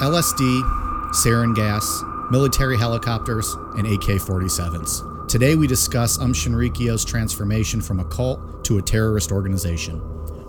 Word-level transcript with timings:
LSD, 0.00 0.62
sarin 1.12 1.54
gas, 1.54 2.02
military 2.30 2.78
helicopters, 2.78 3.52
and 3.76 3.86
AK 3.86 4.16
47s. 4.16 5.28
Today 5.28 5.56
we 5.56 5.66
discuss 5.66 6.18
Um 6.18 6.32
Shinrikyo's 6.32 7.04
transformation 7.04 7.82
from 7.82 8.00
a 8.00 8.04
cult 8.06 8.64
to 8.64 8.78
a 8.78 8.82
terrorist 8.82 9.30
organization. 9.30 10.00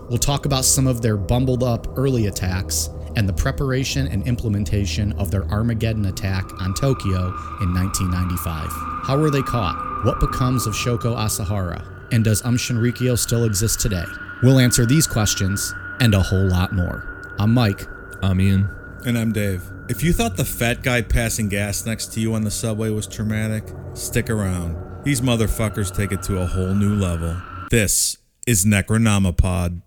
We'll 0.08 0.16
talk 0.16 0.46
about 0.46 0.64
some 0.64 0.86
of 0.86 1.02
their 1.02 1.18
bumbled 1.18 1.62
up 1.62 1.86
early 1.98 2.28
attacks 2.28 2.88
and 3.14 3.28
the 3.28 3.34
preparation 3.34 4.06
and 4.06 4.26
implementation 4.26 5.12
of 5.20 5.30
their 5.30 5.44
Armageddon 5.50 6.06
attack 6.06 6.50
on 6.58 6.72
Tokyo 6.72 7.26
in 7.60 7.74
1995. 7.74 8.68
How 9.04 9.18
were 9.18 9.30
they 9.30 9.42
caught? 9.42 9.76
What 10.06 10.18
becomes 10.18 10.66
of 10.66 10.72
Shoko 10.72 11.14
Asahara? 11.14 11.84
And 12.10 12.24
does 12.24 12.42
Um 12.46 12.56
Shinrikyo 12.56 13.18
still 13.18 13.44
exist 13.44 13.80
today? 13.80 14.06
We'll 14.42 14.60
answer 14.60 14.86
these 14.86 15.06
questions 15.06 15.74
and 16.00 16.14
a 16.14 16.22
whole 16.22 16.48
lot 16.48 16.72
more. 16.72 17.34
I'm 17.38 17.52
Mike. 17.52 17.86
I'm 18.22 18.40
Ian. 18.40 18.81
And 19.04 19.18
I'm 19.18 19.32
Dave. 19.32 19.68
If 19.88 20.04
you 20.04 20.12
thought 20.12 20.36
the 20.36 20.44
fat 20.44 20.84
guy 20.84 21.02
passing 21.02 21.48
gas 21.48 21.84
next 21.84 22.12
to 22.12 22.20
you 22.20 22.34
on 22.34 22.44
the 22.44 22.52
subway 22.52 22.88
was 22.90 23.08
traumatic, 23.08 23.64
stick 23.94 24.30
around. 24.30 24.76
These 25.02 25.20
motherfuckers 25.20 25.92
take 25.94 26.12
it 26.12 26.22
to 26.24 26.40
a 26.40 26.46
whole 26.46 26.72
new 26.72 26.94
level. 26.94 27.36
This 27.72 28.18
is 28.46 28.64
Necronomipod. 28.64 29.82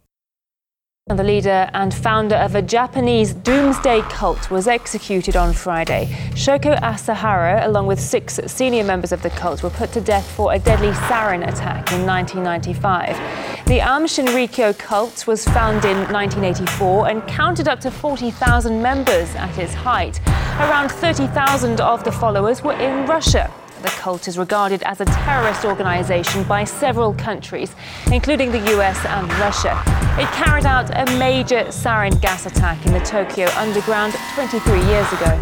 The 1.08 1.24
leader 1.24 1.70
and 1.76 1.94
founder 1.94 2.36
of 2.36 2.56
a 2.56 2.64
Japanese 2.64 3.36
doomsday 3.36 4.02
cult 4.10 4.50
was 4.50 4.68
executed 4.68 5.36
on 5.36 5.54
Friday. 5.54 6.08
Shoko 6.32 6.76
Asahara, 6.82 7.64
along 7.64 7.86
with 7.86 8.00
six 8.00 8.40
senior 8.48 8.84
members 8.84 9.12
of 9.12 9.22
the 9.22 9.30
cult, 9.30 9.62
were 9.62 9.70
put 9.70 9.92
to 9.92 10.02
death 10.02 10.28
for 10.32 10.54
a 10.54 10.58
deadly 10.58 10.90
sarin 11.08 11.48
attack 11.48 11.92
in 11.92 12.08
1995. 12.08 13.68
The 13.68 13.82
Aum 13.82 14.06
Shinrikyo 14.06 14.76
cult 14.80 15.28
was 15.28 15.46
founded 15.46 15.92
in 15.92 16.12
1984 16.12 17.10
and 17.10 17.28
counted 17.28 17.68
up 17.68 17.80
to 17.82 17.92
40,000 17.92 18.82
members 18.82 19.36
at 19.36 19.56
its 19.60 19.76
height. 19.76 20.20
Around 20.58 20.90
30,000 20.90 21.82
of 21.82 22.04
the 22.04 22.12
followers 22.12 22.64
were 22.64 22.74
in 22.80 23.06
Russia. 23.06 23.54
The 23.86 23.92
cult 23.92 24.28
is 24.28 24.36
regarded 24.36 24.82
as 24.82 25.00
a 25.00 25.06
terrorist 25.06 25.64
organization 25.64 26.42
by 26.46 26.64
several 26.64 27.14
countries, 27.14 27.76
including 28.12 28.52
the 28.52 28.58
US 28.76 29.06
and 29.06 29.32
Russia. 29.34 29.80
It 30.18 30.28
carried 30.34 30.66
out 30.66 30.90
a 30.90 31.06
major 31.20 31.66
sarin 31.66 32.20
gas 32.20 32.48
attack 32.48 32.84
in 32.88 32.94
the 32.94 33.00
Tokyo 33.02 33.48
underground 33.50 34.16
23 34.34 34.80
years 34.86 35.08
ago. 35.14 35.38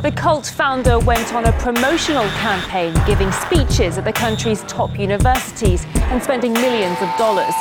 The 0.00 0.12
cult 0.14 0.46
founder 0.46 1.00
went 1.00 1.34
on 1.34 1.46
a 1.46 1.52
promotional 1.58 2.22
campaign, 2.38 2.94
giving 3.04 3.32
speeches 3.32 3.98
at 3.98 4.04
the 4.04 4.12
country's 4.12 4.62
top 4.68 4.96
universities 4.96 5.84
and 5.96 6.22
spending 6.22 6.52
millions 6.52 7.02
of 7.02 7.08
dollars. 7.18 7.54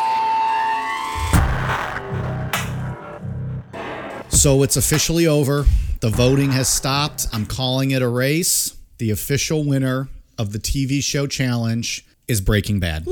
So 4.29 4.61
it's 4.61 4.77
officially 4.77 5.25
over. 5.25 5.65
The 6.01 6.09
voting 6.09 6.51
has 6.51 6.69
stopped. 6.69 7.25
I'm 7.33 7.47
calling 7.47 7.89
it 7.89 8.03
a 8.03 8.07
race. 8.07 8.77
The 8.97 9.11
official 9.11 9.63
winner 9.63 10.09
of 10.37 10.53
the 10.53 10.59
TV 10.59 11.03
show 11.03 11.27
challenge 11.27 12.05
is 12.27 12.41
Breaking 12.41 12.79
Bad. 12.79 13.05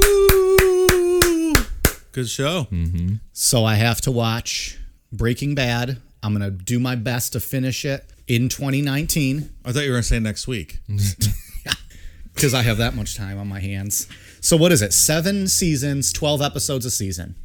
Good 2.12 2.28
show. 2.28 2.68
Mm-hmm. 2.72 3.16
So 3.34 3.66
I 3.66 3.76
have 3.76 4.02
to 4.02 4.12
watch 4.12 4.78
Breaking 5.12 5.56
Bad. 5.56 5.98
I'm 6.24 6.38
going 6.38 6.44
to 6.44 6.52
do 6.52 6.80
my 6.80 6.96
best 6.96 7.34
to 7.34 7.40
finish 7.40 7.84
it 7.84 8.06
in 8.28 8.48
2019 8.48 9.50
I 9.66 9.72
thought 9.72 9.84
you 9.84 9.90
were 9.90 9.96
going 9.96 10.04
to 10.04 10.08
say 10.08 10.20
next 10.20 10.48
week. 10.48 10.80
because 12.34 12.54
I 12.54 12.62
have 12.62 12.78
that 12.78 12.96
much 12.96 13.16
time 13.16 13.38
on 13.38 13.48
my 13.48 13.60
hands. 13.60 14.08
So 14.40 14.58
what 14.58 14.72
is 14.72 14.82
it? 14.82 14.94
Seven 14.94 15.48
seasons, 15.48 16.14
12 16.14 16.42
episodes 16.42 16.86
a 16.86 16.92
season, 16.92 17.36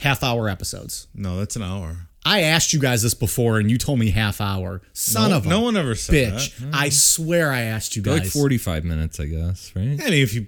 half 0.00 0.22
hour 0.22 0.48
episodes. 0.48 1.08
No, 1.14 1.38
that's 1.38 1.56
an 1.56 1.62
hour. 1.62 2.08
I 2.26 2.40
asked 2.42 2.72
you 2.72 2.80
guys 2.80 3.02
this 3.02 3.14
before 3.14 3.58
and 3.58 3.70
you 3.70 3.78
told 3.78 3.98
me 4.00 4.10
half 4.10 4.40
hour. 4.40 4.82
Son 4.92 5.30
No- 5.30 5.36
of 5.36 5.46
a 5.46 5.48
no 5.48 5.60
one 5.60 5.76
ever 5.76 5.94
said 5.94 6.32
bitch. 6.34 6.56
that. 6.58 6.74
I 6.74 6.88
swear 6.88 7.52
I 7.52 7.60
asked 7.62 7.94
you 7.94 8.02
They're 8.02 8.18
guys. 8.18 8.26
like 8.26 8.32
45 8.32 8.84
minutes, 8.84 9.20
I 9.20 9.26
guess, 9.26 9.72
right? 9.76 9.84
I 10.00 10.10
mean, 10.10 10.22
if 10.22 10.34
you 10.34 10.46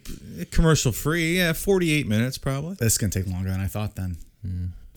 commercial 0.50 0.90
free, 0.92 1.36
yeah, 1.38 1.52
48 1.52 2.06
minutes 2.08 2.36
probably. 2.38 2.74
This 2.74 2.94
is 2.94 2.98
gonna 2.98 3.10
take 3.12 3.26
longer 3.28 3.50
than 3.50 3.60
I 3.60 3.66
thought. 3.68 3.94
Then, 3.96 4.16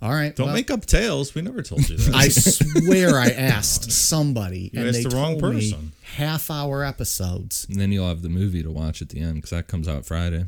all 0.02 0.12
right. 0.12 0.36
Don't 0.36 0.48
well, 0.48 0.56
make 0.56 0.72
up 0.72 0.86
tales. 0.88 1.36
We 1.36 1.44
never 1.44 1.62
told 1.62 1.88
you 1.88 1.98
that. 1.98 2.16
I 2.16 2.28
swear 2.30 3.18
I 3.20 3.28
asked 3.30 3.92
somebody, 4.10 4.72
You 4.74 4.80
and 4.80 4.90
asked 4.90 5.04
they 5.04 5.10
the 5.10 5.16
wrong 5.16 5.40
told 5.40 5.54
me 5.56 5.72
person. 5.72 5.92
half 6.16 6.50
hour 6.50 6.84
episodes. 6.84 7.68
And 7.70 7.80
then 7.80 7.92
you'll 7.92 8.08
have 8.08 8.24
the 8.24 8.30
movie 8.30 8.64
to 8.64 8.72
watch 8.72 9.02
at 9.04 9.10
the 9.10 9.20
end 9.22 9.36
because 9.36 9.52
that 9.52 9.68
comes 9.68 9.88
out 9.88 10.06
Friday. 10.06 10.46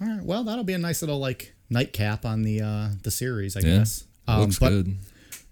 All 0.00 0.08
right. 0.08 0.24
Well, 0.24 0.42
that'll 0.42 0.64
be 0.64 0.72
a 0.72 0.78
nice 0.78 1.02
little 1.02 1.20
like 1.20 1.54
nightcap 1.68 2.24
on 2.24 2.42
the 2.42 2.60
uh 2.62 2.88
the 3.04 3.12
series, 3.12 3.56
I 3.56 3.60
Yeah. 3.60 3.78
guess. 3.78 4.04
Um, 4.26 4.40
Looks 4.40 4.58
but 4.58 4.70
good. 4.70 4.96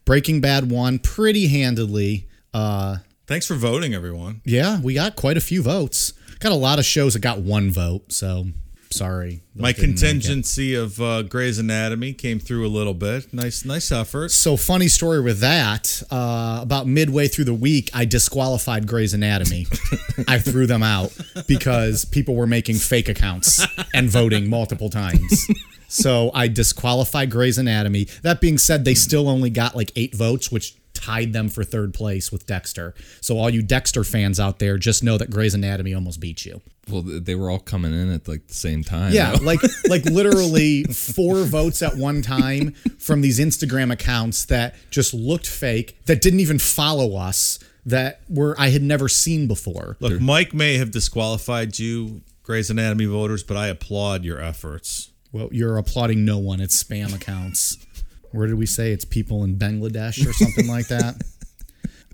Breaking 0.09 0.41
Bad 0.41 0.71
won 0.71 0.99
pretty 1.01 1.49
handedly. 1.49 2.29
Uh, 2.55 2.97
Thanks 3.27 3.47
for 3.47 3.57
voting, 3.57 3.93
everyone. 3.93 4.41
yeah, 4.47 4.81
we 4.81 4.95
got 4.95 5.17
quite 5.17 5.37
a 5.37 5.41
few 5.43 5.61
votes. 5.61 6.15
Got 6.41 6.53
a 6.53 6.55
lot 6.55 6.79
of 6.79 6.87
shows 6.87 7.13
that 7.13 7.19
got 7.21 7.41
one 7.41 7.71
vote. 7.71 8.11
So 8.11 8.47
sorry. 8.91 9.43
My 9.55 9.73
didn't 9.73 9.77
make 9.77 9.77
it. 9.77 9.81
contingency 9.83 10.75
of 10.75 10.99
uh, 10.99 11.25
Grey's 11.25 11.59
Anatomy 11.59 12.15
came 12.15 12.39
through 12.39 12.67
a 12.67 12.73
little 12.73 12.95
bit. 12.95 13.35
Nice, 13.35 13.67
nice 13.67 13.93
effort. 13.93 14.31
So 14.31 14.57
funny 14.57 14.89
story 14.89 15.21
with 15.21 15.41
that. 15.41 16.03
Uh, 16.11 16.61
about 16.63 16.87
midway 16.87 17.29
through 17.29 17.45
the 17.45 17.53
week, 17.53 17.91
I 17.93 18.07
disqualified 18.07 18.87
Grey's 18.87 19.13
Anatomy. 19.13 19.67
I 20.27 20.39
threw 20.39 20.67
them 20.67 20.83
out 20.83 21.15
because 21.47 22.07
people 22.07 22.35
were 22.35 22.47
making 22.47 22.77
fake 22.77 23.11
accounts 23.11 23.63
and 23.93 24.09
voting 24.09 24.49
multiple 24.49 24.89
times. 24.89 25.47
So 25.89 26.31
I 26.35 26.49
disqualified 26.49 27.31
Grey's 27.31 27.59
Anatomy. 27.59 28.05
That 28.23 28.41
being 28.41 28.59
said, 28.59 28.85
they 28.85 28.95
still 28.95 29.29
only 29.29 29.51
got 29.51 29.75
like 29.75 29.91
eight 29.97 30.15
votes, 30.15 30.53
which 30.53 30.77
tied 30.95 31.33
them 31.33 31.49
for 31.49 31.65
third 31.65 31.95
place 31.95 32.31
with 32.31 32.47
Dexter. 32.47 32.95
So 33.21 33.39
all 33.39 33.51
you 33.51 33.63
Dexter 33.63 34.05
fans 34.05 34.39
out 34.39 34.59
there, 34.59 34.77
just 34.79 35.03
know 35.03 35.17
that 35.19 35.31
Grey's 35.31 35.55
Anatomy 35.55 35.95
almost 35.95 36.21
beat 36.21 36.45
you. 36.45 36.61
Well, 36.89 37.03
they 37.03 37.35
were 37.35 37.51
all 37.51 37.59
coming 37.59 37.93
in 37.93 38.13
at 38.13 38.27
like 38.29 38.47
the 38.47 38.55
same 38.55 38.83
time. 38.83 39.13
Yeah, 39.13 39.33
though. 39.33 39.45
like 39.45 39.61
like 39.89 40.05
literally 40.05 40.85
four 40.85 41.45
votes 41.45 41.83
at 41.83 41.97
one 41.97 42.23
time 42.23 42.73
from 42.99 43.21
these 43.21 43.39
Instagram 43.39 43.93
accounts 43.93 44.47
that 44.47 44.75
just 44.91 45.15
looked 45.15 45.47
fake, 45.47 45.99
that 46.07 46.21
didn't 46.21 46.41
even 46.41 46.59
follow 46.59 47.17
us, 47.17 47.59
that 47.87 48.21
were 48.29 48.55
I 48.59 48.71
had 48.71 48.83
never 48.83 49.09
seen 49.09 49.49
before. 49.49 49.97
Look, 50.01 50.21
Mike 50.21 50.53
may 50.55 50.79
have 50.79 50.91
disqualified 50.91 51.79
you, 51.79 52.23
Grey's 52.43 52.71
Anatomy 52.71 53.07
voters, 53.07 53.43
but 53.43 53.57
I 53.57 53.69
applaud 53.69 54.25
your 54.25 54.41
efforts. 54.41 55.11
Well, 55.33 55.49
you're 55.53 55.77
applauding 55.79 56.25
no 56.25 56.39
one. 56.39 56.61
It's 56.61 56.83
spam 56.83 57.15
accounts. 57.15 57.79
Where 58.33 58.47
did 58.47 58.57
we 58.57 58.67
say 58.67 58.93
it's 58.93 59.05
people 59.05 59.45
in 59.45 59.57
Bangladesh 59.57 60.27
or 60.27 60.33
something 60.33 60.67
like 60.67 60.89
that? 60.89 61.23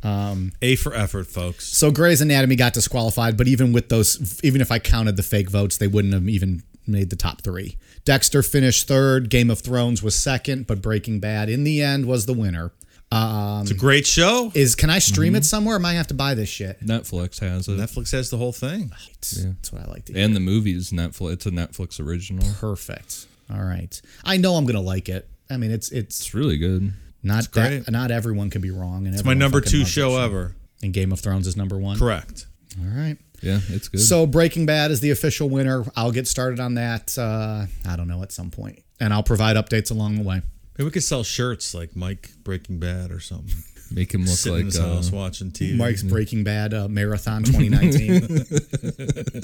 Um, 0.04 0.52
A 0.60 0.76
for 0.76 0.94
effort, 0.94 1.28
folks. 1.28 1.66
So 1.66 1.90
Grey's 1.90 2.20
Anatomy 2.20 2.56
got 2.56 2.74
disqualified, 2.74 3.38
but 3.38 3.48
even 3.48 3.72
with 3.72 3.88
those, 3.88 4.38
even 4.44 4.60
if 4.60 4.70
I 4.70 4.78
counted 4.78 5.16
the 5.16 5.22
fake 5.22 5.48
votes, 5.48 5.78
they 5.78 5.86
wouldn't 5.86 6.12
have 6.12 6.28
even 6.28 6.62
made 6.86 7.08
the 7.08 7.16
top 7.16 7.40
three. 7.40 7.78
Dexter 8.04 8.42
finished 8.42 8.86
third. 8.86 9.30
Game 9.30 9.48
of 9.50 9.60
Thrones 9.60 10.02
was 10.02 10.14
second, 10.14 10.66
but 10.66 10.82
Breaking 10.82 11.20
Bad 11.20 11.48
in 11.48 11.64
the 11.64 11.80
end 11.82 12.04
was 12.04 12.26
the 12.26 12.34
winner. 12.34 12.72
It's 13.62 13.70
a 13.70 13.74
great 13.74 14.06
show. 14.06 14.50
Is 14.54 14.74
can 14.74 14.90
I 14.90 14.98
stream 14.98 15.32
Mm-hmm. 15.34 15.38
it 15.38 15.44
somewhere? 15.44 15.76
Or 15.76 15.78
am 15.78 15.84
I 15.84 15.90
gonna 15.90 15.98
have 15.98 16.06
to 16.08 16.14
buy 16.14 16.34
this 16.34 16.48
shit? 16.48 16.80
Netflix 16.84 17.40
has 17.40 17.68
it, 17.68 17.72
Netflix 17.78 18.12
has 18.12 18.30
the 18.30 18.36
whole 18.38 18.52
thing. 18.52 18.90
That's 19.20 19.72
what 19.72 19.82
I 19.82 19.90
like 19.90 20.04
to 20.06 20.12
hear. 20.12 20.24
and 20.24 20.34
the 20.34 20.40
movie's 20.40 20.90
Netflix. 20.90 21.32
It's 21.34 21.46
a 21.46 21.50
Netflix 21.50 22.00
original. 22.04 22.46
Perfect. 22.60 23.26
All 23.50 23.62
right. 23.62 24.00
I 24.24 24.36
know 24.36 24.54
I'm 24.54 24.66
gonna 24.66 24.80
like 24.80 25.08
it. 25.08 25.28
I 25.50 25.56
mean, 25.56 25.70
it's 25.70 25.90
it's 25.90 26.20
It's 26.20 26.34
really 26.34 26.56
good. 26.58 26.92
not 27.22 27.50
great. 27.50 27.84
that 27.84 27.90
not 27.90 28.10
everyone 28.10 28.50
can 28.50 28.60
be 28.62 28.70
wrong. 28.70 29.06
And 29.06 29.14
It's 29.14 29.24
my 29.24 29.34
number 29.34 29.60
two 29.60 29.84
show 29.84 30.16
ever. 30.18 30.54
And 30.82 30.92
Game 30.92 31.12
of 31.12 31.20
Thrones 31.20 31.46
is 31.46 31.56
number 31.56 31.78
one. 31.78 31.98
Correct. 31.98 32.46
All 32.78 32.86
right. 32.86 33.16
Yeah, 33.42 33.60
it's 33.68 33.88
good. 33.88 34.00
So 34.00 34.26
Breaking 34.26 34.64
Bad 34.66 34.90
is 34.90 35.00
the 35.00 35.10
official 35.10 35.48
winner. 35.50 35.84
I'll 35.96 36.12
get 36.12 36.26
started 36.26 36.60
on 36.60 36.74
that. 36.74 37.16
Uh, 37.18 37.66
I 37.86 37.96
don't 37.96 38.08
know 38.08 38.22
at 38.22 38.32
some 38.32 38.50
point, 38.50 38.82
and 39.00 39.12
I'll 39.12 39.22
provide 39.22 39.56
updates 39.56 39.90
along 39.90 40.16
the 40.16 40.22
way. 40.22 40.40
Maybe 40.76 40.86
we 40.86 40.90
could 40.90 41.04
sell 41.04 41.22
shirts 41.22 41.74
like 41.74 41.94
Mike 41.94 42.30
Breaking 42.42 42.78
Bad 42.78 43.10
or 43.10 43.20
something. 43.20 43.54
Make 43.90 44.12
him 44.12 44.22
look 44.22 44.30
Sitting 44.30 44.58
in 44.60 44.64
like 44.66 44.72
his 44.74 44.80
uh, 44.80 44.94
house 44.94 45.12
watching 45.12 45.50
TV. 45.50 45.76
Mike's 45.76 46.02
Breaking 46.02 46.42
Bad 46.42 46.74
uh, 46.74 46.88
Marathon 46.88 47.44
2019. 47.44 49.42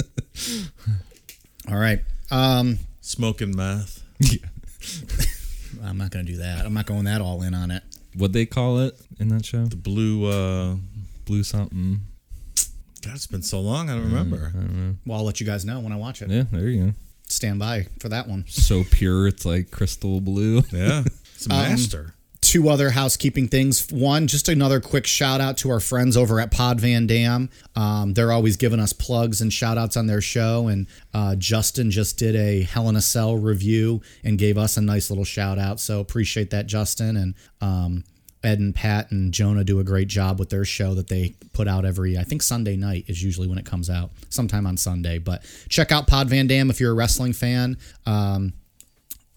All 1.70 1.76
right. 1.76 2.00
Um, 2.30 2.78
smoking 3.00 3.54
meth. 3.54 4.02
I'm 5.84 5.98
not 5.98 6.10
going 6.10 6.26
to 6.26 6.32
do 6.32 6.38
that. 6.38 6.64
I'm 6.66 6.74
not 6.74 6.86
going 6.86 7.04
that 7.04 7.20
all 7.20 7.42
in 7.42 7.54
on 7.54 7.70
it. 7.70 7.82
what 8.16 8.32
they 8.32 8.44
call 8.46 8.80
it 8.80 8.98
in 9.20 9.28
that 9.28 9.44
show. 9.44 9.66
The 9.66 9.76
blue. 9.76 10.26
uh 10.26 10.76
Blue 11.26 11.42
something. 11.44 12.00
God, 13.02 13.14
it's 13.14 13.26
been 13.28 13.42
so 13.42 13.60
long. 13.60 13.88
I 13.88 13.94
don't 13.94 14.04
remember. 14.04 14.52
Well, 15.06 15.18
I'll 15.18 15.24
let 15.24 15.38
you 15.40 15.46
guys 15.46 15.64
know 15.64 15.78
when 15.80 15.92
I 15.92 15.96
watch 15.96 16.22
it. 16.22 16.30
Yeah, 16.30 16.44
there 16.50 16.68
you 16.68 16.86
go. 16.86 16.92
Stand 17.28 17.60
by 17.60 17.86
for 18.00 18.08
that 18.08 18.26
one. 18.26 18.44
So 18.48 18.82
pure, 18.90 19.28
it's 19.28 19.44
like 19.46 19.70
crystal 19.70 20.20
blue. 20.20 20.62
Yeah, 20.72 21.04
it's 21.40 21.46
a 21.46 21.54
Um, 21.54 21.68
master. 21.70 22.14
two 22.42 22.68
other 22.68 22.90
housekeeping 22.90 23.48
things. 23.48 23.86
One, 23.92 24.26
just 24.26 24.48
another 24.48 24.80
quick 24.80 25.06
shout 25.06 25.40
out 25.40 25.56
to 25.58 25.70
our 25.70 25.78
friends 25.78 26.16
over 26.16 26.40
at 26.40 26.50
Pod 26.50 26.80
Van 26.80 27.06
Dam. 27.06 27.48
Um, 27.76 28.14
they're 28.14 28.32
always 28.32 28.56
giving 28.56 28.80
us 28.80 28.92
plugs 28.92 29.40
and 29.40 29.52
shout 29.52 29.76
outs 29.78 29.96
on 29.96 30.06
their 30.06 30.20
show. 30.22 30.66
And 30.68 30.86
uh, 31.14 31.36
Justin 31.36 31.90
just 31.90 32.18
did 32.18 32.34
a 32.34 32.62
Hell 32.62 32.88
in 32.88 32.96
a 32.96 33.00
Cell 33.02 33.36
review 33.36 34.00
and 34.24 34.38
gave 34.38 34.56
us 34.58 34.76
a 34.76 34.80
nice 34.80 35.10
little 35.10 35.24
shout 35.24 35.58
out. 35.58 35.80
So 35.80 36.00
appreciate 36.00 36.50
that, 36.50 36.66
Justin. 36.66 37.16
And 37.16 37.34
um, 37.60 38.04
Ed 38.42 38.58
and 38.58 38.74
Pat 38.74 39.10
and 39.10 39.32
Jonah 39.34 39.62
do 39.62 39.78
a 39.78 39.84
great 39.84 40.08
job 40.08 40.38
with 40.40 40.48
their 40.48 40.64
show 40.64 40.94
that 40.94 41.08
they 41.08 41.34
put 41.52 41.68
out 41.68 41.84
every, 41.84 42.16
I 42.16 42.24
think 42.24 42.42
Sunday 42.42 42.74
night 42.74 43.04
is 43.06 43.22
usually 43.22 43.46
when 43.48 43.58
it 43.58 43.66
comes 43.66 43.90
out, 43.90 44.10
sometime 44.30 44.66
on 44.66 44.78
Sunday. 44.78 45.18
But 45.18 45.44
check 45.68 45.92
out 45.92 46.06
Pod 46.06 46.30
Van 46.30 46.46
Dam 46.46 46.70
if 46.70 46.80
you're 46.80 46.92
a 46.92 46.94
wrestling 46.94 47.34
fan. 47.34 47.76
Um, 48.06 48.54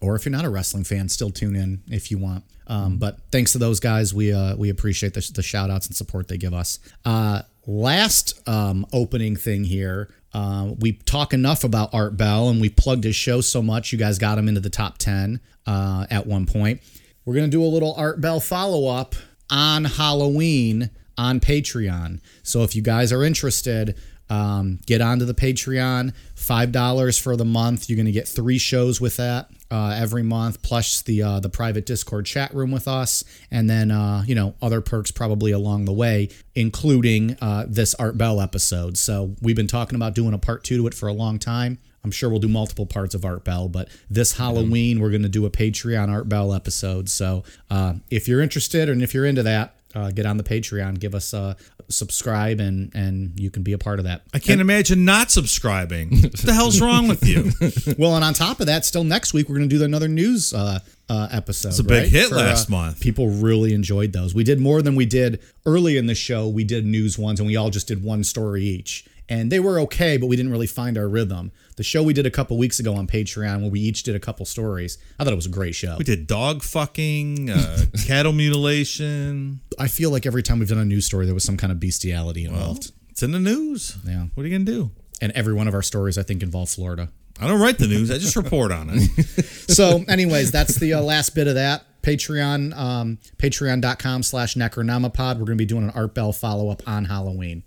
or 0.04 0.14
if 0.14 0.24
you're 0.24 0.32
not 0.32 0.44
a 0.44 0.50
wrestling 0.50 0.84
fan, 0.84 1.08
still 1.08 1.30
tune 1.30 1.56
in 1.56 1.82
if 1.90 2.10
you 2.10 2.18
want. 2.18 2.44
Um, 2.66 2.96
but 2.96 3.18
thanks 3.30 3.52
to 3.52 3.58
those 3.58 3.80
guys, 3.80 4.14
we 4.14 4.32
uh, 4.32 4.56
we 4.56 4.70
appreciate 4.70 5.14
the, 5.14 5.30
the 5.34 5.42
shout 5.42 5.70
outs 5.70 5.86
and 5.86 5.96
support 5.96 6.28
they 6.28 6.38
give 6.38 6.54
us. 6.54 6.78
Uh, 7.04 7.42
last 7.66 8.46
um, 8.48 8.86
opening 8.92 9.36
thing 9.36 9.64
here. 9.64 10.10
Uh, 10.32 10.72
we 10.80 10.92
talk 10.92 11.32
enough 11.32 11.62
about 11.62 11.94
Art 11.94 12.16
Bell 12.16 12.48
and 12.48 12.60
we 12.60 12.68
plugged 12.68 13.04
his 13.04 13.14
show 13.14 13.40
so 13.40 13.62
much. 13.62 13.92
You 13.92 13.98
guys 13.98 14.18
got 14.18 14.36
him 14.36 14.48
into 14.48 14.60
the 14.60 14.70
top 14.70 14.98
10 14.98 15.40
uh, 15.66 16.06
at 16.10 16.26
one 16.26 16.44
point. 16.44 16.80
We're 17.24 17.34
going 17.34 17.48
to 17.48 17.50
do 17.50 17.62
a 17.62 17.66
little 17.66 17.94
Art 17.94 18.20
Bell 18.20 18.40
follow 18.40 18.88
up 18.88 19.14
on 19.50 19.84
Halloween 19.84 20.90
on 21.16 21.38
Patreon. 21.38 22.20
So 22.42 22.62
if 22.64 22.74
you 22.74 22.82
guys 22.82 23.12
are 23.12 23.22
interested, 23.22 23.96
um, 24.30 24.80
get 24.86 25.00
onto 25.00 25.24
the 25.24 25.34
Patreon. 25.34 26.14
Five 26.34 26.72
dollars 26.72 27.18
for 27.18 27.36
the 27.36 27.44
month. 27.44 27.88
You're 27.88 27.96
going 27.96 28.06
to 28.06 28.12
get 28.12 28.28
three 28.28 28.58
shows 28.58 29.00
with 29.00 29.16
that 29.16 29.50
uh, 29.70 29.96
every 29.98 30.22
month, 30.22 30.62
plus 30.62 31.02
the 31.02 31.22
uh, 31.22 31.40
the 31.40 31.48
private 31.48 31.86
Discord 31.86 32.26
chat 32.26 32.54
room 32.54 32.70
with 32.70 32.86
us, 32.86 33.24
and 33.50 33.68
then 33.68 33.90
uh, 33.90 34.22
you 34.26 34.34
know 34.34 34.54
other 34.62 34.80
perks 34.80 35.10
probably 35.10 35.52
along 35.52 35.84
the 35.84 35.92
way, 35.92 36.28
including 36.54 37.36
uh, 37.40 37.66
this 37.68 37.94
Art 37.94 38.16
Bell 38.16 38.40
episode. 38.40 38.96
So 38.96 39.34
we've 39.40 39.56
been 39.56 39.66
talking 39.66 39.96
about 39.96 40.14
doing 40.14 40.34
a 40.34 40.38
part 40.38 40.64
two 40.64 40.76
to 40.76 40.86
it 40.86 40.94
for 40.94 41.08
a 41.08 41.12
long 41.12 41.38
time. 41.38 41.78
I'm 42.04 42.10
sure 42.10 42.28
we'll 42.28 42.38
do 42.38 42.48
multiple 42.48 42.86
parts 42.86 43.14
of 43.14 43.24
Art 43.24 43.44
Bell, 43.44 43.68
but 43.68 43.88
this 44.10 44.34
Halloween 44.36 45.00
we're 45.00 45.10
going 45.10 45.22
to 45.22 45.28
do 45.28 45.46
a 45.46 45.50
Patreon 45.50 46.10
Art 46.10 46.28
Bell 46.28 46.52
episode. 46.52 47.08
So 47.08 47.44
uh, 47.70 47.94
if 48.10 48.28
you're 48.28 48.42
interested 48.42 48.88
and 48.88 49.02
if 49.02 49.14
you're 49.14 49.24
into 49.24 49.42
that, 49.42 49.74
uh, 49.94 50.10
get 50.10 50.26
on 50.26 50.36
the 50.36 50.44
Patreon, 50.44 50.98
give 50.98 51.14
us 51.14 51.32
a 51.32 51.56
subscribe, 51.88 52.60
and 52.60 52.94
and 52.94 53.38
you 53.38 53.50
can 53.50 53.62
be 53.62 53.72
a 53.72 53.78
part 53.78 53.98
of 53.98 54.04
that. 54.04 54.22
I 54.32 54.38
can't 54.38 54.60
imagine 54.60 55.04
not 55.04 55.30
subscribing. 55.30 56.10
what 56.22 56.32
the 56.32 56.52
hell's 56.52 56.80
wrong 56.80 57.08
with 57.08 57.26
you? 57.26 57.50
Well, 57.98 58.16
and 58.16 58.24
on 58.24 58.34
top 58.34 58.60
of 58.60 58.66
that, 58.66 58.84
still 58.84 59.04
next 59.04 59.34
week 59.34 59.48
we're 59.48 59.56
going 59.56 59.68
to 59.68 59.78
do 59.78 59.84
another 59.84 60.08
news 60.08 60.52
uh, 60.52 60.80
uh, 61.08 61.28
episode. 61.30 61.68
It's 61.68 61.78
a 61.78 61.84
big 61.84 62.10
hit 62.10 62.32
last 62.32 62.68
month. 62.68 63.00
People 63.00 63.28
really 63.28 63.72
enjoyed 63.74 64.12
those. 64.12 64.34
We 64.34 64.42
did 64.44 64.58
more 64.58 64.82
than 64.82 64.96
we 64.96 65.06
did 65.06 65.40
early 65.66 65.96
in 65.96 66.06
the 66.06 66.14
show. 66.14 66.48
We 66.48 66.64
did 66.64 66.84
news 66.86 67.18
ones, 67.18 67.40
and 67.40 67.46
we 67.46 67.56
all 67.56 67.70
just 67.70 67.88
did 67.88 68.02
one 68.02 68.24
story 68.24 68.64
each, 68.64 69.06
and 69.28 69.50
they 69.52 69.60
were 69.60 69.78
okay, 69.80 70.16
but 70.16 70.26
we 70.26 70.36
didn't 70.36 70.52
really 70.52 70.66
find 70.66 70.98
our 70.98 71.08
rhythm. 71.08 71.52
The 71.76 71.82
show 71.82 72.02
we 72.02 72.12
did 72.12 72.24
a 72.26 72.30
couple 72.30 72.56
weeks 72.56 72.78
ago 72.78 72.94
on 72.94 73.06
Patreon, 73.06 73.62
where 73.62 73.70
we 73.70 73.80
each 73.80 74.02
did 74.04 74.14
a 74.14 74.20
couple 74.20 74.46
stories, 74.46 74.96
I 75.18 75.24
thought 75.24 75.32
it 75.32 75.36
was 75.36 75.46
a 75.46 75.50
great 75.50 75.74
show. 75.74 75.96
We 75.98 76.04
did 76.04 76.26
dog 76.26 76.62
fucking, 76.62 77.50
uh, 77.50 77.86
cattle 78.06 78.32
mutilation. 78.32 79.60
I 79.78 79.88
feel 79.88 80.10
like 80.10 80.24
every 80.26 80.42
time 80.42 80.58
we've 80.60 80.68
done 80.68 80.78
a 80.78 80.84
news 80.84 81.06
story, 81.06 81.26
there 81.26 81.34
was 81.34 81.44
some 81.44 81.56
kind 81.56 81.72
of 81.72 81.80
bestiality 81.80 82.44
involved, 82.44 82.92
It's 83.10 83.22
in 83.22 83.32
the 83.32 83.40
news. 83.40 83.96
Yeah. 84.06 84.26
What 84.34 84.44
are 84.44 84.48
you 84.48 84.58
gonna 84.58 84.70
do? 84.70 84.90
and 85.22 85.30
every 85.32 85.54
one 85.54 85.68
of 85.68 85.74
our 85.74 85.82
stories, 85.82 86.18
I 86.18 86.22
think, 86.24 86.42
involved 86.42 86.72
Florida. 86.72 87.08
I 87.40 87.46
don't 87.46 87.60
write 87.60 87.78
the 87.78 87.86
news. 87.86 88.10
I 88.10 88.18
just 88.18 88.36
report 88.36 88.72
on 88.72 88.90
it. 88.92 89.44
so 89.70 90.04
anyways 90.08 90.50
that's 90.52 90.76
the 90.76 90.94
uh, 90.94 91.00
last 91.00 91.34
bit 91.34 91.46
of 91.48 91.54
that 91.54 91.84
patreon 92.02 92.76
um, 92.76 93.18
patreon.com 93.38 94.22
slash 94.22 94.54
necronomipod 94.56 95.34
we're 95.38 95.46
going 95.46 95.56
to 95.56 95.62
be 95.62 95.64
doing 95.64 95.84
an 95.84 95.90
art 95.90 96.14
bell 96.14 96.32
follow-up 96.32 96.82
on 96.86 97.06
halloween 97.06 97.62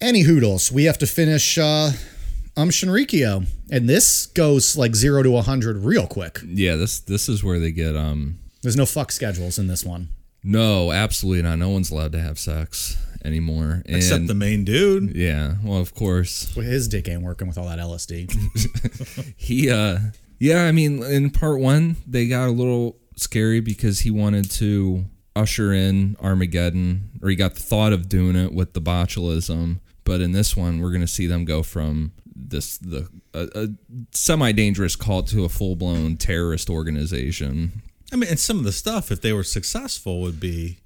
any 0.00 0.20
hoodles 0.22 0.70
we 0.70 0.84
have 0.84 0.98
to 0.98 1.06
finish 1.06 1.56
uh 1.58 1.90
um 2.56 2.70
shinrikyo 2.70 3.46
and 3.70 3.88
this 3.88 4.26
goes 4.26 4.76
like 4.76 4.94
0 4.94 5.22
to 5.24 5.30
100 5.30 5.78
real 5.78 6.06
quick 6.06 6.40
Yeah, 6.46 6.76
this 6.76 7.00
this 7.00 7.28
is 7.28 7.42
where 7.42 7.58
they 7.58 7.72
get 7.72 7.96
um 7.96 8.38
there's 8.62 8.76
no 8.76 8.86
fuck 8.86 9.12
schedules 9.12 9.58
in 9.58 9.66
this 9.66 9.84
one 9.84 10.08
no, 10.46 10.92
absolutely 10.92 11.42
not. 11.42 11.58
No 11.58 11.70
one's 11.70 11.90
allowed 11.90 12.12
to 12.12 12.20
have 12.20 12.38
sex 12.38 12.98
anymore. 13.24 13.82
And 13.86 13.96
Except 13.96 14.26
the 14.26 14.34
main 14.34 14.62
dude. 14.64 15.16
yeah, 15.16 15.54
well, 15.64 15.78
of 15.80 15.94
course. 15.94 16.54
Well, 16.54 16.66
his 16.66 16.86
dick 16.86 17.08
ain't 17.08 17.22
working 17.22 17.48
with 17.48 17.56
all 17.56 17.66
that 17.66 17.78
lsd 17.78 18.30
He 19.38 19.70
uh 19.70 19.98
yeah, 20.38 20.64
I 20.64 20.72
mean 20.72 21.02
in 21.02 21.30
part 21.30 21.60
1 21.60 21.96
they 22.06 22.28
got 22.28 22.48
a 22.48 22.52
little 22.52 22.98
scary 23.16 23.60
because 23.60 24.00
he 24.00 24.10
wanted 24.10 24.50
to 24.52 25.06
usher 25.34 25.72
in 25.72 26.16
Armageddon 26.22 27.10
or 27.22 27.30
he 27.30 27.36
got 27.36 27.54
the 27.54 27.62
thought 27.62 27.94
of 27.94 28.08
doing 28.10 28.36
it 28.36 28.52
with 28.52 28.74
the 28.74 28.82
botulism, 28.82 29.80
but 30.04 30.20
in 30.20 30.32
this 30.32 30.54
one 30.54 30.80
we're 30.80 30.90
going 30.90 31.00
to 31.00 31.06
see 31.06 31.26
them 31.26 31.46
go 31.46 31.62
from 31.62 32.12
this 32.36 32.78
the 32.78 33.08
a, 33.32 33.48
a 33.54 33.68
semi-dangerous 34.12 34.96
call 34.96 35.22
to 35.24 35.44
a 35.44 35.48
full-blown 35.48 36.16
terrorist 36.16 36.68
organization. 36.68 37.82
I 38.12 38.16
mean, 38.16 38.30
and 38.30 38.38
some 38.38 38.58
of 38.58 38.64
the 38.64 38.72
stuff, 38.72 39.10
if 39.10 39.20
they 39.20 39.32
were 39.32 39.44
successful, 39.44 40.20
would 40.22 40.38
be 40.38 40.78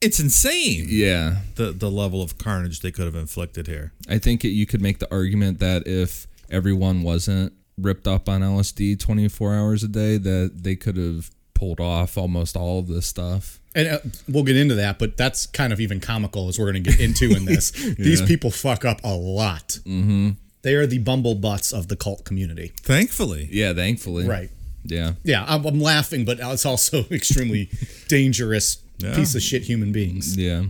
it's 0.00 0.20
insane. 0.20 0.86
Yeah. 0.88 1.36
The 1.54 1.72
the 1.72 1.90
level 1.90 2.22
of 2.22 2.38
carnage 2.38 2.80
they 2.80 2.90
could 2.90 3.06
have 3.06 3.14
inflicted 3.14 3.66
here. 3.66 3.92
I 4.08 4.18
think 4.18 4.44
it, 4.44 4.48
you 4.48 4.66
could 4.66 4.82
make 4.82 4.98
the 4.98 5.10
argument 5.10 5.60
that 5.60 5.86
if 5.86 6.26
everyone 6.50 7.02
wasn't 7.02 7.54
ripped 7.78 8.06
up 8.06 8.28
on 8.28 8.42
LSD 8.42 8.98
24 9.00 9.54
hours 9.54 9.82
a 9.82 9.88
day, 9.88 10.18
that 10.18 10.62
they 10.62 10.76
could 10.76 10.96
have 10.96 11.30
pulled 11.54 11.80
off 11.80 12.18
almost 12.18 12.56
all 12.56 12.78
of 12.78 12.88
this 12.88 13.06
stuff. 13.06 13.60
and 13.74 13.88
uh, 13.88 13.98
we'll 14.28 14.44
get 14.44 14.56
into 14.56 14.74
that 14.74 14.98
but 14.98 15.16
that's 15.16 15.46
kind 15.46 15.72
of 15.72 15.80
even 15.80 16.00
comical 16.00 16.48
as 16.48 16.58
we're 16.58 16.70
going 16.70 16.82
to 16.82 16.90
get 16.90 17.00
into 17.00 17.34
in 17.34 17.44
this 17.44 17.70
these 17.98 18.22
people 18.22 18.50
fuck 18.50 18.84
up 18.84 19.00
a 19.04 19.14
lot 19.14 19.78
mm-hmm. 19.84 20.30
They 20.64 20.74
are 20.74 20.86
the 20.86 20.98
bumble 20.98 21.36
butts 21.36 21.72
of 21.72 21.86
the 21.88 21.96
cult 21.96 22.24
community 22.24 22.72
Thankfully, 22.82 23.48
Yeah, 23.52 23.72
thankfully. 23.72 24.26
right 24.26 24.50
Yeah. 24.84 25.12
Yeah, 25.22 25.44
I'm, 25.46 25.64
I'm 25.64 25.80
laughing, 25.80 26.24
but 26.24 26.38
it's 26.40 26.66
also 26.66 27.04
extremely 27.10 27.70
dangerous 28.08 28.76
piece 29.14 29.34
of 29.34 29.42
shit 29.42 29.62
human 29.62 29.92
beings. 29.92 30.36
Yeah. 30.36 30.64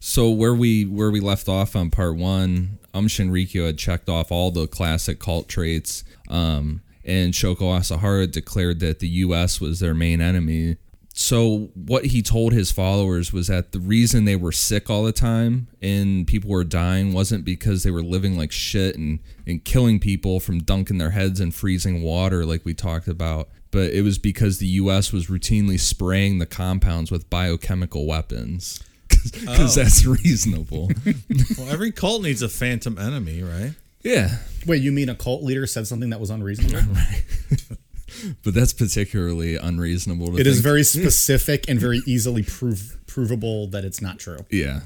So 0.00 0.30
where 0.30 0.54
we 0.54 0.84
where 0.84 1.10
we 1.10 1.20
left 1.20 1.48
off 1.48 1.76
on 1.76 1.90
part 1.90 2.16
one, 2.16 2.78
Um 2.94 3.06
Shinrikyo 3.08 3.66
had 3.66 3.78
checked 3.78 4.08
off 4.08 4.32
all 4.32 4.50
the 4.50 4.66
classic 4.66 5.18
cult 5.20 5.48
traits. 5.48 6.02
Um, 6.28 6.80
and 7.04 7.32
Shoko 7.32 7.76
Asahara 7.78 8.30
declared 8.30 8.80
that 8.80 8.98
the 9.00 9.08
U.S. 9.26 9.60
was 9.60 9.80
their 9.80 9.94
main 9.94 10.20
enemy. 10.20 10.76
So 11.14 11.70
what 11.74 12.06
he 12.06 12.22
told 12.22 12.52
his 12.52 12.72
followers 12.72 13.32
was 13.32 13.48
that 13.48 13.72
the 13.72 13.80
reason 13.80 14.24
they 14.24 14.36
were 14.36 14.52
sick 14.52 14.88
all 14.88 15.02
the 15.02 15.12
time 15.12 15.68
and 15.82 16.26
people 16.26 16.50
were 16.50 16.64
dying 16.64 17.12
wasn't 17.12 17.44
because 17.44 17.82
they 17.82 17.90
were 17.90 18.02
living 18.02 18.36
like 18.36 18.50
shit 18.50 18.96
and, 18.96 19.18
and 19.46 19.62
killing 19.62 20.00
people 20.00 20.40
from 20.40 20.60
dunking 20.60 20.98
their 20.98 21.10
heads 21.10 21.38
in 21.38 21.50
freezing 21.50 22.02
water 22.02 22.46
like 22.46 22.64
we 22.64 22.72
talked 22.72 23.08
about, 23.08 23.50
but 23.70 23.90
it 23.92 24.02
was 24.02 24.18
because 24.18 24.58
the 24.58 24.66
U.S. 24.66 25.12
was 25.12 25.26
routinely 25.26 25.78
spraying 25.78 26.38
the 26.38 26.46
compounds 26.46 27.10
with 27.10 27.28
biochemical 27.30 28.06
weapons. 28.06 28.82
Because 29.30 29.78
oh. 29.78 29.82
that's 29.82 30.04
reasonable. 30.04 30.90
well, 31.58 31.68
every 31.68 31.92
cult 31.92 32.22
needs 32.22 32.42
a 32.42 32.48
phantom 32.48 32.98
enemy, 32.98 33.40
right? 33.42 33.72
yeah. 34.02 34.38
Wait, 34.66 34.82
you 34.82 34.90
mean 34.90 35.08
a 35.08 35.14
cult 35.14 35.44
leader 35.44 35.64
said 35.64 35.86
something 35.86 36.10
that 36.10 36.18
was 36.18 36.30
unreasonable? 36.30 36.92
But 38.42 38.54
that's 38.54 38.72
particularly 38.72 39.56
unreasonable. 39.56 40.32
To 40.32 40.38
It 40.38 40.46
is 40.46 40.56
think. 40.56 40.64
very 40.64 40.84
specific 40.84 41.68
and 41.68 41.78
very 41.80 42.00
easily 42.06 42.42
prove, 42.42 42.98
provable 43.06 43.66
that 43.68 43.84
it's 43.84 44.00
not 44.00 44.18
true. 44.18 44.38
Yeah. 44.50 44.80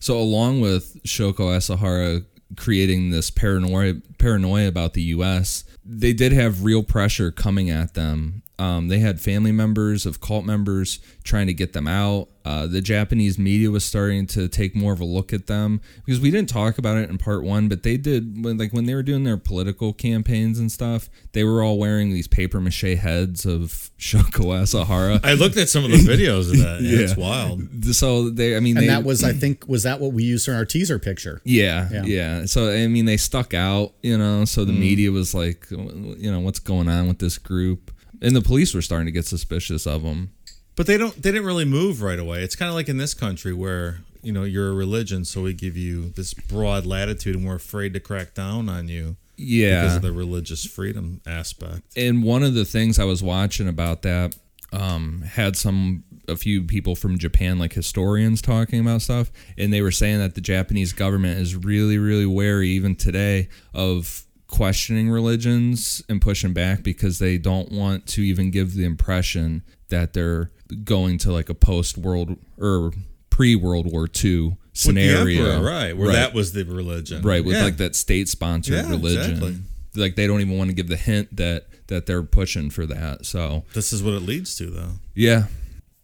So 0.00 0.18
along 0.18 0.60
with 0.60 1.02
Shoko 1.04 1.56
Asahara 1.56 2.24
creating 2.56 3.10
this 3.10 3.30
paranoia 3.30 3.94
paranoia 4.18 4.68
about 4.68 4.94
the 4.94 5.02
U.S., 5.02 5.64
they 5.84 6.12
did 6.12 6.32
have 6.32 6.64
real 6.64 6.82
pressure 6.82 7.30
coming 7.30 7.70
at 7.70 7.94
them. 7.94 8.41
Um, 8.58 8.88
they 8.88 8.98
had 9.00 9.20
family 9.20 9.50
members 9.50 10.06
of 10.06 10.20
cult 10.20 10.44
members 10.44 11.00
trying 11.24 11.46
to 11.48 11.54
get 11.54 11.72
them 11.72 11.88
out. 11.88 12.28
Uh, 12.44 12.66
the 12.66 12.80
Japanese 12.80 13.38
media 13.38 13.70
was 13.70 13.84
starting 13.84 14.26
to 14.26 14.48
take 14.48 14.74
more 14.74 14.92
of 14.92 15.00
a 15.00 15.04
look 15.04 15.32
at 15.32 15.46
them 15.46 15.80
because 16.04 16.20
we 16.20 16.30
didn't 16.30 16.48
talk 16.48 16.76
about 16.76 16.96
it 16.98 17.08
in 17.08 17.16
part 17.16 17.44
one, 17.44 17.68
but 17.68 17.82
they 17.84 17.96
did 17.96 18.44
when 18.44 18.58
like 18.58 18.72
when 18.72 18.84
they 18.84 18.94
were 18.94 19.02
doing 19.02 19.22
their 19.24 19.36
political 19.36 19.92
campaigns 19.92 20.58
and 20.58 20.70
stuff. 20.70 21.08
They 21.32 21.44
were 21.44 21.62
all 21.62 21.78
wearing 21.78 22.12
these 22.12 22.26
paper 22.28 22.60
mache 22.60 22.80
heads 22.98 23.46
of 23.46 23.90
Shoko 23.98 24.46
Asahara. 24.60 25.20
I 25.24 25.34
looked 25.34 25.56
at 25.56 25.68
some 25.68 25.84
of 25.84 25.90
the 25.90 25.96
videos 25.98 26.50
of 26.50 26.58
that. 26.58 26.80
Yeah, 26.82 26.98
It's 26.98 27.16
wild. 27.16 27.62
so 27.94 28.28
they, 28.28 28.56
I 28.56 28.60
mean, 28.60 28.76
And 28.76 28.84
they, 28.84 28.88
that 28.88 29.04
was, 29.04 29.22
I 29.24 29.32
think, 29.32 29.66
was 29.68 29.84
that 29.84 30.00
what 30.00 30.12
we 30.12 30.24
used 30.24 30.46
in 30.48 30.54
our 30.54 30.64
teaser 30.64 30.98
picture? 30.98 31.40
Yeah, 31.44 31.88
Yeah. 31.92 32.02
yeah, 32.04 32.44
So 32.46 32.70
I 32.70 32.86
mean, 32.88 33.04
they 33.06 33.16
stuck 33.16 33.54
out, 33.54 33.94
you 34.02 34.18
know. 34.18 34.44
So 34.44 34.64
the 34.64 34.72
media 34.72 35.10
was 35.12 35.32
like, 35.32 35.66
you 35.70 36.30
know, 36.30 36.40
what's 36.40 36.58
going 36.58 36.88
on 36.88 37.06
with 37.08 37.18
this 37.20 37.38
group? 37.38 37.91
And 38.22 38.34
the 38.34 38.40
police 38.40 38.72
were 38.72 38.80
starting 38.80 39.06
to 39.06 39.12
get 39.12 39.26
suspicious 39.26 39.86
of 39.86 40.02
them. 40.02 40.30
But 40.76 40.86
they 40.86 40.96
don't. 40.96 41.14
They 41.14 41.32
didn't 41.32 41.44
really 41.44 41.66
move 41.66 42.00
right 42.00 42.18
away. 42.18 42.42
It's 42.42 42.56
kind 42.56 42.70
of 42.70 42.74
like 42.74 42.88
in 42.88 42.96
this 42.96 43.12
country 43.12 43.52
where 43.52 43.98
you 44.22 44.32
know 44.32 44.44
you're 44.44 44.70
a 44.70 44.74
religion, 44.74 45.24
so 45.26 45.42
we 45.42 45.52
give 45.52 45.76
you 45.76 46.10
this 46.10 46.32
broad 46.32 46.86
latitude, 46.86 47.36
and 47.36 47.46
we're 47.46 47.56
afraid 47.56 47.92
to 47.94 48.00
crack 48.00 48.32
down 48.32 48.70
on 48.70 48.88
you 48.88 49.16
Yeah, 49.36 49.82
because 49.82 49.96
of 49.96 50.02
the 50.02 50.12
religious 50.12 50.64
freedom 50.64 51.20
aspect. 51.26 51.82
And 51.94 52.22
one 52.22 52.42
of 52.42 52.54
the 52.54 52.64
things 52.64 52.98
I 52.98 53.04
was 53.04 53.22
watching 53.22 53.68
about 53.68 54.00
that 54.02 54.34
um, 54.72 55.22
had 55.22 55.56
some 55.56 56.04
a 56.28 56.36
few 56.36 56.62
people 56.62 56.94
from 56.94 57.18
Japan, 57.18 57.58
like 57.58 57.74
historians, 57.74 58.40
talking 58.40 58.80
about 58.80 59.02
stuff, 59.02 59.30
and 59.58 59.72
they 59.72 59.82
were 59.82 59.90
saying 59.90 60.20
that 60.20 60.34
the 60.34 60.40
Japanese 60.40 60.92
government 60.92 61.38
is 61.38 61.54
really, 61.54 61.98
really 61.98 62.26
wary 62.26 62.70
even 62.70 62.96
today 62.96 63.48
of 63.74 64.24
questioning 64.52 65.08
religions 65.10 66.02
and 66.08 66.20
pushing 66.20 66.52
back 66.52 66.82
because 66.82 67.18
they 67.18 67.38
don't 67.38 67.72
want 67.72 68.06
to 68.06 68.20
even 68.22 68.50
give 68.50 68.74
the 68.74 68.84
impression 68.84 69.62
that 69.88 70.12
they're 70.12 70.50
going 70.84 71.18
to 71.18 71.32
like 71.32 71.48
a 71.48 71.54
post 71.54 71.96
world 71.98 72.36
or 72.58 72.92
pre 73.30 73.56
World 73.56 73.90
War 73.90 74.06
II 74.22 74.56
scenario, 74.74 75.44
emperor, 75.50 75.66
right? 75.68 75.96
Where 75.96 76.12
that 76.12 76.34
was 76.34 76.52
the 76.52 76.64
religion, 76.64 77.22
right 77.22 77.44
with 77.44 77.56
Yeah. 77.56 77.64
like 77.64 77.78
that 77.78 77.96
state 77.96 78.28
sponsored 78.28 78.74
Yeah, 78.74 78.90
religion 78.90 79.32
exactly. 79.32 79.56
like 79.96 80.16
they 80.16 80.26
don't 80.26 80.40
even 80.42 80.56
want 80.58 80.68
to 80.70 80.74
give 80.76 80.88
the 80.88 80.96
hint 80.96 81.34
that 81.36 81.66
that 81.88 82.06
they're 82.06 82.22
pushing 82.22 82.70
for 82.70 82.86
that 82.86 83.26
so 83.26 83.64
This 83.74 83.92
is 83.92 84.02
what 84.02 84.14
it 84.14 84.20
leads 84.22 84.54
to, 84.56 84.66
though. 84.70 84.92
yeah 85.14 85.44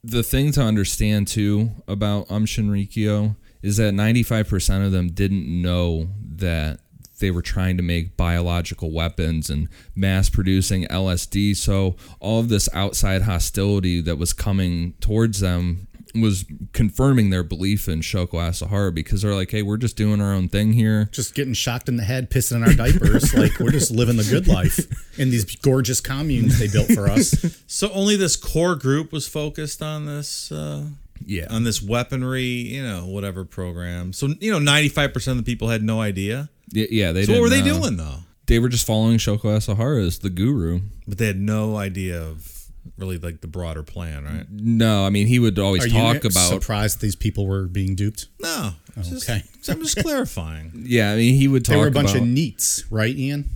the 0.05 0.23
thing 0.23 0.53
to 0.53 0.63
understand 0.63 1.29
too 1.29 1.71
about 1.87 2.31
um 2.31 2.45
shinrikyo 2.47 3.37
is 3.63 3.77
that 3.79 3.93
95% 3.95 4.87
of 4.87 4.93
them 4.93 5.09
didn't 5.11 5.47
know 5.63 6.09
that 6.37 6.79
they 7.19 7.31
were 7.31 7.43
trying 7.43 7.77
to 7.77 7.83
make 7.83 8.17
biological 8.17 8.91
weapons 8.91 9.51
and 9.51 9.69
mass 9.95 10.29
producing 10.29 10.85
LSD 10.87 11.57
so 11.57 11.97
all 12.21 12.41
of 12.41 12.49
this 12.49 12.69
outside 12.73 13.23
hostility 13.23 14.01
that 14.01 14.17
was 14.17 14.33
coming 14.33 14.95
towards 15.01 15.41
them 15.41 15.89
was 16.15 16.45
confirming 16.73 17.31
their 17.31 17.43
belief 17.43 17.89
in 17.89 18.01
Shoko 18.01 18.35
Asahara 18.35 18.95
because 18.95 19.23
they're 19.23 19.35
like, 19.35 19.51
hey, 19.51 19.63
we're 19.63 19.77
just 19.77 19.97
doing 19.97 20.21
our 20.21 20.33
own 20.33 20.49
thing 20.49 20.73
here. 20.73 21.09
Just 21.13 21.35
getting 21.35 21.55
shocked 21.55 21.89
in 21.89 21.97
the 21.97 22.05
head, 22.05 22.31
pissing 22.31 22.57
in 22.57 22.65
our 22.65 22.73
diapers. 22.73 23.35
like, 23.39 23.59
we're 23.59 23.71
just 23.71 23.91
living 23.91 24.17
the 24.17 24.25
good 24.25 24.49
life 24.49 24.79
in 25.19 25.31
these 25.31 25.45
gorgeous 25.57 26.01
communes 26.01 26.59
they 26.59 26.69
built 26.69 26.91
for 26.93 27.09
us. 27.09 27.57
So 27.71 27.91
only 27.93 28.17
this 28.17 28.37
core 28.37 28.75
group 28.75 29.13
was 29.13 29.29
focused 29.29 29.83
on 29.83 30.07
this. 30.07 30.51
Uh, 30.51 30.87
Yeah. 31.25 31.47
on 31.51 31.65
this 31.65 31.83
weaponry, 31.83 32.45
you 32.45 32.83
know, 32.83 33.07
whatever 33.07 33.45
program. 33.45 34.13
So 34.13 34.29
you 34.41 34.51
know, 34.53 34.59
ninety 34.59 34.89
five 34.89 35.13
percent 35.13 35.39
of 35.39 35.45
the 35.45 35.51
people 35.53 35.69
had 35.69 35.83
no 35.83 36.01
idea. 36.01 36.49
Y- 36.75 36.89
yeah, 36.91 37.13
they 37.13 37.25
So 37.25 37.33
what 37.33 37.43
were 37.43 37.49
they 37.49 37.63
know. 37.63 37.77
Uh, 37.77 37.81
doing 37.81 37.97
though? 37.97 38.17
They 38.47 38.59
were 38.59 38.69
just 38.71 38.87
following 38.87 39.19
Shoko 39.19 39.57
Asahara 39.57 40.07
as 40.07 40.21
the 40.21 40.31
guru. 40.31 40.81
But 41.07 41.19
they 41.19 41.27
had 41.27 41.39
no 41.39 41.77
idea 41.77 42.21
of 42.23 42.55
really 42.97 43.19
like 43.19 43.43
the 43.43 43.47
broader 43.47 43.83
plan, 43.83 44.25
right? 44.25 44.47
No, 44.51 45.05
I 45.05 45.11
mean 45.11 45.27
he 45.27 45.39
would 45.39 45.59
always 45.59 45.85
Are 45.85 45.89
talk 45.89 46.23
you 46.25 46.31
about 46.31 46.49
surprised 46.49 47.01
these 47.01 47.17
people 47.17 47.47
were 47.47 47.65
being 47.65 47.95
duped? 47.95 48.27
No, 48.41 48.71
it's 48.97 49.11
just- 49.11 49.29
Okay. 49.29 49.43
I'm 49.69 49.81
just 49.83 49.97
clarifying. 50.03 50.85
Yeah, 50.87 51.13
I 51.13 51.17
mean 51.17 51.35
he 51.35 51.47
would 51.49 51.65
talk 51.65 51.75
They 51.75 51.81
were 51.81 51.89
a 51.89 51.91
bunch 51.91 52.11
about 52.13 52.23
of 52.23 52.29
NEETs, 52.29 52.85
right, 52.91 53.15
Ian? 53.15 53.51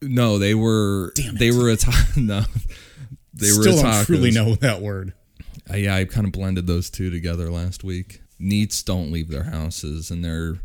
No, 0.00 0.38
they 0.38 0.54
were 0.54 1.10
Damn 1.16 1.34
it. 1.34 1.38
they 1.40 1.50
were 1.50 1.70
a 1.70 1.76
no. 2.16 2.42
They 3.34 3.48
were 3.48 3.62
Still 3.62 3.82
don't 3.82 4.04
truly 4.06 4.30
know 4.30 4.54
that 4.56 4.80
word. 4.80 5.12
Uh, 5.70 5.76
yeah, 5.76 5.96
I 5.96 6.04
kind 6.04 6.26
of 6.26 6.32
blended 6.32 6.66
those 6.66 6.90
two 6.90 7.10
together 7.10 7.50
last 7.50 7.82
week. 7.84 8.20
NEETs 8.40 8.84
don't 8.84 9.10
leave 9.10 9.28
their 9.30 9.44
houses 9.44 10.10
and 10.10 10.24
they're 10.24 10.58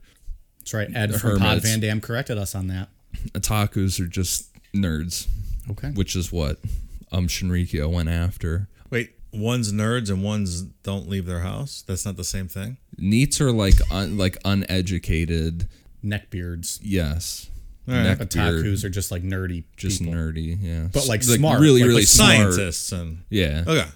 That's 0.60 0.74
right. 0.74 0.90
Ed 0.94 1.12
The 1.12 1.20
from 1.20 1.40
Pod. 1.40 1.62
Van 1.62 1.80
Dam 1.80 2.02
corrected 2.02 2.38
us 2.38 2.54
on 2.56 2.68
that. 2.68 2.90
otakus 3.34 4.00
are 4.00 4.08
just 4.08 4.50
nerds, 4.74 5.28
Okay. 5.72 5.90
which 5.92 6.16
is 6.16 6.32
what 6.32 6.58
um 7.12 7.28
Shinrikyo 7.28 7.90
went 7.92 8.10
after. 8.10 8.68
Wait, 8.90 9.14
one's 9.34 9.72
nerds 9.74 10.10
and 10.10 10.22
one's 10.24 10.62
don't 10.62 11.10
leave 11.10 11.26
their 11.26 11.40
house. 11.40 11.84
That's 11.88 12.06
not 12.06 12.18
the 12.18 12.24
same 12.24 12.48
thing. 12.48 12.78
NEETs 13.00 13.40
are 13.42 13.52
like 13.52 13.76
un, 13.90 14.18
like 14.18 14.38
uneducated. 14.46 15.68
Neckbeards. 16.04 16.80
Yes. 16.82 17.50
All 17.88 17.94
right. 17.96 18.18
Neckbeard, 18.18 18.64
Otakus 18.64 18.84
are 18.84 18.90
just 18.90 19.12
like 19.12 19.24
nerdy 19.24 19.64
just 19.78 20.00
people. 20.00 20.14
nerdy, 20.16 20.58
yeah. 20.62 20.88
But, 20.92 21.08
like, 21.08 21.22
S- 21.22 21.28
smart, 21.28 21.60
really, 21.62 21.82
like- 21.82 21.88
really 21.88 22.02
like 22.02 22.08
smart. 22.08 22.54
Scientists 22.54 22.92
and 22.92 23.20
Yeah. 23.30 23.64
okay. 23.68 23.88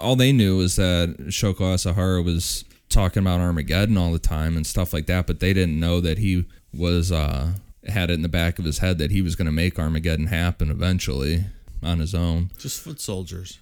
All 0.00 0.16
they 0.16 0.32
knew 0.32 0.56
was 0.58 0.76
that 0.76 1.16
Shoko 1.28 1.74
Asahara 1.74 2.24
was 2.24 2.64
talking 2.88 3.22
about 3.22 3.40
Armageddon 3.40 3.96
all 3.96 4.12
the 4.12 4.18
time 4.18 4.56
and 4.56 4.66
stuff 4.66 4.92
like 4.92 5.06
that, 5.06 5.26
but 5.26 5.40
they 5.40 5.52
didn't 5.52 5.78
know 5.78 6.00
that 6.00 6.18
he 6.18 6.46
was 6.74 7.10
uh, 7.10 7.52
had 7.86 8.10
it 8.10 8.14
in 8.14 8.22
the 8.22 8.28
back 8.28 8.58
of 8.58 8.64
his 8.64 8.78
head 8.78 8.98
that 8.98 9.10
he 9.10 9.22
was 9.22 9.34
going 9.34 9.46
to 9.46 9.52
make 9.52 9.78
Armageddon 9.78 10.26
happen 10.26 10.70
eventually 10.70 11.44
on 11.82 11.98
his 11.98 12.14
own. 12.14 12.50
Just 12.58 12.80
foot 12.80 13.00
soldiers. 13.00 13.58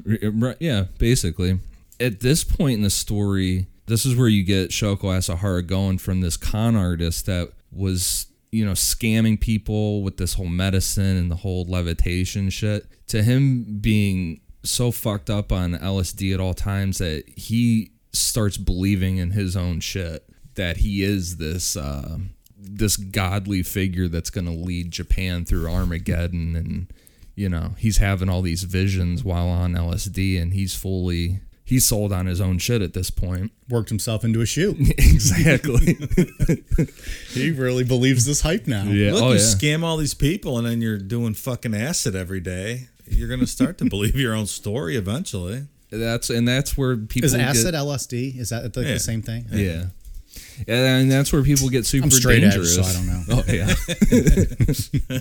Yeah, 0.59 0.85
basically. 0.99 1.59
At 1.99 2.21
this 2.21 2.45
point 2.45 2.75
in 2.75 2.83
the 2.83 2.91
story, 2.91 3.67
this 3.87 4.07
is 4.07 4.17
where 4.17 4.29
you 4.29 4.45
get 4.45 4.71
Shoko 4.71 5.17
Asahara 5.17 5.67
going 5.67 5.99
from 5.99 6.21
this 6.21 6.37
con 6.37 6.77
artist 6.77 7.27
that 7.27 7.51
was, 7.73 8.27
you 8.51 8.65
know, 8.65 8.73
scamming 8.73 9.41
people 9.41 10.03
with 10.03 10.17
this 10.17 10.35
whole 10.35 10.49
medicine 10.49 11.17
and 11.17 11.31
the 11.31 11.37
whole 11.37 11.65
levitation 11.65 12.51
shit 12.51 12.87
to 13.09 13.23
him 13.23 13.79
being 13.81 14.41
so 14.63 14.91
fucked 14.91 15.31
up 15.31 15.53
on 15.53 15.73
LSD 15.73 16.35
at 16.35 16.41
all 16.41 16.55
times 16.55 16.99
that 16.99 17.25
he 17.29 17.93
starts 18.13 18.57
believing 18.57 19.17
in 19.19 19.31
his 19.31 19.57
own 19.57 19.81
shit 19.81 20.25
that 20.57 20.79
he 20.79 21.03
is 21.03 21.37
this 21.37 21.77
uh, 21.77 22.19
this 22.59 22.97
godly 22.97 23.63
figure 23.63 24.09
that's 24.09 24.31
going 24.31 24.45
to 24.47 24.53
lead 24.53 24.91
Japan 24.91 25.45
through 25.45 25.71
Armageddon 25.71 26.57
and 26.57 26.93
you 27.35 27.49
know 27.49 27.75
he's 27.79 27.99
having 27.99 28.29
all 28.29 28.43
these 28.43 28.65
visions 28.65 29.25
while 29.25 29.49
on 29.49 29.73
LSD 29.73 30.41
and 30.41 30.53
he's 30.53 30.75
fully 30.75 31.41
he's 31.65 31.87
sold 31.87 32.13
on 32.13 32.27
his 32.27 32.41
own 32.41 32.59
shit 32.59 32.83
at 32.83 32.93
this 32.93 33.11
point 33.11 33.53
Worked 33.69 33.89
himself 33.89 34.25
into 34.25 34.41
a 34.41 34.47
shoe. 34.47 34.77
exactly 34.99 35.97
he 37.31 37.51
really 37.53 37.85
believes 37.85 38.27
this 38.27 38.41
hype 38.43 38.67
now. 38.67 38.83
yeah 38.85 39.13
Look, 39.13 39.23
oh 39.23 39.29
you 39.29 39.35
yeah 39.35 39.41
scam 39.41 39.83
all 39.85 39.97
these 39.97 40.15
people 40.15 40.59
and 40.59 40.67
then 40.67 40.83
you're 40.83 40.99
doing 40.99 41.33
fucking 41.35 41.75
acid 41.75 42.15
every 42.15 42.41
day. 42.41 42.89
You're 43.11 43.29
gonna 43.29 43.47
start 43.47 43.79
to 43.79 43.85
believe 43.85 44.15
your 44.17 44.35
own 44.35 44.47
story 44.47 44.97
eventually. 44.97 45.67
that's 45.91 46.31
and 46.31 46.47
that's 46.49 46.77
where 46.79 46.97
people 46.97 47.27
Is 47.27 47.33
get, 47.33 47.41
acid 47.43 47.75
LSD? 47.75 48.39
Is 48.39 48.49
that 48.51 48.75
like 48.77 48.87
Yeah. 48.87 48.95
the 48.95 49.01
same 49.01 49.23
thing? 49.23 49.47
yeah 49.53 49.87
and 50.69 51.11
that's 51.11 51.33
where 51.33 51.43
people 51.43 51.69
get 51.69 51.85
super 51.87 52.05
I'm 52.05 52.11
straight 52.13 52.45
edge, 52.45 52.53
dangerous 52.53 52.75
so 52.77 52.83
I 52.83 52.93
don't 52.93 53.07
know. 53.07 53.23
oh 53.31 53.45
yeah 53.53 53.75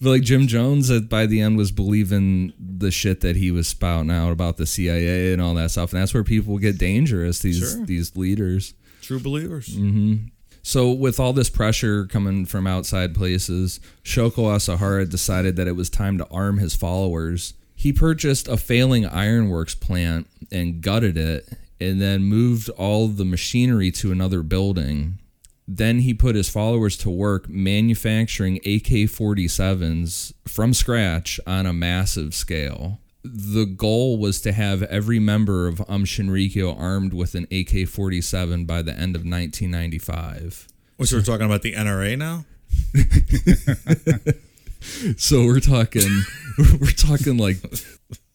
but 0.00 0.10
like 0.10 0.22
Jim 0.22 0.46
Jones 0.46 0.90
at 0.90 1.08
by 1.08 1.26
the 1.26 1.40
end 1.40 1.56
was 1.56 1.70
believing 1.70 2.52
the 2.58 2.90
shit 2.90 3.20
that 3.20 3.36
he 3.36 3.50
was 3.50 3.68
spouting 3.68 4.10
out 4.10 4.30
about 4.32 4.56
the 4.56 4.66
CIA 4.66 5.32
and 5.32 5.42
all 5.42 5.54
that 5.54 5.70
stuff 5.70 5.92
and 5.92 6.00
that's 6.00 6.14
where 6.14 6.24
people 6.24 6.58
get 6.58 6.78
dangerous 6.78 7.40
these 7.40 7.58
Sure. 7.58 7.84
these 7.86 8.16
leaders 8.16 8.74
True 9.02 9.20
believers. 9.20 9.68
Mm-hmm. 9.68 10.26
So, 10.66 10.90
with 10.90 11.20
all 11.20 11.32
this 11.32 11.48
pressure 11.48 12.06
coming 12.06 12.44
from 12.44 12.66
outside 12.66 13.14
places, 13.14 13.78
Shoko 14.02 14.52
Asahara 14.52 15.08
decided 15.08 15.54
that 15.54 15.68
it 15.68 15.76
was 15.76 15.88
time 15.88 16.18
to 16.18 16.26
arm 16.28 16.58
his 16.58 16.74
followers. 16.74 17.54
He 17.76 17.92
purchased 17.92 18.48
a 18.48 18.56
failing 18.56 19.06
ironworks 19.06 19.76
plant 19.76 20.26
and 20.50 20.80
gutted 20.80 21.16
it, 21.16 21.48
and 21.80 22.02
then 22.02 22.24
moved 22.24 22.68
all 22.70 23.06
the 23.06 23.24
machinery 23.24 23.92
to 23.92 24.10
another 24.10 24.42
building. 24.42 25.20
Then 25.68 26.00
he 26.00 26.12
put 26.12 26.34
his 26.34 26.48
followers 26.48 26.96
to 26.96 27.10
work 27.10 27.48
manufacturing 27.48 28.56
AK 28.56 29.06
47s 29.06 30.32
from 30.48 30.74
scratch 30.74 31.38
on 31.46 31.66
a 31.66 31.72
massive 31.72 32.34
scale. 32.34 32.98
The 33.34 33.66
goal 33.66 34.18
was 34.18 34.40
to 34.42 34.52
have 34.52 34.82
every 34.84 35.18
member 35.18 35.66
of 35.66 35.80
Um 35.88 36.04
Shinrikyo 36.04 36.78
armed 36.78 37.12
with 37.12 37.34
an 37.34 37.46
AK 37.50 37.88
47 37.88 38.64
by 38.64 38.82
the 38.82 38.92
end 38.92 39.16
of 39.16 39.22
1995. 39.22 40.68
Which 40.96 41.12
we're 41.12 41.22
talking 41.22 41.46
about 41.46 41.62
the 41.62 41.74
NRA 41.74 42.16
now. 42.16 42.44
So 45.16 45.44
we're 45.44 45.60
talking, 45.60 46.08
we're 46.80 46.90
talking 46.92 47.38
like 47.38 47.56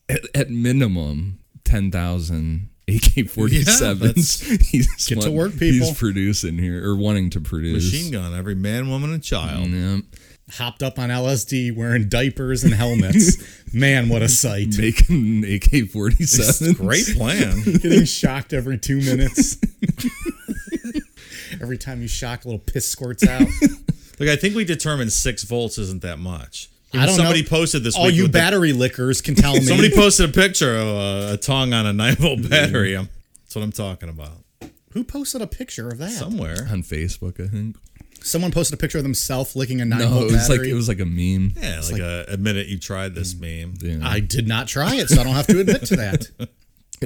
at, 0.09 0.21
at 0.35 0.49
minimum 0.49 1.39
ten 1.63 1.91
thousand 1.91 2.69
AK 2.87 3.29
forty 3.29 3.63
sevens. 3.63 4.41
He's 4.69 5.07
Get 5.07 5.21
to 5.21 5.31
work, 5.31 5.53
people. 5.53 5.87
He's 5.87 5.97
producing 5.97 6.57
here 6.57 6.85
or 6.85 6.95
wanting 6.95 7.29
to 7.31 7.41
produce. 7.41 7.91
Machine 7.91 8.11
gun, 8.11 8.33
every 8.33 8.55
man, 8.55 8.89
woman, 8.89 9.13
and 9.13 9.23
child. 9.23 9.69
Yeah, 9.69 9.99
Hopped 10.57 10.83
up 10.83 10.99
on 10.99 11.09
LSD, 11.09 11.75
wearing 11.75 12.09
diapers 12.09 12.63
and 12.63 12.73
helmets. 12.73 13.37
Man, 13.73 14.09
what 14.09 14.21
a 14.21 14.27
sight! 14.27 14.77
making 14.77 15.45
AK 15.45 15.89
forty 15.89 16.25
sevens. 16.25 16.77
Great 16.77 17.05
plan. 17.15 17.61
Getting 17.63 18.05
shocked 18.05 18.53
every 18.53 18.77
two 18.77 18.97
minutes. 18.97 19.57
every 21.61 21.77
time 21.77 22.01
you 22.01 22.07
shock, 22.07 22.43
a 22.43 22.47
little 22.47 22.59
piss 22.59 22.87
squirts 22.87 23.25
out. 23.25 23.47
Look, 24.19 24.29
I 24.29 24.35
think 24.35 24.55
we 24.55 24.65
determined 24.65 25.13
six 25.13 25.43
volts 25.43 25.77
isn't 25.77 26.01
that 26.01 26.19
much. 26.19 26.69
I 26.93 27.05
don't 27.05 27.15
somebody 27.15 27.43
know. 27.43 27.47
posted 27.49 27.83
this 27.83 27.95
All 27.95 28.07
week 28.07 28.15
you 28.15 28.23
with 28.23 28.33
the- 28.33 28.39
battery 28.39 28.73
lickers 28.73 29.21
can 29.21 29.35
tell 29.35 29.53
me. 29.53 29.61
somebody 29.61 29.89
posted 29.95 30.29
a 30.29 30.33
picture 30.33 30.75
of 30.75 30.87
a, 30.87 31.33
a 31.33 31.37
tongue 31.37 31.73
on 31.73 31.85
a 31.85 31.93
nine 31.93 32.15
volt 32.17 32.49
battery. 32.49 32.97
I'm, 32.97 33.07
that's 33.43 33.55
what 33.55 33.63
I'm 33.63 33.71
talking 33.71 34.09
about. 34.09 34.43
Who 34.91 35.05
posted 35.05 35.41
a 35.41 35.47
picture 35.47 35.87
of 35.87 35.99
that? 35.99 36.11
Somewhere. 36.11 36.67
on 36.69 36.83
Facebook, 36.83 37.39
I 37.41 37.47
think. 37.47 37.77
Someone 38.23 38.51
posted 38.51 38.73
a 38.73 38.77
picture 38.77 38.97
of 38.97 39.03
themselves 39.03 39.55
licking 39.55 39.81
a 39.81 39.85
nine 39.85 39.99
No, 39.99 40.09
volt 40.09 40.29
it 40.29 40.33
was 40.33 40.49
like 40.49 40.61
it 40.61 40.73
was 40.73 40.87
like 40.87 40.99
a 40.99 41.05
meme. 41.05 41.53
Yeah, 41.57 41.81
like, 41.91 42.01
a, 42.01 42.25
admit 42.27 42.55
it, 42.55 42.67
you 42.67 42.77
tried 42.77 43.15
this 43.15 43.35
meme. 43.35 43.75
Yeah. 43.79 43.99
I 44.03 44.19
did 44.19 44.47
not 44.47 44.67
try 44.67 44.95
it, 44.95 45.09
so 45.09 45.19
I 45.19 45.23
don't 45.23 45.33
have 45.33 45.47
to 45.47 45.59
admit 45.59 45.85
to 45.85 45.95
that. 45.97 46.27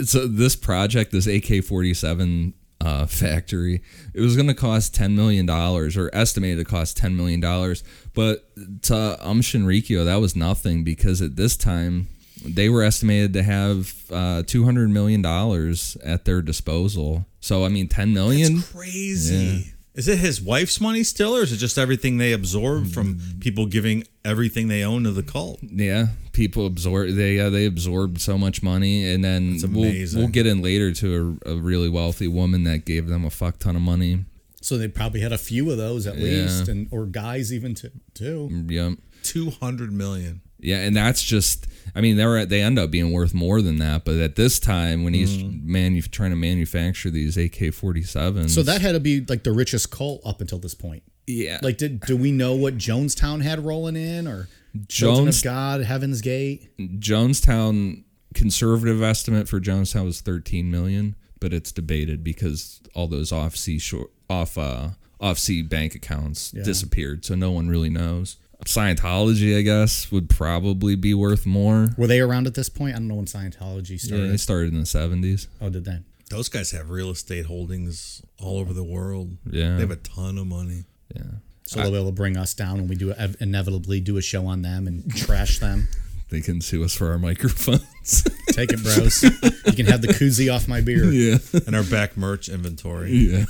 So 0.04 0.28
this 0.28 0.58
project, 0.58 1.14
this 1.14 1.26
AK 1.26 1.64
forty 1.64 1.94
seven 1.94 2.54
uh, 2.82 3.06
factory, 3.06 3.82
it 4.14 4.20
was 4.20 4.36
going 4.36 4.50
to 4.50 4.54
cost 4.54 4.94
ten 4.94 5.16
million 5.16 5.46
dollars, 5.46 5.96
or 5.96 6.10
estimated 6.14 6.58
to 6.58 6.70
cost 6.70 6.98
ten 6.98 7.16
million 7.16 7.40
dollars. 7.40 7.82
But 8.14 8.44
to 8.84 9.18
Um 9.22 9.40
Shinrikyo, 9.40 10.04
that 10.04 10.18
was 10.18 10.36
nothing 10.36 10.84
because 10.84 11.22
at 11.22 11.38
this 11.38 11.56
time 11.56 12.10
they 12.44 12.68
were 12.68 12.84
estimated 12.84 13.32
to 13.34 13.44
have 13.44 13.94
uh, 14.12 14.44
two 14.46 14.66
hundred 14.66 14.90
million 14.90 15.22
dollars 15.22 15.96
at 16.04 16.26
their 16.26 16.42
disposal. 16.42 17.26
So 17.40 17.64
I 17.64 17.70
mean, 17.70 17.88
ten 17.88 18.14
million. 18.14 18.64
Crazy. 18.64 19.72
Is 19.96 20.08
it 20.10 20.18
his 20.20 20.42
wife's 20.42 20.82
money 20.82 21.04
still, 21.04 21.36
or 21.38 21.42
is 21.44 21.54
it 21.54 21.58
just 21.58 21.78
everything 21.78 22.18
they 22.18 22.34
absorb 22.34 22.88
from 22.88 23.18
people 23.40 23.66
giving 23.66 24.04
everything 24.26 24.68
they 24.68 24.84
own 24.84 25.04
to 25.06 25.12
the 25.12 25.24
cult? 25.24 25.60
Yeah, 25.64 26.08
people 26.34 26.66
absorb 26.66 27.12
they 27.16 27.40
uh, 27.40 27.50
they 27.50 27.66
absorbed 27.66 28.20
so 28.20 28.38
much 28.38 28.62
money, 28.62 29.10
and 29.10 29.24
then 29.24 29.52
That's 29.54 29.66
we'll 29.68 29.86
amazing. 29.86 30.20
we'll 30.20 30.28
get 30.30 30.48
in 30.48 30.62
later 30.62 30.92
to 30.92 31.40
a, 31.46 31.52
a 31.54 31.56
really 31.56 31.88
wealthy 31.90 32.28
woman 32.28 32.64
that 32.66 32.84
gave 32.86 33.08
them 33.08 33.24
a 33.24 33.30
fuck 33.30 33.58
ton 33.60 33.76
of 33.78 33.82
money. 33.82 34.26
So 34.62 34.78
they 34.78 34.88
probably 34.90 35.22
had 35.22 35.32
a 35.32 35.38
few 35.38 35.72
of 35.72 35.78
those 35.78 36.06
at 36.08 36.18
Yeah. 36.18 36.24
least, 36.42 36.68
and 36.68 36.88
or 36.92 37.06
guys 37.06 37.54
even 37.54 37.76
t- 37.76 37.90
too. 38.14 38.66
Yep. 38.68 38.98
Two 39.24 39.52
hundred 39.52 39.94
million. 39.94 40.42
Yeah, 40.60 40.78
and 40.78 40.96
that's 40.96 41.22
just 41.22 41.68
I 41.96 42.02
mean 42.02 42.16
they 42.18 42.26
were 42.26 42.46
they 42.46 42.62
end 42.62 42.80
up 42.80 42.90
being 42.92 43.12
worth 43.12 43.34
more 43.34 43.62
than 43.62 43.78
that, 43.78 44.06
but 44.06 44.16
at 44.16 44.36
this 44.36 44.60
time 44.60 45.04
when 45.04 45.14
he's 45.14 45.44
manu- 45.44 46.02
trying 46.02 46.32
to 46.32 46.36
manufacture 46.36 47.10
these 47.10 47.38
AK-47s. 47.38 48.50
So 48.50 48.64
that 48.64 48.82
had 48.82 48.94
to 48.94 49.00
be 49.00 49.24
like 49.28 49.44
the 49.44 49.52
richest 49.52 49.92
cult 49.92 50.22
up 50.26 50.42
until 50.42 50.58
this 50.60 50.74
point. 50.74 51.04
yeah. 51.28 51.60
Like, 51.62 51.78
did 51.78 52.00
do 52.02 52.16
we 52.18 52.32
know 52.32 52.56
what 52.56 52.78
Jonestown 52.78 53.42
had 53.44 53.64
rolling 53.66 53.96
in, 53.96 54.28
or 54.28 54.48
Children 54.88 55.26
Jones 55.26 55.38
of 55.40 55.44
God, 55.44 55.82
Heaven's 55.82 56.22
Gate? 56.22 56.70
Jonestown 56.80 58.04
conservative 58.34 59.02
estimate 59.02 59.48
for 59.48 59.60
Jonestown 59.62 60.06
was 60.06 60.22
13 60.22 60.70
million, 60.70 61.16
but 61.40 61.54
it's 61.54 61.72
debated 61.72 62.24
because 62.24 62.82
all 62.94 63.08
those 63.08 63.32
off-sea 63.32 63.80
short 63.80 64.12
off 64.30 64.58
uh 64.58 64.90
off-sea 65.22 65.62
bank 65.62 65.96
accounts 65.96 66.52
disappeared, 66.52 67.24
so 67.24 67.36
no 67.36 67.50
one 67.52 67.70
really 67.70 67.90
knows. 67.90 68.36
Scientology, 68.66 69.58
I 69.58 69.62
guess, 69.62 70.12
would 70.12 70.30
probably 70.30 70.96
be 70.96 71.14
worth 71.14 71.46
more. 71.46 71.90
Were 71.98 72.08
they 72.08 72.20
around 72.20 72.48
at 72.48 72.54
this 72.56 72.70
point? 72.70 72.96
I 72.96 73.00
don't 73.00 73.08
know 73.08 73.16
when 73.16 73.26
Scientology 73.26 73.92
Yeah, 73.92 73.98
started. 73.98 74.32
they 74.32 74.38
started 74.38 74.74
in 74.74 74.80
the 74.80 74.86
70s. 74.86 75.48
Oh, 75.62 75.70
did 75.70 75.86
they? 75.86 76.00
Those 76.30 76.50
guys 76.50 76.72
have 76.72 76.90
real 76.90 77.12
estate 77.12 77.46
holdings 77.46 78.22
all 78.40 78.58
over 78.60 78.74
the 78.74 78.84
world. 78.84 79.38
Yeah. 79.50 79.76
They 79.76 79.82
have 79.82 79.92
a 79.92 79.98
ton 79.98 80.38
of 80.38 80.48
money. 80.48 80.86
Yeah. 81.16 81.22
So 81.66 81.82
they'll 81.82 81.92
be 81.92 81.98
able 81.98 82.08
to 82.10 82.16
bring 82.16 82.38
us 82.38 82.54
down 82.54 82.78
when 82.78 82.88
we 82.88 82.96
do 82.96 83.14
inevitably 83.40 84.00
do 84.00 84.18
a 84.18 84.22
show 84.22 84.46
on 84.48 84.62
them 84.62 84.88
and 84.88 85.14
trash 85.16 85.60
them. 85.60 85.88
They 86.30 86.42
can 86.42 86.60
sue 86.60 86.84
us 86.84 86.96
for 86.96 87.12
our 87.12 87.20
microphones. 87.20 88.24
Take 88.50 88.74
it, 88.74 88.82
bros. 88.82 89.22
you 89.22 89.74
can 89.74 89.86
have 89.86 90.02
the 90.02 90.08
koozie 90.08 90.52
off 90.54 90.68
my 90.68 90.82
beer. 90.82 91.06
yeah. 91.06 91.38
And 91.68 91.76
our 91.76 91.84
back 91.84 92.18
merch 92.18 92.50
inventory. 92.50 93.12
Yeah. 93.12 93.46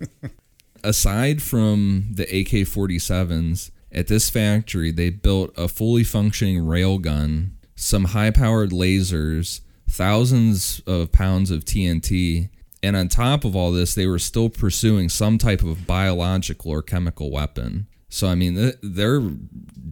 Aside 0.82 1.42
from 1.42 2.06
the 2.14 2.22
AK 2.24 2.66
47s, 2.66 3.70
at 3.92 4.08
this 4.08 4.30
factory, 4.30 4.90
they 4.90 5.10
built 5.10 5.52
a 5.56 5.68
fully 5.68 6.04
functioning 6.04 6.58
railgun, 6.58 7.50
some 7.74 8.06
high 8.06 8.30
powered 8.30 8.70
lasers, 8.70 9.60
thousands 9.88 10.80
of 10.86 11.12
pounds 11.12 11.50
of 11.50 11.64
TNT, 11.64 12.50
and 12.82 12.96
on 12.96 13.08
top 13.08 13.44
of 13.44 13.56
all 13.56 13.72
this, 13.72 13.94
they 13.94 14.06
were 14.06 14.18
still 14.18 14.48
pursuing 14.48 15.08
some 15.08 15.38
type 15.38 15.62
of 15.62 15.86
biological 15.86 16.70
or 16.70 16.82
chemical 16.82 17.30
weapon. 17.30 17.86
So, 18.08 18.28
I 18.28 18.34
mean, 18.34 18.54
th- 18.54 18.76
they're 18.82 19.22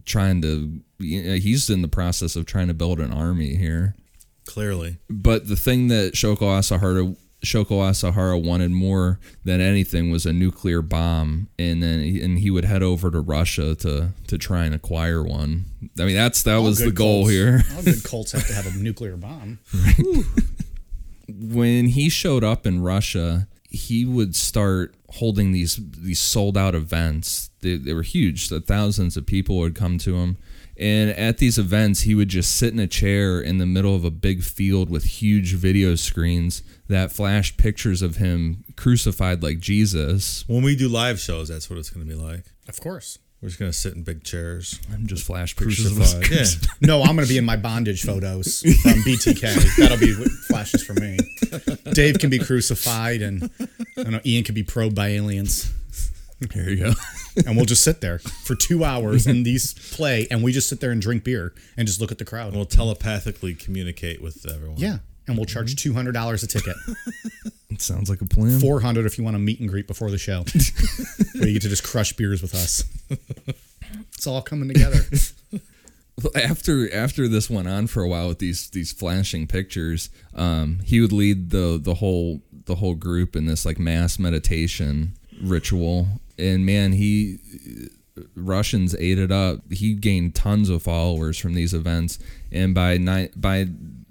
trying 0.05 0.41
to, 0.43 0.81
you 0.99 1.23
know, 1.23 1.35
he's 1.35 1.69
in 1.69 1.81
the 1.81 1.87
process 1.87 2.35
of 2.35 2.45
trying 2.45 2.67
to 2.67 2.73
build 2.73 2.99
an 2.99 3.11
army 3.11 3.55
here. 3.55 3.95
Clearly. 4.45 4.97
But 5.09 5.47
the 5.47 5.55
thing 5.55 5.87
that 5.87 6.13
Shoko 6.13 6.41
Asahara 6.41 7.15
Shoko 7.45 7.81
Asahara 7.89 8.41
wanted 8.43 8.71
more 8.71 9.19
than 9.43 9.61
anything 9.61 10.11
was 10.11 10.25
a 10.25 10.33
nuclear 10.33 10.81
bomb, 10.81 11.47
and 11.57 11.81
then 11.81 12.01
he, 12.01 12.21
and 12.21 12.39
he 12.39 12.51
would 12.51 12.65
head 12.65 12.83
over 12.83 13.09
to 13.11 13.19
Russia 13.19 13.75
to 13.75 14.09
to 14.27 14.37
try 14.37 14.65
and 14.65 14.75
acquire 14.75 15.23
one. 15.23 15.65
I 15.99 16.05
mean, 16.05 16.15
that's 16.15 16.43
that 16.43 16.55
All 16.55 16.63
was 16.63 16.79
the 16.79 16.91
goal 16.91 17.23
cults- 17.23 17.31
here. 17.31 17.63
All 17.75 17.83
good 17.83 18.03
cults 18.03 18.31
have 18.33 18.47
to 18.47 18.53
have 18.53 18.67
a 18.67 18.77
nuclear 18.77 19.15
bomb. 19.15 19.59
when 21.29 21.87
he 21.87 22.09
showed 22.09 22.43
up 22.43 22.65
in 22.67 22.81
Russia, 22.81 23.47
he 23.69 24.05
would 24.05 24.35
start 24.35 24.95
holding 25.09 25.51
these 25.51 25.79
these 25.97 26.19
sold 26.19 26.57
out 26.57 26.75
events. 26.75 27.49
They, 27.61 27.77
they 27.77 27.93
were 27.93 28.03
huge. 28.03 28.49
So 28.49 28.59
thousands 28.59 29.17
of 29.17 29.25
people 29.25 29.57
would 29.57 29.75
come 29.75 29.97
to 29.99 30.15
him. 30.17 30.37
And 30.77 31.11
at 31.11 31.37
these 31.37 31.57
events, 31.57 32.01
he 32.01 32.15
would 32.15 32.27
just 32.27 32.55
sit 32.55 32.73
in 32.73 32.79
a 32.79 32.87
chair 32.87 33.39
in 33.39 33.59
the 33.59 33.65
middle 33.65 33.95
of 33.95 34.03
a 34.03 34.11
big 34.11 34.43
field 34.43 34.89
with 34.89 35.05
huge 35.05 35.53
video 35.53 35.95
screens 35.95 36.63
that 36.87 37.11
flashed 37.11 37.57
pictures 37.57 38.01
of 38.01 38.17
him 38.17 38.65
crucified 38.75 39.41
like 39.41 39.59
Jesus. 39.59 40.43
When 40.47 40.63
we 40.63 40.75
do 40.75 40.89
live 40.89 41.19
shows, 41.19 41.47
that's 41.47 41.69
what 41.69 41.79
it's 41.79 41.89
going 41.89 42.05
to 42.05 42.13
be 42.13 42.21
like. 42.21 42.45
Of 42.67 42.81
course. 42.81 43.19
We're 43.41 43.49
just 43.49 43.59
going 43.59 43.71
to 43.71 43.77
sit 43.77 43.93
in 43.93 44.03
big 44.03 44.23
chairs. 44.23 44.79
And 44.91 45.07
just 45.07 45.23
flash 45.25 45.55
pictures 45.55 45.85
of 45.85 45.99
us. 45.99 46.13
Crucified. 46.15 46.67
Yeah. 46.81 46.87
No, 46.87 47.01
I'm 47.03 47.15
going 47.15 47.27
to 47.27 47.33
be 47.33 47.37
in 47.37 47.45
my 47.45 47.57
bondage 47.57 48.03
photos 48.03 48.61
from 48.61 48.93
BTK. 49.03 49.77
That'll 49.77 49.97
be 49.97 50.13
flashes 50.47 50.83
for 50.83 50.93
me. 50.93 51.17
Dave 51.93 52.17
can 52.17 52.29
be 52.29 52.39
crucified, 52.39 53.21
and 53.21 53.49
I 53.97 54.03
don't 54.03 54.11
know, 54.11 54.21
Ian 54.25 54.43
can 54.43 54.55
be 54.55 54.63
probed 54.63 54.95
by 54.95 55.09
aliens. 55.09 55.71
There 56.39 56.69
you 56.69 56.77
go. 56.77 56.93
And 57.45 57.55
we'll 57.55 57.65
just 57.65 57.83
sit 57.83 58.01
there 58.01 58.19
for 58.19 58.55
two 58.55 58.83
hours 58.83 59.25
and 59.27 59.45
these 59.45 59.73
play, 59.95 60.27
and 60.29 60.43
we 60.43 60.51
just 60.51 60.67
sit 60.69 60.79
there 60.81 60.91
and 60.91 61.01
drink 61.01 61.23
beer 61.23 61.53
and 61.77 61.87
just 61.87 61.99
look 62.01 62.11
at 62.11 62.17
the 62.17 62.25
crowd. 62.25 62.53
We'll 62.55 62.65
telepathically 62.65 63.53
communicate 63.55 64.21
with 64.21 64.45
everyone. 64.49 64.77
yeah. 64.77 64.97
And 65.27 65.35
we'll 65.37 65.45
charge 65.47 65.75
two 65.75 65.93
hundred 65.93 66.11
dollars 66.11 66.43
a 66.43 66.47
ticket, 66.47 66.75
It 67.71 67.81
sounds 67.81 68.09
like 68.11 68.21
a 68.21 68.25
plan. 68.25 68.59
four 68.59 68.79
hundred 68.79 69.05
if 69.07 69.17
you 69.17 69.23
want 69.23 69.35
a 69.35 69.39
meet 69.39 69.59
and 69.59 69.67
greet 69.67 69.87
before 69.87 70.11
the 70.11 70.17
show, 70.19 70.43
where 71.35 71.47
you 71.47 71.53
get 71.53 71.63
to 71.63 71.69
just 71.69 71.83
crush 71.83 72.13
beers 72.13 72.41
with 72.43 72.53
us. 72.53 72.83
It's 74.13 74.27
all 74.27 74.41
coming 74.43 74.67
together. 74.67 74.99
after 76.35 76.93
after 76.93 77.27
this 77.27 77.49
went 77.49 77.67
on 77.67 77.87
for 77.87 78.03
a 78.03 78.07
while 78.07 78.27
with 78.27 78.39
these 78.39 78.69
these 78.69 78.91
flashing 78.91 79.47
pictures, 79.47 80.09
um, 80.35 80.79
he 80.85 81.01
would 81.01 81.11
lead 81.11 81.49
the 81.49 81.79
the 81.81 81.95
whole 81.95 82.41
the 82.65 82.75
whole 82.75 82.95
group 82.95 83.35
in 83.35 83.45
this 83.45 83.65
like 83.65 83.79
mass 83.79 84.17
meditation 84.19 85.15
ritual. 85.41 86.07
And 86.37 86.65
man, 86.65 86.93
he 86.93 87.39
Russians 88.35 88.95
ate 88.99 89.19
it 89.19 89.31
up. 89.31 89.71
He 89.71 89.93
gained 89.93 90.35
tons 90.35 90.69
of 90.69 90.83
followers 90.83 91.37
from 91.37 91.53
these 91.53 91.73
events, 91.73 92.19
and 92.51 92.73
by 92.73 92.97
ni- 92.97 93.29
by 93.35 93.67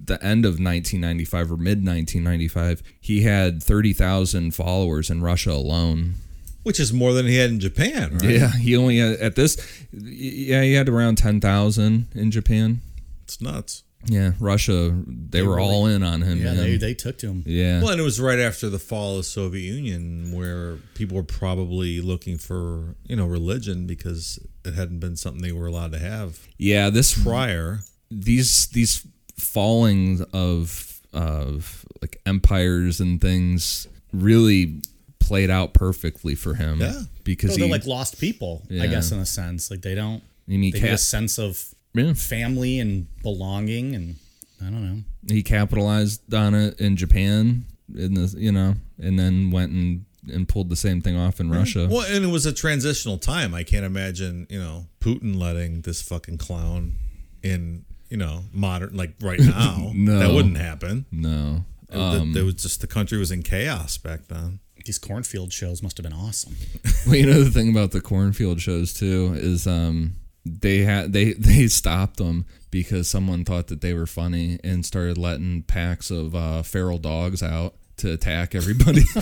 the 0.06 0.22
end 0.22 0.44
of 0.44 0.60
1995 0.60 1.52
or 1.52 1.56
mid 1.56 1.84
1995, 1.84 2.82
he 3.00 3.22
had 3.22 3.62
30,000 3.62 4.54
followers 4.54 5.08
in 5.10 5.22
Russia 5.22 5.52
alone. 5.52 6.14
Which 6.62 6.80
is 6.80 6.92
more 6.92 7.12
than 7.12 7.26
he 7.26 7.37
had 7.37 7.50
in 7.50 7.60
Japan, 7.60 8.18
right? 8.18 8.30
Yeah, 8.30 8.52
he 8.52 8.76
only 8.76 8.98
had 8.98 9.18
at 9.18 9.37
this. 9.37 9.56
Yeah, 9.92 10.62
he 10.62 10.74
had 10.74 10.88
around 10.88 11.16
10,000 11.16 12.06
in 12.14 12.30
Japan. 12.30 12.80
It's 13.24 13.40
nuts. 13.40 13.84
Yeah, 14.07 14.33
Russia, 14.38 14.95
they, 15.07 15.43
were 15.43 15.59
all 15.59 15.87
in 15.87 16.03
on 16.03 16.23
him. 16.23 16.38
Yeah, 16.38 16.45
man. 16.45 16.57
they, 16.57 16.77
they 16.77 16.95
took 16.95 17.19
to 17.19 17.29
him. 17.29 17.43
yeah. 17.47 17.81
Well, 17.81 17.90
and 17.90 18.01
it 18.01 18.05
was 18.05 18.21
right 18.21 18.38
after 18.38 18.69
the 18.69 18.79
fall 18.79 19.12
of 19.12 19.17
the 19.19 19.23
Soviet 19.25 19.73
Union 19.73 20.33
where 20.33 20.77
people 20.95 21.17
were 21.17 21.23
probably 21.23 22.01
looking 22.01 22.38
for, 22.38 22.97
you 23.05 23.17
know, 23.17 23.27
religion 23.27 23.87
because 23.87 24.38
it 24.64 24.75
hadn't 24.75 25.01
been 25.01 25.17
something 25.17 25.43
they 25.43 25.53
were 25.53 25.67
allowed 25.67 25.93
to 25.93 25.99
have 25.99 26.38
yeah, 26.59 26.90
this 26.90 27.23
prior. 27.23 27.81
these 28.11 28.69
these 28.69 29.07
falling 29.37 30.25
of 30.33 31.01
of 31.12 31.85
like 32.01 32.21
empires 32.27 33.01
and 33.01 33.21
things 33.21 33.87
really 34.12 34.83
played 35.19 35.51
out 35.51 35.75
perfectly 35.75 36.35
for 36.35 36.55
him. 36.55 36.81
Yeah. 36.81 37.03
because 37.25 37.51
Well, 37.51 37.57
he 37.57 37.62
they're 37.62 37.71
like 37.71 37.87
lost 37.87 38.21
people, 38.21 38.62
I 38.71 38.87
guess, 38.87 39.12
in 39.12 39.19
a 39.19 39.27
sense. 39.27 39.71
Like 39.71 39.83
they 39.83 39.95
don't 39.95 40.23
I 40.47 40.51
mean, 40.51 40.62
he, 40.62 40.71
They 40.73 40.81
get 40.81 40.93
a 40.93 40.99
sense 40.99 41.38
of 41.38 41.73
Yeah. 41.94 42.12
family 42.14 42.78
and 42.80 43.07
belonging, 43.22 43.94
and 43.94 44.16
I 44.61 44.64
don't 44.64 44.83
know. 44.85 45.02
he 45.28 45.42
capitalized 45.42 46.33
on 46.35 46.54
it 46.54 46.80
in 46.80 46.96
Japan, 46.96 47.64
in 47.94 48.14
the 48.14 48.35
you 48.38 48.52
know, 48.52 48.74
and 48.98 49.18
then 49.18 49.50
went 49.50 49.72
and 49.72 50.04
and 50.33 50.48
pulled 50.48 50.70
the 50.70 50.76
same 50.76 51.00
thing 51.02 51.16
off 51.16 51.38
in 51.38 51.50
Russia. 51.50 51.87
Well, 51.90 52.07
and 52.11 52.24
it 52.24 52.28
was 52.28 52.46
a 52.46 52.52
transitional 52.52 53.18
time. 53.18 53.54
I 53.54 53.62
can't 53.62 53.85
imagine, 53.85 54.46
you 54.48 54.59
know, 54.59 54.87
Putin 55.00 55.37
letting 55.37 55.83
this 55.83 56.00
fucking 56.00 56.38
clown 56.38 56.94
in, 57.42 57.85
you 58.09 58.16
know, 58.16 58.44
modern 58.52 58.96
like 58.96 59.14
right 59.20 59.38
now. 59.42 59.90
No. 59.94 60.18
that 60.20 60.33
wouldn't 60.35 60.57
happen. 60.57 61.04
No. 61.12 61.64
It- 61.90 61.98
it- 61.98 62.33
there 62.35 62.44
was 62.44 62.54
just 62.54 62.80
the 62.80 62.87
country 62.87 63.18
was 63.18 63.30
in 63.30 63.42
chaos 63.42 63.98
back 63.98 64.28
then. 64.28 64.61
These 64.87 64.98
cornfield 64.98 65.52
shows 65.52 65.83
must 65.83 65.96
have 65.98 66.04
been 66.04 66.12
awesome. 66.12 66.57
Well, 67.07 67.16
you 67.16 67.26
know 67.26 67.42
the 67.44 67.50
thing 67.50 67.68
about 67.68 67.90
the 67.90 68.00
cornfield 68.00 68.62
shows 68.62 68.94
too 68.94 69.35
is 69.37 69.66
um 69.66 70.14
they 70.44 70.78
had 70.78 71.12
they 71.12 71.33
they 71.33 71.68
stopped 71.68 72.16
them 72.16 72.46
because 72.70 73.09
someone 73.09 73.44
thought 73.44 73.68
that 73.68 73.80
they 73.80 73.94
were 73.94 74.07
funny 74.07 74.59
and 74.64 74.85
started 74.85 75.16
letting 75.16 75.62
packs 75.62 76.11
of 76.11 76.35
uh, 76.35 76.62
feral 76.62 76.98
dogs 76.98 77.42
out 77.42 77.74
to 77.96 78.12
attack 78.12 78.54
everybody. 78.54 79.02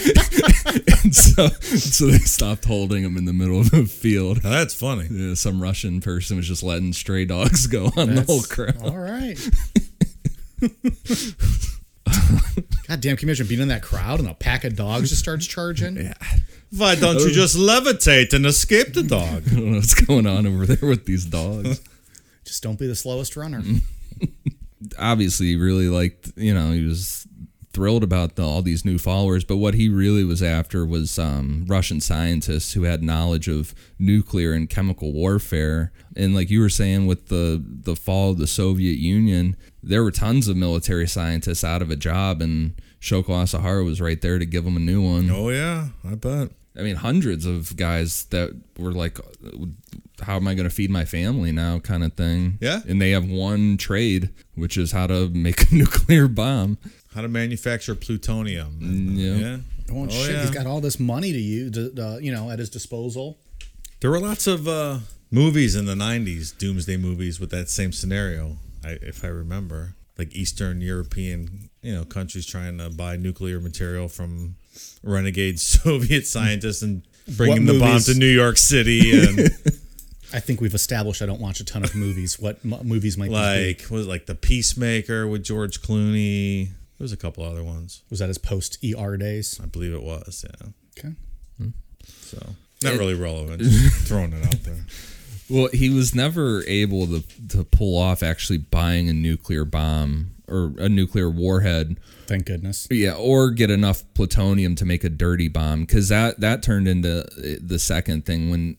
and 1.05 1.15
so 1.15 1.49
so 1.49 2.07
they 2.07 2.19
stopped 2.19 2.65
holding 2.65 3.03
them 3.03 3.17
in 3.17 3.27
the 3.27 3.33
middle 3.33 3.61
of 3.61 3.71
the 3.71 3.85
field. 3.85 4.43
Now, 4.43 4.51
that's 4.51 4.75
funny. 4.75 5.07
Yeah, 5.11 5.35
some 5.35 5.63
Russian 5.63 6.01
person 6.01 6.39
was 6.39 6.49
just 6.49 6.63
letting 6.63 6.95
stray 6.95 7.27
dogs 7.27 7.67
go 7.67 7.93
on 7.97 8.15
the 8.15 8.23
whole 8.23 8.43
crowd. 8.43 8.83
All 8.83 8.97
right. 8.97 9.39
God 12.89 13.01
damn, 13.01 13.17
can 13.17 13.29
you 13.29 13.33
imagine 13.33 13.47
being 13.47 13.61
in 13.61 13.69
that 13.69 13.83
crowd 13.83 14.21
and 14.21 14.29
a 14.29 14.35
pack 14.35 14.65
of 14.65 14.77
dogs 14.77 15.11
just 15.11 15.23
starts 15.23 15.47
charging? 15.47 15.97
Yeah. 15.97 16.15
Why 16.77 16.95
don't 16.95 17.21
you 17.21 17.31
just 17.31 17.57
levitate 17.57 18.33
and 18.33 18.47
escape 18.47 18.95
the 18.95 19.03
dog? 19.03 19.43
I 19.47 19.55
don't 19.55 19.73
know 19.73 19.77
what's 19.77 19.95
going 19.95 20.27
on 20.27 20.47
over 20.47 20.67
there 20.67 20.89
with 20.89 21.05
these 21.05 21.25
dogs. 21.25 21.81
Just 22.45 22.63
don't 22.65 22.79
be 22.79 22.89
the 22.89 22.97
slowest 22.97 23.37
runner. 23.37 23.63
obviously 24.99 25.47
he 25.47 25.57
really 25.57 25.89
liked 25.89 26.33
you 26.37 26.53
know 26.53 26.73
he 26.73 26.85
was 26.85 27.27
thrilled 27.73 28.03
about 28.03 28.35
the, 28.37 28.43
all 28.43 28.61
these 28.61 28.85
new 28.85 28.99
followers 28.99 29.45
but 29.45 29.57
what 29.57 29.75
he 29.75 29.89
really 29.89 30.25
was 30.25 30.43
after 30.43 30.85
was 30.85 31.19
um, 31.19 31.65
russian 31.69 32.01
scientists 32.01 32.73
who 32.73 32.83
had 32.83 33.03
knowledge 33.03 33.49
of 33.49 33.75
nuclear 33.99 34.53
and 34.53 34.69
chemical 34.69 35.13
warfare 35.13 35.93
and 36.17 36.35
like 36.35 36.51
you 36.51 36.61
were 36.61 36.69
saying 36.69 37.07
with 37.07 37.29
the 37.29 37.63
the 37.65 37.97
fall 37.97 38.33
of 38.33 38.39
the 38.39 38.47
soviet 38.47 38.99
union 38.99 39.57
there 39.83 40.03
were 40.03 40.11
tons 40.11 40.49
of 40.49 40.57
military 40.57 41.07
scientists 41.07 41.65
out 41.65 41.81
of 41.81 41.91
a 41.91 41.97
job 41.97 42.43
and 42.43 42.75
shoko 43.01 43.29
asahara 43.43 43.85
was 43.85 44.01
right 44.01 44.21
there 44.21 44.39
to 44.39 44.45
give 44.45 44.65
them 44.65 44.77
a 44.77 44.81
new 44.81 45.01
one 45.01 45.31
Oh 45.31 45.49
yeah, 45.49 45.89
I 46.05 46.15
bet. 46.17 46.51
I 46.77 46.83
mean, 46.83 46.97
hundreds 46.97 47.45
of 47.45 47.77
guys 47.77 48.25
that 48.27 48.55
were 48.79 48.93
like, 48.93 49.19
"How 50.23 50.37
am 50.37 50.49
I 50.49 50.55
going 50.55 50.69
to 50.69 50.75
feed 50.75 50.91
my 50.91 51.05
family 51.05 51.53
now?" 51.53 51.79
kind 51.79 52.03
of 52.05 52.15
thing. 52.15 52.59
Yeah. 52.61 52.81
and 52.89 53.01
they 53.01 53.11
have 53.11 53.29
one 53.29 53.77
trade, 53.77 54.31
which 54.55 54.77
is 54.77 54.93
how 54.93 55.07
to 55.07 55.29
make 55.29 55.71
a 55.71 55.75
nuclear 55.83 56.29
bomb. 56.29 56.79
How 57.15 57.21
to 57.23 57.29
manufacture 57.29 57.95
plutonium? 57.95 58.79
yeah. 59.17 59.35
Yeah. 59.35 59.57
Oh, 59.93 60.09
shit, 60.09 60.31
yeah. 60.31 60.41
he's 60.41 60.51
got 60.51 60.67
all 60.67 60.81
this 60.81 60.99
money 60.99 61.33
to 61.33 61.39
use, 61.39 61.77
uh, 61.77 62.19
you 62.23 62.33
know, 62.33 62.51
at 62.51 62.59
his 62.59 62.71
disposal. 62.71 63.39
There 64.01 64.11
were 64.11 64.21
lots 64.21 64.47
of 64.47 64.67
uh, 64.67 65.01
movies 65.31 65.77
in 65.77 65.85
the 65.85 65.95
'90s, 65.95 66.57
doomsday 66.57 66.97
movies 66.97 67.39
with 67.39 67.51
that 67.51 67.69
same 67.69 67.93
scenario. 67.93 68.57
I, 68.85 68.93
if 69.03 69.23
I 69.25 69.29
remember, 69.29 69.95
like 70.17 70.35
Eastern 70.35 70.81
European, 70.81 71.69
you 71.83 71.95
know, 71.95 72.05
countries 72.05 72.47
trying 72.47 72.79
to 72.79 72.89
buy 72.91 73.17
nuclear 73.17 73.61
material 73.61 74.09
from 74.09 74.57
renegade 75.03 75.59
Soviet 75.61 76.27
scientists 76.27 76.83
and 76.83 77.03
bringing 77.37 77.67
What 77.67 77.73
the 77.73 77.79
bomb 77.79 77.89
movies? 77.91 78.07
to 78.07 78.15
New 78.15 78.27
York 78.27 78.57
City 78.59 79.11
and 79.27 79.39
I 80.35 80.41
think 80.41 80.61
we've 80.63 80.75
established 80.75 81.21
I 81.23 81.27
don't 81.27 81.41
watch 81.41 81.61
a 81.61 81.65
ton 81.65 81.85
of 81.85 81.95
movies. 81.95 82.39
What 82.39 82.59
m- 82.65 82.79
movies 82.85 83.19
might 83.19 83.29
these 83.29 83.37
be? 83.37 83.83
like 83.83 83.91
was 83.91 84.07
it 84.07 84.09
like 84.09 84.27
the 84.27 84.35
Peacemaker 84.35 85.27
with 85.27 85.45
George 85.45 85.83
Clooney. 85.83 86.69
There 86.99 87.05
was 87.05 87.13
a 87.13 87.17
couple 87.17 87.45
other 87.45 87.63
ones. 87.65 88.03
Was 88.11 88.21
that 88.21 88.29
his 88.29 88.39
post 88.39 88.79
ER 88.85 89.17
days? 89.17 89.61
I 89.63 89.67
believe 89.67 89.93
it 89.93 90.03
was. 90.03 90.45
Yeah. 90.49 90.69
Okay. 90.99 91.15
So 92.23 92.39
not 92.83 92.95
really 92.95 93.15
relevant. 93.15 93.63
Throwing 94.07 94.33
it 94.33 94.45
out 94.47 94.63
there. 94.63 94.85
Well, 95.51 95.69
he 95.73 95.91
was 95.91 96.15
never 96.15 96.63
able 96.67 97.07
to 97.07 97.23
to 97.49 97.65
pull 97.65 97.97
off 97.99 98.23
actually 98.23 98.59
buying 98.59 99.09
a 99.09 99.13
nuclear 99.13 99.65
bomb 99.65 100.33
or 100.49 100.73
a 100.79 100.89
nuclear 100.89 101.31
warhead. 101.31 101.99
Thank 102.27 102.47
goodness. 102.47 102.87
Yeah, 102.91 103.15
or 103.15 103.51
get 103.51 103.71
enough 103.71 104.03
plutonium 104.15 104.75
to 104.77 104.85
make 104.85 105.05
a 105.05 105.09
dirty 105.09 105.49
bomb 105.49 105.81
because 105.81 106.09
that 106.09 106.41
that 106.41 106.63
turned 106.63 106.89
into 106.89 107.23
uh, 107.23 107.59
the 107.61 107.79
second 107.79 108.25
thing 108.25 108.51
when 108.51 108.77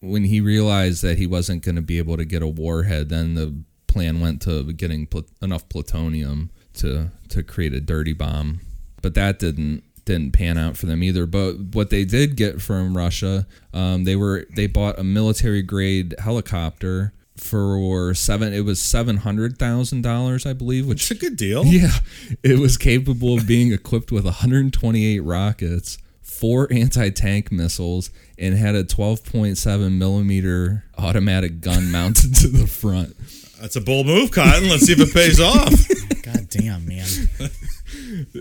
when 0.00 0.24
he 0.24 0.40
realized 0.40 1.02
that 1.02 1.18
he 1.18 1.26
wasn't 1.26 1.64
going 1.64 1.76
to 1.76 1.82
be 1.82 1.98
able 1.98 2.16
to 2.16 2.24
get 2.24 2.42
a 2.42 2.46
warhead. 2.46 3.08
Then 3.08 3.34
the 3.34 3.62
plan 3.86 4.20
went 4.20 4.42
to 4.42 4.72
getting 4.72 5.06
pl- 5.06 5.26
enough 5.42 5.68
plutonium 5.68 6.50
to 6.74 7.10
to 7.30 7.42
create 7.42 7.72
a 7.72 7.80
dirty 7.80 8.12
bomb, 8.12 8.60
but 9.02 9.14
that 9.14 9.38
didn't 9.38 9.82
didn't 10.06 10.32
pan 10.32 10.56
out 10.56 10.78
for 10.78 10.86
them 10.86 11.02
either. 11.02 11.26
But 11.26 11.74
what 11.74 11.90
they 11.90 12.06
did 12.06 12.36
get 12.36 12.62
from 12.62 12.96
Russia, 12.96 13.46
um, 13.74 14.04
they 14.04 14.16
were 14.16 14.46
they 14.56 14.66
bought 14.66 14.98
a 14.98 15.04
military 15.04 15.60
grade 15.60 16.14
helicopter 16.18 17.12
for 17.36 18.14
seven. 18.14 18.54
It 18.54 18.64
was 18.64 18.80
seven 18.80 19.18
hundred 19.18 19.58
thousand 19.58 20.02
dollars, 20.02 20.46
I 20.46 20.54
believe, 20.54 20.86
which 20.86 21.10
It's 21.10 21.20
a 21.20 21.22
good 21.26 21.36
deal. 21.36 21.64
yeah, 21.66 21.98
it 22.42 22.58
was 22.58 22.78
capable 22.78 23.36
of 23.36 23.46
being 23.46 23.72
equipped 23.72 24.10
with 24.10 24.24
128 24.24 25.20
rockets, 25.20 25.98
four 26.22 26.72
anti-tank 26.72 27.52
missiles, 27.52 28.10
and 28.38 28.56
had 28.56 28.74
a 28.74 28.84
12.7 28.84 29.92
millimeter 29.92 30.84
automatic 30.96 31.60
gun 31.60 31.90
mounted 31.92 32.34
to 32.36 32.48
the 32.48 32.66
front. 32.66 33.14
That's 33.60 33.76
a 33.76 33.80
bold 33.80 34.06
move, 34.06 34.30
Cotton. 34.30 34.68
Let's 34.68 34.84
see 34.84 34.92
if 34.92 35.00
it 35.00 35.12
pays 35.12 35.40
off. 35.40 35.72
God 36.50 36.62
damn, 36.62 36.86
man. 36.86 37.06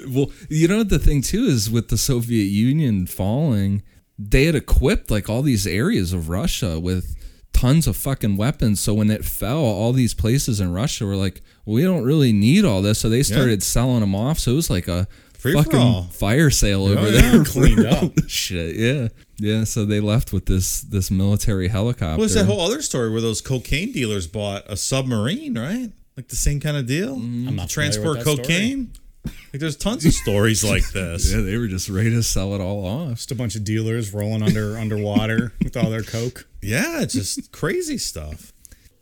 Well, 0.10 0.32
you 0.50 0.68
know 0.68 0.84
the 0.84 0.98
thing 0.98 1.22
too 1.22 1.44
is 1.44 1.70
with 1.70 1.89
the 1.89 1.98
Soviet 1.98 2.46
Union 2.46 3.06
falling, 3.06 3.84
they 4.18 4.46
had 4.46 4.56
equipped 4.56 5.12
like 5.12 5.30
all 5.30 5.44
these 5.44 5.68
areas 5.68 6.13
of 6.13 6.30
Russia 6.30 6.80
with 6.80 7.15
tons 7.54 7.88
of 7.88 7.96
fucking 7.96 8.38
weapons. 8.38 8.80
So 8.80 8.94
when 8.96 9.12
it 9.12 9.24
fell, 9.24 9.60
all 9.60 9.94
these 9.94 10.13
places 10.13 10.60
in 10.60 10.74
Russia 10.74 11.06
were 11.06 11.15
like, 11.15 11.41
well, 11.65 11.76
we 11.76 11.84
don't 11.84 12.04
really 12.04 12.34
need 12.34 12.65
all 12.65 12.82
this. 12.82 13.00
So 13.00 13.10
they 13.10 13.24
started 13.24 13.62
selling 13.63 14.02
them 14.02 14.15
off. 14.15 14.39
So 14.39 14.52
it 14.52 14.56
was 14.56 14.70
like 14.70 14.88
a 14.88 15.08
Free 15.38 15.54
fucking 15.54 16.10
fire 16.10 16.50
sale 16.50 16.86
oh, 16.86 16.94
over 16.94 17.10
yeah. 17.10 17.22
there. 17.22 17.44
Cleaned 17.46 17.86
up. 17.86 18.12
Shit, 18.28 18.76
yeah, 18.76 19.10
yeah. 19.38 19.63
So 19.63 19.86
they 19.86 20.00
left 20.00 20.34
with 20.34 20.48
this 20.48 20.82
this 20.82 21.12
military 21.12 21.68
helicopter. 21.68 22.18
What 22.18 22.24
was 22.24 22.34
that 22.34 22.46
whole 22.46 22.62
other 22.62 22.82
story 22.82 23.12
where 23.12 23.22
those 23.22 23.41
cocaine 23.41 23.91
dealers 23.91 24.26
bought 24.26 24.63
a 24.68 24.76
submarine, 24.76 25.54
right? 25.54 25.91
Like 26.17 26.28
the 26.30 26.36
same 26.36 26.60
kind 26.60 26.78
of 26.78 26.86
deal? 26.86 27.13
I'm 27.15 27.56
not 27.56 27.69
transport 27.69 28.19
familiar 28.19 28.38
with 28.38 28.38
that 28.38 28.54
cocaine? 28.54 28.91
Like 29.25 29.60
there's 29.60 29.75
tons 29.75 30.06
of 30.06 30.13
stories 30.25 30.63
like 30.63 30.89
this. 30.91 31.34
yeah, 31.34 31.41
they 31.41 31.58
were 31.58 31.67
just 31.67 31.89
ready 31.89 32.12
to 32.12 32.23
sell 32.23 32.54
it 32.54 32.62
all 32.62 32.86
off. 32.86 33.17
Just 33.17 33.32
a 33.32 33.36
bunch 33.36 33.56
of 33.56 33.63
dealers 33.63 34.13
rolling 34.13 34.43
under 34.43 34.78
underwater 34.80 35.54
with 35.63 35.75
all 35.78 35.89
their 35.89 36.04
coke. 36.04 36.47
Yeah, 36.62 37.01
it's 37.01 37.13
just 37.13 37.51
crazy 37.51 37.97
stuff. 37.97 38.51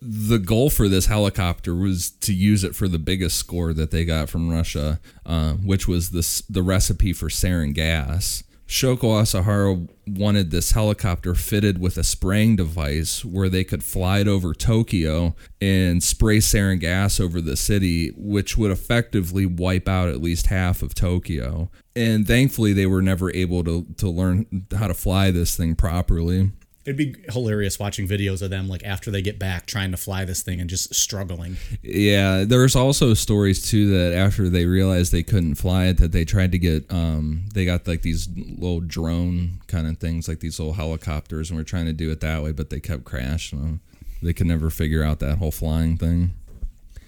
the 0.00 0.38
goal 0.38 0.70
for 0.70 0.88
this 0.88 1.06
helicopter 1.06 1.74
was 1.74 2.10
to 2.10 2.32
use 2.32 2.62
it 2.64 2.74
for 2.76 2.88
the 2.88 2.98
biggest 2.98 3.36
score 3.38 3.72
that 3.74 3.90
they 3.90 4.04
got 4.04 4.28
from 4.28 4.48
Russia, 4.50 5.00
uh, 5.26 5.54
which 5.54 5.88
was 5.88 6.10
this 6.10 6.40
the 6.42 6.62
recipe 6.62 7.12
for 7.12 7.28
sarin 7.28 7.74
gas. 7.74 8.43
Shoko 8.66 9.20
Asahara 9.20 9.88
wanted 10.06 10.50
this 10.50 10.72
helicopter 10.72 11.34
fitted 11.34 11.78
with 11.78 11.98
a 11.98 12.04
spraying 12.04 12.56
device 12.56 13.24
where 13.24 13.48
they 13.48 13.62
could 13.62 13.84
fly 13.84 14.20
it 14.20 14.28
over 14.28 14.54
Tokyo 14.54 15.34
and 15.60 16.02
spray 16.02 16.38
sarin 16.38 16.80
gas 16.80 17.20
over 17.20 17.40
the 17.40 17.56
city, 17.56 18.12
which 18.16 18.56
would 18.56 18.70
effectively 18.70 19.46
wipe 19.46 19.88
out 19.88 20.08
at 20.08 20.22
least 20.22 20.46
half 20.46 20.82
of 20.82 20.94
Tokyo. 20.94 21.70
And 21.94 22.26
thankfully, 22.26 22.72
they 22.72 22.86
were 22.86 23.02
never 23.02 23.30
able 23.34 23.64
to, 23.64 23.86
to 23.98 24.08
learn 24.08 24.66
how 24.76 24.88
to 24.88 24.94
fly 24.94 25.30
this 25.30 25.56
thing 25.56 25.76
properly. 25.76 26.50
It'd 26.84 26.98
be 26.98 27.14
hilarious 27.30 27.78
watching 27.78 28.06
videos 28.06 28.42
of 28.42 28.50
them 28.50 28.68
like 28.68 28.84
after 28.84 29.10
they 29.10 29.22
get 29.22 29.38
back 29.38 29.64
trying 29.64 29.90
to 29.92 29.96
fly 29.96 30.26
this 30.26 30.42
thing 30.42 30.60
and 30.60 30.68
just 30.68 30.94
struggling. 30.94 31.56
Yeah, 31.82 32.44
there's 32.44 32.76
also 32.76 33.14
stories 33.14 33.62
too 33.62 33.88
that 33.90 34.14
after 34.14 34.50
they 34.50 34.66
realized 34.66 35.10
they 35.10 35.22
couldn't 35.22 35.54
fly 35.54 35.86
it, 35.86 35.96
that 35.96 36.12
they 36.12 36.26
tried 36.26 36.52
to 36.52 36.58
get 36.58 36.90
um 36.92 37.46
they 37.54 37.64
got 37.64 37.86
like 37.86 38.02
these 38.02 38.28
little 38.36 38.80
drone 38.80 39.60
kind 39.66 39.86
of 39.86 39.96
things, 39.96 40.28
like 40.28 40.40
these 40.40 40.58
little 40.58 40.74
helicopters, 40.74 41.50
and 41.50 41.58
were 41.58 41.64
trying 41.64 41.86
to 41.86 41.94
do 41.94 42.10
it 42.10 42.20
that 42.20 42.42
way, 42.42 42.52
but 42.52 42.68
they 42.68 42.80
kept 42.80 43.04
crashing 43.04 43.60
them. 43.60 43.80
They 44.22 44.34
could 44.34 44.46
never 44.46 44.68
figure 44.68 45.02
out 45.02 45.20
that 45.20 45.38
whole 45.38 45.50
flying 45.50 45.96
thing. 45.96 46.34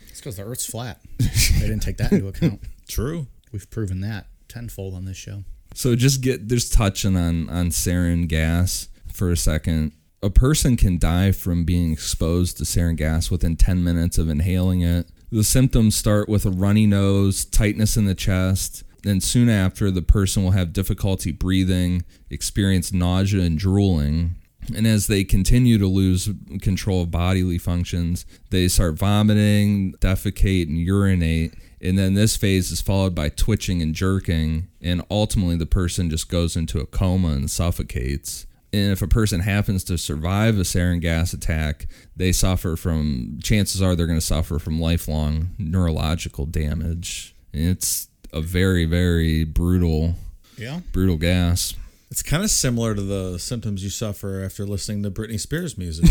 It's 0.09 0.21
because 0.21 0.37
the 0.37 0.45
Earth's 0.45 0.67
flat. 0.67 1.01
they 1.19 1.61
didn't 1.61 1.81
take 1.81 1.99
that 1.99 2.13
into 2.13 2.29
account. 2.29 2.61
True. 2.89 3.27
We've 3.53 3.69
proven 3.69 4.01
that 4.01 4.27
tenfold 4.49 4.95
on 4.95 5.05
this 5.05 5.17
show. 5.19 5.45
So 5.75 5.95
just 5.97 6.23
get 6.23 6.47
just 6.47 6.73
touching 6.73 7.17
on 7.17 7.51
on 7.51 7.69
sarin 7.69 8.27
gas 8.27 8.89
for 9.17 9.31
a 9.31 9.37
second. 9.37 9.93
A 10.23 10.31
person 10.31 10.77
can 10.77 10.99
die 10.99 11.33
from 11.33 11.65
being 11.65 11.93
exposed 11.93 12.57
to 12.59 12.65
sarin 12.65 12.97
gas 12.97 13.31
within 13.31 13.57
10 13.57 13.83
minutes 13.83 14.19
of 14.19 14.29
inhaling 14.29 14.83
it. 14.83 15.09
The 15.31 15.45
symptoms 15.45 15.97
start 15.97 16.29
with 16.29 16.47
a 16.47 16.51
runny 16.51 16.87
nose, 16.87 17.45
tightness 17.45 17.97
in 17.97 18.07
the 18.07 18.15
chest, 18.15 18.85
and 19.05 19.23
soon 19.23 19.49
after 19.49 19.91
the 19.91 20.03
person 20.03 20.43
will 20.43 20.53
have 20.53 20.73
difficulty 20.73 21.33
breathing, 21.33 22.05
experience 22.31 22.93
nausea 22.93 23.43
and 23.43 23.59
drooling. 23.59 24.37
And 24.75 24.87
as 24.87 25.07
they 25.07 25.23
continue 25.23 25.79
to 25.79 25.87
lose 25.87 26.29
control 26.61 27.03
of 27.03 27.11
bodily 27.11 27.59
functions, 27.59 28.27
they 28.51 28.69
start 28.69 28.99
vomiting, 28.99 29.95
defecate, 30.01 30.67
and 30.69 30.79
urinate. 30.79 31.55
And 31.81 31.97
then 31.97 32.15
this 32.15 32.37
phase 32.37 32.73
is 32.73 32.81
followed 32.81 33.15
by 33.15 33.29
twitching 33.29 33.81
and 33.81 33.95
jerking. 33.95 34.69
And 34.81 35.03
ultimately, 35.11 35.57
the 35.57 35.67
person 35.67 36.11
just 36.11 36.29
goes 36.29 36.57
into 36.57 36.81
a 36.81 36.87
coma 36.87 37.29
and 37.29 37.51
suffocates. 37.51 38.47
And 38.77 38.93
if 38.93 39.01
a 39.01 39.09
person 39.09 39.41
happens 39.41 39.85
to 39.85 39.97
survive 39.97 40.57
a 40.59 40.63
sarin 40.63 41.01
gas 41.01 41.33
attack, 41.33 41.87
they 42.15 42.31
suffer 42.31 42.77
from, 42.77 43.39
chances 43.43 43.81
are 43.81 43.97
they're 43.97 44.07
going 44.07 44.19
to 44.19 44.25
suffer 44.25 44.59
from 44.59 44.79
lifelong 44.79 45.51
neurological 45.59 46.45
damage. 46.45 47.35
And 47.55 47.69
it's 47.71 48.09
a 48.35 48.41
very, 48.43 48.85
very 48.85 49.45
brutal, 49.45 50.15
Yeah. 50.59 50.81
brutal 50.93 51.17
gas. 51.17 51.73
It's 52.11 52.23
kind 52.23 52.45
of 52.45 52.51
similar 52.51 52.95
to 52.95 53.01
the 53.03 53.39
symptoms 53.39 53.83
you 53.83 53.89
suffer 53.91 54.43
after 54.45 54.67
listening 54.67 55.03
to 55.05 55.11
Britney 55.11 55.41
Spears 55.41 55.79
music. 55.79 56.05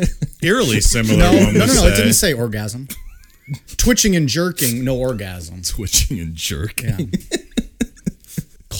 Eerily 0.42 0.80
similar. 0.80 1.18
No, 1.18 1.32
one 1.32 1.54
no, 1.54 1.66
no, 1.66 1.66
would 1.66 1.74
no. 1.74 1.86
It 1.88 1.96
didn't 1.96 2.14
say 2.14 2.32
orgasm. 2.32 2.86
Twitching 3.76 4.14
and 4.14 4.28
jerking, 4.28 4.84
no 4.84 4.96
orgasm. 4.96 5.62
Twitching 5.62 6.20
and 6.20 6.34
jerking. 6.36 7.10
Yeah. 7.30 7.38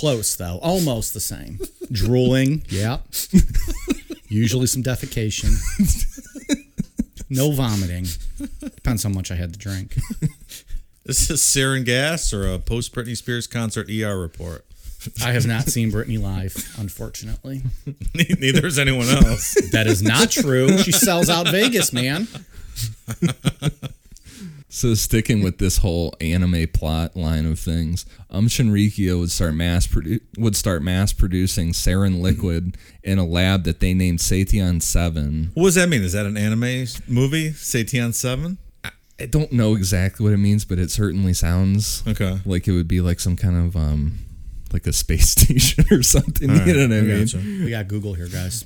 Close 0.02 0.34
though, 0.34 0.58
almost 0.62 1.14
the 1.14 1.20
same. 1.20 1.60
Drooling, 1.92 2.64
yeah. 2.68 2.98
Usually 4.26 4.66
some 4.66 4.82
defecation. 4.82 5.52
No 7.30 7.52
vomiting. 7.52 8.06
Depends 8.60 9.04
how 9.04 9.10
much 9.10 9.30
I 9.30 9.36
had 9.36 9.52
to 9.52 9.58
drink. 9.60 9.94
This 11.06 11.30
is 11.30 11.40
sarin 11.40 11.84
gas 11.84 12.32
or 12.32 12.52
a 12.52 12.58
post 12.58 12.92
Britney 12.92 13.16
Spears 13.16 13.46
concert 13.46 13.88
ER 13.88 14.18
report. 14.18 14.64
I 15.22 15.30
have 15.30 15.46
not 15.46 15.68
seen 15.68 15.92
Britney 15.92 16.20
live, 16.20 16.56
unfortunately. 16.78 17.62
Neither 18.12 18.66
is 18.66 18.80
anyone 18.80 19.06
else. 19.06 19.54
That 19.70 19.86
is 19.86 20.02
not 20.02 20.32
true. 20.32 20.78
She 20.78 20.90
sells 20.90 21.30
out 21.30 21.46
Vegas, 21.46 21.92
man. 21.92 22.26
So 24.74 24.94
sticking 24.94 25.42
with 25.42 25.58
this 25.58 25.76
whole 25.78 26.14
anime 26.18 26.66
plot 26.72 27.14
line 27.14 27.44
of 27.44 27.58
things, 27.58 28.06
um 28.30 28.48
Shinrikyo 28.48 29.20
would 29.20 29.30
start 29.30 29.54
mass 29.54 29.86
produ- 29.86 30.20
would 30.38 30.56
start 30.56 30.82
mass 30.82 31.12
producing 31.12 31.72
sarin 31.72 32.22
liquid 32.22 32.78
in 33.02 33.18
a 33.18 33.26
lab 33.26 33.64
that 33.64 33.80
they 33.80 33.92
named 33.92 34.20
Satyan 34.20 34.80
Seven. 34.80 35.50
What 35.52 35.66
does 35.66 35.74
that 35.74 35.90
mean? 35.90 36.02
Is 36.02 36.12
that 36.14 36.24
an 36.24 36.38
anime 36.38 36.86
movie? 37.06 37.52
Satan 37.52 38.14
7? 38.14 38.56
I 39.20 39.26
don't 39.26 39.52
know 39.52 39.74
exactly 39.74 40.24
what 40.24 40.32
it 40.32 40.38
means, 40.38 40.64
but 40.64 40.78
it 40.78 40.90
certainly 40.90 41.34
sounds 41.34 42.02
Okay. 42.08 42.40
like 42.46 42.66
it 42.66 42.72
would 42.72 42.88
be 42.88 43.02
like 43.02 43.20
some 43.20 43.36
kind 43.36 43.56
of 43.58 43.76
um 43.76 44.20
like 44.72 44.86
a 44.86 44.92
space 44.94 45.28
station 45.36 45.84
or 45.90 46.02
something. 46.02 46.48
All 46.50 46.56
right, 46.56 46.66
you 46.66 46.72
know 46.72 46.88
what 46.88 46.92
I 46.94 46.98
I 46.98 47.02
mean? 47.02 47.20
gotcha. 47.26 47.36
We 47.36 47.68
got 47.70 47.88
Google 47.88 48.14
here, 48.14 48.28
guys. 48.28 48.64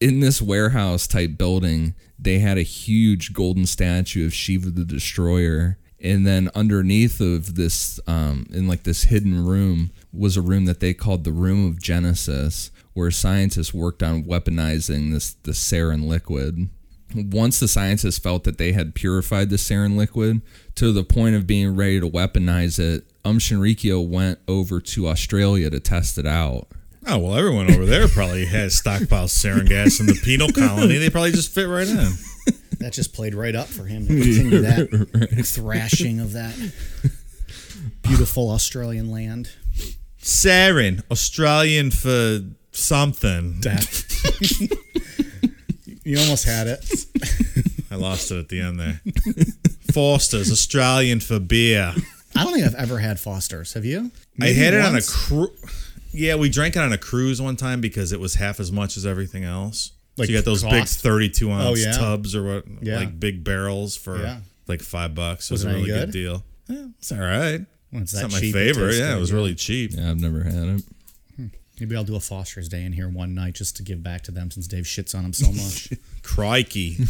In 0.00 0.20
this 0.20 0.42
warehouse 0.42 1.06
type 1.06 1.38
building, 1.38 1.94
they 2.18 2.38
had 2.38 2.58
a 2.58 2.62
huge 2.62 3.32
golden 3.32 3.66
statue 3.66 4.26
of 4.26 4.34
Shiva 4.34 4.70
the 4.70 4.84
Destroyer. 4.84 5.78
And 6.00 6.26
then 6.26 6.50
underneath 6.54 7.20
of 7.20 7.54
this, 7.54 7.98
um, 8.06 8.46
in 8.52 8.68
like 8.68 8.82
this 8.82 9.04
hidden 9.04 9.44
room, 9.44 9.90
was 10.12 10.36
a 10.36 10.42
room 10.42 10.66
that 10.66 10.80
they 10.80 10.92
called 10.94 11.24
the 11.24 11.32
Room 11.32 11.66
of 11.66 11.80
Genesis, 11.80 12.70
where 12.92 13.10
scientists 13.10 13.72
worked 13.72 14.02
on 14.02 14.24
weaponizing 14.24 15.12
this 15.12 15.32
the 15.42 15.52
sarin 15.52 16.06
liquid. 16.06 16.68
Once 17.14 17.60
the 17.60 17.68
scientists 17.68 18.18
felt 18.18 18.44
that 18.44 18.58
they 18.58 18.72
had 18.72 18.94
purified 18.94 19.48
the 19.48 19.56
sarin 19.56 19.96
liquid 19.96 20.42
to 20.74 20.92
the 20.92 21.04
point 21.04 21.34
of 21.34 21.46
being 21.46 21.74
ready 21.74 22.00
to 22.00 22.08
weaponize 22.08 22.78
it, 22.78 23.10
Um 23.24 23.38
Shinrikyo 23.38 24.06
went 24.06 24.38
over 24.46 24.80
to 24.80 25.08
Australia 25.08 25.70
to 25.70 25.80
test 25.80 26.18
it 26.18 26.26
out. 26.26 26.68
Oh, 27.08 27.18
well, 27.18 27.36
everyone 27.36 27.70
over 27.70 27.86
there 27.86 28.08
probably 28.08 28.46
has 28.46 28.80
stockpiled 28.80 29.28
sarin 29.28 29.68
gas 29.68 30.00
in 30.00 30.06
the 30.06 30.18
penal 30.24 30.48
colony. 30.50 30.98
They 30.98 31.08
probably 31.10 31.30
just 31.30 31.52
fit 31.54 31.68
right 31.68 31.86
in. 31.86 32.08
That 32.78 32.92
just 32.92 33.12
played 33.14 33.34
right 33.34 33.54
up 33.54 33.68
for 33.68 33.84
him 33.84 34.06
to 34.08 34.12
continue 34.12 34.60
that 34.62 35.46
thrashing 35.46 36.18
of 36.20 36.32
that 36.32 36.54
beautiful 38.02 38.50
Australian 38.50 39.10
land. 39.10 39.50
Sarin, 40.20 41.02
Australian 41.10 41.90
for 41.90 42.40
something. 42.72 43.62
You 46.04 46.20
almost 46.20 46.44
had 46.44 46.68
it. 46.68 46.84
I 47.90 47.96
lost 47.96 48.30
it 48.30 48.38
at 48.38 48.48
the 48.48 48.60
end 48.60 48.78
there. 48.78 49.00
Foster's, 49.92 50.52
Australian 50.52 51.18
for 51.18 51.40
beer. 51.40 51.92
I 52.36 52.44
don't 52.44 52.52
think 52.52 52.64
I've 52.64 52.76
ever 52.76 52.98
had 53.00 53.18
Foster's. 53.18 53.72
Have 53.72 53.84
you? 53.84 53.98
I 53.98 54.10
Maybe 54.38 54.54
had 54.60 54.74
it 54.74 54.82
on 54.82 54.90
a 54.90 54.92
once. 54.92 55.26
cruise. 55.26 55.85
Yeah, 56.16 56.34
we 56.36 56.48
drank 56.48 56.76
it 56.76 56.80
on 56.80 56.92
a 56.92 56.98
cruise 56.98 57.40
one 57.40 57.56
time 57.56 57.80
because 57.80 58.12
it 58.12 58.20
was 58.20 58.34
half 58.36 58.58
as 58.60 58.72
much 58.72 58.96
as 58.96 59.04
everything 59.06 59.44
else. 59.44 59.92
Like 60.16 60.26
so 60.26 60.32
you 60.32 60.38
got 60.38 60.44
those 60.44 60.62
big 60.64 60.86
32 60.86 61.50
ounce 61.50 61.64
Oh, 61.66 61.74
yeah. 61.74 61.92
tubs 61.92 62.34
or 62.34 62.42
what, 62.44 62.64
Yeah. 62.82 62.96
like 62.96 63.20
big 63.20 63.44
barrels 63.44 63.96
for 63.96 64.18
Yeah. 64.22 64.40
like 64.66 64.80
five 64.80 65.14
bucks. 65.14 65.50
It 65.50 65.54
Was 65.54 65.64
was, 65.64 65.72
a 65.72 65.76
really 65.76 65.88
good? 65.90 66.06
good? 66.06 66.12
deal. 66.12 66.44
Yeah, 66.68 66.86
it's 66.98 67.12
all 67.12 67.18
right. 67.18 67.60
When 67.90 68.02
it's 68.02 68.12
It's 68.14 68.22
not 68.22 68.32
my 68.32 68.40
favorite. 68.40 68.96
Yeah, 68.96 69.14
it 69.16 69.20
was 69.20 69.32
really 69.32 69.54
cheap. 69.54 69.92
Yeah, 69.94 70.10
I've 70.10 70.20
never 70.20 70.42
had 70.42 70.68
it. 70.68 70.82
Maybe 71.78 71.94
I'll 71.94 72.04
do 72.04 72.16
a 72.16 72.20
Foster's 72.20 72.70
Day 72.70 72.82
in 72.84 72.92
here 72.94 73.06
one 73.10 73.34
night 73.34 73.52
just 73.54 73.76
to 73.76 73.82
give 73.82 74.02
back 74.02 74.22
to 74.22 74.30
them 74.30 74.50
since 74.50 74.66
Dave 74.66 74.84
shits 74.84 75.14
on 75.14 75.24
them 75.24 75.32
so 75.34 75.52
much. 75.52 75.92
Crikey. 76.22 76.96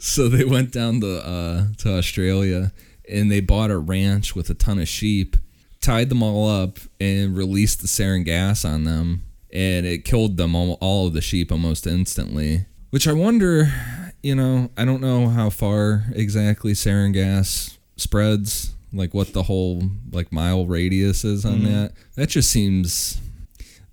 So 0.00 0.28
they 0.28 0.44
went 0.44 0.72
down 0.72 1.00
to 1.02 1.18
uh, 1.24 1.66
to 1.78 1.90
Australia 1.98 2.72
and 3.08 3.30
they 3.30 3.40
bought 3.40 3.70
a 3.70 3.78
ranch 3.78 4.34
with 4.34 4.48
a 4.50 4.54
ton 4.54 4.78
of 4.78 4.88
sheep, 4.88 5.36
tied 5.86 6.08
them 6.08 6.22
all 6.22 6.48
up, 6.48 6.78
and 7.00 7.36
released 7.36 7.80
the 7.80 7.86
sarin 7.86 8.24
gas 8.24 8.64
on 8.64 8.82
them, 8.82 9.22
and 9.52 9.86
it 9.86 10.04
killed 10.04 10.36
them 10.36 10.56
all, 10.56 10.76
all 10.80 11.06
of 11.06 11.12
the 11.12 11.20
sheep 11.20 11.52
almost 11.52 11.86
instantly. 11.86 12.66
Which 12.90 13.06
I 13.06 13.12
wonder, 13.12 13.72
you 14.20 14.34
know, 14.34 14.70
I 14.76 14.84
don't 14.84 15.00
know 15.00 15.28
how 15.28 15.48
far 15.48 16.06
exactly 16.12 16.72
sarin 16.72 17.12
gas 17.12 17.78
spreads, 17.96 18.74
like 18.92 19.14
what 19.14 19.32
the 19.32 19.44
whole 19.44 19.84
like 20.10 20.32
mile 20.32 20.66
radius 20.66 21.24
is 21.24 21.44
on 21.44 21.60
mm-hmm. 21.60 21.72
that. 21.72 21.92
That 22.16 22.30
just 22.30 22.50
seems 22.50 23.20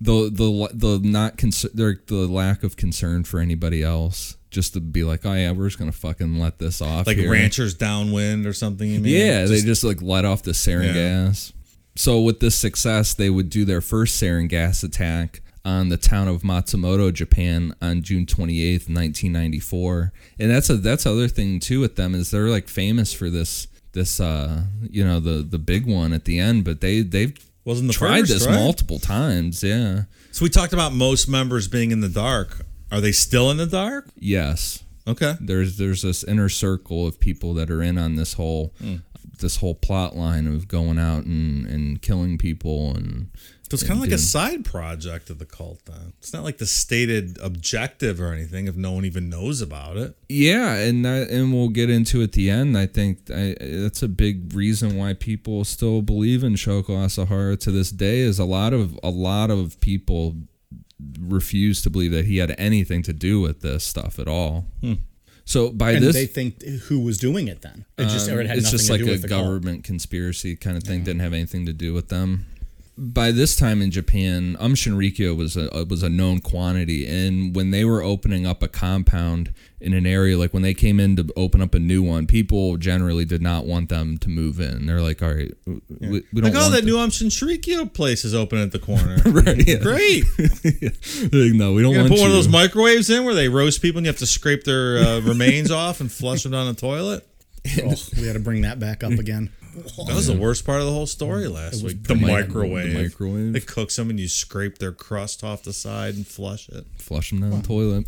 the 0.00 0.30
the 0.30 0.70
the 0.74 1.00
not 1.08 1.36
concern 1.36 1.70
the 1.74 2.26
lack 2.26 2.64
of 2.64 2.76
concern 2.76 3.22
for 3.22 3.38
anybody 3.38 3.82
else 3.84 4.36
just 4.50 4.74
to 4.74 4.80
be 4.80 5.02
like 5.02 5.24
oh 5.24 5.32
yeah 5.32 5.50
we're 5.50 5.66
just 5.66 5.78
gonna 5.78 5.92
fucking 5.92 6.38
let 6.38 6.58
this 6.58 6.80
off 6.82 7.06
like 7.06 7.16
here. 7.16 7.30
ranchers 7.30 7.74
downwind 7.74 8.46
or 8.46 8.52
something, 8.52 8.88
you 8.88 9.00
mean? 9.00 9.12
yeah 9.12 9.44
they 9.44 9.54
Just- 9.54 9.66
just 9.66 9.84
like 9.84 10.02
let 10.02 10.24
off 10.24 10.42
the 10.42 10.52
sarin 10.52 10.88
Yeah. 10.88 10.92
gas 10.92 11.52
so 11.96 12.20
with 12.20 12.40
this 12.40 12.54
success 12.56 13.14
they 13.14 13.30
would 13.30 13.50
do 13.50 13.64
their 13.64 13.80
first 13.80 14.20
sarin 14.20 14.48
gas 14.48 14.82
attack 14.82 15.40
on 15.66 15.88
the 15.88 15.96
town 15.96 16.28
of 16.28 16.42
Matsumoto, 16.42 17.10
Japan, 17.12 17.74
on 17.80 18.02
June 18.02 18.26
28th, 18.26 18.86
1994. 18.88 20.12
And 20.38 20.50
that's 20.50 20.68
a 20.68 20.76
that's 20.76 21.06
other 21.06 21.26
thing 21.28 21.58
too 21.60 21.80
with 21.80 21.96
them 21.96 22.14
is 22.14 22.30
they're 22.30 22.48
like 22.50 22.68
famous 22.68 23.12
for 23.14 23.30
this 23.30 23.66
this 23.92 24.20
uh 24.20 24.64
you 24.90 25.04
know 25.04 25.20
the 25.20 25.42
the 25.42 25.58
big 25.58 25.86
one 25.86 26.12
at 26.12 26.24
the 26.26 26.38
end, 26.38 26.64
but 26.64 26.80
they 26.82 27.00
they've 27.02 27.34
Wasn't 27.64 27.88
the 27.88 27.94
tried 27.94 28.20
first, 28.20 28.32
this 28.32 28.46
right? 28.46 28.54
multiple 28.56 28.98
times. 28.98 29.62
Yeah. 29.62 30.02
So 30.32 30.42
we 30.44 30.50
talked 30.50 30.72
about 30.74 30.92
most 30.92 31.28
members 31.28 31.66
being 31.68 31.92
in 31.92 32.00
the 32.00 32.08
dark. 32.10 32.66
Are 32.92 33.00
they 33.00 33.12
still 33.12 33.50
in 33.50 33.56
the 33.56 33.66
dark? 33.66 34.08
Yes. 34.18 34.82
Okay. 35.06 35.36
There's 35.40 35.78
there's 35.78 36.02
this 36.02 36.24
inner 36.24 36.48
circle 36.50 37.06
of 37.06 37.18
people 37.20 37.54
that 37.54 37.70
are 37.70 37.82
in 37.82 37.96
on 37.96 38.16
this 38.16 38.34
whole 38.34 38.74
Hmm. 38.80 38.96
This 39.38 39.58
whole 39.58 39.74
plot 39.74 40.16
line 40.16 40.46
of 40.46 40.68
going 40.68 40.98
out 40.98 41.24
and, 41.24 41.66
and 41.66 42.02
killing 42.02 42.38
people 42.38 42.94
and 42.94 43.28
So 43.68 43.74
it's 43.74 43.82
kind 43.82 43.98
of 43.98 44.00
like 44.00 44.12
a 44.12 44.18
side 44.18 44.64
project 44.64 45.30
of 45.30 45.38
the 45.38 45.46
cult 45.46 45.84
then. 45.86 46.12
It's 46.18 46.32
not 46.32 46.44
like 46.44 46.58
the 46.58 46.66
stated 46.66 47.38
objective 47.42 48.20
or 48.20 48.32
anything 48.32 48.66
if 48.66 48.76
no 48.76 48.92
one 48.92 49.04
even 49.04 49.28
knows 49.28 49.60
about 49.60 49.96
it. 49.96 50.16
yeah 50.28 50.74
and 50.74 51.04
that, 51.04 51.30
and 51.30 51.52
we'll 51.52 51.68
get 51.68 51.90
into 51.90 52.22
at 52.22 52.32
the 52.32 52.50
end 52.50 52.76
I 52.76 52.86
think 52.86 53.30
I, 53.30 53.56
that's 53.60 54.02
a 54.02 54.08
big 54.08 54.54
reason 54.54 54.96
why 54.96 55.14
people 55.14 55.64
still 55.64 56.02
believe 56.02 56.44
in 56.44 56.54
Shoko 56.54 56.90
Asahara 56.90 57.58
to 57.60 57.70
this 57.70 57.90
day 57.90 58.18
is 58.18 58.38
a 58.38 58.44
lot 58.44 58.72
of 58.72 58.98
a 59.02 59.10
lot 59.10 59.50
of 59.50 59.80
people 59.80 60.36
refuse 61.20 61.82
to 61.82 61.90
believe 61.90 62.12
that 62.12 62.24
he 62.24 62.38
had 62.38 62.54
anything 62.58 63.02
to 63.02 63.12
do 63.12 63.40
with 63.40 63.60
this 63.60 63.84
stuff 63.84 64.18
at 64.18 64.28
all 64.28 64.66
hmm. 64.80 64.94
So 65.44 65.70
by 65.70 65.92
and 65.92 66.04
this 66.04 66.14
they 66.14 66.26
think 66.26 66.62
who 66.62 67.00
was 67.00 67.18
doing 67.18 67.48
it 67.48 67.62
then? 67.62 67.84
It 67.98 68.04
just 68.04 68.28
or 68.28 68.40
it 68.40 68.46
had 68.46 68.56
um, 68.56 68.58
it's 68.58 68.66
nothing 68.66 68.78
just 68.78 68.86
to 68.86 68.92
like 68.92 69.00
do 69.02 69.08
a 69.08 69.10
with 69.12 69.22
the 69.22 69.28
government 69.28 69.84
conspiracy 69.84 70.56
kind 70.56 70.76
of 70.76 70.82
thing. 70.82 71.04
Didn't 71.04 71.20
have 71.20 71.32
anything 71.32 71.66
to 71.66 71.72
do 71.72 71.92
with 71.92 72.08
them. 72.08 72.46
By 72.96 73.32
this 73.32 73.56
time 73.56 73.82
in 73.82 73.90
Japan, 73.90 74.56
um 74.60 74.74
Shinrikyo 74.74 75.36
was 75.36 75.56
a 75.56 75.84
was 75.88 76.04
a 76.04 76.08
known 76.08 76.40
quantity, 76.40 77.06
and 77.08 77.54
when 77.54 77.72
they 77.72 77.84
were 77.84 78.02
opening 78.02 78.46
up 78.46 78.62
a 78.62 78.68
compound 78.68 79.52
in 79.80 79.92
an 79.94 80.06
area, 80.06 80.38
like 80.38 80.54
when 80.54 80.62
they 80.62 80.74
came 80.74 81.00
in 81.00 81.16
to 81.16 81.26
open 81.36 81.60
up 81.60 81.74
a 81.74 81.80
new 81.80 82.04
one, 82.04 82.28
people 82.28 82.76
generally 82.76 83.24
did 83.24 83.42
not 83.42 83.66
want 83.66 83.88
them 83.88 84.16
to 84.18 84.28
move 84.28 84.60
in. 84.60 84.86
They're 84.86 85.00
like, 85.00 85.20
"All 85.22 85.34
right, 85.34 85.52
we, 85.66 85.76
we 85.98 86.40
don't 86.40 86.44
Like, 86.44 86.54
oh, 86.54 86.70
that 86.70 86.76
them- 86.78 86.86
new 86.86 86.98
Aum 86.98 87.10
Shinrikyo 87.10 87.92
place 87.92 88.24
is 88.24 88.32
open 88.32 88.58
at 88.58 88.70
the 88.70 88.78
corner. 88.78 89.16
Right, 89.26 89.66
yeah. 89.66 89.76
Great. 89.78 90.24
Like, 90.38 91.52
no, 91.54 91.72
we 91.72 91.82
don't 91.82 91.96
want 91.96 92.08
gonna 92.08 92.08
put 92.08 92.20
one 92.20 92.28
of 92.30 92.34
those 92.36 92.48
microwaves 92.48 93.10
in 93.10 93.24
where 93.24 93.34
they 93.34 93.48
roast 93.48 93.82
people 93.82 93.98
and 93.98 94.06
you 94.06 94.10
have 94.10 94.18
to 94.18 94.26
scrape 94.26 94.62
their 94.64 94.98
uh, 94.98 95.20
remains 95.20 95.70
off 95.72 96.00
and 96.00 96.12
flush 96.12 96.44
them 96.44 96.52
down 96.52 96.66
the 96.68 96.74
toilet. 96.80 97.26
Oh, 97.82 97.94
we 98.16 98.26
had 98.26 98.34
to 98.34 98.40
bring 98.40 98.62
that 98.62 98.78
back 98.78 99.02
up 99.02 99.12
again. 99.12 99.50
That 99.74 100.14
was 100.14 100.26
the 100.26 100.36
worst 100.38 100.64
part 100.64 100.80
of 100.80 100.86
the 100.86 100.92
whole 100.92 101.06
story 101.06 101.48
last 101.48 101.82
week. 101.82 102.02
The 102.04 102.14
microwave. 102.14 102.92
the 102.92 103.02
microwave. 103.02 103.52
They 103.52 103.60
cook 103.60 103.90
them 103.90 104.10
and 104.10 104.20
you 104.20 104.28
scrape 104.28 104.78
their 104.78 104.92
crust 104.92 105.42
off 105.42 105.62
the 105.62 105.72
side 105.72 106.14
and 106.14 106.26
flush 106.26 106.68
it. 106.68 106.84
Flush 106.98 107.30
them 107.30 107.40
down 107.40 107.50
the 107.50 107.66
toilet. 107.66 108.06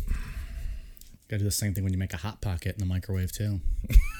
Gotta 1.29 1.39
do 1.39 1.45
the 1.45 1.51
same 1.51 1.73
thing 1.73 1.83
when 1.83 1.91
you 1.91 1.99
make 1.99 2.13
a 2.13 2.17
hot 2.17 2.39
pocket 2.39 2.75
in 2.75 2.79
the 2.79 2.85
microwave 2.85 3.33
too. 3.33 3.59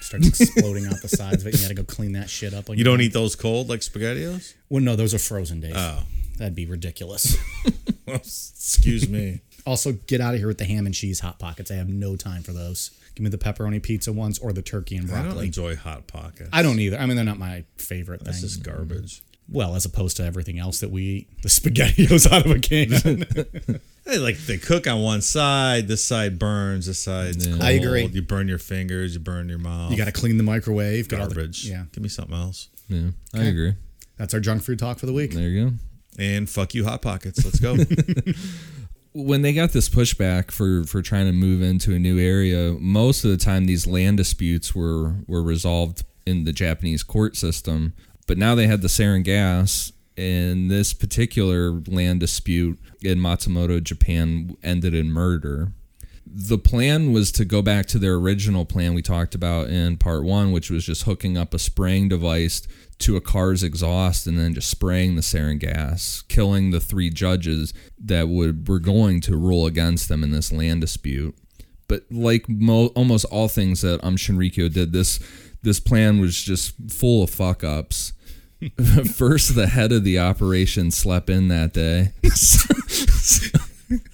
Starts 0.01 0.27
exploding 0.41 0.87
out 0.87 1.01
the 1.01 1.07
sides 1.07 1.41
of 1.41 1.47
it. 1.47 1.53
You 1.55 1.61
gotta 1.61 1.73
go 1.73 1.83
clean 1.83 2.11
that 2.13 2.29
shit 2.29 2.53
up. 2.53 2.67
You 2.69 2.83
don't 2.83 2.99
eat 2.99 3.13
those 3.13 3.35
cold 3.35 3.69
like 3.69 3.79
SpaghettiOs? 3.79 4.55
Well, 4.69 4.83
no, 4.83 4.95
those 4.97 5.13
are 5.13 5.19
frozen 5.19 5.61
days. 5.61 5.73
Oh. 5.75 6.03
That'd 6.37 6.55
be 6.55 6.65
ridiculous. 6.65 7.37
Excuse 8.07 9.09
me. 9.09 9.41
also, 9.65 9.93
get 9.93 10.21
out 10.21 10.33
of 10.33 10.39
here 10.39 10.47
with 10.47 10.57
the 10.57 10.65
ham 10.65 10.85
and 10.85 10.93
cheese 10.93 11.21
hot 11.21 11.39
pockets. 11.39 11.71
I 11.71 11.75
have 11.75 11.89
no 11.89 12.15
time 12.15 12.43
for 12.43 12.51
those. 12.53 12.91
Give 13.17 13.23
me 13.23 13.29
the 13.31 13.37
pepperoni 13.39 13.81
pizza 13.81 14.13
ones 14.13 14.37
or 14.37 14.53
the 14.53 14.61
turkey 14.61 14.95
and 14.95 15.07
broccoli. 15.07 15.27
I 15.29 15.33
don't 15.33 15.43
enjoy 15.45 15.75
hot 15.75 16.05
pockets. 16.05 16.49
I 16.53 16.61
don't 16.61 16.79
either. 16.79 16.97
I 16.99 17.07
mean, 17.07 17.15
they're 17.15 17.25
not 17.25 17.39
my 17.39 17.63
favorite 17.77 18.23
That's 18.23 18.41
thing. 18.41 18.47
just 18.49 18.61
garbage. 18.63 19.23
well, 19.49 19.75
as 19.75 19.85
opposed 19.85 20.17
to 20.17 20.23
everything 20.23 20.59
else 20.59 20.81
that 20.81 20.91
we 20.91 21.01
eat, 21.03 21.41
the 21.41 21.49
spaghettios 21.49 22.31
out 22.31 22.45
of 22.45 22.51
a 22.51 22.59
can. 22.59 23.79
Hey, 24.07 24.19
like 24.19 24.37
they 24.37 24.57
cook 24.57 24.87
on 24.87 25.01
one 25.01 25.21
side, 25.21 25.89
this 25.89 26.01
side 26.05 26.39
burns, 26.39 26.85
this 26.85 26.97
side. 26.99 27.35
cold. 27.43 27.61
I 27.61 27.71
agree. 27.71 28.05
You 28.05 28.21
burn 28.21 28.47
your 28.47 28.57
fingers, 28.57 29.13
you 29.15 29.19
burn 29.19 29.49
your 29.49 29.57
mouth. 29.57 29.91
you 29.91 29.97
got 29.97 30.05
to 30.05 30.13
clean 30.13 30.37
the 30.37 30.43
microwave. 30.45 31.09
get 31.09 31.19
all 31.19 31.27
the- 31.27 31.35
garbage. 31.35 31.65
yeah, 31.65 31.83
Give 31.91 32.01
me 32.03 32.07
something 32.07 32.33
else. 32.33 32.69
Yeah, 32.87 33.09
I 33.33 33.43
agree. 33.43 33.73
that's 34.15 34.33
our 34.33 34.39
junk 34.39 34.63
food 34.63 34.79
talk 34.79 34.97
for 34.99 35.07
the 35.07 35.11
week. 35.11 35.31
There 35.33 35.49
you 35.49 35.69
go. 35.71 35.75
And 36.17 36.49
fuck 36.49 36.73
you, 36.73 36.85
hot 36.85 37.01
pockets. 37.01 37.43
Let's 37.43 37.59
go. 37.59 37.75
when 39.17 39.41
they 39.41 39.51
got 39.51 39.71
this 39.71 39.89
pushback 39.89 40.51
for 40.51 40.83
for 40.83 41.01
trying 41.01 41.25
to 41.25 41.31
move 41.31 41.61
into 41.61 41.93
a 41.93 41.99
new 41.99 42.19
area, 42.19 42.73
most 42.79 43.25
of 43.25 43.31
the 43.31 43.37
time 43.37 43.65
these 43.65 43.87
land 43.87 44.17
disputes 44.17 44.75
were 44.75 45.15
were 45.27 45.41
resolved 45.41 46.03
in 46.25 46.43
the 46.43 46.53
Japanese 46.53 47.03
court 47.03 47.35
system. 47.35 47.93
But 48.27 48.37
now 48.37 48.53
they 48.53 48.67
had 48.67 48.81
the 48.81 48.87
sarin 48.87 49.23
gas, 49.23 49.91
and 50.15 50.69
this 50.69 50.93
particular 50.93 51.71
land 51.87 52.19
dispute 52.19 52.77
in 53.01 53.19
Matsumoto, 53.19 53.83
Japan, 53.83 54.55
ended 54.61 54.93
in 54.93 55.11
murder. 55.11 55.71
The 56.33 56.57
plan 56.57 57.13
was 57.13 57.31
to 57.33 57.45
go 57.45 57.61
back 57.61 57.85
to 57.87 57.99
their 57.99 58.15
original 58.15 58.65
plan 58.65 58.93
we 58.93 59.01
talked 59.01 59.35
about 59.35 59.69
in 59.69 59.97
part 59.97 60.23
one, 60.23 60.51
which 60.51 60.69
was 60.69 60.85
just 60.85 61.03
hooking 61.03 61.37
up 61.37 61.53
a 61.53 61.59
spraying 61.59 62.09
device 62.09 62.67
to 62.99 63.15
a 63.15 63.21
car's 63.21 63.63
exhaust 63.63 64.25
and 64.25 64.37
then 64.39 64.53
just 64.53 64.69
spraying 64.69 65.15
the 65.15 65.21
sarin 65.21 65.59
gas, 65.59 66.23
killing 66.27 66.71
the 66.71 66.79
three 66.79 67.09
judges 67.09 67.73
that 67.99 68.27
would 68.27 68.67
were 68.67 68.79
going 68.79 69.21
to 69.21 69.37
rule 69.37 69.65
against 69.65 70.09
them 70.09 70.23
in 70.23 70.31
this 70.31 70.51
land 70.51 70.81
dispute. 70.81 71.35
But 71.87 72.03
like 72.11 72.49
mo- 72.49 72.87
almost 72.87 73.25
all 73.25 73.47
things 73.47 73.81
that 73.81 74.03
Um 74.03 74.17
Shinrikyo 74.17 74.71
did, 74.71 74.93
this 74.93 75.19
this 75.61 75.79
plan 75.79 76.19
was 76.19 76.41
just 76.41 76.73
full 76.89 77.23
of 77.23 77.29
fuck 77.29 77.63
ups. 77.63 78.13
First, 79.15 79.55
the 79.55 79.67
head 79.67 79.91
of 79.91 80.03
the 80.03 80.17
operation 80.17 80.89
slept 80.89 81.29
in 81.29 81.47
that 81.49 81.73
day. 81.73 82.13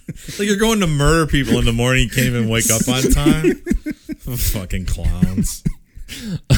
like 0.40 0.48
you're 0.48 0.58
going 0.58 0.80
to 0.80 0.88
murder 0.88 1.28
people 1.28 1.58
in 1.60 1.66
the 1.66 1.74
morning, 1.74 2.04
you 2.04 2.10
can't 2.10 2.28
even 2.28 2.50
wake 2.50 2.70
up 2.72 2.88
on 2.88 3.04
time. 3.12 3.56
Fucking 4.20 4.86
clowns. 4.86 5.64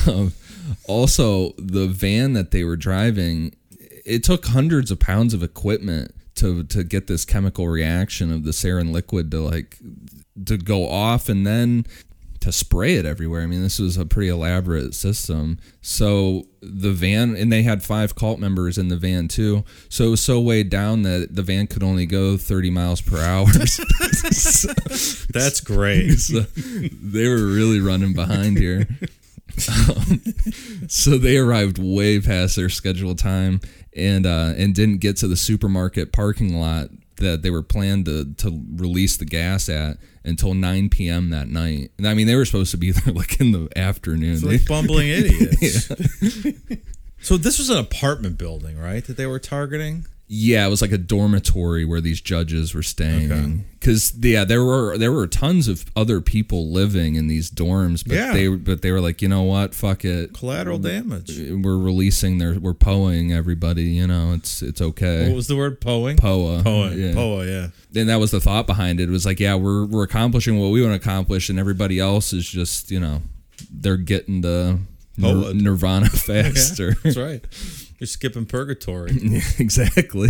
Um, 0.07 0.33
also 0.87 1.53
the 1.57 1.87
van 1.87 2.33
that 2.33 2.51
they 2.51 2.63
were 2.63 2.75
driving 2.75 3.55
it 4.05 4.23
took 4.23 4.45
hundreds 4.45 4.91
of 4.91 4.99
pounds 4.99 5.33
of 5.33 5.41
equipment 5.41 6.13
to 6.35 6.63
to 6.65 6.83
get 6.83 7.07
this 7.07 7.25
chemical 7.25 7.67
reaction 7.67 8.31
of 8.31 8.43
the 8.43 8.51
sarin 8.51 8.91
liquid 8.91 9.31
to 9.31 9.39
like 9.39 9.77
to 10.45 10.57
go 10.57 10.87
off 10.87 11.27
and 11.29 11.45
then 11.45 11.85
to 12.45 12.51
spray 12.51 12.93
it 12.93 13.05
everywhere. 13.05 13.41
I 13.41 13.47
mean, 13.47 13.63
this 13.63 13.79
was 13.79 13.97
a 13.97 14.05
pretty 14.05 14.29
elaborate 14.29 14.93
system. 14.93 15.57
So 15.81 16.45
the 16.61 16.91
van, 16.91 17.35
and 17.35 17.51
they 17.51 17.63
had 17.63 17.81
five 17.81 18.13
cult 18.13 18.39
members 18.39 18.77
in 18.77 18.89
the 18.89 18.97
van 18.97 19.27
too. 19.27 19.63
So 19.89 20.05
it 20.05 20.09
was 20.11 20.21
so 20.21 20.39
weighed 20.39 20.69
down 20.69 21.01
that 21.01 21.35
the 21.35 21.41
van 21.41 21.65
could 21.65 21.81
only 21.81 22.05
go 22.05 22.37
30 22.37 22.69
miles 22.69 23.01
per 23.01 23.19
hour. 23.19 23.47
That's 25.33 25.59
great. 25.59 26.11
so 26.19 26.41
they 26.41 27.27
were 27.27 27.47
really 27.47 27.79
running 27.79 28.13
behind 28.13 28.59
here. 28.59 28.87
Um, 29.67 30.21
so 30.87 31.17
they 31.17 31.37
arrived 31.37 31.79
way 31.79 32.19
past 32.19 32.57
their 32.57 32.69
scheduled 32.69 33.17
time 33.17 33.59
and 33.95 34.27
uh, 34.27 34.53
and 34.55 34.75
didn't 34.75 34.97
get 34.97 35.17
to 35.17 35.27
the 35.27 35.37
supermarket 35.37 36.11
parking 36.11 36.59
lot 36.59 36.89
that 37.17 37.41
they 37.41 37.49
were 37.49 37.63
planned 37.63 38.05
to 38.05 38.33
to 38.35 38.61
release 38.75 39.17
the 39.17 39.25
gas 39.25 39.67
at 39.67 39.97
until 40.25 40.53
9 40.53 40.89
p.m. 40.89 41.29
that 41.29 41.47
night. 41.47 41.91
And 41.97 42.07
I 42.07 42.13
mean, 42.13 42.27
they 42.27 42.35
were 42.35 42.45
supposed 42.45 42.71
to 42.71 42.77
be 42.77 42.91
there 42.93 43.13
like 43.13 43.39
in 43.39 43.51
the 43.51 43.69
afternoon. 43.75 44.41
Like 44.41 44.65
bumbling 44.67 45.09
idiots. 45.09 45.91
So 47.21 47.37
this 47.37 47.57
was 47.57 47.71
an 47.71 47.79
apartment 47.79 48.37
building, 48.37 48.77
right? 48.77 49.03
That 49.03 49.17
they 49.17 49.25
were 49.25 49.39
targeting. 49.39 50.05
Yeah, 50.27 50.65
it 50.65 50.69
was 50.71 50.81
like 50.81 50.91
a 50.91 50.97
dormitory 50.97 51.85
where 51.85 52.01
these 52.01 52.19
judges 52.19 52.73
were 52.73 52.79
Okay. 52.79 52.87
staying. 52.87 53.65
Because 53.79 54.11
yeah, 54.19 54.43
there 54.43 54.63
were 54.63 54.97
there 54.97 55.11
were 55.11 55.27
tons 55.27 55.67
of 55.67 55.85
other 55.95 56.19
people 56.19 56.71
living 56.71 57.13
in 57.13 57.27
these 57.27 57.51
dorms, 57.51 58.03
but 58.03 58.15
Yeah. 58.15 58.33
they 58.33 58.47
but 58.47 58.81
they 58.81 58.91
were 58.91 59.01
like, 59.01 59.21
you 59.21 59.27
know 59.27 59.43
what, 59.43 59.75
fuck 59.75 60.03
it, 60.03 60.33
Collateral 60.33 60.79
damage. 60.79 61.37
we're 61.37 61.77
releasing 61.77 62.39
their 62.39 62.55
we're 62.59 62.73
poeing 62.73 63.31
everybody. 63.31 63.83
You 63.83 64.07
know, 64.07 64.33
it's 64.33 64.63
it's 64.63 64.81
okay. 64.81 65.27
What 65.27 65.35
was 65.35 65.45
the 65.47 65.55
word? 65.55 65.79
Poing. 65.79 66.17
Poa, 66.17 66.63
Poa. 66.63 66.91
yeah. 66.95 67.13
Poa. 67.13 67.45
Yeah. 67.45 67.67
And 67.95 68.09
that 68.09 68.19
was 68.19 68.31
the 68.31 68.41
thought 68.41 68.65
behind 68.65 68.99
it. 68.99 69.03
It 69.09 69.11
was 69.11 69.27
like, 69.27 69.39
yeah, 69.39 69.53
we're 69.53 69.85
we're 69.85 70.03
accomplishing 70.03 70.59
what 70.59 70.69
we 70.69 70.81
want 70.81 70.93
to 70.99 71.07
accomplish, 71.07 71.49
and 71.49 71.59
everybody 71.59 71.99
else 71.99 72.33
is 72.33 72.49
just 72.49 72.89
you 72.89 72.99
know, 72.99 73.21
they're 73.71 73.95
getting 73.95 74.41
the 74.41 74.79
nir- 75.17 75.53
nirvana 75.53 76.09
faster. 76.09 76.95
That's 77.03 77.15
right. 77.15 77.45
You're 78.05 78.09
skipping 78.09 78.45
purgatory. 78.45 79.09
Exactly. 79.57 80.29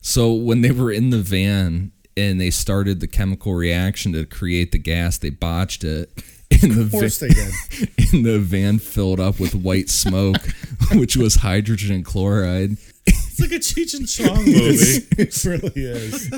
So 0.00 0.32
when 0.32 0.60
they 0.62 0.72
were 0.72 0.90
in 0.90 1.10
the 1.10 1.20
van 1.20 1.92
and 2.16 2.40
they 2.40 2.50
started 2.50 2.98
the 2.98 3.06
chemical 3.06 3.54
reaction 3.54 4.12
to 4.14 4.24
create 4.26 4.72
the 4.72 4.78
gas, 4.78 5.16
they 5.18 5.30
botched 5.30 5.84
it. 5.84 6.10
And 6.62 6.72
the 6.72 6.82
Of 6.82 6.90
course 6.92 7.18
va- 7.20 7.26
they 7.28 7.34
did. 7.34 7.90
and 8.12 8.26
the 8.26 8.38
van 8.40 8.78
filled 8.80 9.18
up 9.20 9.38
with 9.40 9.54
white 9.54 9.88
smoke, 9.88 10.36
which 10.92 11.16
was 11.16 11.36
hydrogen 11.36 12.02
chloride. 12.04 12.76
It's 13.36 13.40
like 13.40 13.50
a 13.50 13.54
Cheech 13.54 13.98
and 13.98 14.08
Chong 14.08 14.44
movie. 14.44 15.06
it 15.18 15.44
really 15.44 15.72
is. 15.74 16.30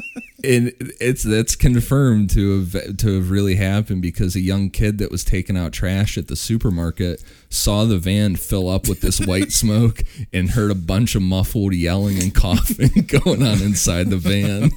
And 0.43 0.73
it's 0.99 1.23
that's 1.25 1.55
confirmed 1.55 2.31
to 2.31 2.61
have 2.61 2.97
to 2.97 3.17
have 3.17 3.31
really 3.31 3.57
happened 3.57 4.01
because 4.01 4.35
a 4.35 4.41
young 4.41 4.71
kid 4.71 4.97
that 4.99 5.11
was 5.11 5.23
taking 5.23 5.59
out 5.59 5.75
trash 5.75 6.17
at 6.17 6.29
the 6.29 6.37
supermarket 6.37 7.23
saw 7.51 7.85
the 7.85 7.99
van 7.99 8.37
fill 8.37 8.71
up 8.71 8.89
with 8.89 9.03
this 9.03 9.21
white 9.21 9.53
smoke 9.53 10.05
and 10.33 10.51
heard 10.51 10.71
a 10.71 10.75
bunch 10.75 11.15
of 11.15 11.21
muffled 11.21 11.75
yelling 11.75 12.19
and 12.23 12.35
coughing 12.35 13.03
going 13.07 13.43
on 13.43 13.61
inside 13.61 14.09
the 14.09 14.17
van. 14.17 14.71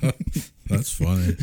That's 0.68 0.92
funny. 0.92 1.38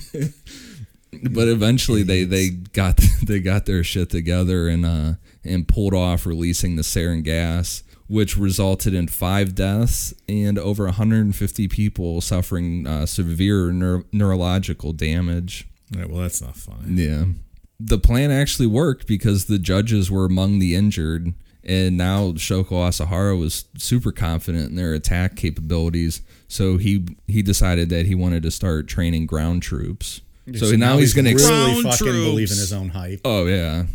but 1.30 1.48
eventually 1.48 2.02
they 2.02 2.24
they 2.24 2.50
got 2.50 3.00
they 3.22 3.40
got 3.40 3.64
their 3.64 3.82
shit 3.82 4.10
together 4.10 4.68
and 4.68 4.84
uh 4.84 5.14
and 5.42 5.66
pulled 5.66 5.94
off 5.94 6.26
releasing 6.26 6.76
the 6.76 6.82
sarin 6.82 7.22
gas 7.24 7.82
which 8.08 8.36
resulted 8.36 8.94
in 8.94 9.08
five 9.08 9.54
deaths 9.54 10.14
and 10.28 10.58
over 10.58 10.84
150 10.84 11.68
people 11.68 12.20
suffering 12.20 12.86
uh, 12.86 13.04
severe 13.06 13.66
neur- 13.72 14.04
neurological 14.12 14.92
damage 14.92 15.66
All 15.94 16.00
right, 16.00 16.10
well, 16.10 16.22
that's 16.22 16.40
not 16.42 16.56
funny. 16.56 17.02
yeah 17.02 17.24
the 17.78 17.98
plan 17.98 18.30
actually 18.30 18.66
worked 18.66 19.06
because 19.06 19.46
the 19.46 19.58
judges 19.58 20.10
were 20.10 20.24
among 20.24 20.58
the 20.60 20.74
injured 20.74 21.34
and 21.64 21.96
now 21.96 22.30
Shoko 22.32 22.86
Asahara 22.88 23.38
was 23.38 23.64
super 23.76 24.12
confident 24.12 24.70
in 24.70 24.76
their 24.76 24.94
attack 24.94 25.34
capabilities 25.36 26.22
so 26.48 26.76
he 26.76 27.06
he 27.26 27.42
decided 27.42 27.88
that 27.90 28.06
he 28.06 28.14
wanted 28.14 28.42
to 28.44 28.50
start 28.50 28.86
training 28.88 29.26
ground 29.26 29.62
troops 29.62 30.20
so, 30.54 30.70
now, 30.76 30.96
he's, 30.98 31.12
going 31.12 31.24
to 31.24 31.34
really 31.34 31.44
Ground 31.44 31.82
fucking 31.82 32.06
troops. 32.06 32.24
believe 32.24 32.50
in 32.52 32.56
his 32.56 32.72
own 32.72 32.90
hype. 32.90 33.20
Oh 33.24 33.46
yeah, 33.46 33.86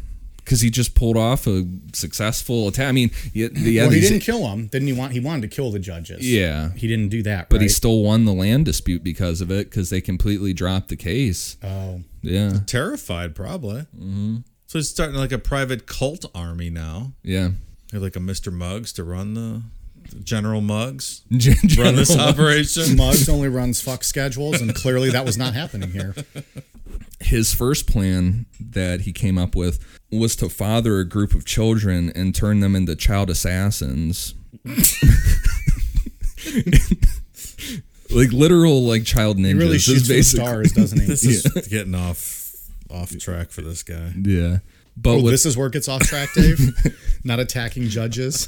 because 0.52 0.60
he 0.60 0.70
just 0.70 0.96
pulled 0.96 1.16
off 1.16 1.48
a 1.48 1.66
successful 1.94 2.68
attack. 2.68 2.90
I 2.90 2.92
mean, 2.92 3.10
yeah, 3.32 3.48
the 3.54 3.78
well, 3.80 3.90
he 3.90 4.02
didn't 4.02 4.20
kill 4.20 4.46
him. 4.48 4.68
Didn't 4.68 4.86
he 4.90 4.92
want? 4.94 5.14
He 5.14 5.22
wanted 5.22 5.44
to 5.44 5.48
kill 5.48 5.72
the 5.72 5.80
judges. 5.80 6.30
Yeah. 6.30 6.72
he 6.76 6.90
didn't 6.90 7.08
do 7.08 7.24
that. 7.24 7.48
but 7.48 7.56
right? 7.56 7.62
he 7.62 7.70
still 7.70 8.04
won 8.04 8.26
the 8.26 8.34
land 8.34 8.66
dispute 8.66 9.02
because 9.02 9.40
of 9.40 9.50
it 9.50 9.70
because 9.70 9.90
they 9.90 10.02
completely 10.02 10.52
dropped 10.52 10.90
the 10.90 10.98
case. 10.98 11.56
Oh, 11.64 12.02
Yeah, 12.22 12.60
Terrified, 12.66 13.34
probably. 13.34 13.84
Mm-hmm. 13.98 14.38
So 14.68 14.78
he's 14.80 14.90
starting 14.90 15.16
like 15.16 15.32
a 15.32 15.38
private 15.40 15.88
cult 15.88 16.26
army 16.36 16.70
now. 16.70 17.14
yeah. 17.24 17.52
They're 17.92 18.02
like 18.02 18.18
a 18.18 18.20
Mr. 18.20 18.52
Muggs 18.52 18.92
to 18.94 19.06
run 19.06 19.34
the, 19.36 19.62
the 20.14 20.20
General 20.22 20.60
Muggs. 20.60 21.22
Gen- 21.32 21.56
Run 21.78 21.96
this 21.96 22.10
General- 22.10 22.28
operation. 22.28 22.98
Muggs 22.98 23.30
only 23.30 23.48
runs 23.48 23.80
fuck 23.82 24.04
schedules, 24.04 24.60
and 24.60 24.76
clearly 24.76 25.12
that 25.12 25.24
was 25.26 25.38
not 25.38 25.54
happening 25.54 25.92
here. 25.92 26.14
His 27.22 27.54
first 27.54 27.88
plan 27.88 28.46
that 28.60 29.02
he 29.02 29.14
came 29.14 29.38
up 29.38 29.56
with 29.56 29.80
was 30.12 30.36
to 30.38 30.50
father 30.50 31.00
a 31.00 31.06
group 31.06 31.34
of 31.34 31.46
children 31.46 32.12
and 32.16 32.34
turn 32.36 32.60
them 32.60 32.76
into 32.76 32.96
child 32.96 33.30
assassins. 33.30 34.34
like 38.12 38.32
literal 38.32 38.84
like 38.86 39.06
child 39.06 39.38
ninjas. 39.38 39.48
He 39.48 39.54
really 39.54 39.76
is 39.78 39.84
shoots 39.84 40.08
for 40.08 40.24
stars, 40.24 40.72
doesn't 40.74 41.00
he? 41.00 41.06
This 41.12 41.24
is 41.24 41.68
getting 41.68 41.96
off 41.96 42.54
off 42.90 43.18
track 43.20 43.50
for 43.52 43.62
this 43.62 43.84
guy. 43.84 44.14
Yeah. 44.22 44.60
But 44.98 45.12
Oh, 45.12 45.24
with, 45.24 45.32
this 45.34 45.46
is 45.46 45.56
where 45.58 45.68
it 45.68 45.74
gets 45.74 45.88
off 45.88 46.02
track, 46.02 46.30
Dave. 46.34 46.60
Not 47.24 47.40
attacking 47.40 47.88
judges. 47.88 48.48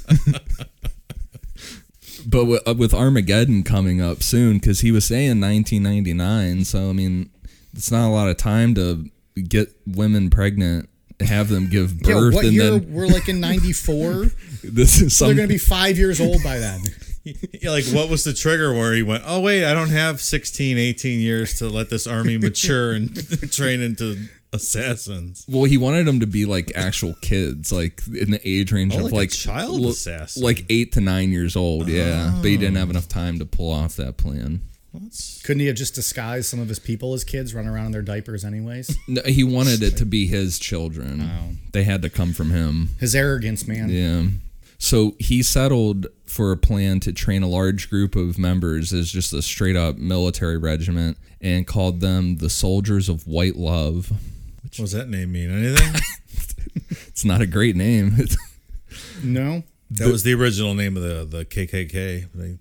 but 2.26 2.44
with, 2.44 2.68
uh, 2.68 2.74
with 2.74 2.92
Armageddon 2.92 3.62
coming 3.62 4.00
up 4.02 4.22
soon, 4.22 4.58
because 4.58 4.80
he 4.80 4.92
was 4.92 5.06
saying 5.06 5.40
1999. 5.40 6.64
So 6.64 6.90
I 6.90 6.92
mean, 6.92 7.30
it's 7.74 7.90
not 7.90 8.08
a 8.08 8.12
lot 8.12 8.28
of 8.28 8.36
time 8.36 8.74
to 8.74 9.08
get 9.48 9.68
women 9.86 10.30
pregnant, 10.30 10.88
have 11.20 11.48
them 11.48 11.68
give 11.68 11.98
birth. 12.00 12.08
Yeah, 12.08 12.14
birth, 12.14 12.34
what 12.34 12.44
and 12.44 12.54
year 12.54 12.70
then 12.78 12.92
we're 12.92 13.06
like 13.06 13.28
in 13.28 13.40
'94? 13.40 14.26
this 14.64 15.00
is 15.00 15.16
so 15.16 15.26
they're 15.26 15.34
going 15.34 15.48
to 15.48 15.52
be 15.54 15.58
five 15.58 15.98
years 15.98 16.20
old 16.20 16.42
by 16.42 16.58
then. 16.58 16.80
Yeah, 17.24 17.34
like 17.70 17.84
what 17.86 18.08
was 18.08 18.24
the 18.24 18.34
trigger 18.34 18.72
where 18.72 18.92
he 18.92 19.02
went, 19.02 19.24
oh, 19.26 19.40
wait, 19.40 19.64
I 19.64 19.72
don't 19.74 19.90
have 19.90 20.20
16, 20.20 20.76
18 20.76 21.20
years 21.20 21.58
to 21.58 21.68
let 21.68 21.90
this 21.90 22.06
army 22.06 22.38
mature 22.38 22.92
and 22.92 23.14
train 23.52 23.80
into 23.80 24.16
assassins. 24.52 25.44
well, 25.48 25.64
he 25.64 25.76
wanted 25.76 26.06
them 26.06 26.20
to 26.20 26.26
be 26.26 26.44
like 26.46 26.72
actual 26.76 27.14
kids, 27.22 27.72
like 27.72 28.00
in 28.08 28.30
the 28.30 28.40
age 28.48 28.72
range 28.72 28.94
Oh, 28.94 28.98
of 28.98 29.04
like 29.04 29.12
a 29.12 29.16
like 29.16 29.30
child 29.30 29.80
l- 29.82 29.88
assassin. 29.88 30.42
like 30.42 30.64
eight 30.70 30.92
to 30.92 31.00
nine 31.00 31.30
years 31.32 31.56
old. 31.56 31.88
Yeah, 31.88 32.32
but 32.36 32.48
he 32.48 32.56
didn't 32.56 32.76
have 32.76 32.88
oh. 32.88 32.90
enough 32.90 33.08
time 33.08 33.38
to 33.40 33.46
pull 33.46 33.72
off 33.72 33.96
that 33.96 34.16
plan. 34.16 34.60
Couldn't 35.44 35.60
he 35.60 35.66
have 35.66 35.76
just 35.76 35.94
disguised 35.94 36.46
some 36.46 36.60
of 36.60 36.68
his 36.68 36.78
people 36.78 37.14
as 37.14 37.24
kids, 37.24 37.54
running 37.54 37.70
around 37.70 37.86
in 37.86 37.92
their 37.92 38.02
diapers 38.02 38.44
anyways? 38.44 38.96
No, 39.08 39.22
he 39.22 39.44
wanted 39.44 39.82
it 39.82 39.96
to 39.98 40.06
be 40.06 40.26
his 40.26 40.58
children. 40.58 41.58
They 41.72 41.84
had 41.84 42.02
to 42.02 42.10
come 42.10 42.32
from 42.32 42.50
him. 42.50 42.90
His 42.98 43.14
arrogance, 43.14 43.66
man. 43.66 43.88
Yeah. 43.90 44.26
So 44.78 45.14
he 45.18 45.42
settled 45.42 46.06
for 46.26 46.52
a 46.52 46.56
plan 46.56 47.00
to 47.00 47.12
train 47.12 47.42
a 47.42 47.48
large 47.48 47.88
group 47.90 48.16
of 48.16 48.38
members 48.38 48.92
as 48.92 49.10
just 49.10 49.32
a 49.32 49.42
straight 49.42 49.76
up 49.76 49.96
military 49.96 50.58
regiment 50.58 51.16
and 51.40 51.66
called 51.66 52.00
them 52.00 52.36
the 52.38 52.50
Soldiers 52.50 53.08
of 53.08 53.26
White 53.26 53.56
Love. 53.56 54.10
What 54.62 54.72
does 54.72 54.92
that 54.92 55.08
name 55.08 55.32
mean? 55.32 55.50
Anything? 55.50 56.00
It's 57.08 57.24
not 57.24 57.40
a 57.40 57.46
great 57.46 57.76
name. 57.76 58.16
No, 59.22 59.62
That 59.98 60.10
was 60.10 60.22
the 60.22 60.34
original 60.34 60.74
name 60.74 60.96
of 60.96 61.02
the, 61.02 61.24
the 61.24 61.44
KKK 61.44 62.28
they, 62.34 62.58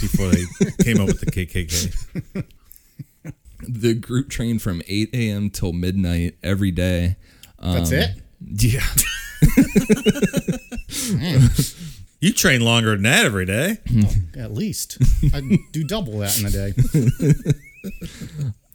before 0.00 0.28
they 0.28 0.44
came 0.84 1.00
up 1.00 1.08
with 1.08 1.20
the 1.20 1.26
KKK. 1.26 2.44
the 3.68 3.94
group 3.94 4.28
trained 4.30 4.62
from 4.62 4.82
8 4.86 5.10
a.m. 5.12 5.50
till 5.50 5.72
midnight 5.72 6.36
every 6.42 6.70
day. 6.70 7.16
that's 7.60 7.92
um, 7.92 7.98
it. 7.98 8.10
Yeah. 8.40 8.86
You 12.20 12.32
train 12.32 12.62
longer 12.62 12.92
than 12.92 13.02
that 13.02 13.26
every 13.26 13.44
day. 13.44 13.78
Oh, 13.88 14.40
at 14.40 14.52
least 14.52 14.98
I'd 15.34 15.44
do 15.72 15.84
double 15.84 16.18
that 16.20 16.38
in 16.40 16.46
a 16.46 16.50
day. 16.50 16.72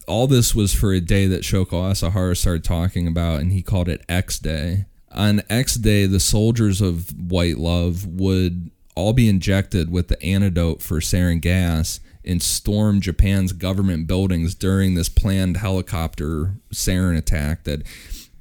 all 0.08 0.28
this 0.28 0.54
was 0.54 0.74
for 0.74 0.94
a 0.94 1.02
day 1.02 1.28
that 1.28 1.42
Shoko 1.42 1.92
Asahara 1.92 2.38
started 2.38 2.64
talking 2.64 3.08
about, 3.08 3.42
and 3.42 3.52
he 3.52 3.62
called 3.62 3.90
it 3.90 4.04
X 4.08 4.40
Day. 4.40 4.86
On 5.14 5.42
X 5.50 5.76
Day, 5.76 6.06
the 6.06 6.20
soldiers 6.20 6.82
of 6.82 7.14
White 7.20 7.58
Love 7.58 8.06
would 8.06 8.72
all 8.96 9.14
be 9.14 9.30
injected 9.30 9.92
with 9.92 10.08
the 10.08 10.22
antidote 10.24 10.82
for 10.82 11.00
sarin 11.00 11.42
gas 11.42 12.00
and 12.24 12.42
storm 12.42 13.02
Japan's 13.02 13.52
government 13.52 14.08
buildings 14.08 14.54
during 14.56 14.94
this 14.94 15.10
planned 15.10 15.58
helicopter 15.58 16.56
sarin 16.74 17.18
attack 17.18 17.64
that 17.64 17.84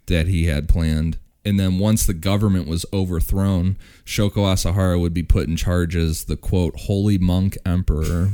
that 0.07 0.27
he 0.27 0.47
had 0.47 0.68
planned. 0.68 1.18
And 1.45 1.59
then 1.59 1.79
once 1.79 2.05
the 2.05 2.12
government 2.12 2.68
was 2.68 2.85
overthrown, 2.93 3.79
Shoko 4.05 4.45
Asahara 4.45 5.01
would 5.01 5.14
be 5.14 5.23
put 5.23 5.49
in 5.49 5.57
charge 5.57 5.97
as 5.97 6.25
the 6.25 6.37
quote 6.37 6.79
holy 6.81 7.16
monk 7.16 7.57
emperor. 7.64 8.31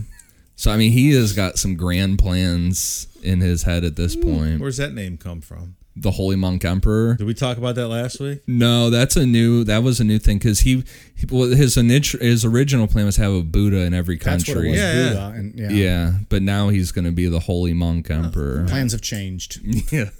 So 0.57 0.73
I 0.73 0.77
mean, 0.77 0.93
he 0.93 1.13
has 1.13 1.33
got 1.33 1.59
some 1.59 1.77
grand 1.77 2.19
plans 2.19 3.07
in 3.23 3.41
his 3.41 3.63
head 3.63 3.85
at 3.85 3.97
this 3.97 4.15
hmm. 4.15 4.23
point. 4.23 4.61
Where's 4.61 4.79
that 4.79 4.95
name 4.95 5.19
come 5.19 5.41
from? 5.41 5.77
The 5.99 6.11
Holy 6.11 6.37
Monk 6.37 6.63
Emperor. 6.65 7.15
Did 7.15 7.27
we 7.27 7.33
talk 7.35 7.57
about 7.57 7.75
that 7.77 7.89
last 7.89 8.21
week? 8.21 8.43
No, 8.47 8.91
that's 8.91 9.17
a 9.17 9.25
new. 9.25 9.65
That 9.65 9.83
was 9.83 9.99
a 9.99 10.05
new 10.05 10.19
thing 10.19 10.37
because 10.39 10.61
he, 10.61 10.85
he 11.15 11.27
well, 11.31 11.49
his 11.49 11.77
init- 11.77 12.21
his 12.21 12.45
original 12.45 12.87
plan 12.87 13.07
was 13.07 13.17
to 13.17 13.23
have 13.23 13.33
a 13.33 13.43
Buddha 13.43 13.79
in 13.79 13.95
every 13.95 14.17
That's 14.19 14.47
what 14.47 14.51
it 14.51 14.53
country. 14.55 14.71
was. 14.73 14.79
Yeah, 14.79 15.09
Buddha, 15.09 15.33
and 15.37 15.59
yeah. 15.59 15.69
yeah, 15.71 16.13
but 16.29 16.43
now 16.43 16.69
he's 16.69 16.93
going 16.93 17.07
to 17.07 17.13
be 17.13 17.29
the 17.29 17.41
Holy 17.41 17.73
Monk 17.73 18.11
uh, 18.11 18.15
Emperor. 18.15 18.67
Plans 18.69 18.93
have 18.93 19.01
changed. 19.01 19.61
Yeah. 19.93 20.11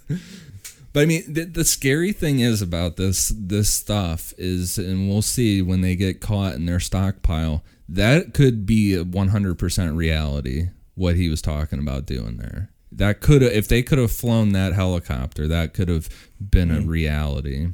But 0.93 1.03
I 1.03 1.05
mean, 1.07 1.25
the, 1.31 1.45
the 1.45 1.65
scary 1.65 2.13
thing 2.15 2.41
is 2.41 2.63
about 2.63 2.97
this 2.97 3.31
this 3.37 3.69
stuff 3.69 4.33
is, 4.39 4.79
and 4.79 5.11
we'll 5.11 5.21
see 5.21 5.61
when 5.61 5.83
they 5.83 5.95
get 5.95 6.21
caught 6.23 6.55
in 6.55 6.65
their 6.65 6.81
stockpile. 6.81 7.63
That 7.87 8.33
could 8.33 8.65
be 8.65 8.95
a 8.95 9.05
100% 9.05 9.95
reality. 9.97 10.71
What 10.95 11.17
he 11.17 11.29
was 11.29 11.43
talking 11.43 11.79
about 11.79 12.07
doing 12.07 12.39
there. 12.39 12.71
That 12.97 13.21
could 13.21 13.43
have, 13.43 13.53
if 13.53 13.69
they 13.69 13.83
could 13.83 13.99
have 13.99 14.11
flown 14.11 14.53
that 14.53 14.73
helicopter, 14.73 15.47
that 15.49 15.75
could 15.75 15.89
have 15.89 16.09
been 16.41 16.71
a 16.71 16.81
hmm. 16.81 16.89
reality. 16.89 17.69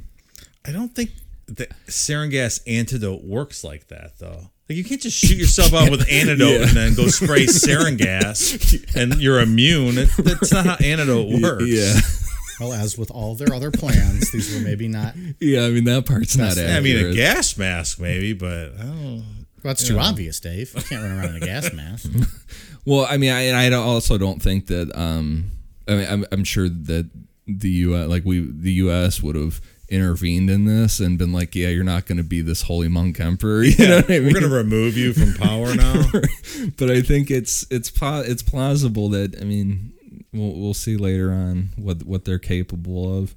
I 0.65 0.71
don't 0.71 0.93
think 0.93 1.11
the 1.47 1.67
sarin 1.87 2.31
gas 2.31 2.59
antidote 2.67 3.23
works 3.23 3.63
like 3.63 3.87
that, 3.87 4.19
though. 4.19 4.49
Like 4.69 4.77
you 4.77 4.83
can't 4.83 5.01
just 5.01 5.17
shoot 5.17 5.37
yourself 5.37 5.73
out 5.73 5.91
with 5.91 6.07
antidote 6.11 6.61
and 6.61 6.71
then 6.71 6.93
go 6.93 7.07
spray 7.07 7.45
sarin 7.47 7.97
gas 7.97 8.73
and 8.95 9.15
you're 9.15 9.41
immune. 9.41 9.97
It, 9.97 10.09
that's 10.17 10.53
not 10.53 10.65
how 10.65 10.75
antidote 10.75 11.41
works. 11.41 11.65
Yeah, 11.67 11.99
Well, 12.59 12.73
as 12.73 12.97
with 12.97 13.11
all 13.11 13.35
their 13.35 13.53
other 13.53 13.71
plans, 13.71 14.31
these 14.31 14.53
were 14.53 14.61
maybe 14.61 14.87
not. 14.87 15.15
Yeah. 15.39 15.65
I 15.65 15.69
mean, 15.71 15.83
that 15.85 16.05
part's 16.05 16.37
not 16.37 16.51
accurate. 16.51 16.71
I 16.71 16.79
mean, 16.79 17.05
a 17.05 17.13
gas 17.13 17.57
mask 17.57 17.99
maybe, 17.99 18.33
but 18.33 18.73
I 18.79 18.83
don't. 18.83 19.45
that's 19.61 19.85
too 19.85 19.99
obvious, 19.99 20.39
Dave. 20.39 20.73
You 20.75 20.81
can't 20.83 21.01
run 21.01 21.11
around 21.11 21.35
in 21.35 21.43
a 21.43 21.45
gas 21.45 21.73
mask. 21.73 22.09
Well, 22.85 23.07
I 23.09 23.17
mean, 23.17 23.31
I, 23.31 23.49
I 23.65 23.71
also 23.73 24.17
don't 24.17 24.41
think 24.41 24.67
that. 24.67 24.91
Um, 24.95 25.51
I 25.87 25.91
mean, 25.95 26.07
I'm, 26.09 26.25
I'm 26.31 26.43
sure 26.43 26.69
that 26.69 27.09
the 27.47 27.69
U.S. 27.69 28.07
like 28.07 28.23
we 28.25 28.39
the 28.39 28.73
U.S. 28.73 29.21
would 29.21 29.35
have 29.35 29.61
intervened 29.89 30.49
in 30.49 30.65
this 30.65 30.99
and 30.99 31.17
been 31.17 31.31
like, 31.31 31.55
yeah, 31.55 31.67
you're 31.67 31.83
not 31.83 32.05
going 32.05 32.17
to 32.17 32.23
be 32.23 32.41
this 32.41 32.63
holy 32.63 32.87
monk 32.87 33.19
emperor. 33.19 33.63
You 33.63 33.87
know 33.87 33.97
what 33.97 34.09
I 34.09 34.19
mean? 34.19 34.25
We're 34.33 34.39
gonna 34.41 34.53
remove 34.53 34.97
you 34.97 35.13
from 35.13 35.33
power 35.35 35.75
now. 35.75 36.05
but 36.77 36.89
I 36.89 37.01
think 37.01 37.29
it's 37.29 37.65
it's 37.69 37.91
it's 38.01 38.41
plausible 38.43 39.09
that 39.09 39.39
I 39.39 39.43
mean 39.43 39.93
we'll 40.31 40.53
we'll 40.53 40.73
see 40.73 40.97
later 40.97 41.31
on 41.31 41.69
what 41.77 42.03
what 42.03 42.25
they're 42.25 42.39
capable 42.39 43.17
of. 43.19 43.35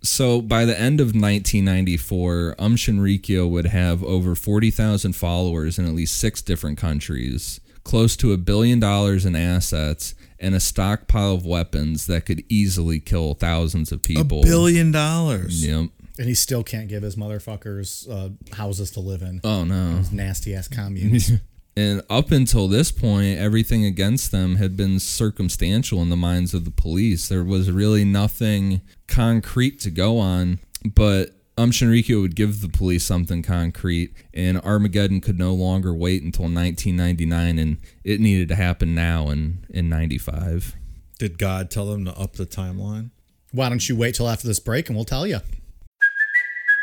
So 0.00 0.40
by 0.40 0.64
the 0.64 0.78
end 0.78 1.00
of 1.00 1.08
1994, 1.08 2.54
Um 2.58 2.76
Shinrikyo 2.76 3.48
would 3.50 3.66
have 3.66 4.04
over 4.04 4.36
40,000 4.36 5.12
followers 5.14 5.78
in 5.78 5.86
at 5.86 5.94
least 5.94 6.16
six 6.16 6.40
different 6.40 6.78
countries, 6.78 7.60
close 7.88 8.16
to 8.18 8.34
a 8.34 8.36
billion 8.36 8.78
dollars 8.78 9.24
in 9.24 9.34
assets, 9.34 10.14
and 10.38 10.54
a 10.54 10.60
stockpile 10.60 11.32
of 11.32 11.46
weapons 11.46 12.06
that 12.06 12.26
could 12.26 12.44
easily 12.48 13.00
kill 13.00 13.32
thousands 13.32 13.90
of 13.90 14.02
people. 14.02 14.42
A 14.42 14.44
billion 14.44 14.92
dollars. 14.92 15.66
Yep. 15.66 15.88
And 16.18 16.28
he 16.28 16.34
still 16.34 16.62
can't 16.62 16.88
give 16.88 17.02
his 17.02 17.16
motherfuckers 17.16 18.08
uh, 18.10 18.54
houses 18.54 18.90
to 18.92 19.00
live 19.00 19.22
in. 19.22 19.40
Oh 19.42 19.64
no. 19.64 20.02
Nasty 20.12 20.54
ass 20.54 20.68
communes. 20.68 21.32
And 21.76 22.02
up 22.10 22.32
until 22.32 22.66
this 22.66 22.90
point, 22.90 23.38
everything 23.38 23.84
against 23.84 24.32
them 24.32 24.56
had 24.56 24.76
been 24.76 24.98
circumstantial 24.98 26.02
in 26.02 26.08
the 26.08 26.16
minds 26.16 26.52
of 26.52 26.64
the 26.64 26.72
police. 26.72 27.28
There 27.28 27.44
was 27.44 27.70
really 27.70 28.04
nothing 28.04 28.80
concrete 29.06 29.78
to 29.82 29.90
go 29.92 30.18
on, 30.18 30.58
but 30.84 31.36
Um 31.58 31.72
Shinrikyo 31.72 32.20
would 32.22 32.36
give 32.36 32.60
the 32.60 32.68
police 32.68 33.02
something 33.02 33.42
concrete, 33.42 34.14
and 34.32 34.60
Armageddon 34.60 35.20
could 35.20 35.40
no 35.40 35.52
longer 35.52 35.92
wait 35.92 36.22
until 36.22 36.44
1999, 36.44 37.58
and 37.58 37.78
it 38.04 38.20
needed 38.20 38.46
to 38.50 38.54
happen 38.54 38.94
now 38.94 39.28
in, 39.30 39.66
in 39.68 39.88
95. 39.88 40.76
Did 41.18 41.36
God 41.36 41.68
tell 41.68 41.86
them 41.86 42.04
to 42.04 42.16
up 42.16 42.34
the 42.34 42.46
timeline? 42.46 43.10
Why 43.50 43.68
don't 43.70 43.88
you 43.88 43.96
wait 43.96 44.14
till 44.14 44.28
after 44.28 44.46
this 44.46 44.60
break 44.60 44.88
and 44.88 44.94
we'll 44.94 45.04
tell 45.04 45.26
you? 45.26 45.40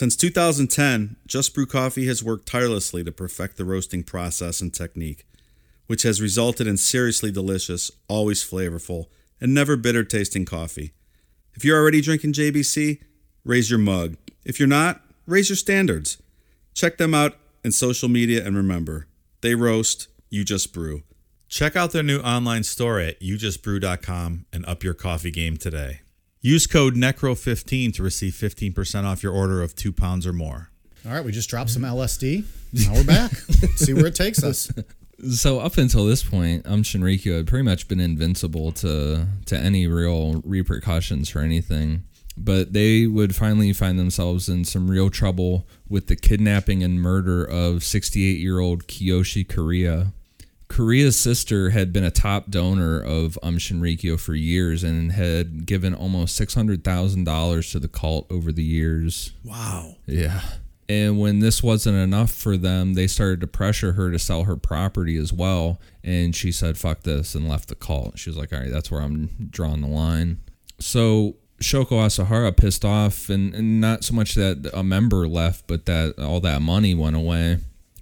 Since 0.00 0.16
2010, 0.16 1.16
Just 1.26 1.54
Brew 1.54 1.66
Coffee 1.66 2.06
has 2.06 2.24
worked 2.24 2.48
tirelessly 2.48 3.04
to 3.04 3.12
perfect 3.12 3.58
the 3.58 3.66
roasting 3.66 4.02
process 4.02 4.62
and 4.62 4.72
technique, 4.72 5.26
which 5.88 6.04
has 6.04 6.22
resulted 6.22 6.66
in 6.66 6.78
seriously 6.78 7.30
delicious, 7.30 7.90
always 8.08 8.42
flavorful, 8.42 9.08
and 9.42 9.52
never 9.52 9.76
bitter 9.76 10.02
tasting 10.02 10.46
coffee. 10.46 10.94
If 11.52 11.66
you're 11.66 11.78
already 11.78 12.00
drinking 12.00 12.32
JBC, 12.32 13.00
raise 13.44 13.68
your 13.68 13.78
mug. 13.78 14.16
If 14.42 14.58
you're 14.58 14.66
not, 14.70 15.02
raise 15.26 15.50
your 15.50 15.56
standards. 15.56 16.16
Check 16.72 16.96
them 16.96 17.12
out 17.12 17.36
in 17.62 17.70
social 17.70 18.08
media 18.08 18.42
and 18.42 18.56
remember, 18.56 19.06
they 19.42 19.54
roast, 19.54 20.08
you 20.30 20.44
just 20.44 20.72
brew. 20.72 21.02
Check 21.46 21.76
out 21.76 21.92
their 21.92 22.02
new 22.02 22.20
online 22.20 22.62
store 22.62 23.00
at 23.00 23.20
youjustbrew.com 23.20 24.46
and 24.50 24.64
up 24.64 24.82
your 24.82 24.94
coffee 24.94 25.30
game 25.30 25.58
today. 25.58 26.00
Use 26.42 26.66
code 26.66 26.94
NECRO15 26.94 27.92
to 27.94 28.02
receive 28.02 28.32
15% 28.32 29.04
off 29.04 29.22
your 29.22 29.32
order 29.32 29.62
of 29.62 29.74
two 29.74 29.92
pounds 29.92 30.26
or 30.26 30.32
more. 30.32 30.70
All 31.06 31.12
right, 31.12 31.24
we 31.24 31.32
just 31.32 31.50
dropped 31.50 31.70
some 31.70 31.82
LSD. 31.82 32.44
Now 32.72 32.94
we're 32.94 33.04
back. 33.04 33.30
See 33.76 33.92
where 33.92 34.06
it 34.06 34.14
takes 34.14 34.42
us. 34.42 34.70
So 35.34 35.60
up 35.60 35.76
until 35.76 36.06
this 36.06 36.22
point, 36.22 36.66
um 36.66 36.82
Shinrikyo 36.82 37.38
had 37.38 37.46
pretty 37.46 37.64
much 37.64 37.88
been 37.88 38.00
invincible 38.00 38.72
to 38.72 39.26
to 39.46 39.56
any 39.56 39.86
real 39.86 40.40
repercussions 40.44 41.28
for 41.28 41.40
anything. 41.40 42.04
But 42.38 42.72
they 42.72 43.06
would 43.06 43.36
finally 43.36 43.74
find 43.74 43.98
themselves 43.98 44.48
in 44.48 44.64
some 44.64 44.90
real 44.90 45.10
trouble 45.10 45.66
with 45.90 46.06
the 46.06 46.16
kidnapping 46.16 46.82
and 46.82 47.02
murder 47.02 47.44
of 47.44 47.84
68 47.84 48.38
year 48.38 48.60
old 48.60 48.86
Kiyoshi 48.86 49.46
Kariya. 49.46 50.12
Kariya's 50.70 51.18
sister 51.18 51.70
had 51.70 51.92
been 51.92 52.04
a 52.04 52.12
top 52.12 52.48
donor 52.48 53.00
of 53.02 53.36
Um 53.42 53.58
Shinrikyo 53.58 54.18
for 54.18 54.34
years 54.34 54.84
and 54.84 55.10
had 55.12 55.66
given 55.66 55.94
almost 55.94 56.40
$600,000 56.40 57.72
to 57.72 57.78
the 57.80 57.88
cult 57.88 58.30
over 58.30 58.52
the 58.52 58.62
years. 58.62 59.32
Wow. 59.44 59.96
Yeah. 60.06 60.40
And 60.88 61.18
when 61.18 61.40
this 61.40 61.62
wasn't 61.62 61.98
enough 61.98 62.30
for 62.32 62.56
them, 62.56 62.94
they 62.94 63.08
started 63.08 63.40
to 63.40 63.46
pressure 63.46 63.92
her 63.92 64.10
to 64.10 64.18
sell 64.18 64.44
her 64.44 64.56
property 64.56 65.16
as 65.16 65.32
well. 65.32 65.80
And 66.02 66.34
she 66.34 66.52
said, 66.52 66.78
fuck 66.78 67.02
this, 67.02 67.34
and 67.34 67.48
left 67.48 67.68
the 67.68 67.74
cult. 67.74 68.18
She 68.18 68.30
was 68.30 68.36
like, 68.36 68.52
all 68.52 68.60
right, 68.60 68.70
that's 68.70 68.90
where 68.90 69.00
I'm 69.00 69.48
drawing 69.50 69.82
the 69.82 69.88
line. 69.88 70.40
So 70.80 71.36
Shoko 71.60 71.92
Asahara 72.04 72.56
pissed 72.56 72.84
off, 72.84 73.28
and, 73.28 73.54
and 73.54 73.80
not 73.80 74.02
so 74.02 74.14
much 74.14 74.34
that 74.34 74.70
a 74.72 74.82
member 74.82 75.28
left, 75.28 75.66
but 75.66 75.86
that 75.86 76.18
all 76.18 76.40
that 76.40 76.62
money 76.62 76.94
went 76.94 77.14
away, 77.16 77.58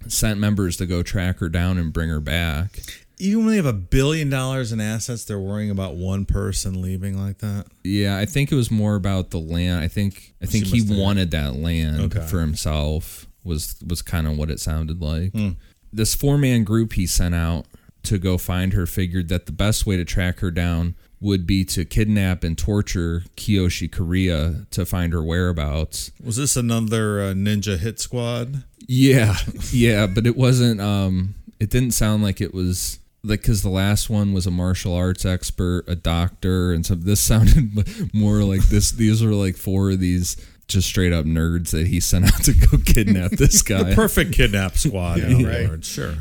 sent 0.07 0.39
members 0.39 0.77
to 0.77 0.85
go 0.85 1.03
track 1.03 1.39
her 1.39 1.49
down 1.49 1.77
and 1.77 1.91
bring 1.93 2.09
her 2.09 2.19
back. 2.19 2.79
Even 3.21 3.39
when 3.45 3.49
they 3.51 3.57
have 3.57 3.65
a 3.65 3.73
billion 3.73 4.29
dollars 4.29 4.71
in 4.71 4.79
assets, 4.79 5.25
they're 5.25 5.39
worrying 5.39 5.69
about 5.69 5.95
one 5.95 6.23
person 6.25 6.81
leaving 6.81 7.21
like 7.21 7.39
that. 7.39 7.65
Yeah, 7.83 8.17
I 8.17 8.25
think 8.25 8.49
it 8.51 8.55
was 8.55 8.71
more 8.71 8.95
about 8.95 9.31
the 9.31 9.39
land. 9.39 9.83
I 9.83 9.89
think 9.89 10.33
I 10.41 10.45
think 10.45 10.67
he 10.67 10.81
wanted 10.81 11.31
that 11.31 11.55
land 11.57 11.99
Okay. 12.15 12.25
for 12.25 12.39
himself. 12.39 13.27
Was 13.43 13.75
was 13.85 14.01
kind 14.01 14.25
of 14.27 14.37
what 14.37 14.49
it 14.49 14.59
sounded 14.59 15.01
like. 15.01 15.31
Hmm. 15.33 15.49
This 15.91 16.15
four 16.15 16.37
man 16.37 16.63
group 16.63 16.93
he 16.93 17.05
sent 17.07 17.35
out 17.35 17.65
to 18.03 18.17
go 18.17 18.37
find 18.37 18.71
her 18.73 18.85
figured 18.85 19.27
that 19.29 19.45
the 19.47 19.51
best 19.51 19.85
way 19.85 19.97
to 19.97 20.05
track 20.05 20.39
her 20.39 20.51
down 20.51 20.95
would 21.19 21.45
be 21.45 21.65
to 21.65 21.83
kidnap 21.83 22.45
and 22.45 22.57
torture 22.57 23.23
Kiyoshi 23.35 23.89
Kariya 23.89 24.69
to 24.69 24.85
find 24.85 25.11
her 25.11 25.21
whereabouts. 25.23 26.11
Was 26.23 26.37
this 26.37 26.55
another 26.55 27.19
uh, 27.21 27.33
ninja 27.33 27.77
hit 27.77 27.99
squad? 27.99 28.63
Yeah, 28.91 29.35
yeah, 29.71 30.07
but 30.07 30.25
it 30.25 30.35
wasn't. 30.35 30.81
Um, 30.81 31.35
it 31.59 31.69
didn't 31.69 31.91
sound 31.91 32.23
like 32.23 32.41
it 32.41 32.55
was 32.55 32.97
like 33.23 33.41
because 33.41 33.61
the 33.61 33.69
last 33.69 34.09
one 34.09 34.33
was 34.33 34.47
a 34.47 34.51
martial 34.51 34.95
arts 34.95 35.25
expert, 35.25 35.83
a 35.87 35.95
doctor, 35.95 36.73
and 36.73 36.83
so 36.83 36.95
this 36.95 37.19
sounded 37.21 37.69
more 38.15 38.43
like 38.43 38.63
this. 38.63 38.89
These 38.89 39.23
were 39.23 39.33
like 39.33 39.57
four 39.57 39.91
of 39.91 39.99
these 39.99 40.37
just 40.67 40.87
straight 40.87 41.13
up 41.13 41.25
nerds 41.25 41.69
that 41.69 41.85
he 41.85 41.99
sent 41.99 42.25
out 42.25 42.43
to 42.45 42.53
go 42.53 42.77
kidnap 42.85 43.29
this 43.29 43.61
guy. 43.61 43.93
Perfect 43.93 44.33
kidnap 44.33 44.75
squad. 44.75 45.19
other 45.23 45.35
right. 45.45 45.85
Sure. 45.85 46.15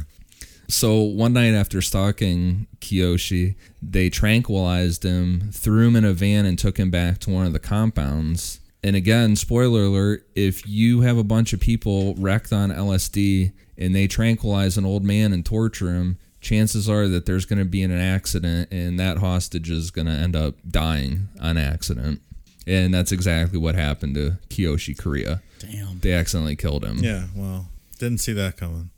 So 0.69 1.01
one 1.01 1.33
night 1.33 1.55
after 1.55 1.81
stalking 1.81 2.67
Kiyoshi, 2.81 3.55
they 3.81 4.11
tranquilized 4.11 5.05
him, 5.05 5.49
threw 5.55 5.89
him 5.89 5.97
in 5.97 6.05
a 6.05 6.13
van, 6.13 6.45
and 6.45 6.59
took 6.59 6.79
him 6.79 6.91
back 6.91 7.19
to 7.21 7.31
one 7.31 7.47
of 7.47 7.55
the 7.55 7.59
compounds. 7.59 8.61
And 8.83 8.95
again, 8.97 9.37
spoiler 9.37 9.83
alert: 9.83 10.27
if 10.35 10.67
you 10.67 11.01
have 11.03 11.19
a 11.19 11.25
bunch 11.25 11.53
of 11.53 11.61
people 11.61 12.15
wrecked 12.17 12.53
on 12.53 12.71
LSD 12.71 13.53
and 13.77 13.95
they 13.95 14.07
tranquilize 14.07 14.77
an 14.77 14.85
old 14.85 15.05
man 15.05 15.33
and 15.33 15.45
torture 15.45 15.93
him, 15.93 16.19
chances 16.41 16.89
are 16.89 17.09
that 17.09 17.27
there's 17.27 17.45
going 17.45 17.59
to 17.59 17.65
be 17.65 17.83
an 17.83 17.93
accident, 17.93 18.71
and 18.71 18.99
that 18.99 19.19
hostage 19.19 19.71
is 19.71 19.91
going 19.91 20.07
to 20.07 20.13
end 20.13 20.37
up 20.37 20.55
dying 20.69 21.29
on 21.41 21.57
accident. 21.57 22.21
And 22.67 22.93
that's 22.93 23.13
exactly 23.13 23.59
what 23.59 23.75
happened 23.75 24.15
to 24.17 24.37
Kiyoshi 24.51 24.95
Kariya. 24.95 25.41
Damn. 25.59 26.01
They 26.01 26.13
accidentally 26.13 26.57
killed 26.57 26.85
him. 26.85 26.99
Yeah. 26.99 27.25
Well, 27.35 27.69
didn't 27.99 28.19
see 28.19 28.35
that 28.35 28.57
coming. 28.57 28.91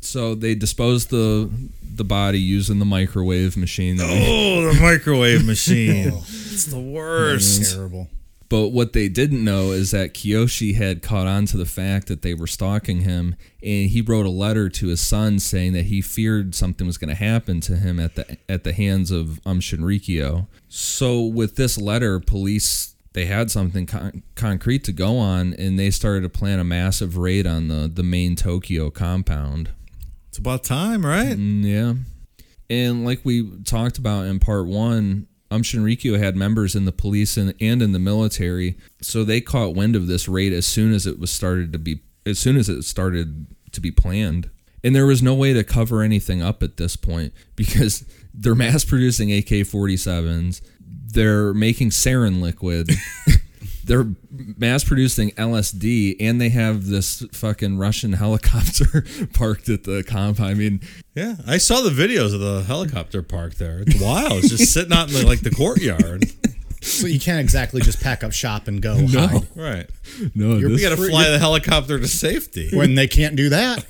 So 0.00 0.34
they 0.34 0.56
disposed 0.56 1.10
the 1.10 1.48
the 1.94 2.04
body 2.04 2.40
using 2.40 2.80
the 2.80 2.84
microwave 2.84 3.56
machine. 3.56 3.98
Oh, 4.00 4.72
the 4.72 4.78
microwave 4.80 5.46
machine. 5.46 6.08
it's 6.12 6.66
the 6.66 6.80
worst. 6.80 7.72
Terrible. 7.72 8.08
But 8.52 8.68
what 8.68 8.92
they 8.92 9.08
didn't 9.08 9.42
know 9.42 9.70
is 9.70 9.92
that 9.92 10.12
Kiyoshi 10.12 10.74
had 10.74 11.00
caught 11.00 11.26
on 11.26 11.46
to 11.46 11.56
the 11.56 11.64
fact 11.64 12.06
that 12.08 12.20
they 12.20 12.34
were 12.34 12.46
stalking 12.46 13.00
him, 13.00 13.34
and 13.62 13.88
he 13.88 14.02
wrote 14.02 14.26
a 14.26 14.30
letter 14.30 14.68
to 14.68 14.88
his 14.88 15.00
son 15.00 15.38
saying 15.38 15.72
that 15.72 15.86
he 15.86 16.02
feared 16.02 16.54
something 16.54 16.86
was 16.86 16.98
going 16.98 17.08
to 17.08 17.14
happen 17.14 17.60
to 17.62 17.76
him 17.76 17.98
at 17.98 18.14
the 18.14 18.36
at 18.50 18.62
the 18.62 18.74
hands 18.74 19.10
of 19.10 19.40
Um 19.46 19.60
Shinrikyo. 19.60 20.48
So 20.68 21.22
with 21.22 21.56
this 21.56 21.78
letter, 21.78 22.20
police 22.20 22.94
they 23.14 23.24
had 23.24 23.50
something 23.50 23.86
con- 23.86 24.22
concrete 24.34 24.84
to 24.84 24.92
go 24.92 25.16
on, 25.16 25.54
and 25.54 25.78
they 25.78 25.90
started 25.90 26.20
to 26.20 26.28
plan 26.28 26.58
a 26.58 26.64
massive 26.64 27.16
raid 27.16 27.46
on 27.46 27.68
the 27.68 27.90
the 27.90 28.02
main 28.02 28.36
Tokyo 28.36 28.90
compound. 28.90 29.70
It's 30.28 30.36
about 30.36 30.62
time, 30.62 31.06
right? 31.06 31.38
Mm, 31.38 31.64
Yeah. 31.64 31.94
And 32.68 33.06
like 33.06 33.20
we 33.24 33.50
talked 33.64 33.96
about 33.96 34.26
in 34.26 34.40
part 34.40 34.66
one, 34.66 35.26
Um 35.52 35.62
Shinrikyo 35.62 36.18
had 36.18 36.34
members 36.34 36.74
in 36.74 36.86
the 36.86 36.92
police 36.92 37.36
and, 37.36 37.54
and 37.60 37.82
in 37.82 37.92
the 37.92 37.98
military, 37.98 38.78
so 39.02 39.22
they 39.22 39.42
caught 39.42 39.74
wind 39.74 39.94
of 39.94 40.06
this 40.06 40.26
raid 40.26 40.52
as 40.52 40.66
soon 40.66 40.94
as 40.94 41.06
it 41.06 41.18
was 41.18 41.30
started 41.30 41.72
to 41.74 41.78
be 41.78 42.00
as 42.24 42.38
soon 42.38 42.56
as 42.56 42.70
it 42.70 42.84
started 42.84 43.46
to 43.72 43.80
be 43.80 43.90
planned. 43.90 44.48
And 44.82 44.96
there 44.96 45.06
was 45.06 45.22
no 45.22 45.34
way 45.34 45.52
to 45.52 45.62
cover 45.62 46.02
anything 46.02 46.42
up 46.42 46.62
at 46.62 46.78
this 46.78 46.96
point 46.96 47.34
because 47.56 48.04
they're 48.32 48.54
mass 48.54 48.84
producing 48.84 49.30
AK 49.30 49.68
47s, 49.68 50.62
they're 50.80 51.52
making 51.52 51.90
sarin 51.90 52.40
liquid. 52.40 52.90
They're 53.84 54.06
mass 54.30 54.84
producing 54.84 55.30
LSD 55.32 56.16
and 56.20 56.40
they 56.40 56.48
have 56.50 56.86
this 56.86 57.24
fucking 57.32 57.78
Russian 57.78 58.12
helicopter 58.24 59.04
parked 59.34 59.68
at 59.68 59.84
the 59.84 60.02
compound. 60.04 60.50
I 60.50 60.54
mean, 60.54 60.80
Yeah, 61.14 61.36
I 61.46 61.58
saw 61.58 61.80
the 61.80 61.90
videos 61.90 62.32
of 62.34 62.40
the 62.40 62.62
helicopter 62.66 63.22
parked 63.22 63.58
there. 63.58 63.80
It's 63.80 64.00
wild. 64.00 64.44
It's 64.44 64.50
just 64.50 64.72
sitting 64.72 64.92
out 64.92 65.08
in 65.08 65.14
the, 65.14 65.26
like 65.26 65.40
the 65.40 65.50
courtyard. 65.50 66.24
So 66.84 67.06
you 67.06 67.20
can't 67.20 67.38
exactly 67.38 67.80
just 67.80 68.00
pack 68.00 68.24
up 68.24 68.32
shop 68.32 68.66
and 68.66 68.82
go 68.82 69.06
hide. 69.06 69.46
Right. 69.54 69.88
no, 70.34 70.56
We 70.56 70.62
this- 70.64 70.82
got 70.82 70.88
to 70.88 70.96
fly 70.96 71.30
the 71.30 71.38
helicopter 71.38 71.96
to 71.96 72.08
safety. 72.08 72.70
When 72.76 72.96
they 72.96 73.06
can't 73.06 73.36
do 73.36 73.50
that. 73.50 73.84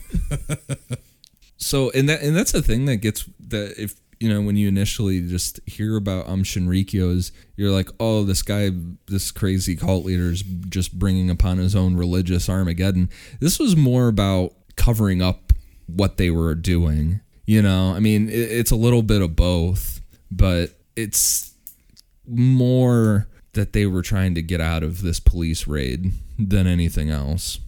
So 1.57 1.91
and 1.93 2.07
that 2.11 2.21
and 2.23 2.37
that's 2.37 2.53
the 2.53 2.61
thing 2.61 2.85
that 2.87 2.97
gets 2.97 3.25
that 3.49 3.75
if 3.81 3.95
you 4.23 4.33
know 4.33 4.41
when 4.41 4.55
you 4.55 4.69
initially 4.69 5.21
just 5.21 5.59
hear 5.67 5.97
about 5.97 6.29
Um 6.29 6.45
Shinrikyo 6.45 7.17
is 7.17 7.33
you're 7.57 7.73
like 7.73 7.89
oh 7.99 8.23
this 8.23 8.43
guy 8.43 8.71
this 9.07 9.33
crazy 9.33 9.75
cult 9.75 10.05
leader 10.05 10.31
is 10.31 10.43
just 10.69 10.97
bringing 10.97 11.29
upon 11.29 11.59
his 11.59 11.75
own 11.75 11.97
religious 11.97 12.49
Armageddon. 12.49 13.11
This 13.41 13.59
was 13.59 13.75
more 13.77 14.07
about 14.07 14.53
covering 14.77 15.21
up 15.21 15.53
what 15.87 16.19
they 16.19 16.31
were 16.31 16.55
doing. 16.55 17.21
You 17.47 17.63
know, 17.63 17.93
I 17.95 17.99
mean 17.99 18.29
it, 18.29 18.33
it's 18.53 18.71
a 18.71 18.77
little 18.77 19.03
bit 19.03 19.23
of 19.23 19.35
both, 19.35 20.01
but 20.31 20.71
it's 20.95 21.55
more 22.25 23.27
that 23.55 23.73
they 23.73 23.87
were 23.87 24.03
trying 24.03 24.37
to 24.37 24.43
get 24.43 24.61
out 24.61 24.85
of 24.85 25.03
this 25.03 25.19
police 25.19 25.67
raid 25.67 26.13
than 26.39 26.69
anything 26.69 27.11
else. 27.11 27.59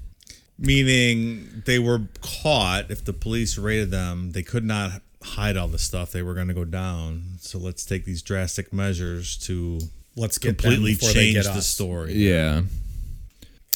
Meaning 0.56 1.62
they 1.66 1.80
were 1.80 2.02
caught. 2.20 2.92
If 2.92 3.04
the 3.04 3.12
police 3.12 3.58
raided 3.58 3.90
them, 3.90 4.30
they 4.30 4.44
could 4.44 4.64
not 4.64 5.02
hide 5.24 5.56
all 5.56 5.68
the 5.68 5.78
stuff. 5.78 6.12
They 6.12 6.22
were 6.22 6.34
going 6.34 6.48
to 6.48 6.54
go 6.54 6.64
down. 6.64 7.22
So 7.40 7.58
let's 7.58 7.84
take 7.84 8.04
these 8.04 8.22
drastic 8.22 8.72
measures 8.72 9.36
to 9.38 9.80
Let's 10.16 10.38
get 10.38 10.58
them 10.58 10.72
completely 10.72 10.94
they 10.94 11.12
change 11.12 11.34
get 11.36 11.44
the 11.44 11.58
us. 11.58 11.66
story. 11.66 12.12
Yeah. 12.14 12.62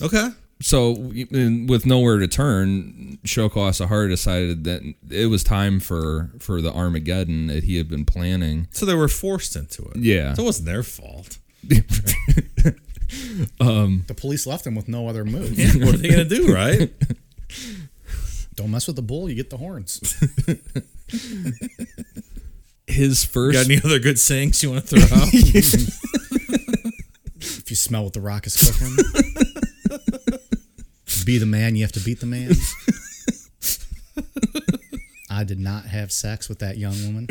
Okay. 0.00 0.28
so 0.60 0.90
with 0.92 1.84
nowhere 1.86 2.18
to 2.18 2.28
turn, 2.28 3.18
Shoko 3.24 3.68
Asahara 3.68 4.08
decided 4.08 4.64
that 4.64 4.82
it 5.10 5.26
was 5.26 5.42
time 5.42 5.80
for 5.80 6.30
for 6.38 6.60
the 6.62 6.72
Armageddon 6.72 7.48
that 7.48 7.64
he 7.64 7.76
had 7.76 7.88
been 7.88 8.04
planning. 8.04 8.68
So 8.70 8.86
they 8.86 8.94
were 8.94 9.08
forced 9.08 9.56
into 9.56 9.82
it. 9.82 9.96
Yeah. 9.96 10.34
So 10.34 10.42
it 10.42 10.46
wasn't 10.46 10.66
their 10.66 10.82
fault. 10.84 11.38
Um, 13.58 14.04
the 14.06 14.12
police 14.12 14.46
left 14.46 14.66
him 14.66 14.74
with 14.74 14.86
no 14.86 15.08
other 15.08 15.24
move. 15.24 15.56
what 15.82 15.94
are 15.94 15.96
they 15.96 16.10
going 16.10 16.28
to 16.28 16.36
do, 16.36 16.52
right? 16.52 16.92
Don't 18.54 18.70
mess 18.70 18.86
with 18.86 18.96
the 18.96 19.02
bull, 19.02 19.30
you 19.30 19.34
get 19.34 19.48
the 19.48 19.56
horns. 19.56 20.00
His 22.86 23.24
first 23.24 23.54
Got 23.56 23.66
any 23.66 23.80
other 23.84 23.98
good 23.98 24.18
sayings 24.18 24.62
you 24.62 24.70
want 24.70 24.86
to 24.86 24.96
throw 25.00 25.18
out? 25.18 25.28
If 27.40 27.70
you 27.70 27.76
smell 27.76 28.04
what 28.04 28.14
the 28.14 28.20
rock 28.20 28.46
is 28.46 28.56
cooking. 28.56 28.96
be 31.26 31.36
the 31.38 31.46
man, 31.46 31.76
you 31.76 31.82
have 31.82 31.92
to 31.92 32.00
beat 32.00 32.18
the 32.20 32.26
man. 32.26 32.52
I 35.30 35.44
did 35.44 35.60
not 35.60 35.84
have 35.84 36.10
sex 36.10 36.48
with 36.48 36.60
that 36.60 36.78
young 36.78 36.94
woman. 37.04 37.28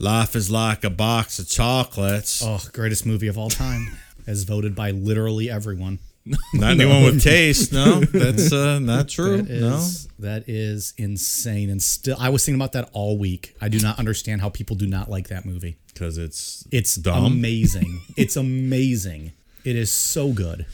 Life 0.00 0.34
is 0.34 0.50
like 0.50 0.82
a 0.82 0.90
box 0.90 1.38
of 1.38 1.48
chocolates. 1.48 2.42
Oh, 2.44 2.60
greatest 2.72 3.06
movie 3.06 3.28
of 3.28 3.38
all 3.38 3.48
time, 3.48 3.86
as 4.26 4.42
voted 4.42 4.74
by 4.74 4.90
literally 4.90 5.48
everyone. 5.48 6.00
Not 6.54 6.72
anyone 6.72 7.02
with 7.04 7.22
taste. 7.22 7.72
No, 7.72 8.00
that's 8.00 8.52
uh, 8.52 8.78
not 8.78 9.08
true. 9.08 9.42
That 9.42 9.60
no. 9.60 9.86
that 10.18 10.44
is 10.48 10.92
insane. 10.98 11.70
And 11.70 11.82
still, 11.82 12.16
I 12.20 12.28
was 12.28 12.44
thinking 12.44 12.60
about 12.60 12.72
that 12.72 12.90
all 12.92 13.16
week. 13.18 13.56
I 13.60 13.68
do 13.68 13.80
not 13.80 13.98
understand 13.98 14.40
how 14.42 14.50
people 14.50 14.76
do 14.76 14.86
not 14.86 15.08
like 15.10 15.28
that 15.28 15.46
movie. 15.46 15.78
Because 15.92 16.18
it's 16.18 16.66
It's 16.70 16.94
dumb. 16.96 17.24
amazing. 17.24 18.00
it's 18.16 18.36
amazing. 18.36 19.32
It 19.64 19.76
is 19.76 19.90
so 19.90 20.32
good. 20.32 20.66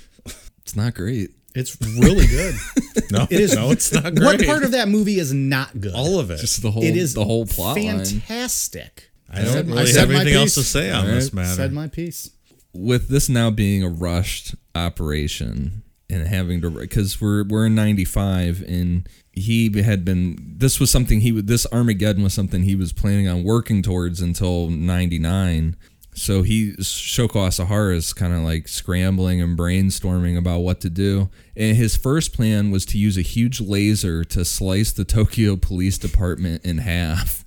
It's 0.63 0.75
not 0.77 0.95
great. 0.95 1.31
It's 1.55 1.77
really 1.81 2.27
good. 2.27 2.55
No, 3.13 3.23
It 3.31 3.39
is. 3.41 3.55
no, 3.55 3.71
it's 3.71 3.93
not 3.93 4.17
great. 4.17 4.41
What 4.41 4.47
part 4.47 4.65
of 4.65 4.73
that 4.73 4.89
movie 4.89 5.21
is 5.21 5.33
not 5.33 5.81
good? 5.81 5.95
all 5.95 6.19
of 6.19 6.31
it? 6.33 6.39
Just 6.41 6.61
the 6.61 6.73
whole 6.73 6.83
it 6.83 6.97
is 6.97 7.15
the 7.15 7.25
whole 7.25 7.47
plot 7.47 7.77
line. 7.77 8.05
fantastic. 8.05 9.11
I 9.31 9.43
don't 9.43 9.47
said- 9.53 9.67
I 9.67 9.69
really 9.73 9.87
said 9.87 10.01
have 10.01 10.09
my 10.11 10.15
anything 10.23 10.35
else 10.41 10.55
to 10.55 10.63
say 10.65 10.91
on 10.91 11.07
All 11.07 11.13
this 11.15 11.27
right. 11.27 11.35
matter. 11.35 11.55
Said 11.55 11.73
my 11.73 11.87
piece. 11.87 12.31
with 12.73 13.09
this 13.09 13.29
now 13.29 13.51
being 13.51 13.85
a 13.85 13.89
rushed 13.89 14.57
operation 14.77 15.83
and 16.09 16.27
having 16.27 16.61
to 16.61 16.71
because 16.71 17.21
we're 17.21 17.45
we're 17.45 17.67
in 17.67 17.75
95 17.75 18.63
and 18.63 19.09
he 19.33 19.83
had 19.83 20.05
been 20.05 20.55
this 20.57 20.79
was 20.79 20.91
something 20.91 21.21
he 21.21 21.33
would 21.33 21.47
this 21.47 21.67
armageddon 21.73 22.23
was 22.23 22.33
something 22.33 22.63
he 22.63 22.77
was 22.77 22.93
planning 22.93 23.29
on 23.29 23.43
working 23.43 23.83
towards 23.83 24.21
until 24.21 24.69
99 24.71 25.77
so 26.17 26.43
he 26.43 26.73
shoko 26.79 27.47
asahara 27.47 27.95
is 27.95 28.15
kind 28.15 28.33
of 28.33 28.41
like 28.41 28.69
scrambling 28.69 29.43
and 29.43 29.57
brainstorming 29.57 30.39
about 30.39 30.61
what 30.61 30.81
to 30.81 30.89
do. 30.89 31.29
And 31.55 31.77
his 31.77 31.95
first 31.95 32.33
plan 32.33 32.71
was 32.71 32.87
to 32.87 32.99
use 32.99 33.19
a 33.19 33.23
huge 33.23 33.61
laser 33.61 34.25
to 34.25 34.43
slice 34.43 34.93
the 34.93 35.05
tokyo 35.05 35.57
police 35.57 35.99
department 35.99 36.65
in 36.65 36.79
half 36.79 37.45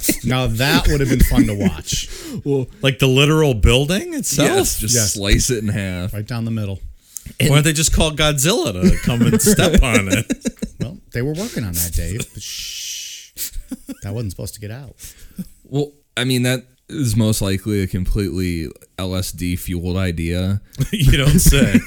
Now 0.24 0.46
that 0.48 0.88
would 0.88 1.00
have 1.00 1.08
been 1.08 1.20
fun 1.20 1.46
to 1.46 1.54
watch. 1.54 2.08
like 2.82 2.98
the 2.98 3.06
literal 3.06 3.54
building 3.54 4.14
itself. 4.14 4.48
yes 4.48 4.78
just 4.80 4.94
Yes. 4.94 5.12
slice 5.14 5.50
it 5.50 5.62
in 5.62 5.68
half 5.68 6.12
Right 6.12 6.26
down 6.26 6.44
the 6.44 6.50
middle. 6.50 6.80
Why 7.40 7.48
don't 7.48 7.64
they 7.64 7.72
just 7.72 7.92
call 7.92 8.12
Godzilla 8.12 8.72
to 8.72 8.96
come 8.98 9.22
and 9.22 9.40
step 9.42 9.82
on 9.82 10.08
it? 10.08 10.26
Well, 10.80 10.98
they 11.12 11.22
were 11.22 11.32
working 11.34 11.64
on 11.64 11.72
that, 11.72 11.92
Dave. 11.92 12.26
But 12.32 12.42
shh. 12.42 13.30
That 14.02 14.14
wasn't 14.14 14.30
supposed 14.32 14.54
to 14.54 14.60
get 14.60 14.70
out. 14.70 14.94
Well, 15.64 15.92
I 16.16 16.24
mean 16.24 16.42
that 16.44 16.64
is 16.88 17.16
most 17.16 17.42
likely 17.42 17.82
a 17.82 17.86
completely 17.86 18.68
LSD 18.96 19.58
fueled 19.58 19.96
idea, 19.96 20.60
you 20.92 21.16
don't 21.16 21.40
say. 21.40 21.80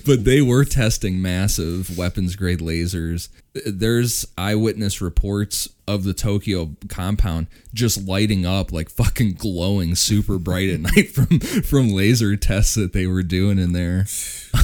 but 0.06 0.24
they 0.24 0.40
were 0.40 0.64
testing 0.64 1.20
massive 1.20 1.96
weapons 1.98 2.36
grade 2.36 2.60
lasers. 2.60 3.28
There's 3.66 4.26
eyewitness 4.38 5.00
reports 5.00 5.68
of 5.86 6.04
the 6.04 6.14
Tokyo 6.14 6.76
compound 6.88 7.46
just 7.72 8.06
lighting 8.06 8.46
up 8.46 8.72
like 8.72 8.88
fucking 8.88 9.34
glowing 9.34 9.94
super 9.94 10.38
bright 10.38 10.70
at 10.70 10.80
night 10.96 11.10
from 11.10 11.40
from 11.40 11.90
laser 11.90 12.36
tests 12.36 12.74
that 12.74 12.92
they 12.92 13.06
were 13.06 13.22
doing 13.22 13.58
in 13.58 13.72
there. 13.72 14.06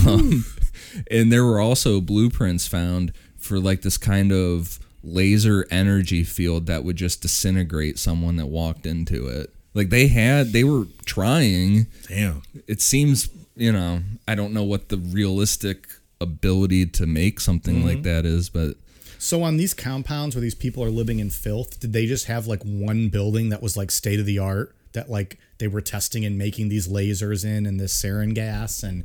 Um, 0.07 0.44
and 1.11 1.32
there 1.32 1.44
were 1.44 1.61
also 1.61 2.01
blueprints 2.01 2.66
found 2.66 3.12
for 3.36 3.59
like 3.59 3.82
this 3.82 3.98
kind 3.98 4.32
of 4.32 4.78
laser 5.03 5.66
energy 5.70 6.24
field 6.24 6.66
that 6.66 6.84
would 6.84 6.96
just 6.96 7.22
disintegrate 7.22 7.98
someone 7.98 8.36
that 8.36 8.46
walked 8.46 8.86
into 8.86 9.26
it. 9.26 9.53
Like 9.74 9.90
they 9.90 10.09
had, 10.09 10.53
they 10.53 10.64
were 10.64 10.86
trying. 11.05 11.86
Damn. 12.09 12.42
It 12.66 12.80
seems, 12.80 13.28
you 13.57 13.72
know, 13.72 14.01
I 14.26 14.34
don't 14.34 14.53
know 14.53 14.64
what 14.64 14.88
the 14.88 14.98
realistic 14.98 15.86
ability 16.20 16.86
to 16.86 17.07
make 17.07 17.40
something 17.40 17.84
like 17.84 17.98
mm-hmm. 17.98 18.03
that 18.03 18.26
is, 18.26 18.51
but 18.51 18.76
So 19.18 19.42
on 19.42 19.57
these 19.57 19.74
compounds 19.74 20.34
where 20.34 20.42
these 20.42 20.55
people 20.55 20.82
are 20.84 20.90
living 20.90 21.18
in 21.18 21.30
filth, 21.30 21.80
did 21.80 21.92
they 21.92 22.07
just 22.07 22.26
have 22.26 22.46
like 22.46 22.62
one 22.62 23.09
building 23.09 23.48
that 23.51 23.62
was 23.62 23.76
like 23.76 23.90
state 23.90 24.20
of 24.20 24.26
the 24.26 24.38
art 24.38 24.74
that 24.92 25.09
like 25.09 25.38
they 25.59 25.68
were 25.68 25.80
testing 25.80 26.24
and 26.24 26.36
making 26.36 26.68
these 26.68 26.88
lasers 26.88 27.44
in 27.44 27.64
and 27.64 27.78
this 27.78 27.94
sarin 27.94 28.34
gas 28.34 28.82
and 28.82 29.05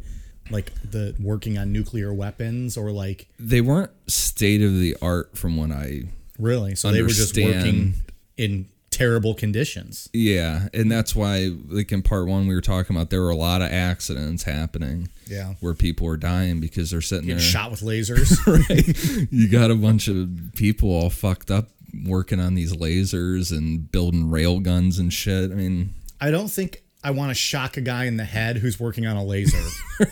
like 0.51 0.71
the 0.83 1.15
working 1.19 1.57
on 1.57 1.71
nuclear 1.71 2.13
weapons 2.13 2.77
or 2.77 2.91
like 2.91 3.27
they 3.39 3.61
weren't 3.61 3.91
state 4.07 4.61
of 4.61 4.73
the 4.79 4.95
art 5.01 5.37
from 5.37 5.57
what 5.57 5.71
I 5.71 6.03
really? 6.37 6.75
So 6.75 6.91
they 6.91 7.01
were 7.01 7.07
just 7.09 7.35
working 7.37 7.95
in 8.37 8.67
terrible 8.91 9.33
conditions. 9.33 10.09
Yeah, 10.13 10.69
and 10.73 10.89
that's 10.91 11.15
why, 11.15 11.51
like 11.67 11.91
in 11.91 12.01
part 12.01 12.27
one, 12.27 12.47
we 12.47 12.55
were 12.55 12.61
talking 12.61 12.95
about 12.95 13.09
there 13.09 13.21
were 13.21 13.29
a 13.29 13.35
lot 13.35 13.61
of 13.61 13.71
accidents 13.71 14.43
happening. 14.43 15.09
Yeah. 15.27 15.55
where 15.59 15.73
people 15.73 16.05
were 16.05 16.17
dying 16.17 16.59
because 16.59 16.91
they're 16.91 17.01
sitting 17.01 17.25
Getting 17.25 17.37
there. 17.39 17.45
shot 17.47 17.71
with 17.71 17.81
lasers. 17.81 18.37
right? 18.69 19.27
You 19.31 19.49
got 19.49 19.71
a 19.71 19.75
bunch 19.75 20.07
of 20.07 20.29
people 20.55 20.89
all 20.91 21.09
fucked 21.09 21.49
up 21.49 21.69
working 22.05 22.39
on 22.39 22.53
these 22.53 22.75
lasers 22.75 23.51
and 23.51 23.91
building 23.91 24.29
rail 24.29 24.59
guns 24.59 24.99
and 24.99 25.11
shit. 25.11 25.51
I 25.51 25.55
mean, 25.55 25.93
I 26.21 26.29
don't 26.29 26.49
think 26.49 26.83
I 27.03 27.09
want 27.11 27.31
to 27.31 27.33
shock 27.35 27.75
a 27.77 27.81
guy 27.81 28.05
in 28.05 28.17
the 28.17 28.23
head 28.23 28.57
who's 28.57 28.79
working 28.79 29.07
on 29.07 29.17
a 29.17 29.23
laser. 29.23 29.57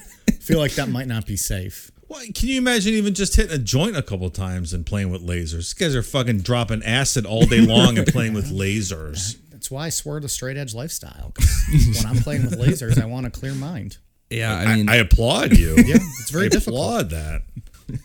feel 0.44 0.60
like 0.60 0.74
that 0.74 0.90
might 0.90 1.08
not 1.08 1.26
be 1.26 1.36
safe. 1.38 1.92
Well, 2.08 2.22
can 2.36 2.50
you 2.50 2.58
imagine 2.58 2.94
even 2.94 3.14
just 3.14 3.36
hitting 3.36 3.54
a 3.54 3.58
joint 3.58 3.98
a 3.98 4.02
couple 4.04 4.30
times 4.30 4.74
and 4.74 4.86
playing 4.86 5.10
with 5.10 5.26
lasers? 5.26 5.56
These 5.56 5.74
guys 5.74 5.96
are 5.96 6.04
fucking 6.04 6.40
dropping 6.42 6.84
acid 6.84 7.26
all 7.26 7.46
day 7.46 7.62
long 7.62 7.98
and 7.98 8.06
playing 8.06 8.34
with 8.34 8.52
lasers. 8.52 9.38
That's 9.52 9.72
why 9.72 9.86
I 9.86 9.90
swear 9.90 10.20
to 10.20 10.28
straight 10.30 10.58
edge 10.58 10.76
lifestyle. 10.76 11.34
when 11.72 12.06
I'm 12.06 12.18
playing 12.18 12.44
with 12.44 12.60
lasers, 12.60 13.02
I 13.02 13.06
want 13.06 13.26
a 13.26 13.30
clear 13.32 13.56
mind. 13.56 13.98
yeah, 14.30 14.56
I 14.56 14.64
I, 14.64 14.76
mean, 14.76 14.90
I 14.90 14.96
applaud 14.98 15.58
you. 15.58 15.76
Yeah, 15.78 15.96
it's 16.20 16.30
very 16.30 16.46
I 16.46 16.50
difficult. 16.50 16.76
applaud 17.02 17.10
that. 17.12 17.42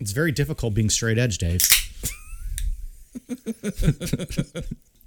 It's 0.00 0.12
very 0.12 0.30
difficult 0.30 0.74
being 0.74 0.90
straight 0.90 1.18
edge, 1.18 1.38
Dave. 1.38 1.60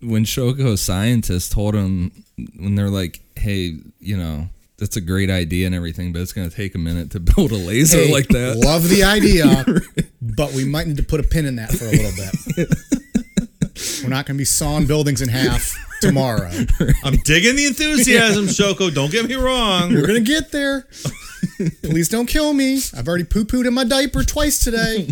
when 0.01 0.25
Shoko 0.25 0.77
scientists 0.77 1.49
told 1.49 1.75
him 1.75 2.11
when 2.57 2.75
they're 2.75 2.89
like, 2.89 3.21
"Hey, 3.37 3.77
you 3.99 4.17
know, 4.17 4.49
that's 4.81 4.97
a 4.97 5.01
great 5.01 5.29
idea 5.29 5.67
and 5.67 5.75
everything, 5.75 6.11
but 6.11 6.23
it's 6.23 6.33
going 6.33 6.49
to 6.49 6.55
take 6.55 6.73
a 6.73 6.79
minute 6.79 7.11
to 7.11 7.19
build 7.35 7.51
a 7.51 7.55
laser 7.55 7.99
Hey, 7.99 8.11
like 8.11 8.27
that." 8.29 8.57
Love 8.57 8.89
the 8.89 9.03
idea, 9.03 9.63
but 10.21 10.53
we 10.53 10.65
might 10.65 10.87
need 10.87 10.97
to 10.97 11.03
put 11.03 11.19
a 11.19 11.23
pin 11.23 11.45
in 11.45 11.55
that 11.57 11.71
for 11.71 11.85
a 11.85 11.91
little 11.91 12.11
bit. 12.57 12.67
We're 14.03 14.09
not 14.09 14.25
going 14.25 14.35
to 14.35 14.41
be 14.41 14.45
sawing 14.45 14.87
buildings 14.87 15.21
in 15.21 15.29
half 15.29 15.73
tomorrow. 16.01 16.51
I'm 17.03 17.17
digging 17.23 17.55
the 17.55 17.65
enthusiasm, 17.67 18.45
Shoko. 18.45 18.93
Don't 18.93 19.11
get 19.11 19.27
me 19.27 19.35
wrong. 19.35 19.93
We're 19.93 20.05
going 20.05 20.23
to 20.23 20.31
get 20.31 20.51
there. 20.51 20.87
Please 21.83 22.09
don't 22.09 22.25
kill 22.27 22.53
me. 22.53 22.79
I've 22.95 23.07
already 23.07 23.23
poo 23.23 23.45
pooed 23.45 23.65
in 23.67 23.73
my 23.73 23.83
diaper 23.83 24.23
twice 24.23 24.63
today. 24.63 25.07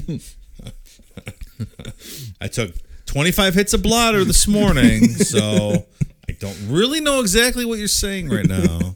I 2.42 2.48
took 2.48 2.74
25 3.06 3.54
hits 3.54 3.74
of 3.74 3.82
blotter 3.84 4.24
this 4.24 4.48
morning, 4.48 5.08
so 5.08 5.86
I 6.28 6.32
don't 6.34 6.58
really 6.68 7.00
know 7.00 7.22
exactly 7.22 7.66
what 7.66 7.80
you're 7.80 7.88
saying 7.88 8.30
right 8.30 8.48
now. 8.48 8.94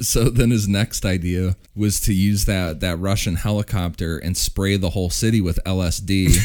So 0.00 0.24
then 0.24 0.50
his 0.50 0.68
next 0.68 1.04
idea 1.04 1.56
was 1.74 2.00
to 2.00 2.14
use 2.14 2.44
that 2.46 2.80
that 2.80 2.98
Russian 2.98 3.36
helicopter 3.36 4.18
and 4.18 4.36
spray 4.36 4.76
the 4.76 4.90
whole 4.90 5.10
city 5.10 5.40
with 5.40 5.58
LSD. 5.64 6.36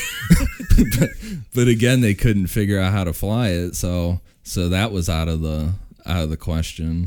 but, 1.00 1.10
but 1.56 1.68
again, 1.68 2.02
they 2.02 2.14
couldn't 2.14 2.48
figure 2.48 2.80
out 2.80 2.94
how 2.94 3.04
to 3.04 3.14
fly 3.14 3.50
it, 3.50 3.76
so 3.76 4.22
so 4.44 4.70
that 4.70 4.92
was 4.92 5.10
out 5.10 5.28
of 5.28 5.42
the 5.42 5.74
out 6.06 6.24
of 6.24 6.30
the 6.30 6.38
question. 6.38 7.06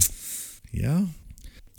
Yeah. 0.72 1.07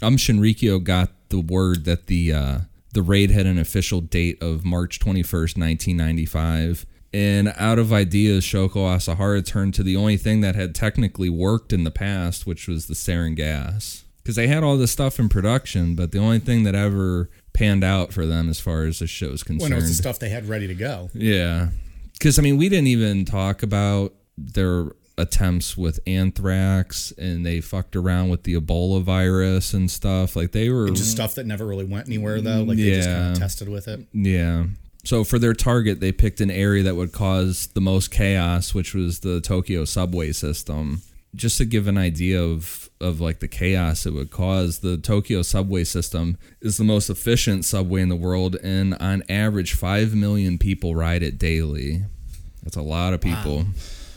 Um 0.02 0.18
Shinrikyo 0.18 0.84
got 0.84 1.10
the 1.30 1.40
word 1.40 1.86
that 1.86 2.08
the 2.08 2.34
uh, 2.34 2.58
the 2.94 3.02
raid 3.02 3.32
had 3.32 3.46
an 3.46 3.58
official 3.58 4.02
date 4.02 4.42
of 4.44 4.66
March 4.66 5.00
21st, 5.00 5.58
1995. 5.58 6.86
And 7.14 7.54
out 7.58 7.80
of 7.80 7.92
ideas, 7.92 8.46
Shoko 8.46 8.96
Asahara 8.96 9.46
turned 9.46 9.74
to 9.74 9.84
the 9.84 9.98
only 9.98 10.18
thing 10.18 10.42
that 10.42 10.56
had 10.56 10.74
technically 10.74 11.30
worked 11.30 11.74
in 11.74 11.84
the 11.84 11.92
past, 11.92 12.46
which 12.46 12.68
was 12.68 12.88
the 12.88 12.94
sarin 12.94 13.36
gas. 13.36 14.01
Because 14.24 14.36
they 14.36 14.48
had 14.48 14.64
all 14.64 14.78
this 14.78 14.92
stuff 14.92 15.20
in 15.20 15.30
production, 15.30 15.96
but 15.96 16.12
the 16.12 16.20
only 16.20 16.38
thing 16.38 16.64
that 16.64 16.76
ever 16.76 17.30
panned 17.54 17.84
out 17.84 18.14
for 18.14 18.26
them 18.26 18.50
as 18.50 18.60
far 18.60 18.84
as 18.84 19.00
the 19.00 19.08
show's 19.08 19.42
concerned. 19.42 19.72
When 19.72 19.74
it 19.74 19.82
was 19.82 19.88
the 19.88 19.96
stuff 19.96 20.20
they 20.20 20.30
had 20.30 20.48
ready 20.48 20.68
to 20.68 20.76
go. 20.76 21.10
Yeah. 21.14 21.70
Because, 22.14 22.38
I 22.38 22.44
mean, 22.44 22.58
we 22.58 22.70
didn't 22.70 22.88
even 22.88 23.26
talk 23.26 23.64
about 23.64 24.14
their 24.38 24.92
attempts 25.18 25.76
with 25.76 26.00
anthrax 26.06 27.12
and 27.18 27.44
they 27.46 27.62
fucked 27.62 27.96
around 27.96 28.30
with 28.30 28.44
the 28.44 28.54
Ebola 28.54 29.02
virus 29.02 29.74
and 29.74 29.90
stuff. 29.90 30.36
Like, 30.36 30.52
they 30.52 30.70
were. 30.70 30.92
Just 30.92 31.12
stuff 31.12 31.34
that 31.36 31.48
never 31.48 31.66
really 31.66 31.86
went 31.86 32.08
anywhere, 32.08 32.42
though. 32.42 32.62
Like 32.62 32.78
they 32.78 32.92
just 32.92 33.10
kind 33.10 33.32
of 33.32 33.40
tested 33.40 33.70
with 33.70 33.88
it. 33.88 34.06
Yeah. 34.14 34.66
So 35.04 35.24
for 35.24 35.40
their 35.40 35.56
target, 35.56 36.00
they 36.00 36.12
picked 36.12 36.42
an 36.42 36.52
area 36.52 36.84
that 36.84 36.96
would 36.96 37.12
cause 37.12 37.70
the 37.74 37.82
most 37.82 38.12
chaos, 38.12 38.76
which 38.76 38.94
was 38.94 39.22
the 39.22 39.42
Tokyo 39.42 39.84
subway 39.84 40.32
system. 40.32 41.02
Just 41.36 41.58
to 41.60 41.66
give 41.66 41.88
an 41.88 41.98
idea 41.98 42.42
of 42.42 42.90
of 43.00 43.20
like 43.20 43.40
the 43.40 43.48
chaos 43.48 44.06
it 44.06 44.14
would 44.14 44.32
cause, 44.32 44.80
the 44.80 44.98
Tokyo 44.98 45.42
subway 45.42 45.84
system 45.84 46.38
is 46.62 46.78
the 46.78 46.84
most 46.84 47.10
efficient 47.10 47.66
subway 47.66 48.02
in 48.02 48.10
the 48.10 48.16
world, 48.16 48.58
and 48.64 48.94
on 48.96 49.24
average, 49.30 49.74
five 49.74 50.14
million 50.14 50.58
people 50.58 50.96
ride 50.96 51.24
it 51.24 51.38
daily. 51.38 52.04
That's 52.64 52.76
a 52.76 52.82
lot 52.82 53.14
of 53.14 53.22
people. 53.22 53.66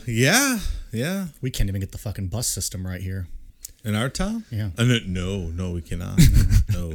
Yeah. 0.06 0.58
Yeah. 0.92 1.26
We 1.40 1.50
can't 1.50 1.68
even 1.68 1.80
get 1.80 1.92
the 1.92 1.98
fucking 1.98 2.28
bus 2.28 2.46
system 2.46 2.86
right 2.86 3.00
here. 3.00 3.26
In 3.84 3.94
our 3.94 4.08
town? 4.08 4.44
Yeah. 4.50 4.70
Uh, 4.78 4.84
no, 4.84 4.98
no, 5.06 5.38
no, 5.48 5.70
we 5.72 5.82
cannot. 5.82 6.18
no. 6.72 6.92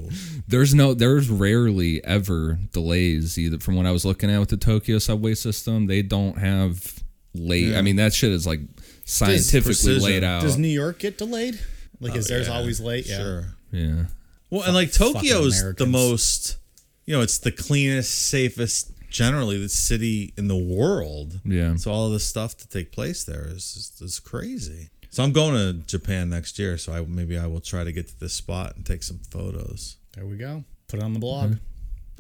There's 0.48 0.74
no, 0.74 0.96
there's 0.96 1.30
rarely 1.30 2.04
ever 2.04 2.58
delays 2.72 3.38
either. 3.38 3.60
From 3.60 3.76
what 3.76 3.86
I 3.86 3.92
was 3.92 4.06
looking 4.06 4.32
at 4.32 4.40
with 4.40 4.50
the 4.50 4.58
Tokyo 4.58 4.98
subway 4.98 5.36
system, 5.36 5.86
they 5.86 6.02
don't 6.02 6.40
have 6.40 7.04
late. 7.36 7.76
I 7.76 7.82
mean, 7.82 7.98
that 7.98 8.14
shit 8.14 8.32
is 8.32 8.48
like 8.48 8.62
scientifically 9.10 9.70
precision. 9.70 10.04
laid 10.04 10.24
out. 10.24 10.42
Does 10.42 10.58
New 10.58 10.68
York 10.68 11.00
get 11.00 11.18
delayed? 11.18 11.60
Like, 12.00 12.16
is 12.16 12.30
oh, 12.30 12.34
theirs 12.34 12.48
always 12.48 12.80
late? 12.80 13.08
Yeah. 13.08 13.18
Sure. 13.18 13.46
yeah. 13.72 14.06
Well, 14.50 14.64
and 14.64 14.74
like 14.74 14.90
fucking 14.90 15.14
Tokyo's 15.14 15.76
the 15.76 15.86
most, 15.86 16.58
you 17.06 17.16
know, 17.16 17.22
it's 17.22 17.38
the 17.38 17.52
cleanest, 17.52 18.28
safest, 18.30 18.92
generally 19.10 19.60
the 19.60 19.70
city 19.70 20.34
in 20.38 20.48
the 20.48 20.58
world. 20.58 21.40
Yeah. 21.44 21.76
So 21.76 21.92
all 21.92 22.08
of 22.08 22.14
this 22.14 22.26
stuff 22.26 22.58
to 22.58 22.68
take 22.68 22.92
place 22.92 23.24
there 23.24 23.48
is 23.48 23.76
is, 23.76 24.02
is 24.02 24.20
crazy. 24.20 24.90
So 25.12 25.24
I'm 25.24 25.32
going 25.32 25.56
to 25.56 25.86
Japan 25.86 26.30
next 26.30 26.60
year, 26.60 26.78
so 26.78 26.94
I 26.94 27.02
maybe 27.02 27.38
I 27.38 27.48
will 27.48 27.62
try 27.62 27.84
to 27.84 27.92
get 27.92 28.08
to 28.08 28.20
this 28.20 28.34
spot 28.34 28.76
and 28.76 28.86
take 28.86 29.04
some 29.04 29.20
photos. 29.32 29.98
There 30.14 30.26
we 30.26 30.38
go. 30.38 30.64
Put 30.88 31.00
it 31.00 31.04
on 31.04 31.14
the 31.14 31.20
blog. 31.20 31.56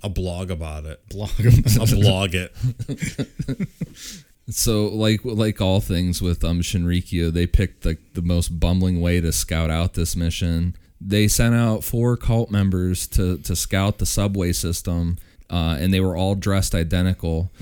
I'll 0.03 0.09
blog 0.09 0.49
about 0.49 0.85
it. 0.85 1.07
Blog. 1.09 1.31
I'll 1.79 1.87
blog 1.87 2.33
it. 2.33 2.55
So 4.49 4.87
like 4.87 5.21
like 5.23 5.61
all 5.61 5.79
things 5.81 6.21
with 6.21 6.43
um 6.43 6.61
Shinrikyo, 6.61 7.31
they 7.31 7.47
picked 7.47 7.83
the 7.83 7.97
the 8.13 8.21
most 8.21 8.59
bumbling 8.59 9.01
way 9.01 9.21
to 9.21 9.31
scout 9.31 9.69
out 9.69 9.93
this 9.93 10.15
mission. 10.15 10.75
They 11.01 11.27
sent 11.27 11.55
out 11.55 11.83
four 11.83 12.17
cult 12.17 12.51
members 12.51 13.07
to 13.09 13.37
to 13.39 13.55
scout 13.55 13.99
the 13.99 14.05
subway 14.05 14.51
system, 14.51 15.17
uh, 15.49 15.77
and 15.79 15.93
they 15.93 15.99
were 15.99 16.17
all 16.17 16.35
dressed 16.35 16.75
identical. 16.75 17.51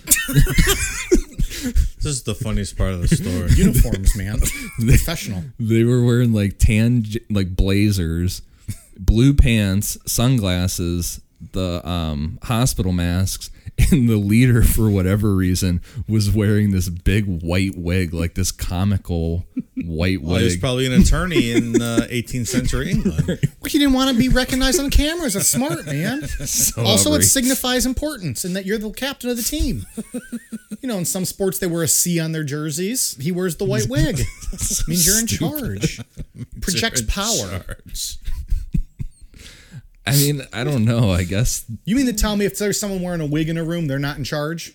This 2.08 2.16
is 2.16 2.24
the 2.24 2.36
funniest 2.36 2.78
part 2.78 2.92
of 2.94 3.02
the 3.02 3.08
story. 3.08 3.52
Uniforms, 3.54 4.16
man. 4.16 4.40
Professional. 4.80 5.44
They 5.60 5.84
were 5.84 6.06
wearing 6.06 6.32
like 6.32 6.58
tan 6.58 7.04
like 7.30 7.56
blazers, 7.56 8.44
blue 8.98 9.34
pants, 9.34 9.98
sunglasses, 10.06 11.20
the 11.54 11.88
um 11.88 12.40
hospital 12.44 12.92
masks, 12.92 13.50
and 13.92 14.10
the 14.10 14.18
leader 14.18 14.64
for 14.64 14.90
whatever 14.90 15.36
reason 15.36 15.82
was 16.08 16.32
wearing 16.32 16.72
this 16.72 16.90
big 16.90 17.26
white 17.44 17.78
wig, 17.78 18.14
like 18.14 18.34
this 18.36 18.52
comical 18.52 19.46
white 19.86 20.22
Well, 20.22 20.38
he 20.38 20.44
was 20.46 20.54
wig. 20.54 20.62
probably 20.62 20.86
an 20.88 21.00
attorney 21.02 21.52
in 21.52 21.76
uh, 21.82 22.08
18th 22.10 22.48
century 22.48 22.90
England. 22.92 23.28
Well, 23.28 23.38
He 23.70 23.78
didn't 23.78 23.94
want 23.94 24.10
to 24.12 24.18
be 24.18 24.30
recognized 24.30 24.80
on 24.80 24.90
cameras. 24.90 25.36
That's 25.36 25.48
smart, 25.48 25.86
man. 25.86 26.22
So 26.48 26.84
also, 26.84 27.14
it 27.14 27.22
signifies 27.24 27.86
importance 27.86 28.44
and 28.44 28.56
that 28.56 28.66
you're 28.66 28.78
the 28.80 28.90
captain 28.92 29.30
of 29.30 29.38
the 29.38 29.44
team. 29.44 29.86
You 30.82 30.88
know, 30.88 30.98
in 30.98 31.06
some 31.06 31.26
sports, 31.26 31.60
they 31.60 31.68
wear 31.68 31.84
a 31.84 31.88
C 31.88 32.20
on 32.20 32.32
their 32.32 32.44
jerseys. 32.44 33.16
He 33.20 33.32
wears 33.32 33.58
the 33.58 33.66
white 33.66 33.88
wig. 33.90 34.22
means 34.88 35.06
you're 35.06 35.20
in 35.20 35.28
charge. 35.28 36.00
Projects 36.62 37.02
power. 37.08 37.64
Charge. 37.64 38.18
I 40.08 40.18
mean, 40.18 40.42
I 40.54 40.64
don't 40.64 40.86
know. 40.86 41.12
I 41.12 41.24
guess 41.24 41.66
You 41.86 41.96
mean 41.96 42.06
to 42.08 42.14
tell 42.14 42.36
me 42.36 42.46
if 42.46 42.58
there's 42.58 42.80
someone 42.80 43.02
wearing 43.02 43.22
a 43.22 43.26
wig 43.26 43.50
in 43.50 43.58
a 43.58 43.64
room, 43.64 43.88
they're 43.88 44.00
not 44.00 44.18
in 44.18 44.24
charge? 44.24 44.74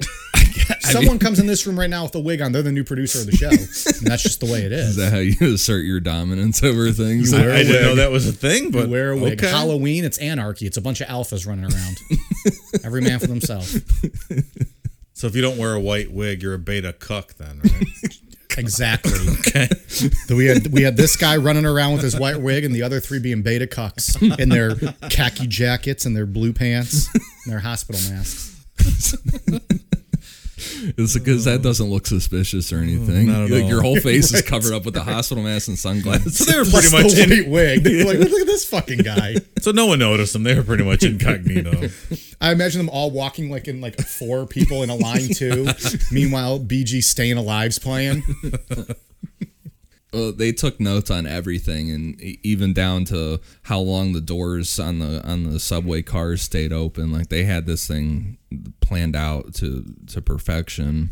Someone 0.80 1.18
comes 1.18 1.38
in 1.38 1.46
this 1.46 1.66
room 1.66 1.78
right 1.78 1.88
now 1.90 2.04
with 2.04 2.14
a 2.14 2.20
wig 2.20 2.40
on. 2.40 2.52
They're 2.52 2.62
the 2.62 2.72
new 2.72 2.84
producer 2.84 3.20
of 3.20 3.26
the 3.26 3.32
show. 3.32 3.48
And 3.48 4.06
that's 4.06 4.22
just 4.22 4.40
the 4.40 4.46
way 4.46 4.62
it 4.62 4.72
is 4.72 4.90
is. 4.90 4.96
that 4.96 5.12
how 5.12 5.18
you 5.18 5.54
assert 5.54 5.84
your 5.84 6.00
dominance 6.00 6.62
over 6.62 6.92
things? 6.92 7.32
You 7.32 7.38
I, 7.38 7.40
wear 7.40 7.50
a 7.50 7.58
I 7.58 7.62
didn't 7.62 7.82
know 7.82 7.94
that 7.96 8.10
was 8.10 8.26
a 8.26 8.32
thing, 8.32 8.64
You 8.64 8.70
but 8.70 8.88
wear 8.88 9.10
a 9.12 9.16
wig. 9.16 9.42
Okay. 9.42 9.50
Halloween, 9.50 10.04
it's 10.04 10.18
anarchy. 10.18 10.66
It's 10.66 10.76
a 10.76 10.80
bunch 10.80 11.00
of 11.00 11.08
alphas 11.08 11.46
running 11.46 11.64
around. 11.64 11.96
Every 12.84 13.00
man 13.00 13.18
for 13.18 13.26
themselves. 13.26 13.80
So 15.14 15.26
if 15.26 15.34
you 15.34 15.42
don't 15.42 15.58
wear 15.58 15.74
a 15.74 15.80
white 15.80 16.12
wig, 16.12 16.42
you're 16.42 16.54
a 16.54 16.58
beta 16.58 16.92
cuck 16.92 17.34
then, 17.34 17.60
right? 17.64 17.86
Exactly. 18.58 19.12
okay. 19.38 19.68
We 20.28 20.46
had 20.46 20.66
we 20.72 20.82
had 20.82 20.96
this 20.96 21.16
guy 21.16 21.36
running 21.36 21.64
around 21.64 21.92
with 21.92 22.02
his 22.02 22.18
white 22.18 22.40
wig, 22.40 22.64
and 22.64 22.74
the 22.74 22.82
other 22.82 23.00
three 23.00 23.20
being 23.20 23.42
beta 23.42 23.66
cucks 23.66 24.20
in 24.38 24.48
their 24.48 24.74
khaki 25.08 25.46
jackets 25.46 26.04
and 26.04 26.16
their 26.16 26.26
blue 26.26 26.52
pants 26.52 27.08
and 27.14 27.52
their 27.52 27.60
hospital 27.60 28.00
masks. 28.10 28.56
It's 30.96 31.14
because 31.16 31.44
that 31.44 31.54
uh, 31.60 31.62
doesn't 31.62 31.86
look 31.88 32.06
suspicious 32.06 32.72
or 32.72 32.78
anything. 32.78 33.26
not 33.26 33.44
at 33.44 33.50
Like, 33.50 33.62
all. 33.64 33.68
your 33.70 33.82
whole 33.82 33.98
face 34.00 34.32
is 34.32 34.42
covered 34.48 34.72
up 34.72 34.84
with 34.84 34.96
a 34.96 35.02
hospital 35.02 35.42
mask 35.44 35.68
and 35.68 35.78
sunglasses. 35.78 36.36
so 36.38 36.44
they 36.50 36.58
were 36.58 36.64
pretty 36.70 36.90
much 36.90 37.12
the 37.12 37.22
in, 37.22 37.30
white 37.30 37.48
wig. 37.50 37.84
They're 37.84 38.04
like, 38.06 38.18
look 38.18 38.40
at 38.40 38.46
this 38.46 38.64
fucking 38.68 38.98
guy. 38.98 39.36
so 39.60 39.70
no 39.72 39.86
one 39.86 39.98
noticed 39.98 40.32
them. 40.32 40.42
They 40.42 40.54
were 40.54 40.62
pretty 40.64 40.84
much 40.84 41.02
incognito. 41.04 41.88
I 42.40 42.52
imagine 42.52 42.78
them 42.78 42.88
all 42.90 43.10
walking 43.10 43.50
like 43.50 43.68
in 43.68 43.80
like 43.80 44.00
four 44.00 44.46
people 44.46 44.82
in 44.82 44.90
a 44.90 44.94
line 44.96 45.28
too. 45.34 45.68
Meanwhile, 46.12 46.60
Bee 46.60 46.84
Gees 46.84 47.08
Staying 47.08 47.36
Alive's 47.36 47.78
playing. 47.78 48.22
They 50.10 50.52
took 50.52 50.80
notes 50.80 51.10
on 51.10 51.26
everything, 51.26 51.90
and 51.90 52.20
even 52.20 52.72
down 52.72 53.04
to 53.06 53.40
how 53.62 53.80
long 53.80 54.12
the 54.12 54.22
doors 54.22 54.78
on 54.78 55.00
the 55.00 55.26
on 55.26 55.44
the 55.44 55.60
subway 55.60 56.02
cars 56.02 56.42
stayed 56.42 56.72
open. 56.72 57.12
Like 57.12 57.28
they 57.28 57.44
had 57.44 57.66
this 57.66 57.86
thing 57.86 58.38
planned 58.80 59.16
out 59.16 59.54
to 59.54 59.84
to 60.08 60.22
perfection. 60.22 61.10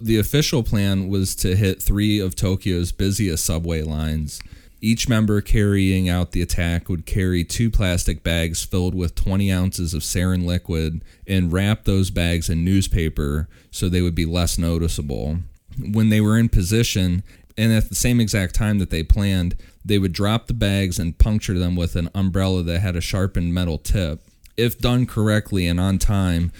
The 0.00 0.18
official 0.18 0.62
plan 0.62 1.08
was 1.08 1.34
to 1.36 1.56
hit 1.56 1.80
three 1.80 2.18
of 2.18 2.36
Tokyo's 2.36 2.92
busiest 2.92 3.44
subway 3.44 3.82
lines. 3.82 4.40
Each 4.82 5.08
member 5.08 5.40
carrying 5.40 6.10
out 6.10 6.32
the 6.32 6.42
attack 6.42 6.90
would 6.90 7.06
carry 7.06 7.42
two 7.42 7.70
plastic 7.70 8.22
bags 8.22 8.62
filled 8.62 8.94
with 8.94 9.14
20 9.14 9.50
ounces 9.50 9.94
of 9.94 10.02
sarin 10.02 10.44
liquid 10.44 11.02
and 11.26 11.50
wrap 11.50 11.84
those 11.84 12.10
bags 12.10 12.50
in 12.50 12.66
newspaper 12.66 13.48
so 13.70 13.88
they 13.88 14.02
would 14.02 14.14
be 14.14 14.26
less 14.26 14.58
noticeable. 14.58 15.38
When 15.78 16.10
they 16.10 16.20
were 16.20 16.38
in 16.38 16.50
position, 16.50 17.22
and 17.56 17.72
at 17.72 17.88
the 17.88 17.94
same 17.94 18.20
exact 18.20 18.54
time 18.54 18.78
that 18.78 18.90
they 18.90 19.02
planned, 19.02 19.56
they 19.84 19.98
would 19.98 20.12
drop 20.12 20.46
the 20.46 20.54
bags 20.54 20.98
and 20.98 21.18
puncture 21.18 21.58
them 21.58 21.76
with 21.76 21.96
an 21.96 22.08
umbrella 22.14 22.62
that 22.62 22.80
had 22.80 22.96
a 22.96 23.00
sharpened 23.00 23.54
metal 23.54 23.78
tip. 23.78 24.20
If 24.56 24.78
done 24.78 25.06
correctly 25.06 25.66
and 25.66 25.80
on 25.80 25.98
time, 25.98 26.52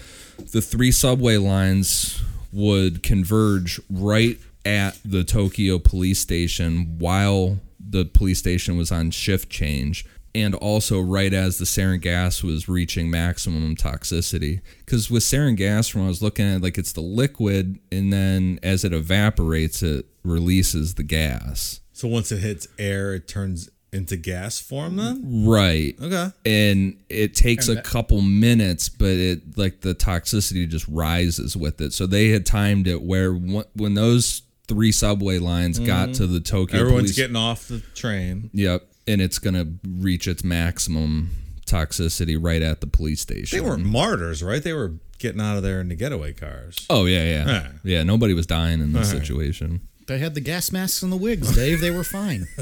the 0.51 0.61
three 0.61 0.91
subway 0.91 1.37
lines 1.37 2.21
would 2.51 3.03
converge 3.03 3.79
right 3.89 4.37
at 4.65 4.97
the 5.03 5.23
Tokyo 5.23 5.79
police 5.79 6.19
station 6.19 6.97
while 6.97 7.59
the 7.79 8.05
police 8.05 8.39
station 8.39 8.77
was 8.77 8.91
on 8.91 9.11
shift 9.11 9.49
change 9.49 10.05
and 10.35 10.53
also 10.55 10.99
right 11.01 11.33
as 11.33 11.57
the 11.57 11.65
sarin 11.65 11.99
gas 12.01 12.43
was 12.43 12.67
reaching 12.67 13.09
maximum 13.09 13.75
toxicity 13.75 14.59
because 14.79 15.09
with 15.09 15.23
sarin 15.23 15.55
gas 15.55 15.87
from 15.87 16.01
what 16.01 16.05
i 16.07 16.09
was 16.09 16.21
looking 16.21 16.45
at 16.45 16.61
like 16.61 16.77
it's 16.77 16.91
the 16.91 17.01
liquid 17.01 17.79
and 17.91 18.11
then 18.13 18.59
as 18.61 18.83
it 18.83 18.93
evaporates 18.93 19.81
it 19.81 20.05
releases 20.23 20.95
the 20.95 21.03
gas 21.03 21.79
So 21.93 22.07
once 22.09 22.31
it 22.31 22.39
hits 22.39 22.67
air, 22.77 23.13
it 23.15 23.27
turns 23.27 23.69
into 23.93 24.17
gas 24.17 24.59
form 24.59 24.97
then? 24.97 25.45
right 25.47 25.95
Okay. 26.01 26.29
and 26.45 26.97
it 27.07 27.33
takes 27.33 27.69
a 27.69 27.81
couple 27.81 28.21
minutes 28.21 28.89
but 28.89 29.11
it 29.11 29.57
like 29.57 29.79
the 29.81 29.95
toxicity 29.95 30.67
just 30.67 30.85
rises 30.89 31.55
with 31.55 31.79
it 31.79 31.93
so 31.93 32.05
they 32.05 32.27
had 32.29 32.45
timed 32.45 32.87
it 32.87 33.01
where 33.01 33.31
when 33.33 33.63
when 33.75 33.93
those 33.93 34.41
three 34.67 34.91
subway 34.91 35.37
lines 35.39 35.79
got 35.79 36.09
mm-hmm. 36.09 36.13
to 36.13 36.27
the 36.27 36.39
tokyo 36.41 36.79
Everyone's 36.81 37.03
police 37.03 37.15
getting 37.15 37.35
off 37.37 37.67
the 37.69 37.79
train. 37.93 38.49
yep 38.51 38.85
and 39.07 39.21
it's 39.21 39.39
gonna 39.39 39.65
reach 39.87 40.27
its 40.27 40.43
maximum 40.43 41.31
toxicity 41.65 42.37
right 42.39 42.61
at 42.61 42.81
the 42.81 42.87
police 42.87 43.21
station 43.21 43.57
They 43.57 43.65
weren't 43.65 43.85
martyrs, 43.85 44.43
right? 44.43 44.61
They 44.63 44.73
were 44.73 44.93
getting 45.17 45.41
out 45.41 45.57
of 45.57 45.63
there 45.63 45.81
in 45.81 45.87
the 45.89 45.95
getaway 45.95 46.33
cars. 46.33 46.85
oh 46.89 47.05
yeah 47.05 47.23
yeah 47.23 47.39
Alright. 47.55 47.71
yeah 47.83 48.03
nobody 48.03 48.33
was 48.33 48.45
dying 48.45 48.81
in 48.81 48.93
this 48.93 49.09
situation 49.09 49.81
They 50.07 50.19
had 50.19 50.35
the 50.35 50.41
gas 50.41 50.71
masks 50.71 51.01
and 51.01 51.11
the 51.11 51.17
wigs, 51.17 51.55
Dave. 51.55 51.81
They 51.81 51.89
were 51.91 52.03
fine. 52.03 52.45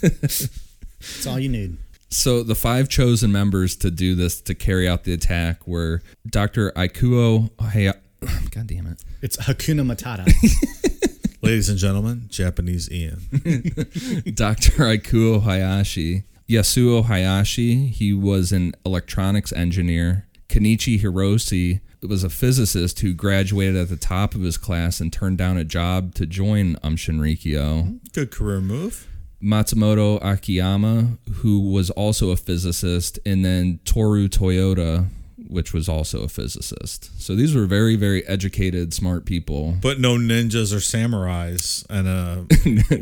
That's 0.00 1.26
all 1.26 1.38
you 1.38 1.48
need. 1.48 1.76
So 2.10 2.42
the 2.42 2.54
five 2.54 2.88
chosen 2.88 3.30
members 3.32 3.76
to 3.76 3.90
do 3.90 4.14
this 4.14 4.40
to 4.42 4.54
carry 4.54 4.88
out 4.88 5.04
the 5.04 5.12
attack 5.12 5.66
were 5.68 6.02
Dr. 6.28 6.72
Ikuo 6.72 7.50
Haya- 7.60 7.94
God 8.50 8.66
damn 8.66 8.86
it. 8.86 9.04
It's 9.22 9.36
Hakuna 9.36 9.82
Matata. 9.86 10.26
Ladies 11.46 11.68
and 11.68 11.78
gentlemen, 11.78 12.24
Japanese 12.28 12.90
Ian. 12.90 13.20
Dr. 14.34 14.72
Ikuo 14.82 15.44
Hayashi. 15.44 16.24
Yasuo 16.48 17.04
Hayashi, 17.04 17.86
he 17.86 18.12
was 18.12 18.50
an 18.50 18.74
electronics 18.84 19.52
engineer. 19.52 20.26
Kenichi 20.48 21.00
Hiroshi 21.00 21.82
was 22.02 22.24
a 22.24 22.28
physicist 22.28 22.98
who 22.98 23.14
graduated 23.14 23.76
at 23.76 23.88
the 23.88 23.96
top 23.96 24.34
of 24.34 24.40
his 24.40 24.58
class 24.58 25.00
and 25.00 25.12
turned 25.12 25.38
down 25.38 25.56
a 25.56 25.62
job 25.62 26.16
to 26.16 26.26
join 26.26 26.78
Um 26.82 26.96
Shinrikyo. 26.96 28.00
Good 28.12 28.32
career 28.32 28.60
move. 28.60 29.06
Matsumoto 29.40 30.18
Akiyama, 30.24 31.18
who 31.34 31.60
was 31.70 31.90
also 31.90 32.30
a 32.30 32.36
physicist, 32.36 33.20
and 33.24 33.44
then 33.44 33.78
Toru 33.84 34.26
Toyota, 34.26 35.06
which 35.48 35.72
was 35.72 35.88
also 35.88 36.22
a 36.22 36.28
physicist. 36.28 37.10
So 37.20 37.34
these 37.34 37.54
were 37.54 37.66
very, 37.66 37.96
very 37.96 38.26
educated, 38.26 38.92
smart 38.94 39.24
people. 39.24 39.76
But 39.80 40.00
no 40.00 40.16
ninjas 40.16 40.72
or 40.72 40.78
samurais 40.78 41.84
and 41.88 42.08
a 42.08 42.46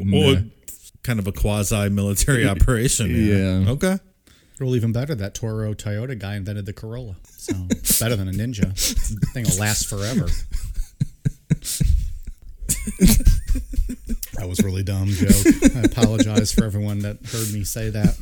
well, 0.35 0.43
kind 1.03 1.19
of 1.19 1.27
a 1.27 1.33
quasi 1.33 1.89
military 1.89 2.47
operation. 2.55 3.09
here. 3.11 3.61
Yeah. 3.63 3.71
Okay. 3.71 3.99
well, 4.61 4.75
even 4.75 4.93
better, 4.93 5.15
that 5.15 5.35
Toro 5.35 5.75
Toyota 5.75 6.19
guy 6.19 6.37
invented 6.37 6.67
the 6.67 6.73
Corolla. 6.73 7.17
So 7.27 7.55
it's 7.71 8.01
better 8.01 8.17
than 8.17 8.29
a 8.29 8.33
Ninja. 8.33 8.73
The 8.75 9.27
thing 9.33 9.45
will 9.45 9.59
last 9.59 9.89
forever. 9.89 10.27
that 14.35 14.49
was 14.49 14.63
really 14.63 14.83
dumb, 14.83 15.09
Joe. 15.09 15.29
I 15.77 15.83
apologize 15.83 16.53
for 16.53 16.65
everyone 16.65 17.01
that 17.01 17.19
heard 17.27 17.53
me 17.53 17.65
say 17.65 17.91
that. 17.91 18.17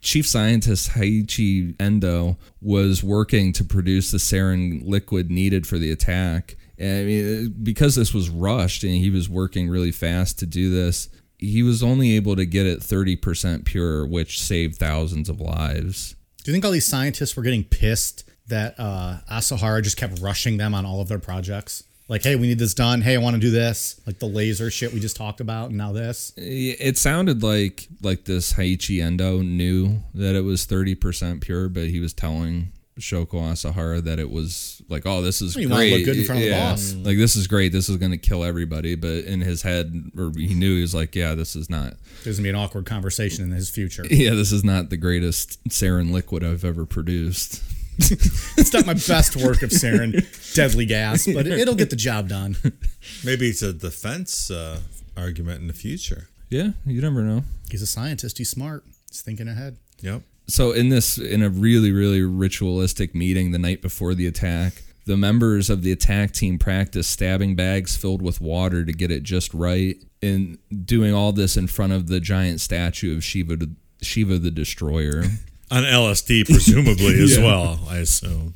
Chief 0.00 0.26
scientist 0.26 0.90
Haiichi 0.90 1.74
Endo 1.78 2.38
was 2.60 3.04
working 3.04 3.52
to 3.52 3.64
produce 3.64 4.10
the 4.10 4.18
sarin 4.18 4.82
liquid 4.84 5.30
needed 5.30 5.66
for 5.66 5.78
the 5.78 5.90
attack. 5.90 6.56
And 6.78 7.00
I 7.00 7.04
mean, 7.04 7.54
because 7.62 7.94
this 7.94 8.14
was 8.14 8.30
rushed 8.30 8.82
and 8.82 8.92
he 8.92 9.10
was 9.10 9.28
working 9.28 9.68
really 9.68 9.92
fast 9.92 10.38
to 10.38 10.46
do 10.46 10.70
this, 10.70 11.10
he 11.36 11.62
was 11.62 11.82
only 11.82 12.16
able 12.16 12.36
to 12.36 12.46
get 12.46 12.66
it 12.66 12.80
30% 12.80 13.64
pure, 13.64 14.06
which 14.06 14.40
saved 14.40 14.76
thousands 14.76 15.28
of 15.28 15.40
lives. 15.40 16.16
Do 16.44 16.50
you 16.50 16.54
think 16.54 16.64
all 16.64 16.70
these 16.70 16.86
scientists 16.86 17.36
were 17.36 17.42
getting 17.42 17.64
pissed 17.64 18.24
that 18.48 18.74
uh, 18.78 19.18
Asahara 19.30 19.82
just 19.82 19.98
kept 19.98 20.20
rushing 20.20 20.56
them 20.56 20.74
on 20.74 20.86
all 20.86 21.00
of 21.00 21.08
their 21.08 21.18
projects? 21.18 21.84
Like, 22.10 22.24
hey, 22.24 22.34
we 22.34 22.48
need 22.48 22.58
this 22.58 22.74
done. 22.74 23.02
Hey, 23.02 23.14
I 23.14 23.18
want 23.18 23.36
to 23.36 23.40
do 23.40 23.50
this. 23.52 24.00
Like 24.04 24.18
the 24.18 24.26
laser 24.26 24.68
shit 24.68 24.92
we 24.92 24.98
just 24.98 25.14
talked 25.14 25.40
about, 25.40 25.68
and 25.68 25.78
now 25.78 25.92
this. 25.92 26.32
It 26.36 26.98
sounded 26.98 27.42
like 27.44 27.86
like 28.02 28.24
this 28.24 28.54
Haiichi 28.54 29.00
Endo 29.00 29.42
knew 29.42 30.00
that 30.14 30.34
it 30.34 30.40
was 30.42 30.66
30% 30.66 31.40
pure, 31.40 31.68
but 31.68 31.84
he 31.84 32.00
was 32.00 32.12
telling 32.12 32.72
Shoko 32.98 33.34
Asahara 33.52 34.02
that 34.02 34.18
it 34.18 34.28
was 34.28 34.82
like, 34.88 35.06
oh, 35.06 35.22
this 35.22 35.40
is 35.40 35.54
You 35.54 35.68
great. 35.68 35.92
look 35.94 36.04
good 36.04 36.18
in 36.18 36.24
front 36.24 36.40
of 36.42 36.48
the 36.48 36.52
boss. 36.52 36.94
Like 36.94 37.16
this 37.16 37.36
is 37.36 37.46
great. 37.46 37.70
This 37.70 37.88
is 37.88 37.96
going 37.96 38.10
to 38.10 38.18
kill 38.18 38.42
everybody. 38.42 38.96
But 38.96 39.24
in 39.26 39.40
his 39.40 39.62
head, 39.62 40.10
or 40.18 40.32
he 40.36 40.54
knew 40.54 40.74
he 40.74 40.80
was 40.82 40.94
like, 40.96 41.14
yeah, 41.14 41.36
this 41.36 41.54
is 41.54 41.70
not. 41.70 41.94
There's 42.24 42.38
gonna 42.38 42.44
be 42.46 42.50
an 42.50 42.56
awkward 42.56 42.86
conversation 42.86 43.44
in 43.44 43.52
his 43.52 43.70
future. 43.70 44.04
Yeah, 44.10 44.34
this 44.34 44.50
is 44.50 44.64
not 44.64 44.90
the 44.90 44.96
greatest 44.96 45.62
sarin 45.68 46.10
liquid 46.10 46.42
I've 46.42 46.64
ever 46.64 46.84
produced. 46.86 47.62
it's 47.98 48.72
not 48.72 48.86
my 48.86 48.94
best 48.94 49.36
work 49.36 49.62
of 49.62 49.70
sarin, 49.70 50.24
deadly 50.54 50.86
gas, 50.86 51.26
but 51.26 51.46
it, 51.46 51.58
it'll 51.60 51.74
get 51.74 51.90
the 51.90 51.96
job 51.96 52.28
done. 52.28 52.56
Maybe 53.24 53.48
it's 53.48 53.62
a 53.62 53.72
defense 53.72 54.50
uh, 54.50 54.80
argument 55.16 55.60
in 55.60 55.66
the 55.66 55.74
future. 55.74 56.28
Yeah, 56.48 56.70
you 56.84 57.00
never 57.00 57.22
know. 57.22 57.44
He's 57.70 57.82
a 57.82 57.86
scientist. 57.86 58.38
He's 58.38 58.50
smart. 58.50 58.84
He's 59.08 59.22
thinking 59.22 59.48
ahead. 59.48 59.76
Yep. 60.00 60.22
So 60.48 60.72
in 60.72 60.88
this 60.88 61.16
in 61.16 61.42
a 61.42 61.48
really 61.48 61.92
really 61.92 62.22
ritualistic 62.22 63.14
meeting 63.14 63.52
the 63.52 63.58
night 63.58 63.82
before 63.82 64.14
the 64.14 64.26
attack, 64.26 64.82
the 65.06 65.16
members 65.16 65.70
of 65.70 65.82
the 65.82 65.92
attack 65.92 66.32
team 66.32 66.58
practice 66.58 67.06
stabbing 67.06 67.54
bags 67.54 67.96
filled 67.96 68.22
with 68.22 68.40
water 68.40 68.84
to 68.84 68.92
get 68.92 69.10
it 69.10 69.22
just 69.22 69.54
right 69.54 69.96
and 70.22 70.58
doing 70.84 71.14
all 71.14 71.32
this 71.32 71.56
in 71.56 71.66
front 71.66 71.92
of 71.92 72.08
the 72.08 72.20
giant 72.20 72.60
statue 72.60 73.16
of 73.16 73.24
Shiva 73.24 73.58
Shiva 74.02 74.38
the 74.38 74.50
destroyer. 74.50 75.24
On 75.70 75.82
LSD, 75.84 76.46
presumably 76.46 77.22
as 77.22 77.38
well. 77.46 77.80
I 77.88 77.98
assume. 77.98 78.54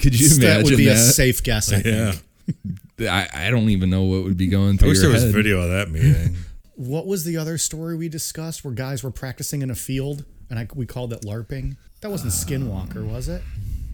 Could 0.00 0.18
you 0.18 0.26
imagine 0.26 0.40
that 0.42 0.64
would 0.64 0.76
be 0.76 0.86
that? 0.86 0.94
a 0.94 0.98
safe 0.98 1.42
guess. 1.42 1.72
I 1.72 1.76
Yeah. 1.84 2.12
think. 2.12 3.08
I, 3.08 3.28
I 3.46 3.50
don't 3.50 3.68
even 3.70 3.88
know 3.90 4.02
what 4.02 4.24
would 4.24 4.36
be 4.36 4.46
going 4.48 4.76
through. 4.78 4.90
I 4.90 4.94
through 4.94 4.94
wish 4.94 4.96
your 4.98 5.06
there 5.12 5.12
was 5.14 5.22
head. 5.24 5.34
video 5.34 5.60
of 5.60 5.70
that 5.70 5.90
meeting. 5.90 6.36
What 6.76 7.06
was 7.06 7.24
the 7.24 7.36
other 7.36 7.58
story 7.58 7.94
we 7.94 8.08
discussed 8.08 8.64
where 8.64 8.72
guys 8.72 9.02
were 9.04 9.10
practicing 9.10 9.60
in 9.60 9.70
a 9.70 9.74
field 9.74 10.24
and 10.48 10.58
I, 10.58 10.66
we 10.74 10.86
called 10.86 11.12
it 11.12 11.20
LARPing? 11.26 11.76
That 12.00 12.10
wasn't 12.10 12.32
Skinwalker, 12.32 13.06
was 13.06 13.28
it? 13.28 13.42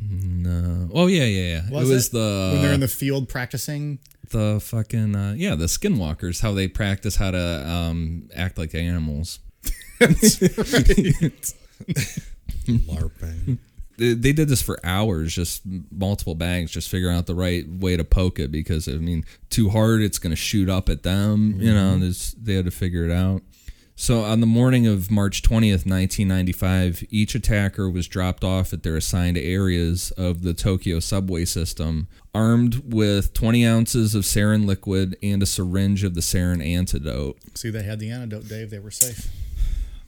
No. 0.08 0.88
Oh 0.94 1.08
yeah, 1.08 1.24
yeah, 1.24 1.48
yeah. 1.56 1.62
Was 1.68 1.90
it 1.90 1.92
was 1.94 2.06
it? 2.06 2.12
the 2.12 2.50
when 2.52 2.62
they're 2.62 2.72
in 2.74 2.78
the 2.78 2.86
field 2.86 3.28
practicing. 3.28 3.98
the 4.30 4.60
fucking 4.62 5.16
uh, 5.16 5.34
yeah 5.36 5.56
the 5.56 5.64
skinwalkers 5.66 6.42
how 6.42 6.52
they 6.52 6.68
practice 6.68 7.16
how 7.16 7.32
to 7.32 7.68
um, 7.68 8.28
act 8.36 8.56
like 8.56 8.72
animals 8.72 9.40
LARPing. 12.86 13.58
they, 13.98 14.14
they 14.14 14.32
did 14.32 14.48
this 14.48 14.62
for 14.62 14.78
hours 14.84 15.34
just 15.34 15.62
multiple 15.90 16.34
bags 16.34 16.70
just 16.70 16.88
figuring 16.88 17.16
out 17.16 17.26
the 17.26 17.34
right 17.34 17.68
way 17.68 17.96
to 17.96 18.04
poke 18.04 18.38
it 18.38 18.50
because 18.52 18.88
i 18.88 18.92
mean 18.92 19.24
too 19.50 19.70
hard 19.70 20.00
it's 20.02 20.18
going 20.18 20.30
to 20.30 20.36
shoot 20.36 20.68
up 20.68 20.88
at 20.88 21.02
them 21.02 21.56
you 21.58 21.72
know 21.72 21.98
there's, 21.98 22.32
they 22.32 22.54
had 22.54 22.64
to 22.64 22.70
figure 22.70 23.04
it 23.04 23.12
out 23.12 23.42
so 23.98 24.20
on 24.24 24.40
the 24.40 24.46
morning 24.46 24.86
of 24.86 25.10
march 25.10 25.42
20th 25.42 25.86
1995 25.86 27.04
each 27.08 27.34
attacker 27.34 27.88
was 27.88 28.06
dropped 28.06 28.44
off 28.44 28.72
at 28.74 28.82
their 28.82 28.96
assigned 28.96 29.38
areas 29.38 30.10
of 30.18 30.42
the 30.42 30.52
tokyo 30.52 31.00
subway 31.00 31.44
system 31.46 32.06
armed 32.34 32.92
with 32.92 33.32
20 33.32 33.66
ounces 33.66 34.14
of 34.14 34.24
sarin 34.24 34.66
liquid 34.66 35.16
and 35.22 35.42
a 35.42 35.46
syringe 35.46 36.04
of 36.04 36.14
the 36.14 36.20
sarin 36.20 36.62
antidote 36.62 37.38
See, 37.54 37.70
they 37.70 37.82
had 37.84 37.98
the 37.98 38.10
antidote, 38.10 38.46
Dave. 38.48 38.68
They 38.68 38.78
were 38.78 38.90
safe. 38.90 39.30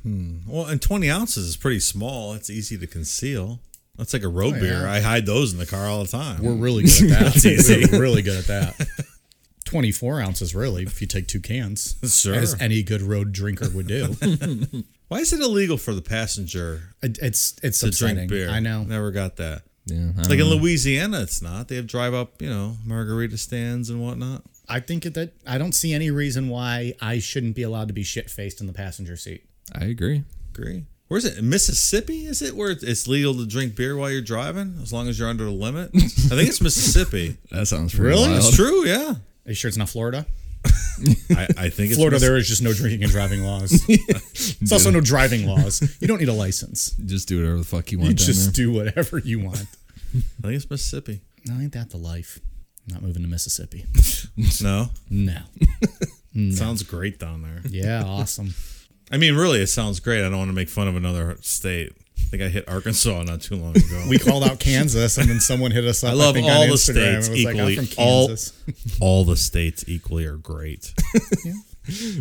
Hmm. 0.09 0.39
Well, 0.47 0.67
and 0.67 0.81
20 0.81 1.11
ounces 1.11 1.47
is 1.49 1.57
pretty 1.57 1.81
small. 1.81 2.33
It's 2.35 2.49
easy 2.51 2.79
to 2.79 2.87
conceal. 2.87 3.61
That's 3.97 4.13
like 4.13 4.23
a 4.23 4.29
road 4.29 4.55
Oh, 4.57 4.61
beer. 4.61 4.83
yeah. 4.83 4.93
I 4.93 5.01
hide 5.01 5.27
those 5.27 5.53
in 5.53 5.59
the 5.59 5.67
car 5.67 5.87
all 5.87 6.03
the 6.05 6.09
time. 6.09 6.43
We're 6.43 6.53
really 6.55 6.85
good 6.85 7.03
at 7.03 7.09
that. 7.11 7.25
That's 7.35 7.45
easy. 7.47 7.85
We're 7.91 8.01
really 8.01 8.23
good 8.23 8.39
at 8.39 8.47
that. 8.47 8.89
24 9.65 10.21
ounces, 10.23 10.55
really, 10.55 10.85
if 10.85 11.01
you 11.01 11.07
take 11.07 11.27
two 11.29 11.41
cans. 11.41 11.97
Sure. 12.11 12.35
As 12.35 12.59
any 12.61 12.83
good 12.83 13.03
road 13.03 13.33
drinker 13.33 13.69
would 13.69 13.87
do. 13.87 14.15
Why 15.09 15.19
is 15.19 15.33
it 15.33 15.41
illegal 15.41 15.77
for 15.77 15.93
the 15.95 16.01
passenger 16.03 16.95
It- 17.03 17.19
it's 17.21 17.55
it's 17.63 17.81
to 17.81 17.89
upsetting. 17.89 18.15
drink 18.17 18.31
beer? 18.31 18.49
I 18.51 18.61
know. 18.61 18.85
Never 18.85 19.11
got 19.11 19.37
that. 19.37 19.63
yeah 19.87 20.13
Like 20.17 20.31
in 20.33 20.39
know. 20.39 20.57
Louisiana, 20.57 21.21
it's 21.21 21.43
not. 21.43 21.69
They 21.69 21.77
have 21.77 21.87
drive 21.87 22.15
up, 22.15 22.41
you 22.41 22.49
know, 22.49 22.77
margarita 22.87 23.37
stands 23.37 23.91
and 23.91 24.01
whatnot. 24.03 24.43
I 24.69 24.81
think 24.81 25.05
that 25.05 25.33
I 25.47 25.59
don't 25.59 25.73
see 25.73 25.93
any 25.93 26.11
reason 26.11 26.49
why 26.49 26.95
I 27.01 27.19
shouldn't 27.19 27.55
be 27.57 27.63
allowed 27.63 27.89
to 27.89 27.95
be 27.95 28.03
shit 28.05 28.31
faced 28.31 28.61
in 28.61 28.67
the 28.67 28.73
passenger 28.73 29.17
seat. 29.17 29.48
I 29.75 29.85
agree 29.85 30.25
Agree. 30.55 30.87
Where's 31.07 31.25
it? 31.25 31.41
Mississippi? 31.43 32.27
Is 32.27 32.43
it 32.43 32.57
where 32.57 32.73
it's 32.73 33.07
legal 33.07 33.33
to 33.35 33.47
drink 33.47 33.77
beer 33.77 33.97
while 33.97 34.11
you're 34.11 34.21
driving 34.21 34.77
as 34.83 34.93
long 34.93 35.07
as 35.09 35.17
you're 35.17 35.29
under 35.29 35.45
the 35.45 35.53
limit? 35.53 35.91
I 35.95 35.99
think 36.01 36.49
it's 36.49 36.61
Mississippi. 36.61 37.37
that 37.53 37.67
sounds 37.67 37.95
pretty 37.95 38.09
Really? 38.09 38.29
wild. 38.29 38.39
It's 38.39 38.57
true. 38.57 38.85
Yeah. 38.85 39.13
Are 39.13 39.19
you 39.47 39.55
sure 39.55 39.69
it's 39.69 39.77
not 39.79 39.89
Florida? 39.89 40.27
I, 41.31 41.47
I 41.57 41.69
think 41.69 41.91
it's 41.91 41.95
Florida, 41.95 42.17
Miss- 42.17 42.23
there 42.23 42.37
is 42.37 42.49
just 42.49 42.61
no 42.61 42.73
drinking 42.73 43.05
and 43.05 43.13
driving 43.13 43.45
laws. 43.45 43.71
it's 43.89 44.73
also 44.73 44.91
no 44.91 45.01
driving 45.01 45.47
laws. 45.47 45.81
You 46.01 46.09
don't 46.09 46.19
need 46.19 46.29
a 46.29 46.33
license. 46.33 46.91
just 47.07 47.29
do 47.29 47.39
whatever 47.39 47.59
the 47.59 47.65
fuck 47.65 47.93
you 47.93 47.99
want 48.01 48.11
You 48.11 48.17
down 48.17 48.27
just 48.27 48.45
there. 48.57 48.65
do 48.67 48.73
whatever 48.73 49.19
you 49.19 49.39
want. 49.39 49.61
I 50.13 50.43
think 50.43 50.55
it's 50.55 50.69
Mississippi. 50.69 51.21
No, 51.47 51.55
ain't 51.61 51.73
that 51.75 51.91
the 51.91 51.99
life? 51.99 52.41
not 52.89 53.01
moving 53.03 53.23
to 53.23 53.29
Mississippi. 53.29 53.85
No. 54.61 54.89
No. 55.09 55.39
Sounds 56.51 56.83
great 56.83 57.21
down 57.21 57.43
there. 57.43 57.61
Yeah, 57.69 58.03
awesome. 58.05 58.55
I 59.11 59.17
mean, 59.17 59.35
really, 59.35 59.61
it 59.61 59.69
sounds 59.69 60.01
great. 60.01 60.21
I 60.21 60.29
don't 60.29 60.39
want 60.39 60.51
to 60.51 60.55
make 60.55 60.69
fun 60.69 60.89
of 60.89 60.97
another 60.97 61.37
state. 61.41 61.93
I 62.19 62.23
think 62.31 62.43
I 62.43 62.49
hit 62.49 62.69
Arkansas 62.69 63.23
not 63.23 63.41
too 63.41 63.57
long 63.57 63.77
ago. 63.77 64.05
We 64.09 64.19
called 64.19 64.45
out 64.45 64.61
Kansas, 64.61 65.17
and 65.17 65.29
then 65.29 65.41
someone 65.41 65.71
hit 65.71 65.85
us 65.85 66.05
up. 66.05 66.11
I 66.11 66.15
love 66.15 66.35
think, 66.35 66.47
all 66.47 66.67
the 66.67 66.75
Instagram. 66.75 67.23
states 67.23 67.29
like, 67.45 67.55
equally. 67.55 67.77
From 67.77 68.05
all, 68.05 68.31
all 69.01 69.25
the 69.25 69.37
states 69.37 69.85
equally 69.89 70.27
are 70.27 70.37
great. 70.37 70.93
yeah. 71.45 71.55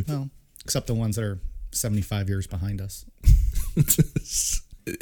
Well, 0.07 0.29
except 0.63 0.88
the 0.88 0.93
ones 0.93 1.17
that 1.17 1.25
are 1.25 1.39
75 1.71 2.29
years 2.29 2.47
behind 2.47 2.79
us. 2.79 3.05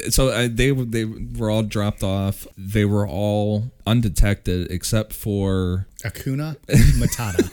so 0.09 0.29
uh, 0.29 0.47
they 0.51 0.71
they 0.71 1.05
were 1.05 1.49
all 1.49 1.63
dropped 1.63 2.03
off. 2.03 2.47
They 2.57 2.85
were 2.85 3.07
all 3.07 3.71
undetected 3.87 4.71
except 4.71 5.13
for 5.13 5.87
Akuna 6.03 6.57
Matata. 6.97 7.49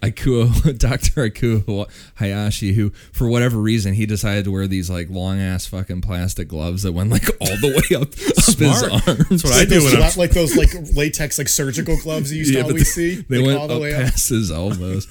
Ikuo, 0.00 0.76
Dr. 0.78 1.28
Ikuo 1.30 1.88
Hayashi, 2.16 2.74
who 2.74 2.90
for 3.12 3.28
whatever 3.28 3.58
reason 3.58 3.94
he 3.94 4.04
decided 4.04 4.44
to 4.44 4.50
wear 4.50 4.66
these 4.66 4.90
like 4.90 5.08
long 5.10 5.40
ass 5.40 5.66
fucking 5.66 6.00
plastic 6.02 6.48
gloves 6.48 6.82
that 6.82 6.92
went 6.92 7.10
like 7.10 7.28
all 7.40 7.56
the 7.60 7.68
way 7.90 7.96
up, 7.96 8.02
up 8.02 8.14
Smart. 8.42 8.58
his 8.58 8.82
arms. 9.08 9.28
That's 9.28 9.44
what 9.44 9.52
I 9.54 9.58
like, 9.60 9.68
do 9.68 9.80
those, 9.80 9.92
when 9.92 10.02
I'm. 10.02 10.08
sla- 10.10 10.16
like 10.18 10.30
those 10.32 10.56
like 10.56 10.70
latex 10.94 11.38
like 11.38 11.48
surgical 11.48 11.96
gloves 12.02 12.30
you 12.32 12.38
used 12.40 12.52
Yeah, 12.52 12.60
to 12.60 12.64
but 12.64 12.70
always 12.72 12.92
see. 12.92 13.22
They 13.22 13.38
like, 13.38 13.46
went 13.46 13.58
all 13.58 13.68
the 13.68 13.76
up 13.76 13.80
way 13.80 13.94
up. 13.94 14.02
past 14.02 14.28
his 14.28 14.50
elbows, 14.50 15.06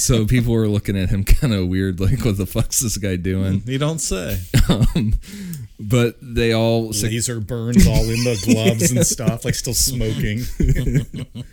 so 0.00 0.26
people 0.26 0.52
were 0.52 0.68
looking 0.68 0.96
at 0.98 1.10
him 1.10 1.22
kind 1.38 1.54
of 1.54 1.68
weird, 1.68 2.00
like, 2.00 2.24
"What 2.24 2.36
the 2.38 2.46
fuck's 2.46 2.80
this 2.80 2.96
guy 2.96 3.16
doing?" 3.16 3.62
You 3.66 3.78
don't 3.78 4.00
say. 4.00 4.40
Um, 4.68 5.14
but 5.78 6.16
they 6.20 6.52
all 6.52 6.88
Laser 6.88 7.40
burns 7.40 7.86
all 7.86 8.02
in 8.02 8.24
the 8.24 8.40
gloves 8.52 8.90
and 8.90 9.06
stuff, 9.06 9.44
like 9.44 9.54
still 9.54 9.74
smoking. 9.74 10.42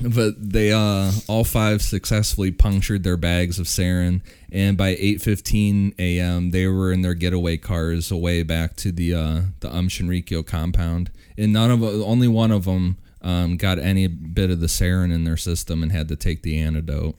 but 0.00 0.34
they 0.38 0.72
uh 0.72 1.10
all 1.28 1.44
five 1.44 1.82
successfully 1.82 2.50
punctured 2.50 3.02
their 3.02 3.16
bags 3.16 3.58
of 3.58 3.66
sarin 3.66 4.22
and 4.50 4.76
by 4.76 4.94
8:15 4.94 5.94
a.m. 5.98 6.52
they 6.52 6.66
were 6.68 6.92
in 6.92 7.02
their 7.02 7.14
getaway 7.14 7.56
cars 7.56 8.10
away 8.10 8.42
back 8.42 8.76
to 8.76 8.92
the 8.92 9.12
uh 9.12 9.40
the 9.58 9.74
Um 9.74 9.88
Shinrikyo 9.88 10.46
compound 10.46 11.10
and 11.36 11.52
none 11.52 11.70
of 11.70 11.82
only 11.82 12.28
one 12.28 12.52
of 12.52 12.64
them 12.64 12.96
um, 13.22 13.56
got 13.56 13.78
any 13.78 14.06
bit 14.06 14.50
of 14.50 14.60
the 14.60 14.66
sarin 14.66 15.12
in 15.12 15.24
their 15.24 15.36
system 15.36 15.82
and 15.82 15.92
had 15.92 16.08
to 16.08 16.16
take 16.16 16.42
the 16.42 16.58
antidote. 16.58 17.16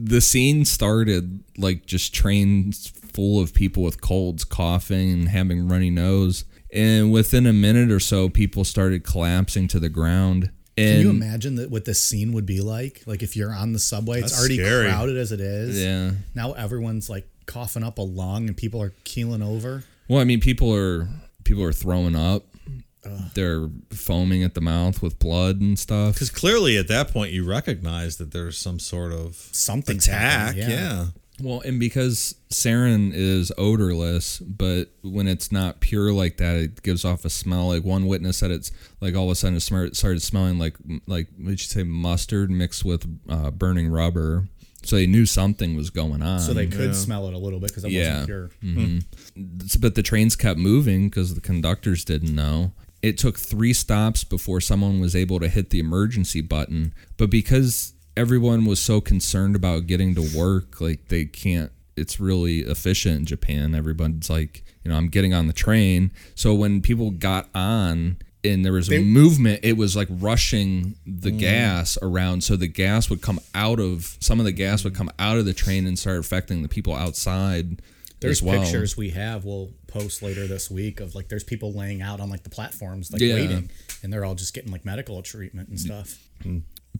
The 0.00 0.20
scene 0.20 0.64
started 0.64 1.42
like 1.56 1.84
just 1.84 2.14
trains 2.14 2.92
full 3.18 3.40
of 3.40 3.52
people 3.52 3.82
with 3.82 4.00
colds, 4.00 4.44
coughing, 4.44 5.10
and 5.10 5.28
having 5.28 5.66
runny 5.66 5.90
nose. 5.90 6.44
And 6.72 7.10
within 7.10 7.48
a 7.48 7.52
minute 7.52 7.90
or 7.90 7.98
so, 7.98 8.28
people 8.28 8.62
started 8.62 9.02
collapsing 9.02 9.66
to 9.68 9.80
the 9.80 9.88
ground. 9.88 10.52
And 10.76 10.98
Can 10.98 11.00
you 11.00 11.10
imagine 11.10 11.56
that 11.56 11.68
what 11.68 11.84
this 11.84 12.00
scene 12.00 12.32
would 12.32 12.46
be 12.46 12.60
like? 12.60 13.02
Like 13.06 13.24
if 13.24 13.34
you're 13.34 13.52
on 13.52 13.72
the 13.72 13.80
subway, 13.80 14.20
it's 14.20 14.38
already 14.38 14.58
scary. 14.58 14.86
crowded 14.86 15.16
as 15.16 15.32
it 15.32 15.40
is. 15.40 15.82
Yeah. 15.82 16.12
Now 16.36 16.52
everyone's 16.52 17.10
like 17.10 17.28
coughing 17.46 17.82
up 17.82 17.98
a 17.98 18.02
lung 18.02 18.46
and 18.46 18.56
people 18.56 18.80
are 18.80 18.94
keeling 19.02 19.42
over. 19.42 19.82
Well, 20.06 20.20
I 20.20 20.24
mean, 20.24 20.38
people 20.38 20.72
are 20.72 21.08
people 21.42 21.64
are 21.64 21.72
throwing 21.72 22.14
up. 22.14 22.44
They're 23.34 23.68
foaming 23.90 24.44
at 24.44 24.54
the 24.54 24.60
mouth 24.60 25.02
with 25.02 25.18
blood 25.18 25.60
and 25.60 25.76
stuff. 25.76 26.14
Because 26.14 26.30
clearly 26.30 26.78
at 26.78 26.86
that 26.86 27.12
point 27.12 27.32
you 27.32 27.44
recognize 27.44 28.18
that 28.18 28.30
there's 28.30 28.56
some 28.56 28.78
sort 28.78 29.10
of 29.12 29.34
something 29.34 29.96
attack. 29.96 30.54
Yeah. 30.54 30.68
yeah. 30.68 31.06
Well, 31.40 31.60
and 31.62 31.80
because 31.80 32.36
sarin 32.50 33.12
is 33.14 33.52
odorless, 33.58 34.38
but 34.38 34.90
when 35.02 35.28
it's 35.28 35.52
not 35.52 35.80
pure 35.80 36.12
like 36.12 36.36
that, 36.38 36.56
it 36.56 36.82
gives 36.82 37.04
off 37.04 37.24
a 37.24 37.30
smell. 37.30 37.68
Like 37.68 37.84
one 37.84 38.06
witness 38.06 38.38
said, 38.38 38.50
it's 38.50 38.70
like 39.00 39.14
all 39.14 39.24
of 39.24 39.30
a 39.30 39.34
sudden 39.34 39.56
it 39.56 39.96
started 39.96 40.22
smelling 40.22 40.58
like 40.58 40.76
like 41.06 41.28
what 41.36 41.48
did 41.50 41.60
you 41.60 41.66
say 41.66 41.82
mustard 41.82 42.50
mixed 42.50 42.84
with 42.84 43.06
uh, 43.28 43.50
burning 43.50 43.88
rubber. 43.88 44.48
So 44.84 44.96
they 44.96 45.06
knew 45.06 45.26
something 45.26 45.76
was 45.76 45.90
going 45.90 46.22
on. 46.22 46.38
So 46.40 46.54
they 46.54 46.66
could 46.68 46.94
smell 46.94 47.26
it 47.26 47.34
a 47.34 47.38
little 47.38 47.58
bit 47.58 47.68
because 47.70 47.84
it 47.84 47.90
Yeah. 47.90 48.20
wasn't 48.20 48.26
pure. 48.26 48.50
but 49.80 49.94
the 49.96 50.02
trains 50.02 50.36
kept 50.36 50.58
moving 50.58 51.08
because 51.08 51.34
the 51.34 51.40
conductors 51.40 52.04
didn't 52.04 52.34
know. 52.34 52.72
It 53.02 53.18
took 53.18 53.38
three 53.38 53.72
stops 53.72 54.24
before 54.24 54.60
someone 54.60 55.00
was 55.00 55.14
able 55.14 55.40
to 55.40 55.48
hit 55.48 55.70
the 55.70 55.78
emergency 55.80 56.40
button. 56.40 56.94
But 57.16 57.28
because 57.28 57.92
everyone 58.16 58.64
was 58.64 58.80
so 58.80 59.00
concerned 59.00 59.54
about 59.56 59.86
getting 59.86 60.14
to 60.14 60.22
work, 60.36 60.80
like 60.80 61.08
they 61.08 61.24
can't, 61.24 61.70
it's 61.98 62.20
really 62.20 62.60
efficient 62.60 63.16
in 63.20 63.24
Japan. 63.26 63.74
Everybody's 63.74 64.30
like, 64.30 64.64
you 64.84 64.90
know, 64.90 64.96
I'm 64.96 65.08
getting 65.08 65.34
on 65.34 65.46
the 65.46 65.52
train. 65.52 66.12
So 66.34 66.54
when 66.54 66.80
people 66.80 67.10
got 67.10 67.48
on, 67.54 68.18
and 68.44 68.64
there 68.64 68.72
was 68.72 68.90
a 68.90 69.00
movement, 69.02 69.60
it 69.64 69.76
was 69.76 69.96
like 69.96 70.06
rushing 70.10 70.94
the 71.04 71.30
Mm. 71.32 71.38
gas 71.40 71.98
around. 72.00 72.44
So 72.44 72.54
the 72.54 72.68
gas 72.68 73.10
would 73.10 73.20
come 73.20 73.40
out 73.54 73.80
of 73.80 74.16
some 74.20 74.38
of 74.38 74.44
the 74.46 74.52
gas 74.52 74.84
would 74.84 74.94
come 74.94 75.10
out 75.18 75.38
of 75.38 75.44
the 75.44 75.52
train 75.52 75.86
and 75.88 75.98
start 75.98 76.18
affecting 76.18 76.62
the 76.62 76.68
people 76.68 76.94
outside. 76.94 77.82
There's 78.20 78.40
well. 78.42 78.62
pictures 78.62 78.96
we 78.96 79.10
have 79.10 79.44
we'll 79.44 79.70
post 79.88 80.22
later 80.22 80.46
this 80.46 80.70
week 80.70 81.00
of 81.00 81.14
like 81.16 81.28
there's 81.28 81.44
people 81.44 81.72
laying 81.72 82.00
out 82.00 82.20
on 82.20 82.30
like 82.30 82.42
the 82.44 82.50
platforms 82.50 83.10
like 83.12 83.20
Yeah. 83.20 83.34
waiting 83.34 83.70
and 84.02 84.12
they're 84.12 84.24
all 84.24 84.34
just 84.36 84.54
getting 84.54 84.70
like 84.72 84.84
medical 84.84 85.20
treatment 85.22 85.68
and 85.68 85.78
stuff. 85.80 86.18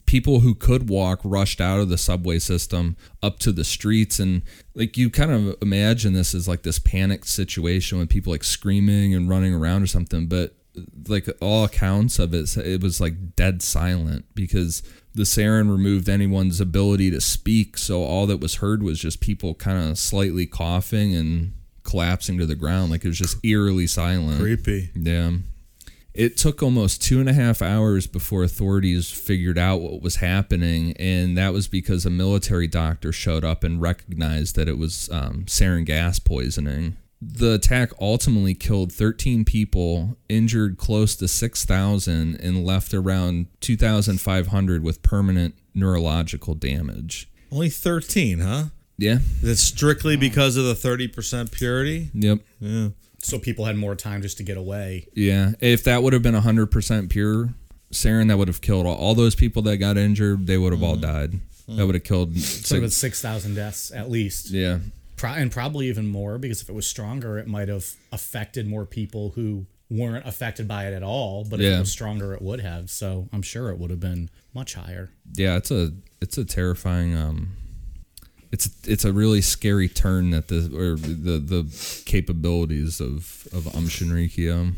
People 0.09 0.39
who 0.39 0.55
could 0.55 0.89
walk 0.89 1.19
rushed 1.23 1.61
out 1.61 1.79
of 1.79 1.87
the 1.87 1.97
subway 1.97 2.39
system 2.39 2.97
up 3.21 3.37
to 3.37 3.51
the 3.51 3.63
streets. 3.63 4.17
And 4.17 4.41
like 4.73 4.97
you 4.97 5.11
kind 5.11 5.29
of 5.29 5.55
imagine 5.61 6.13
this 6.13 6.33
as 6.33 6.47
like 6.47 6.63
this 6.63 6.79
panicked 6.79 7.27
situation 7.27 7.99
with 7.99 8.09
people 8.09 8.31
like 8.33 8.43
screaming 8.43 9.13
and 9.13 9.29
running 9.29 9.53
around 9.53 9.83
or 9.83 9.87
something. 9.87 10.25
But 10.25 10.55
like 11.07 11.29
all 11.39 11.63
accounts 11.65 12.17
of 12.17 12.33
it 12.33 12.57
it 12.57 12.81
was 12.81 12.99
like 12.99 13.35
dead 13.35 13.61
silent 13.61 14.25
because 14.33 14.81
the 15.13 15.23
sarin 15.23 15.69
removed 15.69 16.09
anyone's 16.09 16.59
ability 16.59 17.11
to 17.11 17.21
speak. 17.21 17.77
So 17.77 18.01
all 18.01 18.25
that 18.25 18.37
was 18.37 18.55
heard 18.55 18.81
was 18.81 18.99
just 18.99 19.21
people 19.21 19.53
kind 19.53 19.91
of 19.91 19.99
slightly 19.99 20.47
coughing 20.47 21.13
and 21.13 21.53
collapsing 21.83 22.39
to 22.39 22.47
the 22.47 22.55
ground. 22.55 22.89
Like 22.89 23.05
it 23.05 23.09
was 23.09 23.19
just 23.19 23.37
eerily 23.45 23.85
silent. 23.85 24.39
Creepy. 24.39 24.89
yeah. 24.95 25.33
It 26.13 26.37
took 26.37 26.63
almost 26.63 27.01
two 27.01 27.19
and 27.19 27.29
a 27.29 27.33
half 27.33 27.61
hours 27.61 28.07
before 28.07 28.43
authorities 28.43 29.11
figured 29.11 29.57
out 29.57 29.81
what 29.81 30.01
was 30.01 30.17
happening, 30.17 30.93
and 30.97 31.37
that 31.37 31.53
was 31.53 31.67
because 31.67 32.05
a 32.05 32.09
military 32.09 32.67
doctor 32.67 33.11
showed 33.11 33.45
up 33.45 33.63
and 33.63 33.81
recognized 33.81 34.55
that 34.55 34.67
it 34.67 34.77
was 34.77 35.09
um, 35.11 35.43
sarin 35.45 35.85
gas 35.85 36.19
poisoning. 36.19 36.97
The 37.21 37.55
attack 37.55 37.91
ultimately 37.99 38.53
killed 38.53 38.93
13 38.93 39.43
people, 39.43 40.17
injured 40.29 40.77
close 40.77 41.15
to 41.17 41.27
6,000, 41.27 42.35
and 42.39 42.65
left 42.65 42.93
around 42.93 43.47
2,500 43.59 44.83
with 44.83 45.03
permanent 45.03 45.55
neurological 45.75 46.55
damage. 46.55 47.29
Only 47.51 47.69
13, 47.69 48.39
huh? 48.39 48.63
Yeah. 48.97 49.19
Is 49.41 49.49
it 49.49 49.57
strictly 49.57 50.15
because 50.17 50.55
of 50.55 50.65
the 50.65 50.73
30% 50.73 51.51
purity? 51.51 52.09
Yep. 52.13 52.39
Yeah. 52.59 52.89
So 53.21 53.37
people 53.39 53.65
had 53.65 53.75
more 53.75 53.95
time 53.95 54.21
just 54.21 54.37
to 54.37 54.43
get 54.43 54.57
away. 54.57 55.07
Yeah, 55.13 55.51
if 55.59 55.83
that 55.83 56.03
would 56.03 56.13
have 56.13 56.21
been 56.23 56.35
100% 56.35 57.09
pure 57.09 57.49
sarin, 57.91 58.27
that 58.29 58.37
would 58.37 58.47
have 58.47 58.61
killed 58.61 58.85
all, 58.85 58.95
all 58.95 59.15
those 59.15 59.35
people 59.35 59.61
that 59.63 59.77
got 59.77 59.97
injured. 59.97 60.47
They 60.47 60.57
would 60.57 60.71
have 60.73 60.83
all 60.83 60.95
died. 60.95 61.39
That 61.67 61.85
would 61.85 61.95
have 61.95 62.03
killed. 62.03 62.37
So 62.37 62.77
it 62.77 62.91
6,000 62.91 63.55
deaths 63.55 63.91
at 63.91 64.09
least. 64.09 64.49
yeah, 64.51 64.79
Pro- 65.17 65.33
and 65.33 65.51
probably 65.51 65.87
even 65.87 66.07
more 66.07 66.37
because 66.37 66.61
if 66.61 66.69
it 66.69 66.73
was 66.73 66.87
stronger, 66.87 67.37
it 67.37 67.47
might 67.47 67.67
have 67.67 67.85
affected 68.11 68.67
more 68.67 68.85
people 68.85 69.31
who 69.35 69.65
weren't 69.89 70.25
affected 70.25 70.67
by 70.67 70.85
it 70.87 70.93
at 70.93 71.03
all. 71.03 71.43
But 71.43 71.59
if 71.59 71.65
Yeah. 71.65 71.75
it 71.77 71.79
was 71.81 71.91
stronger, 71.91 72.33
it 72.33 72.41
would 72.41 72.61
have. 72.61 72.89
So 72.89 73.27
I'm 73.33 73.41
sure 73.41 73.69
it 73.69 73.77
would 73.79 73.89
have 73.89 73.99
been 73.99 74.29
much 74.53 74.75
higher. 74.75 75.09
yeah. 75.35 75.57
It's 75.57 75.71
a 75.71 75.91
it's 76.21 76.37
a 76.37 76.45
terrifying. 76.45 77.15
Um, 77.15 77.49
it's 78.51 78.69
it's 78.87 79.05
a 79.05 79.13
really 79.13 79.41
scary 79.41 79.87
turn 79.87 80.31
that 80.31 80.47
the 80.47 80.57
or 80.75 80.95
the 80.95 81.39
the 81.39 82.03
capabilities 82.05 82.99
of 82.99 83.47
of 83.53 83.67
Um 83.75 83.85
Shinrikyo. 83.87 84.73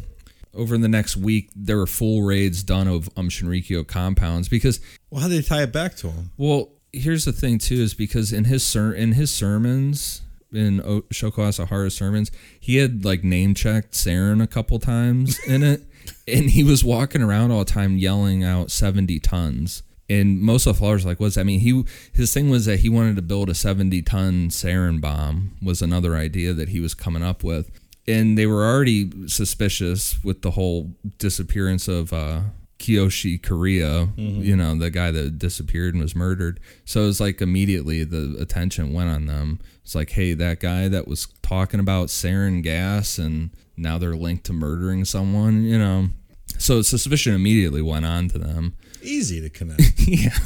Over 0.53 0.77
the 0.77 0.89
next 0.89 1.15
week, 1.15 1.49
there 1.55 1.77
were 1.77 1.87
full 1.87 2.23
raids 2.23 2.61
done 2.63 2.87
of 2.87 3.09
Um 3.15 3.29
Shinrikyo 3.29 3.87
compounds 3.87 4.49
because 4.49 4.79
Well, 5.09 5.21
how 5.21 5.27
do 5.29 5.35
they 5.35 5.41
tie 5.41 5.63
it 5.63 5.71
back 5.71 5.95
to 5.97 6.09
him? 6.11 6.31
Well, 6.37 6.69
here's 6.93 7.25
the 7.25 7.31
thing 7.31 7.57
too, 7.57 7.75
is 7.75 7.93
because 7.93 8.33
in 8.33 8.45
his 8.45 8.63
ser- 8.63 8.93
in 8.93 9.13
his 9.13 9.31
sermons, 9.31 10.21
in 10.51 10.81
o- 10.81 11.03
Shoko 11.13 11.47
Asahara's 11.47 11.95
sermons, 11.95 12.31
he 12.59 12.75
had 12.77 13.05
like 13.05 13.23
name 13.23 13.53
checked 13.55 13.93
sarin 13.93 14.43
a 14.43 14.47
couple 14.47 14.77
times 14.79 15.39
in 15.47 15.63
it, 15.63 15.83
and 16.27 16.49
he 16.49 16.63
was 16.65 16.83
walking 16.83 17.21
around 17.21 17.51
all 17.51 17.59
the 17.59 17.71
time 17.71 17.97
yelling 17.97 18.43
out 18.43 18.69
seventy 18.71 19.19
tons. 19.19 19.83
And 20.11 20.41
most 20.41 20.65
of 20.65 20.75
the 20.75 20.79
followers 20.79 21.05
were 21.05 21.11
like, 21.11 21.19
"What's 21.19 21.35
that 21.35 21.45
mean?" 21.45 21.61
He 21.61 21.83
his 22.11 22.33
thing 22.33 22.49
was 22.49 22.65
that 22.65 22.81
he 22.81 22.89
wanted 22.89 23.15
to 23.15 23.21
build 23.21 23.49
a 23.49 23.55
seventy 23.55 24.01
ton 24.01 24.49
sarin 24.49 24.99
bomb. 24.99 25.55
Was 25.61 25.81
another 25.81 26.15
idea 26.15 26.53
that 26.53 26.69
he 26.69 26.79
was 26.79 26.93
coming 26.93 27.23
up 27.23 27.43
with, 27.43 27.71
and 28.07 28.37
they 28.37 28.45
were 28.45 28.65
already 28.65 29.27
suspicious 29.27 30.23
with 30.23 30.41
the 30.41 30.51
whole 30.51 30.95
disappearance 31.17 31.87
of 31.87 32.11
uh, 32.11 32.41
Kiyoshi 32.81 33.39
Kariya, 33.39 34.11
you 34.43 34.55
know, 34.55 34.75
the 34.75 34.89
guy 34.89 35.11
that 35.11 35.37
disappeared 35.37 35.93
and 35.93 36.01
was 36.01 36.15
murdered. 36.15 36.59
So 36.83 37.03
it 37.03 37.05
was 37.05 37.21
like 37.21 37.41
immediately 37.41 38.03
the 38.03 38.35
attention 38.39 38.91
went 38.91 39.11
on 39.11 39.27
them. 39.27 39.59
It's 39.83 39.93
like, 39.93 40.09
hey, 40.11 40.33
that 40.33 40.59
guy 40.59 40.87
that 40.87 41.07
was 41.07 41.27
talking 41.43 41.79
about 41.79 42.07
sarin 42.07 42.63
gas 42.63 43.19
and 43.19 43.51
now 43.77 43.99
they're 43.99 44.15
linked 44.15 44.45
to 44.45 44.53
murdering 44.53 45.05
someone, 45.05 45.63
you 45.63 45.77
know. 45.77 46.09
So 46.57 46.81
suspicion 46.81 47.33
immediately 47.35 47.81
went 47.81 48.05
on 48.05 48.27
to 48.29 48.39
them. 48.39 48.75
Easy 49.01 49.41
to 49.41 49.49
connect. 49.49 49.81
yeah. 50.07 50.37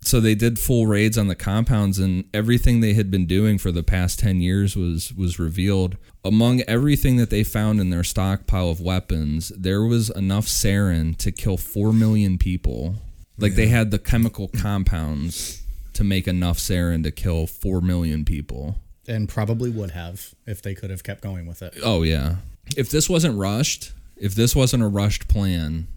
So 0.00 0.20
they 0.20 0.34
did 0.34 0.58
full 0.58 0.86
raids 0.86 1.16
on 1.16 1.28
the 1.28 1.34
compounds 1.34 1.98
and 1.98 2.24
everything 2.34 2.80
they 2.80 2.94
had 2.94 3.10
been 3.10 3.26
doing 3.26 3.58
for 3.58 3.72
the 3.72 3.82
past 3.82 4.18
10 4.18 4.40
years 4.40 4.76
was 4.76 5.12
was 5.14 5.38
revealed. 5.38 5.96
Among 6.24 6.60
everything 6.62 7.16
that 7.16 7.30
they 7.30 7.44
found 7.44 7.80
in 7.80 7.90
their 7.90 8.04
stockpile 8.04 8.68
of 8.68 8.80
weapons, 8.80 9.50
there 9.56 9.82
was 9.82 10.10
enough 10.10 10.46
sarin 10.46 11.16
to 11.18 11.32
kill 11.32 11.56
4 11.56 11.92
million 11.92 12.38
people. 12.38 12.96
Like 13.38 13.54
they 13.54 13.68
had 13.68 13.90
the 13.90 13.98
chemical 13.98 14.48
compounds 14.48 15.62
to 15.94 16.04
make 16.04 16.28
enough 16.28 16.58
sarin 16.58 17.02
to 17.04 17.10
kill 17.10 17.46
4 17.46 17.80
million 17.80 18.24
people. 18.24 18.76
And 19.08 19.28
probably 19.28 19.70
would 19.70 19.92
have 19.92 20.34
if 20.46 20.60
they 20.60 20.74
could 20.74 20.90
have 20.90 21.02
kept 21.02 21.22
going 21.22 21.46
with 21.46 21.62
it. 21.62 21.74
Oh 21.82 22.02
yeah. 22.02 22.36
If 22.76 22.90
this 22.90 23.08
wasn't 23.08 23.38
rushed, 23.38 23.92
if 24.16 24.34
this 24.34 24.54
wasn't 24.54 24.82
a 24.82 24.88
rushed 24.88 25.28
plan 25.28 25.88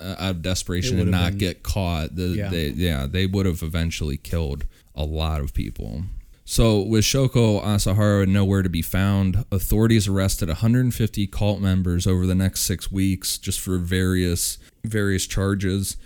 out 0.00 0.18
of 0.36 0.42
desperation 0.42 0.98
and 0.98 1.10
not 1.10 1.30
been- 1.32 1.38
get 1.38 1.62
caught, 1.62 2.14
the, 2.16 2.28
Yeah. 2.28 2.48
they 2.50 2.68
yeah 2.70 3.06
they 3.06 3.26
would 3.26 3.46
have 3.46 3.62
eventually 3.62 4.16
killed 4.16 4.66
a 4.94 5.04
lot 5.04 5.40
of 5.40 5.54
people. 5.54 6.04
So 6.44 6.82
with 6.82 7.04
Shoko 7.04 7.62
Asahara 7.64 8.26
nowhere 8.26 8.62
to 8.62 8.68
be 8.68 8.82
found, 8.82 9.44
authorities 9.50 10.08
arrested 10.08 10.48
150 10.48 11.26
cult 11.28 11.60
members 11.60 12.06
over 12.06 12.26
the 12.26 12.34
next 12.34 12.62
six 12.62 12.90
weeks 12.92 13.38
just 13.38 13.60
for 13.60 13.78
various 13.78 14.58
various 14.84 15.26
charges. 15.26 15.96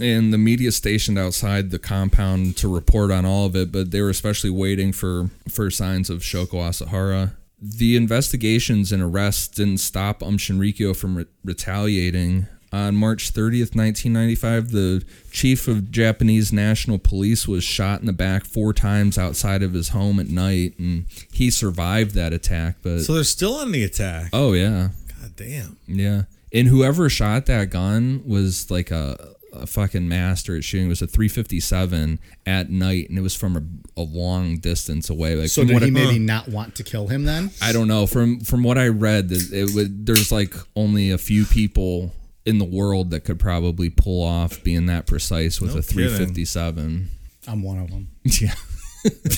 And 0.00 0.32
the 0.32 0.38
media 0.38 0.72
stationed 0.72 1.18
outside 1.18 1.70
the 1.70 1.78
compound 1.78 2.56
to 2.58 2.68
report 2.68 3.10
on 3.12 3.24
all 3.24 3.46
of 3.46 3.54
it, 3.56 3.70
but 3.72 3.90
they 3.92 4.00
were 4.02 4.10
especially 4.10 4.50
waiting 4.50 4.92
for 4.92 5.30
for 5.48 5.70
signs 5.70 6.10
of 6.10 6.20
Shoko 6.20 6.54
Asahara. 6.68 7.32
The 7.60 7.96
investigations 7.96 8.92
and 8.92 9.02
arrests 9.02 9.48
didn't 9.48 9.78
stop 9.78 10.22
Um 10.22 10.36
Shinrikyo 10.36 10.94
from 10.94 11.16
re- 11.18 11.24
retaliating. 11.44 12.46
On 12.72 12.94
March 12.94 13.32
30th, 13.32 13.74
1995, 13.74 14.70
the 14.72 15.04
chief 15.30 15.68
of 15.68 15.90
Japanese 15.90 16.52
National 16.52 16.98
Police 16.98 17.48
was 17.48 17.64
shot 17.64 18.00
in 18.00 18.06
the 18.06 18.12
back 18.12 18.44
four 18.44 18.74
times 18.74 19.16
outside 19.16 19.62
of 19.62 19.72
his 19.72 19.88
home 19.90 20.20
at 20.20 20.28
night, 20.28 20.78
and 20.78 21.06
he 21.32 21.50
survived 21.50 22.14
that 22.14 22.32
attack. 22.34 22.76
But 22.82 23.00
so 23.00 23.14
they're 23.14 23.24
still 23.24 23.54
on 23.54 23.72
the 23.72 23.84
attack. 23.84 24.30
oh 24.34 24.52
yeah, 24.52 24.90
God 25.20 25.32
damn. 25.36 25.76
yeah. 25.86 26.22
And 26.52 26.68
whoever 26.68 27.08
shot 27.08 27.46
that 27.46 27.70
gun 27.70 28.22
was 28.26 28.70
like 28.70 28.90
a, 28.90 29.34
a 29.52 29.66
fucking 29.66 30.06
master 30.08 30.54
at 30.56 30.64
shooting. 30.64 30.86
It 30.86 30.90
was 30.90 31.02
a 31.02 31.06
357 31.06 32.18
at 32.46 32.70
night, 32.70 33.08
and 33.08 33.18
it 33.18 33.22
was 33.22 33.34
from 33.34 33.56
a, 33.56 34.00
a 34.00 34.02
long 34.02 34.58
distance 34.58 35.08
away. 35.10 35.34
Like 35.36 35.48
So 35.48 35.62
from 35.62 35.68
did 35.68 35.74
what 35.74 35.82
he 35.84 35.88
I- 35.88 35.90
maybe 35.90 36.18
not 36.18 36.48
want 36.48 36.74
to 36.76 36.82
kill 36.84 37.08
him 37.08 37.24
then? 37.24 37.50
I 37.62 37.72
don't 37.72 37.88
know. 37.88 38.06
From 38.06 38.40
from 38.40 38.62
what 38.62 38.76
I 38.78 38.88
read, 38.88 39.32
it, 39.32 39.52
it 39.52 39.74
would, 39.74 40.04
there's 40.06 40.30
like 40.30 40.54
only 40.76 41.10
a 41.10 41.18
few 41.18 41.44
people 41.46 42.12
in 42.48 42.58
the 42.58 42.64
world 42.64 43.10
that 43.10 43.20
could 43.20 43.38
probably 43.38 43.90
pull 43.90 44.22
off 44.24 44.62
being 44.64 44.86
that 44.86 45.06
precise 45.06 45.60
with 45.60 45.74
No 45.74 45.80
a 45.80 45.82
kidding. 45.82 46.08
357. 46.08 47.10
I'm 47.46 47.62
one 47.62 47.78
of 47.78 47.90
them. 47.90 48.08
Yeah. 48.40 48.54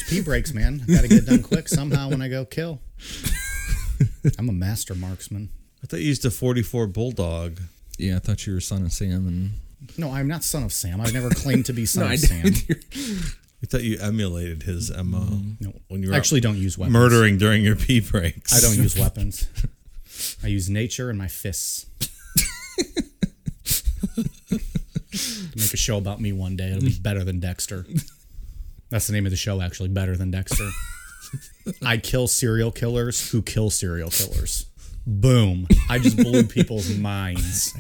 Pee 0.08 0.22
breaks, 0.22 0.54
man. 0.54 0.82
Got 0.86 1.02
to 1.02 1.08
get 1.08 1.26
done 1.26 1.42
quick 1.42 1.68
somehow 1.68 2.08
when 2.08 2.22
I 2.22 2.28
go 2.28 2.44
kill. 2.44 2.80
I'm 4.38 4.48
a 4.48 4.52
master 4.52 4.94
marksman. 4.94 5.50
I 5.82 5.86
thought 5.86 6.00
you 6.00 6.06
used 6.06 6.24
a 6.24 6.30
44 6.30 6.86
Bulldog. 6.86 7.60
Yeah, 7.98 8.16
I 8.16 8.18
thought 8.20 8.46
you 8.46 8.54
were 8.54 8.60
son 8.60 8.84
of 8.84 8.92
Sam 8.92 9.26
and 9.28 9.50
No, 9.98 10.10
I'm 10.12 10.26
not 10.28 10.44
son 10.44 10.62
of 10.62 10.72
Sam. 10.72 11.00
I've 11.00 11.12
never 11.12 11.28
claimed 11.30 11.66
to 11.66 11.72
be 11.74 11.84
son 11.86 12.04
I 12.08 12.14
of 12.14 12.20
Sam. 12.20 12.44
I 13.62 13.66
thought 13.66 13.82
you 13.82 13.98
emulated 14.00 14.62
his 14.62 14.90
MO 14.96 15.42
No, 15.60 15.74
when 15.88 16.02
you 16.02 16.08
were 16.08 16.14
actually 16.14 16.40
don't 16.40 16.56
use 16.56 16.78
weapons. 16.78 16.94
murdering 16.94 17.36
during 17.38 17.62
your 17.62 17.76
pee 17.76 18.00
breaks. 18.00 18.52
I 18.56 18.60
don't 18.66 18.82
use 18.82 18.98
weapons. 18.98 19.46
I 20.42 20.46
use 20.48 20.68
nature 20.70 21.10
and 21.10 21.18
my 21.18 21.28
fists. 21.28 21.86
Make 25.56 25.72
a 25.74 25.76
show 25.76 25.98
about 25.98 26.20
me 26.20 26.32
one 26.32 26.56
day. 26.56 26.68
It'll 26.70 26.80
be 26.82 26.96
better 27.02 27.24
than 27.24 27.40
Dexter. 27.40 27.84
That's 28.90 29.06
the 29.06 29.12
name 29.12 29.26
of 29.26 29.30
the 29.30 29.36
show, 29.36 29.60
actually. 29.60 29.88
Better 29.88 30.16
than 30.16 30.30
Dexter. 30.30 30.68
I 31.84 31.96
kill 31.98 32.26
serial 32.28 32.72
killers 32.72 33.30
who 33.30 33.42
kill 33.42 33.70
serial 33.70 34.10
killers. 34.10 34.66
Boom. 35.06 35.66
I 35.88 35.98
just 35.98 36.16
blew 36.16 36.42
people's 36.46 36.88
minds. 36.96 37.74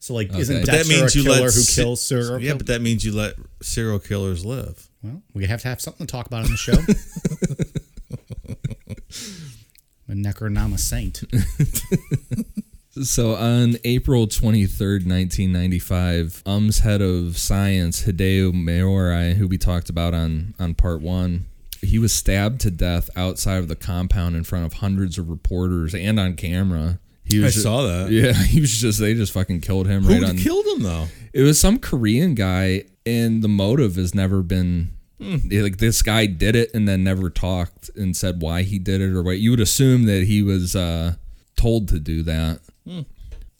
So, 0.00 0.14
like, 0.14 0.34
isn't 0.34 0.60
But 0.62 0.66
But 0.66 0.72
Dexter 0.72 0.92
that 0.94 1.00
means 1.00 1.14
a 1.14 1.18
you 1.18 1.24
killer 1.24 1.34
let 1.36 1.44
who 1.54 1.60
se- 1.60 1.82
kills 1.82 2.00
serial 2.02 2.32
Yeah, 2.40 2.48
killers? 2.48 2.56
but 2.58 2.66
that 2.68 2.80
means 2.82 3.04
you 3.04 3.12
let 3.12 3.34
serial 3.62 3.98
killers 3.98 4.44
live. 4.44 4.88
Well, 5.02 5.22
we 5.34 5.46
have 5.46 5.60
to 5.62 5.68
have 5.68 5.80
something 5.80 6.06
to 6.06 6.10
talk 6.10 6.26
about 6.26 6.44
on 6.44 6.50
the 6.50 6.56
show. 6.56 6.72
a 10.08 10.12
Necronama 10.12 10.78
saint. 10.78 11.22
So 13.02 13.34
on 13.34 13.76
April 13.84 14.26
23rd, 14.28 15.06
1995, 15.06 16.42
Aum's 16.46 16.78
head 16.80 17.02
of 17.02 17.36
science, 17.36 18.04
Hideo 18.04 18.52
Murai, 18.52 19.34
who 19.34 19.48
we 19.48 19.58
talked 19.58 19.90
about 19.90 20.14
on, 20.14 20.54
on 20.60 20.74
part 20.74 21.00
one, 21.00 21.46
he 21.82 21.98
was 21.98 22.12
stabbed 22.12 22.60
to 22.62 22.70
death 22.70 23.10
outside 23.16 23.56
of 23.58 23.68
the 23.68 23.74
compound 23.76 24.36
in 24.36 24.44
front 24.44 24.64
of 24.64 24.74
hundreds 24.74 25.18
of 25.18 25.28
reporters 25.28 25.94
and 25.94 26.20
on 26.20 26.34
camera. 26.36 26.98
He 27.24 27.38
was 27.40 27.56
I 27.58 27.60
saw 27.62 27.82
that. 27.82 28.10
Yeah, 28.12 28.32
he 28.44 28.60
was 28.60 28.70
just, 28.72 29.00
they 29.00 29.14
just 29.14 29.32
fucking 29.32 29.62
killed 29.62 29.86
him 29.88 30.04
Who 30.04 30.14
right 30.14 30.24
on. 30.30 30.36
killed 30.38 30.66
him 30.66 30.82
though? 30.84 31.06
It 31.32 31.42
was 31.42 31.58
some 31.58 31.78
Korean 31.80 32.34
guy, 32.34 32.84
and 33.04 33.42
the 33.42 33.48
motive 33.48 33.96
has 33.96 34.14
never 34.14 34.42
been 34.42 34.90
Hmm. 35.20 35.36
like 35.50 35.78
this 35.78 36.02
guy 36.02 36.26
did 36.26 36.56
it 36.56 36.74
and 36.74 36.88
then 36.88 37.04
never 37.04 37.30
talked 37.30 37.88
and 37.96 38.16
said 38.16 38.42
why 38.42 38.62
he 38.62 38.78
did 38.80 39.00
it 39.00 39.12
or 39.12 39.22
what. 39.22 39.38
You 39.38 39.50
would 39.52 39.60
assume 39.60 40.04
that 40.06 40.24
he 40.24 40.42
was 40.42 40.74
uh, 40.74 41.14
told 41.56 41.88
to 41.90 42.00
do 42.00 42.22
that. 42.24 42.60
Hmm. 42.86 43.00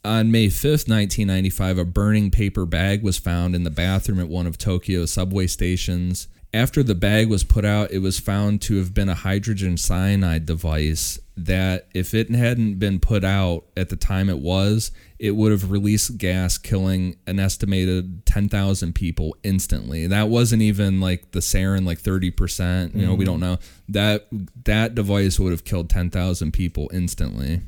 On 0.03 0.31
May 0.31 0.47
5th, 0.47 0.87
1995, 0.87 1.79
a 1.79 1.85
burning 1.85 2.29
paper 2.29 2.65
bag 2.65 3.01
was 3.01 3.17
found 3.17 3.55
in 3.55 3.63
the 3.63 3.71
bathroom 3.71 4.19
at 4.19 4.27
one 4.27 4.45
of 4.45 4.57
Tokyo's 4.57 5.11
subway 5.11 5.47
stations. 5.47 6.27
After 6.53 6.83
the 6.83 6.95
bag 6.95 7.27
was 7.27 7.43
put 7.43 7.65
out, 7.65 7.91
it 7.91 7.99
was 7.99 8.19
found 8.19 8.61
to 8.61 8.77
have 8.77 8.93
been 8.93 9.09
a 9.09 9.15
hydrogen 9.15 9.77
cyanide 9.77 10.45
device 10.45 11.19
that, 11.35 11.87
if 11.93 12.13
it 12.13 12.29
hadn't 12.29 12.75
been 12.75 12.99
put 12.99 13.23
out 13.23 13.65
at 13.75 13.89
the 13.89 13.95
time 13.95 14.29
it 14.29 14.37
was, 14.37 14.91
it 15.17 15.31
would 15.31 15.51
have 15.51 15.71
released 15.71 16.17
gas, 16.17 16.57
killing 16.57 17.17
an 17.25 17.39
estimated 17.39 18.25
10,000 18.25 18.93
people 18.93 19.35
instantly. 19.43 20.07
That 20.07 20.29
wasn't 20.29 20.61
even 20.61 21.01
like 21.01 21.31
the 21.31 21.39
sarin, 21.39 21.85
like 21.85 21.99
30%. 21.99 22.95
You 22.95 23.07
know, 23.07 23.15
we 23.15 23.25
don't 23.25 23.39
know. 23.39 23.57
That 23.89 24.27
that 24.63 24.93
device 24.95 25.39
would 25.39 25.51
have 25.51 25.65
killed 25.65 25.89
10,000 25.89 26.51
people 26.53 26.89
instantly. 26.93 27.61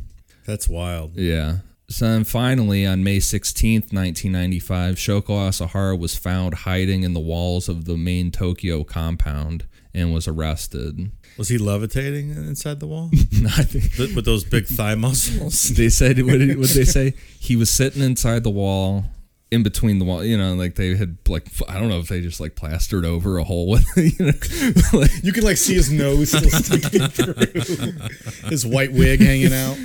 That's 0.47 0.67
wild. 0.67 1.15
Yeah. 1.15 1.57
So 1.89 2.05
then 2.05 2.23
finally, 2.23 2.85
on 2.85 3.03
May 3.03 3.17
16th, 3.17 3.93
1995, 3.93 4.95
Shoko 4.95 5.47
Asahara 5.47 5.97
was 5.97 6.15
found 6.15 6.53
hiding 6.55 7.03
in 7.03 7.13
the 7.13 7.19
walls 7.19 7.69
of 7.69 7.85
the 7.85 7.95
main 7.95 8.31
Tokyo 8.31 8.83
compound 8.83 9.65
and 9.93 10.13
was 10.13 10.27
arrested. 10.27 11.11
Was 11.37 11.49
he 11.49 11.57
levitating 11.57 12.31
inside 12.31 12.79
the 12.79 12.87
wall 12.87 13.09
I 13.13 13.63
think 13.63 13.93
Th- 13.93 14.15
with 14.15 14.25
those 14.25 14.43
big 14.43 14.65
thigh 14.65 14.95
muscles? 14.95 15.69
they 15.75 15.89
said, 15.89 16.17
what 16.23 16.39
did, 16.39 16.57
what 16.57 16.67
did 16.67 16.75
they 16.77 16.83
say? 16.85 17.13
He 17.39 17.55
was 17.55 17.69
sitting 17.69 18.01
inside 18.01 18.43
the 18.43 18.49
wall, 18.49 19.05
in 19.49 19.63
between 19.63 19.97
the 19.99 20.05
wall, 20.05 20.23
you 20.23 20.37
know, 20.37 20.55
like 20.55 20.75
they 20.75 20.95
had, 20.95 21.17
like, 21.27 21.47
I 21.69 21.79
don't 21.79 21.87
know 21.89 21.99
if 21.99 22.07
they 22.09 22.19
just 22.21 22.39
like 22.41 22.55
plastered 22.55 23.05
over 23.05 23.37
a 23.37 23.43
hole 23.45 23.69
with, 23.69 23.85
you 23.97 24.25
know, 24.25 24.99
like, 24.99 25.11
You 25.23 25.31
can 25.31 25.43
like 25.43 25.57
see 25.57 25.73
his 25.73 25.89
nose 25.91 26.29
still 26.31 26.49
sticking 26.49 27.07
through, 27.09 28.49
his 28.49 28.65
white 28.65 28.91
wig 28.91 29.21
hanging 29.21 29.53
out. 29.53 29.77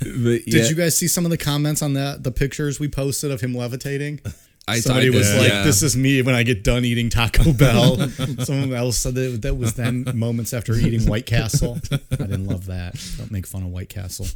but 0.00 0.44
Did 0.44 0.68
you 0.70 0.76
guys 0.76 0.98
see 0.98 1.08
some 1.08 1.24
of 1.24 1.30
the 1.30 1.38
comments 1.38 1.80
on 1.82 1.94
that? 1.94 2.24
the 2.24 2.30
pictures 2.32 2.78
we 2.78 2.88
posted 2.88 3.30
of 3.30 3.40
him 3.40 3.54
levitating? 3.54 4.20
I 4.68 4.80
Somebody 4.80 5.06
typed 5.06 5.16
was 5.18 5.30
it, 5.32 5.38
like, 5.38 5.48
yeah. 5.48 5.62
"This 5.62 5.80
is 5.84 5.96
me 5.96 6.22
when 6.22 6.34
I 6.34 6.42
get 6.42 6.64
done 6.64 6.84
eating 6.84 7.08
Taco 7.08 7.52
Bell." 7.52 8.08
Someone 8.40 8.72
else 8.72 8.98
said 8.98 9.14
that 9.14 9.42
that 9.42 9.54
was 9.54 9.74
then 9.74 10.04
moments 10.12 10.52
after 10.52 10.74
eating 10.74 11.06
White 11.08 11.24
Castle. 11.24 11.78
I 11.92 12.16
didn't 12.16 12.48
love 12.48 12.66
that. 12.66 12.96
Don't 13.16 13.30
make 13.30 13.46
fun 13.46 13.62
of 13.62 13.68
White 13.68 13.90
Castle. 13.90 14.26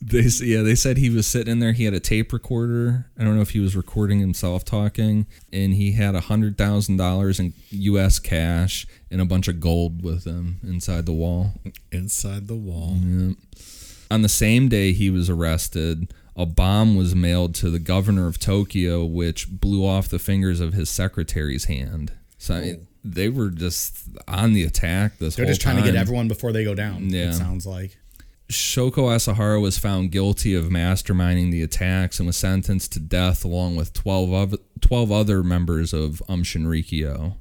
They 0.00 0.20
yeah, 0.20 0.62
they 0.62 0.76
said 0.76 0.96
he 0.96 1.10
was 1.10 1.26
sitting 1.26 1.50
in 1.50 1.58
there. 1.58 1.72
He 1.72 1.84
had 1.84 1.94
a 1.94 2.00
tape 2.00 2.32
recorder. 2.32 3.06
I 3.18 3.24
don't 3.24 3.34
know 3.34 3.42
if 3.42 3.50
he 3.50 3.58
was 3.58 3.74
recording 3.74 4.20
himself 4.20 4.64
talking, 4.64 5.26
and 5.52 5.74
he 5.74 5.92
had 5.92 6.14
a 6.14 6.20
hundred 6.20 6.56
thousand 6.56 6.98
dollars 6.98 7.40
in 7.40 7.52
U.S. 7.70 8.20
cash 8.20 8.86
and 9.10 9.20
a 9.20 9.24
bunch 9.24 9.48
of 9.48 9.58
gold 9.58 10.04
with 10.04 10.24
him 10.24 10.60
inside 10.62 11.04
the 11.04 11.12
wall. 11.12 11.54
inside 11.90 12.46
the 12.46 12.54
wall. 12.54 12.96
On 14.10 14.22
the 14.22 14.28
same 14.28 14.68
day 14.68 14.92
he 14.92 15.10
was 15.10 15.28
arrested, 15.28 16.14
a 16.36 16.46
bomb 16.46 16.96
was 16.96 17.16
mailed 17.16 17.56
to 17.56 17.68
the 17.68 17.80
governor 17.80 18.28
of 18.28 18.38
Tokyo, 18.38 19.04
which 19.04 19.50
blew 19.50 19.84
off 19.84 20.08
the 20.08 20.20
fingers 20.20 20.60
of 20.60 20.74
his 20.74 20.88
secretary's 20.88 21.64
hand. 21.64 22.12
So 22.38 22.54
I 22.54 22.60
mean, 22.60 22.76
oh. 22.80 22.86
they 23.04 23.28
were 23.28 23.50
just 23.50 23.98
on 24.28 24.52
the 24.52 24.62
attack 24.62 25.18
this 25.18 25.34
They're 25.34 25.46
just 25.46 25.60
trying 25.60 25.76
to 25.76 25.82
get 25.82 25.96
everyone 25.96 26.28
before 26.28 26.52
they 26.52 26.62
go 26.62 26.74
down. 26.74 27.10
Yeah. 27.10 27.30
It 27.30 27.34
sounds 27.34 27.66
like. 27.66 27.98
Shoko 28.50 29.14
Asahara 29.14 29.60
was 29.60 29.76
found 29.76 30.10
guilty 30.10 30.54
of 30.54 30.66
masterminding 30.66 31.50
the 31.50 31.62
attacks 31.62 32.18
and 32.18 32.26
was 32.26 32.36
sentenced 32.36 32.92
to 32.92 33.00
death 33.00 33.44
along 33.44 33.76
with 33.76 33.92
12, 33.92 34.32
of, 34.32 34.60
12 34.80 35.12
other 35.12 35.42
members 35.42 35.92
of 35.92 36.22
Um 36.28 36.42
Shinrikyo. 36.42 37.36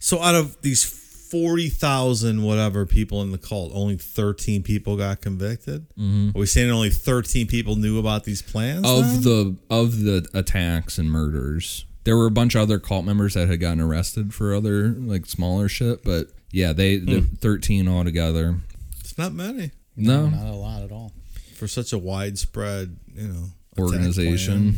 So 0.00 0.20
out 0.20 0.34
of 0.34 0.60
these 0.62 0.82
forty 1.30 1.68
thousand 1.68 2.42
whatever 2.42 2.84
people 2.86 3.22
in 3.22 3.30
the 3.30 3.38
cult, 3.38 3.70
only 3.72 3.96
thirteen 3.96 4.62
people 4.62 4.96
got 4.96 5.20
convicted. 5.20 5.86
Mm-hmm. 5.90 6.36
Are 6.36 6.40
we 6.40 6.46
saying 6.46 6.70
only 6.70 6.90
thirteen 6.90 7.46
people 7.46 7.76
knew 7.76 7.98
about 7.98 8.24
these 8.24 8.42
plans? 8.42 8.82
then? 8.82 9.04
Of 9.04 9.22
the 9.22 9.56
of 9.68 10.00
the 10.00 10.26
attacks 10.34 10.98
and 10.98 11.10
murders, 11.10 11.84
there 12.04 12.16
were 12.16 12.26
a 12.26 12.30
bunch 12.32 12.54
of 12.54 12.62
other 12.62 12.80
cult 12.80 13.04
members 13.04 13.34
that 13.34 13.48
had 13.48 13.60
gotten 13.60 13.80
arrested 13.80 14.34
for 14.34 14.54
other 14.54 14.88
like 14.88 15.26
smaller 15.26 15.68
shit, 15.68 16.02
but 16.02 16.28
yeah, 16.50 16.72
they 16.72 16.96
the 16.96 17.20
13 17.20 17.86
altogether. 17.86 18.56
it's 18.98 19.16
not 19.16 19.32
many 19.32 19.70
No, 20.00 20.28
Not 20.28 20.46
a 20.46 20.52
lot 20.56 20.82
at 20.82 20.92
all. 20.92 21.12
for 21.54 21.66
such 21.68 21.92
a 21.92 21.98
widespread, 21.98 22.96
you 23.14 23.28
know, 23.28 23.44
organization. 23.78 24.74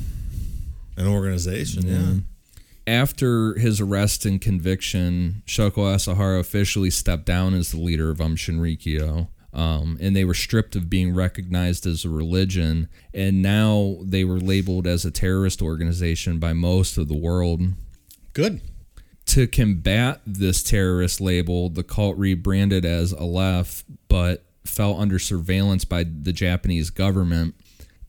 plan. 0.97 1.07
an 1.07 1.13
organization. 1.13 1.87
Yeah. 1.87 2.15
After 2.87 3.55
his 3.55 3.81
arrest 3.81 4.27
and 4.27 4.41
conviction, 4.41 5.43
Shoko 5.47 5.95
Asahara 5.95 6.41
officially 6.41 6.91
stepped 6.91 7.25
down 7.27 7.55
as 7.55 7.71
the 7.71 7.79
leader 7.79 8.11
of 8.11 8.21
Um 8.21 8.35
Shinrikyo. 8.37 9.29
Um, 9.55 9.99
and 10.01 10.17
they 10.17 10.25
were 10.25 10.33
stripped 10.35 10.75
of 10.77 10.89
being 10.89 11.15
recognized 11.15 11.87
as 11.87 12.07
a 12.07 12.09
religion, 12.09 12.89
and 13.13 13.43
now 13.43 13.99
they 14.03 14.25
were 14.25 14.41
labeled 14.41 14.87
as 14.87 15.05
a 15.05 15.11
terrorist 15.11 15.61
organization 15.61 16.39
by 16.39 16.55
most 16.55 16.97
of 16.97 17.07
the 17.09 17.17
world. 17.19 17.61
Good. 18.33 18.63
To 19.27 19.47
combat 19.47 20.23
this 20.27 20.63
terrorist 20.63 21.21
label, 21.21 21.69
the 21.69 21.83
cult 21.83 22.17
rebranded 22.17 22.87
as 22.87 23.13
Aleph, 23.13 23.85
but 24.09 24.43
fell 24.65 24.99
under 25.01 25.19
surveillance 25.19 25.85
by 25.85 26.05
the 26.05 26.33
Japanese 26.33 26.91
government. 26.91 27.55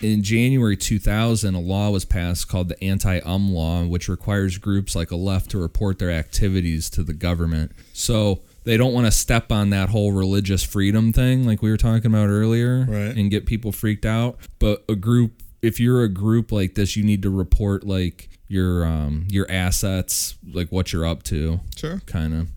In 0.01 0.21
January 0.21 0.75
2000, 0.75 1.55
a 1.55 1.59
law 1.59 1.89
was 1.89 2.03
passed 2.03 2.49
called 2.49 2.67
the 2.67 2.83
Anti 2.83 3.19
Um 3.19 3.53
Law, 3.53 3.85
which 3.85 4.09
requires 4.09 4.57
groups 4.57 4.95
like 4.95 5.11
Aleph 5.13 5.47
to 5.49 5.57
report 5.57 5.97
their 5.99 6.11
activities 6.11 6.89
to 6.91 7.03
the 7.03 7.13
government. 7.13 7.71
So 7.93 8.41
they 8.65 8.75
don't 8.75 8.93
want 8.93 9.05
to 9.07 9.11
step 9.11 9.51
on 9.51 9.69
that 9.69 9.89
whole 9.89 10.11
religious 10.11 10.63
freedom 10.63 11.13
thing, 11.13 11.45
like 11.45 11.61
we 11.61 11.69
were 11.69 11.77
talking 11.77 12.07
about 12.07 12.27
earlier, 12.29 12.85
Right. 12.87 13.15
and 13.15 13.31
get 13.31 13.45
people 13.45 13.71
freaked 13.71 14.05
out. 14.05 14.39
But 14.59 14.83
a 14.89 14.95
group, 14.95 15.41
if 15.61 15.79
you're 15.79 16.03
a 16.03 16.09
group 16.09 16.51
like 16.51 16.75
this, 16.75 16.97
you 16.97 17.03
need 17.03 17.21
to 17.23 17.29
report 17.29 17.85
like 17.85 18.29
your 18.49 18.85
um 18.85 19.25
your 19.29 19.49
assets, 19.49 20.35
like 20.51 20.69
what 20.71 20.91
you're 20.91 21.05
up 21.05 21.23
to, 21.23 21.61
Sure. 21.77 22.01
kind 22.05 22.33
of. 22.33 22.47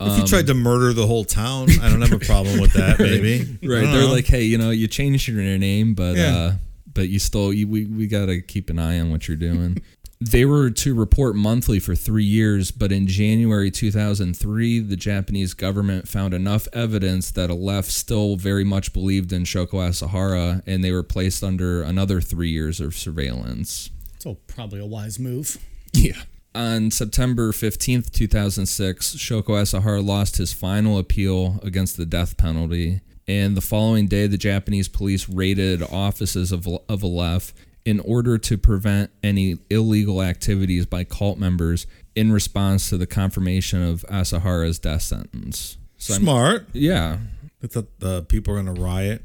If 0.00 0.18
you 0.18 0.26
tried 0.26 0.46
to 0.46 0.54
murder 0.54 0.92
the 0.92 1.06
whole 1.06 1.24
town, 1.24 1.68
I 1.82 1.88
don't 1.90 2.00
have 2.02 2.12
a 2.12 2.18
problem 2.24 2.60
with 2.60 2.72
that. 2.74 2.98
Maybe. 3.00 3.40
Right. 3.62 3.80
They're 3.82 4.02
know. 4.02 4.12
like, 4.12 4.26
hey, 4.26 4.42
you 4.44 4.58
know, 4.58 4.70
you 4.70 4.86
changed 4.88 5.28
your 5.28 5.42
name, 5.58 5.94
but 5.94 6.16
Yeah. 6.16 6.36
uh 6.36 6.52
but 6.92 7.08
you 7.08 7.18
still 7.18 7.52
you, 7.52 7.68
we 7.68 7.84
we 7.86 8.06
got 8.08 8.26
to 8.26 8.40
keep 8.42 8.68
an 8.68 8.78
eye 8.78 8.98
on 8.98 9.10
what 9.10 9.28
you're 9.28 9.36
doing. 9.36 9.80
they 10.20 10.44
were 10.44 10.70
to 10.70 10.92
report 10.94 11.34
monthly 11.36 11.78
for 11.78 11.94
3 11.94 12.22
years, 12.24 12.70
but 12.72 12.90
in 12.92 13.06
January 13.06 13.70
2003, 13.70 14.80
the 14.80 14.96
Japanese 14.96 15.54
government 15.54 16.08
found 16.08 16.34
enough 16.34 16.66
evidence 16.72 17.30
that 17.30 17.48
Aleph 17.50 17.86
still 17.86 18.36
very 18.36 18.64
much 18.64 18.92
believed 18.92 19.32
in 19.32 19.44
Shoko 19.44 19.88
Asahara 19.88 20.62
and 20.66 20.82
they 20.82 20.90
were 20.92 21.02
placed 21.04 21.42
under 21.44 21.82
another 21.82 22.20
3 22.20 22.50
years 22.50 22.80
of 22.80 22.94
surveillance. 22.94 23.88
So 24.18 24.34
probably 24.48 24.80
a 24.80 24.86
wise 24.86 25.18
move. 25.18 25.58
Yeah. 25.92 26.20
On 26.54 26.90
September 26.90 27.52
15th, 27.52 28.10
2006, 28.10 29.14
Shoko 29.14 29.60
Asahara 29.60 30.04
lost 30.04 30.36
his 30.38 30.52
final 30.52 30.98
appeal 30.98 31.60
against 31.62 31.96
the 31.96 32.04
death 32.06 32.36
penalty. 32.36 33.00
And 33.28 33.56
the 33.56 33.60
following 33.60 34.08
day, 34.08 34.26
the 34.26 34.36
Japanese 34.36 34.88
police 34.88 35.28
raided 35.28 35.82
offices 35.82 36.50
of, 36.50 36.66
of 36.88 37.04
Aleph 37.04 37.54
in 37.84 38.00
order 38.00 38.36
to 38.36 38.58
prevent 38.58 39.10
any 39.22 39.58
illegal 39.70 40.22
activities 40.22 40.86
by 40.86 41.04
cult 41.04 41.38
members 41.38 41.86
in 42.16 42.32
response 42.32 42.88
to 42.90 42.98
the 42.98 43.06
confirmation 43.06 43.82
of 43.82 44.04
Asahara's 44.10 44.80
death 44.80 45.02
sentence. 45.02 45.76
So 45.98 46.14
I'm- 46.14 46.22
Smart. 46.22 46.68
yeah, 46.72 47.18
I 47.62 47.66
thought 47.68 48.00
the 48.00 48.22
people 48.24 48.54
are 48.54 48.62
gonna 48.62 48.78
riot. 48.80 49.22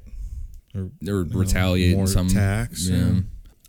Or 0.76 0.92
or 1.08 1.24
retaliate 1.24 1.94
more 1.96 2.02
in 2.02 2.08
some 2.08 2.28
attacks, 2.28 2.88
Yeah. 2.88 2.98
yeah. 2.98 3.20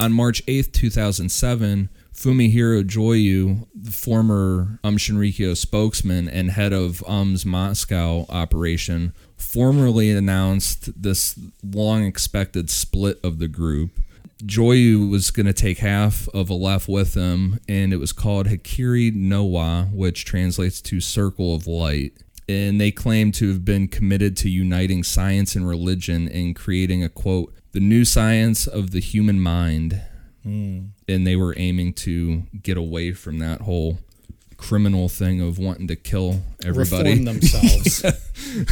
On 0.00 0.12
March 0.12 0.44
8th, 0.46 0.72
2007, 0.72 1.88
Fumihiro 2.16 2.82
Joyu, 2.82 3.66
the 3.74 3.92
former 3.92 4.80
Um 4.82 4.96
Shinrikyo 4.96 5.54
spokesman 5.54 6.28
and 6.28 6.50
head 6.50 6.72
of 6.72 7.04
Aum's 7.06 7.44
Moscow 7.44 8.24
operation, 8.30 9.12
formally 9.36 10.10
announced 10.10 11.00
this 11.00 11.38
long 11.62 12.04
expected 12.04 12.70
split 12.70 13.20
of 13.22 13.38
the 13.38 13.48
group. 13.48 14.00
Joyu 14.42 15.10
was 15.10 15.30
going 15.30 15.46
to 15.46 15.52
take 15.52 15.78
half 15.78 16.26
of 16.30 16.48
a 16.48 16.54
Aleph 16.54 16.88
with 16.88 17.14
him, 17.14 17.60
and 17.68 17.92
it 17.92 17.98
was 17.98 18.12
called 18.12 18.46
Hikari 18.46 19.14
no 19.14 19.44
Wa, 19.44 19.84
which 19.92 20.24
translates 20.24 20.80
to 20.82 21.00
Circle 21.00 21.54
of 21.54 21.66
Light. 21.66 22.14
And 22.48 22.80
they 22.80 22.92
claim 22.92 23.30
to 23.32 23.48
have 23.48 23.64
been 23.64 23.88
committed 23.88 24.38
to 24.38 24.48
uniting 24.48 25.02
science 25.02 25.54
and 25.54 25.68
religion 25.68 26.28
and 26.28 26.56
creating 26.56 27.04
a 27.04 27.10
quote, 27.10 27.52
the 27.72 27.80
new 27.80 28.06
science 28.06 28.66
of 28.66 28.92
the 28.92 29.00
human 29.00 29.38
mind. 29.38 30.00
And 30.46 31.26
they 31.26 31.36
were 31.36 31.54
aiming 31.56 31.94
to 31.94 32.44
get 32.62 32.76
away 32.76 33.12
from 33.12 33.38
that 33.40 33.62
whole 33.62 33.98
criminal 34.56 35.08
thing 35.08 35.40
of 35.40 35.58
wanting 35.58 35.86
to 35.88 35.96
kill 35.96 36.40
everybody. 36.64 37.10
Reform 37.10 37.24
themselves. 37.24 38.04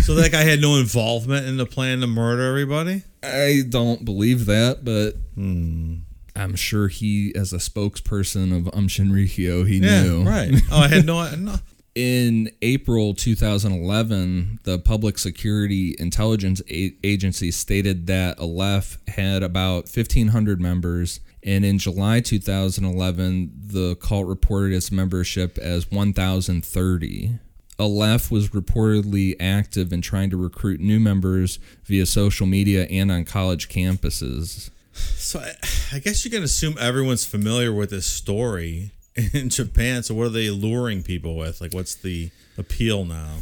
So 0.04 0.14
that 0.14 0.30
guy 0.32 0.42
had 0.42 0.60
no 0.60 0.76
involvement 0.76 1.46
in 1.46 1.56
the 1.56 1.66
plan 1.66 2.00
to 2.00 2.06
murder 2.06 2.48
everybody. 2.48 3.02
I 3.22 3.62
don't 3.68 4.04
believe 4.04 4.46
that, 4.46 4.84
but 4.84 5.16
Hmm. 5.34 5.96
I'm 6.36 6.54
sure 6.54 6.88
he, 6.88 7.32
as 7.34 7.52
a 7.52 7.56
spokesperson 7.58 8.56
of 8.56 8.68
Um 8.72 8.86
Shinrikyo, 8.88 9.66
he 9.66 9.78
Yeah, 9.78 10.02
knew. 10.04 10.22
right. 10.22 10.52
Oh, 10.70 10.78
I 10.80 10.88
had 10.88 11.04
no. 11.06 11.28
no. 11.34 11.56
In 11.94 12.50
April 12.62 13.14
2011, 13.14 14.60
the 14.64 14.78
Public 14.78 15.18
Security 15.18 15.94
Intelligence 15.98 16.60
A- 16.70 16.94
Agency 17.04 17.50
stated 17.50 18.06
that 18.08 18.38
Aleph 18.38 18.98
had 19.08 19.42
about 19.42 19.88
1,500 19.94 20.60
members, 20.60 21.20
and 21.44 21.64
in 21.64 21.78
July 21.78 22.20
2011, 22.20 23.52
the 23.66 23.96
cult 23.96 24.26
reported 24.26 24.72
its 24.72 24.90
membership 24.90 25.58
as 25.58 25.90
1,030. 25.90 27.38
Aleph 27.78 28.30
was 28.30 28.50
reportedly 28.50 29.34
active 29.38 29.92
in 29.92 30.00
trying 30.00 30.30
to 30.30 30.36
recruit 30.36 30.80
new 30.80 30.98
members 30.98 31.58
via 31.84 32.06
social 32.06 32.46
media 32.46 32.84
and 32.84 33.12
on 33.12 33.24
college 33.24 33.68
campuses. 33.68 34.70
So 34.92 35.40
I, 35.40 35.52
I 35.92 35.98
guess 35.98 36.24
you 36.24 36.30
can 36.30 36.42
assume 36.42 36.76
everyone's 36.78 37.26
familiar 37.26 37.72
with 37.72 37.90
this 37.90 38.06
story 38.06 38.92
in 39.34 39.50
Japan. 39.50 40.02
So 40.02 40.14
what 40.14 40.26
are 40.26 40.30
they 40.30 40.50
luring 40.50 41.02
people 41.02 41.36
with? 41.36 41.60
Like, 41.60 41.74
what's 41.74 41.94
the 41.94 42.30
appeal 42.56 43.04
now 43.04 43.38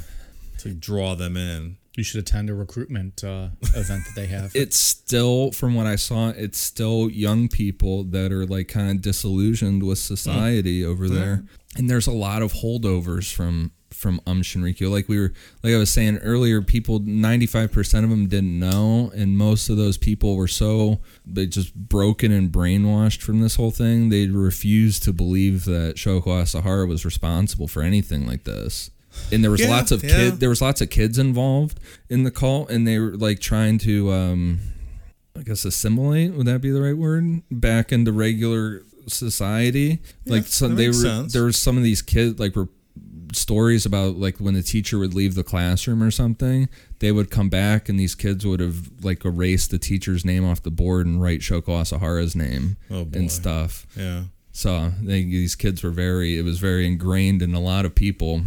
to 0.59 0.70
draw 0.70 1.15
them 1.15 1.37
in? 1.37 1.77
You 1.94 2.02
should 2.02 2.20
attend 2.20 2.48
a 2.48 2.55
recruitment 2.55 3.23
uh, 3.23 3.48
event 3.74 4.05
that 4.06 4.12
they 4.14 4.27
have. 4.27 4.52
it's 4.55 4.77
still 4.77 5.52
from 5.52 5.74
what 5.74 5.86
i 5.86 5.97
saw 5.97 6.31
it's 6.31 6.59
still 6.59 7.10
young 7.10 7.48
people 7.48 8.05
that 8.05 8.32
are 8.32 8.47
like 8.47 8.69
kind 8.69 8.90
of 8.90 9.02
disillusioned 9.02 9.82
with 9.82 9.98
society 9.98 10.85
over 10.85 11.09
there. 11.09 11.44
And 11.77 11.89
there's 11.89 12.06
a 12.06 12.12
lot 12.12 12.43
of 12.43 12.52
holdovers 12.52 13.32
from 13.32 13.73
from 13.90 14.20
um 14.27 14.43
shinrikyo. 14.43 14.90
Like 14.90 15.09
we 15.09 15.19
were 15.19 15.32
like 15.62 15.74
i 15.74 15.78
was 15.78 15.90
saying 15.90 16.19
earlier 16.19 16.62
people 16.62 17.01
95% 17.01 18.05
of 18.05 18.10
them 18.10 18.27
didn't 18.27 18.59
know. 18.59 19.10
And 19.14 19.36
most 19.36 19.69
of 19.69 19.77
those 19.77 19.98
people 19.98 20.36
were 20.36 20.48
so 20.48 21.01
they 21.27 21.47
just 21.47 21.74
broken 21.74 22.32
and 22.32 22.51
brainwashed 22.51 23.23
from 23.23 23.40
this 23.40 23.56
whole 23.56 23.70
thing. 23.70 24.09
They 24.09 24.28
refused 24.28 25.02
to 25.05 25.12
believe 25.12 25.64
that 25.66 25.97
shoko 25.97 26.43
asahara 26.43 26.86
was 26.86 27.05
responsible 27.05 27.69
for 27.69 27.82
anything 27.82 28.27
like 28.27 28.44
this 28.44 28.90
and 29.32 29.43
there 29.44 29.51
was 29.51 29.60
Yeah, 29.60 29.70
lots 29.70 29.90
of 29.93 30.02
yeah. 30.02 30.10
kid 30.16 30.40
there 30.40 30.48
was 30.48 30.60
lots 30.62 30.80
of 30.80 30.90
kids 30.90 31.18
involved 31.18 31.78
in 32.09 32.22
the 32.24 32.30
cult 32.30 32.70
and 32.70 32.86
they 32.86 32.98
were 32.98 33.16
like 33.16 33.40
trying 33.40 33.78
to 33.78 34.12
um 34.12 34.60
i 35.39 35.43
guess 35.43 35.64
assimilate 35.64 36.32
would 36.34 36.47
that 36.47 36.60
be 36.60 36.70
the 36.70 36.80
right 36.82 36.97
word 36.97 37.43
back 37.51 37.93
into 37.93 38.12
regular 38.12 38.82
society 39.06 40.01
like 40.26 40.44
so 40.47 40.68
they 40.68 40.86
were 40.89 40.93
sense. 40.93 41.32
there 41.32 41.44
was 41.44 41.56
some 41.56 41.76
of 41.76 41.82
these 41.82 42.02
kids 42.02 42.39
like 42.39 42.55
were 42.56 42.68
stories 43.32 43.86
about 43.86 44.16
like 44.16 44.36
when 44.39 44.52
the 44.55 44.62
teacher 44.62 44.98
would 44.98 45.14
leave 45.14 45.34
the 45.34 45.43
classroom 45.43 46.02
or 46.02 46.10
something 46.10 46.68
they 46.98 47.10
would 47.10 47.30
come 47.30 47.48
back 47.48 47.89
and 47.89 47.98
these 47.98 48.14
kids 48.14 48.44
would 48.47 48.60
have 48.60 48.90
like 49.02 49.24
erased 49.24 49.70
the 49.70 49.78
teacher's 49.78 50.22
name 50.24 50.44
off 50.44 50.62
the 50.62 50.70
board 50.70 51.06
and 51.06 51.22
write 51.22 51.40
shoko 51.40 51.80
asahara's 51.80 52.36
name 52.36 52.76
Oh, 52.90 53.09
and 53.14 53.30
stuff 53.32 53.86
Yeah. 53.97 54.24
so 54.52 54.93
they, 55.02 55.22
these 55.24 55.55
kids 55.55 55.82
were 55.82 55.90
very, 55.90 56.39
it 56.39 56.43
was 56.44 56.59
very 56.59 56.86
ingrained 56.86 57.40
in 57.40 57.55
a 57.55 57.60
lot 57.60 57.86
of 57.86 57.94
people. 57.94 58.43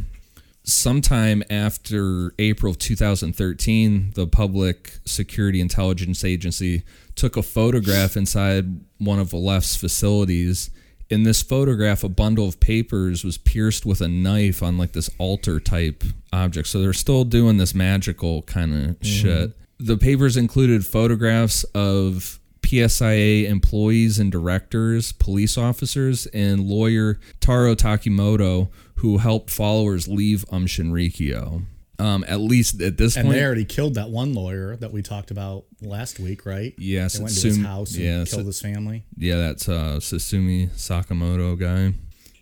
Sometime 0.67 1.43
after 1.47 2.33
April 2.39 2.71
of 2.71 2.79
2013, 2.79 4.13
the 4.15 4.25
Public 4.25 4.97
Security 5.05 5.61
Intelligence 5.61 6.23
Agency 6.23 6.81
took 7.13 7.37
a 7.37 7.43
photograph 7.43 8.17
inside 8.17 8.81
one 8.97 9.19
of 9.19 9.31
Aleph's 9.31 9.75
facilities. 9.75 10.71
In 11.07 11.21
this 11.21 11.43
photograph, 11.43 12.03
a 12.03 12.09
bundle 12.09 12.47
of 12.47 12.59
papers 12.59 13.23
was 13.23 13.37
pierced 13.37 13.85
with 13.85 14.01
a 14.01 14.07
knife 14.07 14.63
on 14.63 14.75
like 14.75 14.93
this 14.93 15.09
altar 15.19 15.59
type 15.59 16.03
object. 16.33 16.67
So 16.67 16.81
they're 16.81 16.93
still 16.93 17.25
doing 17.25 17.57
this 17.57 17.75
magical 17.75 18.41
kind 18.41 18.73
of 18.73 18.79
mm-hmm. 18.79 19.03
shit. 19.03 19.51
The 19.77 19.97
papers 19.97 20.35
included 20.35 20.83
photographs 20.83 21.63
of 21.75 22.39
PSIA 22.63 23.47
employees 23.47 24.17
and 24.17 24.31
directors, 24.31 25.11
police 25.11 25.59
officers, 25.59 26.25
and 26.27 26.61
lawyer 26.61 27.19
Taro 27.39 27.75
Takimoto, 27.75 28.69
who 28.95 29.17
helped 29.17 29.49
followers 29.49 30.07
leave 30.07 30.45
Um 30.51 30.65
Shinrikyo. 30.67 31.65
Um, 31.97 32.25
at 32.27 32.41
least 32.41 32.81
at 32.81 32.97
this 32.97 33.15
and 33.15 33.25
point, 33.25 33.37
they 33.37 33.43
already 33.45 33.63
killed 33.63 33.95
that 33.95 34.09
one 34.09 34.33
lawyer 34.33 34.75
that 34.77 34.91
we 34.91 35.01
talked 35.01 35.31
about 35.31 35.63
last 35.81 36.19
week, 36.19 36.45
right? 36.45 36.73
Yes, 36.77 37.13
they 37.13 37.19
went 37.23 37.31
it's 37.31 37.41
to 37.41 37.47
his 37.47 37.55
Sum- 37.55 37.63
house 37.65 37.95
and 37.95 38.03
yeah, 38.03 38.23
so- 38.25 38.35
killed 38.37 38.47
his 38.47 38.59
family. 38.59 39.05
yeah, 39.17 39.37
that's 39.37 39.69
uh, 39.69 39.97
Tsutsumi 40.01 40.69
Sakamoto 40.71 41.57
guy. 41.57 41.93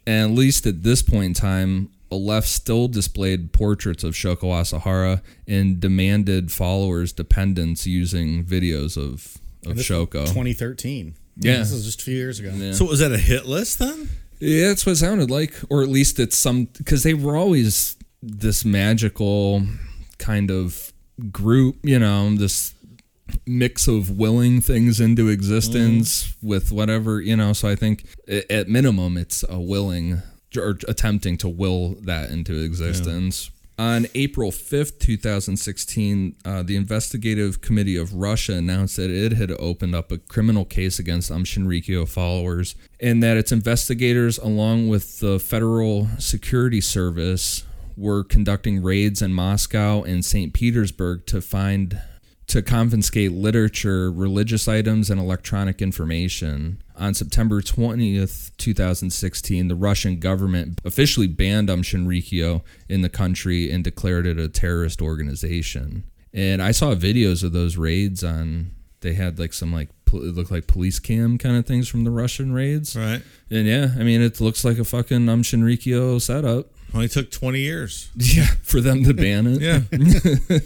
And 0.07 0.31
at 0.31 0.38
least 0.38 0.65
at 0.65 0.81
this 0.84 1.03
point 1.03 1.25
in 1.25 1.34
time, 1.35 1.89
Aleph 2.11 2.45
still 2.45 2.88
displayed 2.88 3.53
portraits 3.53 4.03
of 4.03 4.13
Shoko 4.15 4.45
Asahara 4.59 5.21
and 5.47 5.80
demanded 5.80 6.51
followers 6.51 7.13
dependents 7.13 7.85
using 7.88 8.43
videos 8.43 8.97
of, 8.97 9.38
of 9.65 9.71
And 9.71 9.80
this 9.80 9.88
was 9.89 10.07
Shoko. 10.07 10.25
2013. 10.25 11.15
Yeah. 11.38 11.57
this 11.57 11.71
was 11.71 11.85
just 11.85 12.01
a 12.01 12.05
few 12.05 12.15
years 12.15 12.39
ago. 12.39 12.51
Yeah. 12.55 12.73
So 12.73 12.85
was 12.85 12.99
that 12.99 13.11
a 13.11 13.17
hit 13.17 13.45
list 13.45 13.80
then? 13.80 14.09
Yeah, 14.43 14.67
that's 14.67 14.85
what 14.85 14.93
it 14.93 14.97
sounded 14.97 15.31
like, 15.31 15.53
or 15.69 15.81
at 15.81 15.89
least 15.89 16.19
it's 16.19 16.37
some 16.37 16.65
because 16.65 17.03
they 17.03 17.13
were 17.13 17.37
always 17.37 17.95
this 18.21 18.65
magical 18.65 19.63
kind 20.17 20.51
of 20.51 20.91
group, 21.31 21.77
you 21.83 21.97
know, 21.97 22.35
this 22.35 22.73
mix 23.47 23.87
of 23.87 24.17
willing 24.17 24.59
things 24.59 24.99
into 24.99 25.29
existence 25.29 26.27
mm. 26.27 26.35
with 26.41 26.73
whatever, 26.73 27.21
you 27.21 27.37
know. 27.37 27.53
So 27.53 27.69
I 27.69 27.75
think 27.75 28.05
at 28.49 28.67
minimum, 28.67 29.17
it's 29.17 29.45
a 29.47 29.59
willing 29.59 30.21
or 30.57 30.77
attempting 30.89 31.37
to 31.37 31.47
will 31.47 31.95
that 32.01 32.29
into 32.29 32.61
existence. 32.61 33.49
On 33.79 34.05
April 34.13 34.51
5th, 34.51 34.99
2016, 34.99 36.35
uh, 36.45 36.61
the 36.61 36.75
Investigative 36.75 37.59
Committee 37.59 37.97
of 37.97 38.13
Russia 38.13 38.53
announced 38.53 38.97
that 38.97 39.09
it 39.09 39.33
had 39.33 39.51
opened 39.53 39.95
up 39.95 40.11
a 40.11 40.19
criminal 40.19 40.63
case 40.63 40.99
against 40.99 41.31
Um 41.31 42.05
followers 42.05 42.75
and 42.99 43.23
that 43.23 43.35
its 43.35 43.51
investigators, 43.51 44.37
along 44.37 44.89
with 44.89 45.19
the 45.21 45.39
Federal 45.39 46.07
Security 46.19 46.81
Service, 46.81 47.63
were 47.97 48.23
conducting 48.23 48.83
raids 48.83 49.23
in 49.23 49.33
Moscow 49.33 50.03
and 50.03 50.23
St. 50.23 50.53
Petersburg 50.53 51.25
to 51.25 51.41
find 51.41 51.99
to 52.47 52.61
confiscate 52.61 53.31
literature, 53.31 54.11
religious 54.11 54.67
items, 54.67 55.09
and 55.09 55.19
electronic 55.19 55.81
information. 55.81 56.81
On 56.95 57.13
September 57.13 57.61
20th, 57.61 58.51
2016, 58.57 59.67
the 59.67 59.75
Russian 59.75 60.19
government 60.19 60.79
officially 60.85 61.27
banned 61.27 61.69
Um 61.69 61.81
Shinrikyo 61.81 62.61
in 62.89 63.01
the 63.01 63.09
country 63.09 63.71
and 63.71 63.83
declared 63.83 64.25
it 64.25 64.37
a 64.39 64.49
terrorist 64.49 65.01
organization. 65.01 66.03
And 66.33 66.61
I 66.61 66.71
saw 66.71 66.95
videos 66.95 67.43
of 67.43 67.53
those 67.53 67.77
raids 67.77 68.23
on. 68.23 68.71
They 69.01 69.13
had 69.13 69.37
like 69.37 69.53
some 69.53 69.73
like 69.73 69.89
it 70.07 70.35
looked 70.35 70.51
like 70.51 70.67
police 70.67 70.99
cam 70.99 71.37
kind 71.37 71.57
of 71.57 71.65
things 71.65 71.89
from 71.89 72.03
the 72.03 72.11
Russian 72.11 72.53
raids. 72.53 72.95
Right. 72.95 73.21
And 73.49 73.67
yeah, 73.67 73.89
I 73.97 74.03
mean 74.03 74.21
it 74.21 74.39
looks 74.39 74.63
like 74.63 74.77
a 74.79 74.85
fucking 74.85 75.27
Um 75.27 75.41
Shinrikyo 75.41 76.21
setup. 76.21 76.67
Only 76.93 77.07
took 77.07 77.31
20 77.31 77.59
years. 77.59 78.11
Yeah, 78.17 78.45
for 78.61 78.79
them 78.79 79.03
to 79.05 79.13
ban 79.13 79.47
it. 79.47 79.61
Yeah. 79.61 79.81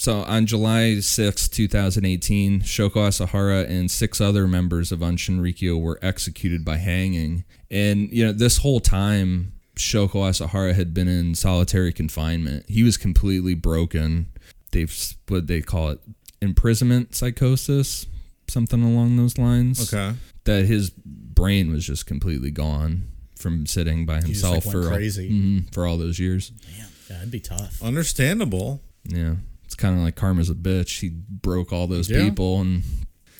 So 0.00 0.22
on 0.22 0.46
July 0.46 1.00
6, 1.00 1.48
2018, 1.48 2.62
Shoko 2.62 3.06
Asahara 3.06 3.68
and 3.68 3.90
six 3.90 4.18
other 4.18 4.48
members 4.48 4.92
of 4.92 5.02
Aum 5.02 5.18
Shinrikyo 5.18 5.78
were 5.78 5.98
executed 6.00 6.64
by 6.64 6.78
hanging. 6.78 7.44
And, 7.70 8.10
you 8.10 8.24
know, 8.24 8.32
this 8.32 8.56
whole 8.56 8.80
time, 8.80 9.52
Shoko 9.76 10.26
Asahara 10.26 10.74
had 10.74 10.94
been 10.94 11.06
in 11.06 11.34
solitary 11.34 11.92
confinement. 11.92 12.64
He 12.66 12.82
was 12.82 12.96
completely 12.96 13.52
broken. 13.52 14.28
They've, 14.72 14.90
what 15.28 15.48
they 15.48 15.60
call 15.60 15.90
it, 15.90 16.00
imprisonment 16.40 17.14
psychosis, 17.14 18.06
something 18.48 18.82
along 18.82 19.18
those 19.18 19.36
lines. 19.36 19.92
Okay. 19.92 20.16
That 20.44 20.64
his 20.64 20.88
brain 21.04 21.70
was 21.70 21.86
just 21.86 22.06
completely 22.06 22.50
gone 22.50 23.02
from 23.36 23.66
sitting 23.66 24.06
by 24.06 24.22
himself 24.22 24.64
like, 24.64 24.74
went 24.74 24.84
for 24.86 24.90
all- 24.90 24.96
crazy. 24.96 25.30
Mhm, 25.30 25.74
for 25.74 25.86
all 25.86 25.98
those 25.98 26.18
years. 26.18 26.52
Yeah, 26.74 26.86
that'd 27.10 27.30
be 27.30 27.40
tough. 27.40 27.82
Understandable. 27.82 28.82
Yeah, 29.04 29.32
it's 29.32 29.49
kind 29.80 29.96
of 29.96 30.02
like 30.04 30.14
karma's 30.16 30.50
a 30.50 30.54
bitch. 30.54 31.00
He 31.00 31.08
broke 31.10 31.72
all 31.72 31.86
those 31.86 32.08
Yeah. 32.10 32.22
people, 32.22 32.60
and 32.60 32.82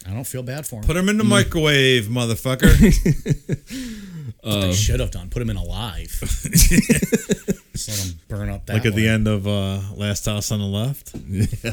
I 0.06 0.12
don't 0.12 0.26
feel 0.26 0.42
bad 0.42 0.66
for 0.66 0.76
him. 0.76 0.82
Put 0.84 0.96
him 0.96 1.08
in 1.08 1.18
the 1.18 1.24
microwave, 1.24 2.06
motherfucker. 2.06 2.70
they 4.42 4.72
should 4.72 5.00
have 5.00 5.10
done. 5.10 5.28
Put 5.30 5.42
him 5.42 5.50
in 5.50 5.56
alive. 5.56 6.08
Just 6.20 7.88
let 7.88 7.98
him 7.98 8.20
burn 8.28 8.48
up 8.50 8.66
that 8.66 8.74
like 8.74 8.86
at 8.86 8.94
the 8.94 9.06
end 9.08 9.28
of 9.28 9.46
uh, 9.46 9.80
Last 9.94 10.26
House 10.26 10.50
on 10.50 10.58
the 10.58 10.66
Left. 10.66 11.12
Yeah. 11.14 11.72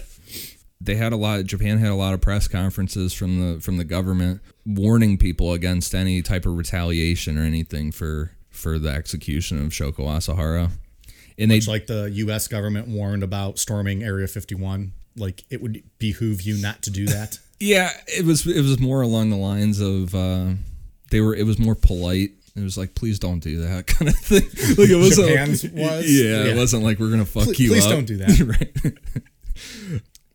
they 0.80 0.96
had 0.96 1.12
a 1.14 1.18
lot. 1.18 1.44
Japan 1.46 1.78
had 1.80 1.90
a 1.90 1.96
lot 1.96 2.14
of 2.14 2.22
press 2.22 2.48
conferences 2.48 3.14
from 3.14 3.40
the 3.56 3.60
from 3.62 3.78
the 3.78 3.84
government 3.84 4.42
warning 4.66 5.18
people 5.18 5.54
against 5.54 5.96
any 5.96 6.22
type 6.22 6.46
of 6.46 6.56
retaliation 6.58 7.38
or 7.38 7.42
anything 7.44 7.92
for 7.92 8.32
for 8.50 8.78
the 8.80 8.90
execution 8.90 9.64
of 9.66 9.72
Shoko 9.72 10.00
Asahara. 10.08 10.72
And 11.38 11.52
they 11.52 11.60
like 11.62 11.88
the 11.88 12.10
U.S. 12.12 12.48
government 12.48 12.88
warned 12.88 13.22
about 13.24 13.60
storming 13.60 14.04
Area 14.04 14.28
51. 14.28 14.92
Like 15.16 15.44
it 15.50 15.62
would 15.62 15.84
behoove 16.00 16.42
you 16.42 16.58
not 16.62 16.82
to 16.84 16.92
do 16.92 17.06
that. 17.08 17.40
Yeah, 17.60 17.90
it 18.06 18.24
was 18.24 18.46
it 18.46 18.62
was 18.62 18.80
more 18.80 19.02
along 19.02 19.32
the 19.32 19.36
lines 19.36 19.80
of 19.82 20.14
uh, 20.14 20.50
they 21.10 21.22
were 21.22 21.34
it 21.34 21.42
was 21.44 21.58
more 21.58 21.74
polite. 21.74 22.30
It 22.56 22.62
was 22.62 22.78
like, 22.78 22.94
please 22.94 23.18
don't 23.18 23.40
do 23.40 23.62
that 23.62 23.88
kind 23.88 24.10
of 24.10 24.16
thing. 24.16 24.44
Like 24.78 24.92
it 24.92 24.96
wasn't. 24.96 25.30
Japan's 25.30 25.64
was? 25.64 26.06
Yeah, 26.08 26.24
Yeah. 26.44 26.52
it 26.52 26.56
wasn't 26.56 26.84
like 26.84 27.00
we're 27.00 27.10
gonna 27.10 27.26
fuck 27.26 27.46
Please- 27.46 27.60
you 27.60 27.70
please 27.72 27.86
up. 27.88 27.92
don't 27.94 28.06
do 28.06 28.18
that. 28.18 28.40
right. 28.86 28.94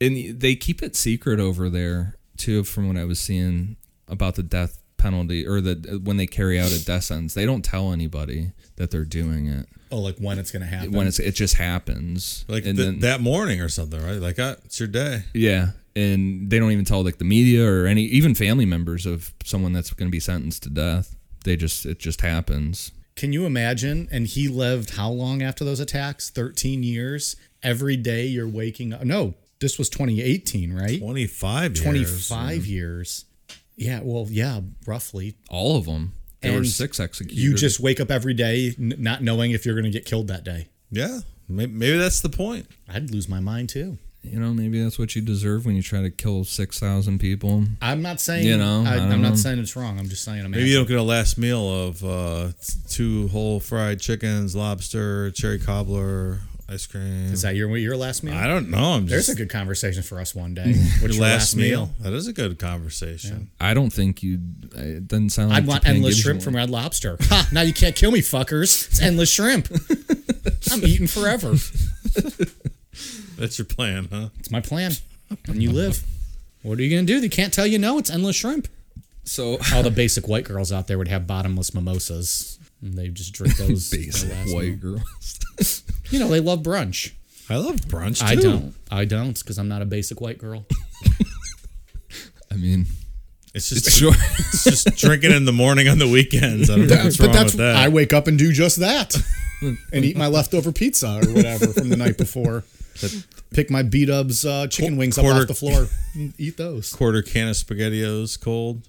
and 0.01 0.41
they 0.41 0.57
keep 0.57 0.83
it 0.83 0.97
secret 0.97 1.39
over 1.39 1.71
there 1.71 2.17
too, 2.37 2.65
from 2.65 2.89
what 2.89 2.97
I 2.97 3.05
was 3.05 3.21
seeing 3.21 3.77
about 4.09 4.35
the 4.35 4.43
death 4.43 4.79
penalty 4.97 5.47
or 5.47 5.61
the 5.61 6.01
when 6.03 6.17
they 6.17 6.27
carry 6.27 6.59
out 6.59 6.73
a 6.73 6.85
death 6.85 7.05
sentence. 7.05 7.35
They 7.35 7.47
don't 7.47 7.65
tell 7.65 7.93
anybody 7.93 8.51
that 8.77 8.91
they're 8.91 9.05
doing 9.05 9.47
it 9.47 9.69
oh, 9.93 9.99
like 9.99 10.17
when 10.19 10.39
it's 10.39 10.51
gonna 10.51 10.67
happen. 10.67 10.93
when 10.93 11.07
it's 11.07 11.19
it 11.19 11.35
just 11.35 11.55
happens. 11.55 12.45
Like 12.49 12.67
and 12.67 12.77
th- 12.77 12.87
then- 12.87 13.01
that 13.01 13.21
morning 13.21 13.61
or 13.61 13.69
something, 13.69 14.03
right? 14.03 14.21
Like, 14.21 14.39
ah, 14.39 14.57
it's 14.65 14.81
your 14.81 14.89
day. 14.89 15.25
Yeah, 15.35 15.69
and 15.95 16.51
they 16.51 16.59
don't 16.59 16.73
even 16.73 16.85
tell 16.85 17.05
like 17.05 17.19
the 17.19 17.25
media 17.25 17.71
or 17.71 17.87
any 17.87 18.05
even 18.05 18.35
family 18.35 18.67
members 18.67 19.07
of 19.07 19.33
someone 19.45 19.73
that's 19.73 19.93
going 19.93 20.09
to 20.09 20.13
be 20.13 20.21
sentenced 20.21 20.65
to 20.65 20.71
death. 20.71 21.15
They 21.45 21.57
just 21.57 21.87
it 21.87 21.99
just 21.99 22.23
happens. 22.23 22.93
Can 23.15 23.33
you 23.33 23.45
imagine? 23.45 24.09
And 24.11 24.27
he 24.27 24.49
lived 24.49 24.97
how 24.97 25.11
long 25.11 25.43
after 25.43 25.65
those 25.65 25.81
attacks? 25.81 26.31
13 26.31 26.83
years. 26.83 27.37
Every 27.63 27.97
day 27.97 28.27
you're 28.27 28.49
waking 28.49 28.93
up. 28.95 29.05
No, 29.05 29.35
this 29.61 29.79
was 29.79 29.89
2018, 29.91 30.73
right? 30.73 30.99
25 30.99 31.77
years. 31.77 31.83
25 31.83 32.67
years. 32.67 33.25
Yeah, 33.77 34.01
well, 34.03 34.27
yeah, 34.31 34.61
roughly. 34.87 35.35
All 35.49 35.77
of 35.77 35.85
them. 35.87 36.13
There 36.43 36.53
were 36.53 36.59
And 36.59 36.67
six 36.67 37.01
executed. 37.01 37.41
You 37.41 37.55
just 37.55 37.81
wake 37.81 38.01
up 38.01 38.11
every 38.11 38.35
day 38.35 38.75
n- 38.79 38.95
not 38.99 39.23
knowing 39.23 39.53
if 39.53 39.65
you're 39.65 39.75
going 39.75 39.85
to 39.85 39.91
get 39.91 40.05
killed 40.05 40.29
that 40.29 40.45
day. 40.45 40.69
Yeah. 40.91 41.21
Maybe, 41.49 41.73
maybe 41.73 41.97
that's 41.99 42.21
the 42.21 42.29
point. 42.29 42.67
I'd 42.89 43.11
lose 43.11 43.29
my 43.29 43.41
mind 43.41 43.69
too. 43.69 43.99
you 44.23 44.39
know 44.39 44.55
maybe 44.55 44.81
that's 44.83 44.99
what 45.01 45.17
you 45.17 45.21
deserve 45.23 45.67
when 45.67 45.75
you 45.75 45.83
try 45.83 46.01
to 46.01 46.11
kill 46.11 46.45
six 46.45 46.79
thousand 46.79 47.19
people. 47.19 47.65
I'm 47.81 48.03
not 48.03 48.21
saying 48.21 48.47
You 48.47 48.57
know, 48.57 48.85
I, 48.87 48.95
I 48.95 48.99
I'm 48.99 49.21
know. 49.21 49.31
not 49.31 49.39
saying 49.39 49.59
it's 49.59 49.75
wrong. 49.75 49.99
I'm 49.99 50.09
just 50.09 50.23
saying 50.25 50.39
imagine. 50.39 50.53
Maybe 50.53 50.71
you 50.71 50.77
don't 50.77 50.87
get 50.89 50.99
a 50.99 51.03
last 51.03 51.37
meal 51.39 51.87
of 51.87 52.05
uh, 52.05 52.53
two 52.89 53.27
whole 53.29 53.59
fried 53.59 53.99
chickens, 54.01 54.55
lobster, 54.55 55.31
cherry 55.33 55.59
cobbler, 55.59 56.39
ice 56.73 56.87
cream. 56.87 57.33
Is 57.33 57.43
that 57.43 57.55
your 57.55 57.77
your 57.77 57.97
last 57.97 58.23
meal? 58.23 58.35
I 58.35 58.47
don't 58.47 58.71
know. 58.71 58.95
I'm 58.95 59.07
There's 59.07 59.27
just 59.27 59.39
a 59.39 59.41
good 59.43 59.51
conversation 59.51 60.03
for 60.03 60.19
us 60.21 60.35
one 60.35 60.55
day. 60.55 60.73
What's 60.75 61.01
your 61.03 61.11
your 61.11 61.23
last 61.23 61.55
meal. 61.57 61.91
That 62.01 62.13
is 62.13 62.27
a 62.27 62.33
good 62.33 62.59
conversation. 62.59 63.51
I 63.61 63.75
don't 63.75 63.91
think 63.91 64.23
you. 64.23 64.41
It 64.75 65.09
doesn't 65.09 65.31
sound. 65.31 65.51
like 65.51 65.59
I'd 65.59 65.67
want 65.67 65.83
Japan 65.83 65.97
endless 65.97 66.21
shrimp 66.21 66.39
one. 66.39 66.45
from 66.45 66.57
Red 66.57 66.71
Lobster. 66.71 67.17
Ha! 67.21 67.49
Now 67.53 67.63
you 67.63 67.73
can't 67.73 67.95
kill 67.95 68.11
me, 68.11 68.21
fuckers. 68.21 68.89
It's 68.89 69.01
endless 69.01 69.31
shrimp. 69.31 69.69
I'm 70.73 70.85
eating 70.85 71.07
forever. 71.07 71.55
That's 73.39 73.59
your 73.59 73.67
plan, 73.67 74.09
huh? 74.11 74.29
It's 74.39 74.51
my 74.51 74.61
plan. 74.61 74.93
And 75.49 75.63
you 75.63 75.73
live. 75.73 76.03
What 76.63 76.79
are 76.79 76.83
you 76.83 76.95
gonna 76.95 77.07
do? 77.07 77.21
They 77.21 77.29
can't 77.29 77.53
tell 77.53 77.67
you 77.67 77.79
no. 77.79 77.99
It's 77.99 78.11
endless 78.11 78.37
shrimp. 78.37 78.69
So 79.25 79.59
All 79.75 79.83
the 79.83 79.91
basic 79.91 80.27
white 80.29 80.45
girls 80.45 80.73
out 80.73 80.87
there 80.89 80.99
would 80.99 81.09
have 81.09 81.27
bottomless 81.27 81.75
mimosas, 81.75 82.59
and 82.83 82.95
they 82.95 83.09
just 83.09 83.33
drink 83.33 83.57
those. 83.59 83.89
for 83.89 83.97
their 83.97 84.05
basic 84.05 84.31
last 84.31 84.53
white 84.55 84.69
meal. 84.69 84.77
girls. 84.99 85.39
You 86.11 86.19
know 86.19 86.29
they 86.29 86.41
love 86.41 86.61
brunch. 86.63 87.13
I 87.49 87.57
love 87.57 87.77
brunch 87.77 88.19
too. 88.19 88.27
I 88.27 88.35
don't. 88.35 88.75
I 88.91 89.05
don't 89.07 89.39
because 89.39 89.57
I'm 89.59 89.69
not 89.69 89.81
a 89.81 89.87
basic 89.87 90.21
white 90.21 90.37
girl. 90.37 90.67
I 92.51 92.57
mean, 92.57 92.85
It's 93.55 93.71
just 93.71 93.91
sure. 93.99 94.13
it's 94.15 94.65
just 94.65 94.89
drinking 94.97 95.33
in 95.33 95.47
the 95.47 95.53
morning 95.53 95.89
on 95.89 95.99
the 95.99 96.09
weekends. 96.09 96.69
I 96.69 96.77
don't 96.77 96.87
know 96.89 96.97
what's 97.05 97.17
but 97.17 97.27
wrong 97.29 97.33
that's 97.35 97.53
with 97.55 97.59
that. 97.61 97.77
I 97.77 97.89
wake 97.89 98.13
up 98.13 98.27
and 98.27 98.39
do 98.39 98.53
just 98.53 98.81
that, 98.81 99.17
and 99.63 100.05
eat 100.05 100.17
my 100.19 100.27
leftover 100.27 100.71
pizza 100.71 101.09
or 101.23 101.33
whatever 101.33 101.69
from 101.69 101.89
the 101.89 101.97
night 101.97 102.19
before. 102.19 102.65
Pick 103.53 103.71
my 103.71 103.83
beat 103.83 104.09
ups 104.11 104.45
uh, 104.45 104.67
chicken 104.69 104.97
wings 104.97 105.19
up 105.19 105.25
off 105.27 105.47
the 105.47 105.55
floor. 105.55 105.87
and 106.15 106.33
eat 106.39 106.57
those. 106.57 106.93
Quarter 106.93 107.23
can 107.23 107.49
of 107.49 107.55
spaghettios 107.57 108.41
cold. 108.41 108.89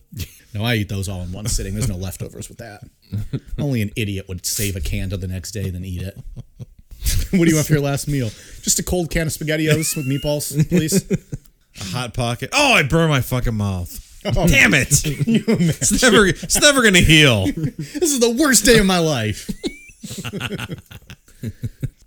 No, 0.54 0.64
I 0.64 0.76
eat 0.76 0.90
those 0.90 1.10
all 1.10 1.22
in 1.22 1.32
one 1.32 1.48
sitting. 1.48 1.74
There's 1.74 1.90
no 1.90 1.98
leftovers 1.98 2.48
with 2.48 2.60
that. 2.60 2.84
Only 3.60 3.82
an 3.82 3.92
idiot 3.96 4.28
would 4.28 4.46
save 4.46 4.76
a 4.76 4.82
can 4.82 5.10
to 5.10 5.18
the 5.18 5.28
next 5.28 5.52
day 5.52 5.70
then 5.70 5.84
eat 5.84 6.02
it. 6.02 6.18
what 7.32 7.46
do 7.46 7.46
you 7.46 7.56
want 7.56 7.68
for 7.68 7.74
your 7.74 7.82
last 7.82 8.08
meal? 8.08 8.30
Just 8.62 8.80
a 8.80 8.84
cold 8.84 9.10
can 9.10 9.28
of 9.28 9.34
SpaghettiOs 9.34 9.96
with 9.98 10.08
meatballs, 10.08 10.68
please. 10.70 11.04
A 11.82 11.84
hot 11.86 12.14
pocket. 12.14 12.50
Oh, 12.54 12.74
I 12.74 12.84
burned 12.84 13.10
my 13.10 13.22
fucking 13.22 13.56
mouth. 13.56 14.00
Oh, 14.26 14.48
Damn 14.48 14.74
it! 14.74 14.88
It's 15.06 16.02
never 16.02 16.26
it's 16.28 16.62
never 16.62 16.82
gonna 16.82 17.02
heal. 17.02 17.48
This 17.48 18.04
is 18.04 18.22
the 18.22 18.32
worst 18.32 18.64
day 18.64 18.78
of 18.80 18.86
my 18.86 19.00
life. 19.00 19.50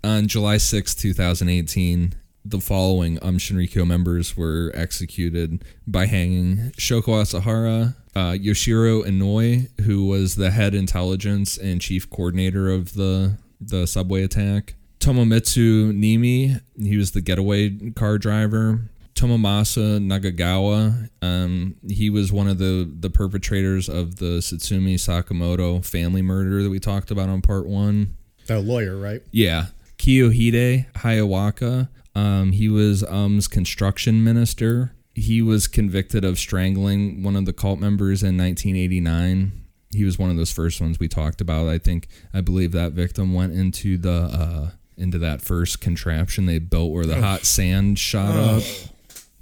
On 0.07 0.25
July 0.25 0.55
sixth, 0.55 0.97
2018, 0.99 2.13
the 2.45 2.61
following 2.61 3.19
Um 3.21 3.37
Shinrikyo 3.37 3.85
members 3.85 4.37
were 4.37 4.71
executed 4.73 5.65
by 5.85 6.05
hanging 6.05 6.71
Shoko 6.77 7.21
Asahara, 7.21 7.93
uh, 8.15 8.31
Yoshihiro 8.31 9.03
Inoue, 9.05 9.67
who 9.81 10.05
was 10.05 10.35
the 10.35 10.51
head 10.51 10.73
intelligence 10.73 11.57
and 11.57 11.81
chief 11.81 12.09
coordinator 12.09 12.69
of 12.69 12.93
the, 12.93 13.35
the 13.59 13.85
subway 13.85 14.23
attack, 14.23 14.75
Tomomitsu 15.01 15.91
Niimi, 15.91 16.61
he 16.81 16.95
was 16.95 17.11
the 17.11 17.19
getaway 17.19 17.91
car 17.91 18.17
driver, 18.17 18.79
Tomomasa 19.13 19.99
Nakagawa, 19.99 21.09
um, 21.21 21.75
he 21.85 22.09
was 22.09 22.31
one 22.31 22.47
of 22.47 22.59
the, 22.59 22.89
the 22.97 23.09
perpetrators 23.09 23.89
of 23.89 24.15
the 24.15 24.37
Tsutsumi 24.37 24.93
Sakamoto 24.93 25.83
family 25.83 26.21
murder 26.21 26.63
that 26.63 26.69
we 26.69 26.79
talked 26.79 27.11
about 27.11 27.27
on 27.27 27.41
part 27.41 27.67
one. 27.67 28.13
The 28.45 28.61
lawyer, 28.61 28.95
right? 28.95 29.21
Yeah. 29.31 29.65
Kiyohide 29.97 30.91
Hayakawa. 30.93 31.89
Um, 32.15 32.51
he 32.51 32.67
was 32.67 33.03
Aum's 33.03 33.47
construction 33.47 34.23
minister. 34.23 34.93
He 35.13 35.41
was 35.41 35.67
convicted 35.67 36.23
of 36.23 36.37
strangling 36.37 37.23
one 37.23 37.35
of 37.35 37.45
the 37.45 37.53
cult 37.53 37.79
members 37.79 38.23
in 38.23 38.37
1989. 38.37 39.51
He 39.93 40.03
was 40.03 40.19
one 40.19 40.29
of 40.29 40.37
those 40.37 40.51
first 40.51 40.81
ones 40.81 40.99
we 40.99 41.07
talked 41.07 41.41
about. 41.41 41.67
I 41.67 41.77
think 41.77 42.07
I 42.33 42.41
believe 42.41 42.71
that 42.73 42.93
victim 42.93 43.33
went 43.33 43.53
into 43.53 43.97
the 43.97 44.11
uh, 44.11 44.71
into 44.97 45.17
that 45.19 45.41
first 45.41 45.79
contraption 45.79 46.45
they 46.45 46.59
built 46.59 46.91
where 46.91 47.05
the 47.05 47.21
hot 47.21 47.45
sand 47.45 47.99
shot 47.99 48.35
up. 48.35 48.63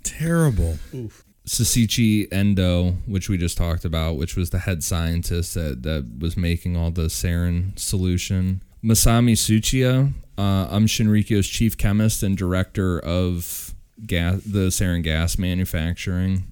Terrible. 0.04 0.78
Oof. 0.94 1.26
Seiichi 1.48 2.28
Endo, 2.32 2.92
which 3.06 3.30
we 3.30 3.38
just 3.38 3.58
talked 3.58 3.86
about, 3.86 4.18
which 4.18 4.36
was 4.36 4.50
the 4.50 4.60
head 4.60 4.84
scientist 4.84 5.54
that, 5.54 5.84
that 5.84 6.18
was 6.20 6.36
making 6.36 6.76
all 6.76 6.92
the 6.92 7.04
sarin 7.04 7.78
solution. 7.78 8.64
Masami 8.84 9.34
Tsuchiya, 9.34 10.14
uh, 10.38 10.68
Um 10.70 10.86
Shinrikyo's 10.86 11.48
chief 11.48 11.78
chemist 11.78 12.24
and 12.24 12.38
director 12.38 13.00
of 13.00 13.74
gas, 14.06 14.42
the 14.44 14.68
sarin 14.70 15.04
gas 15.04 15.38
manufacturing. 15.38 16.46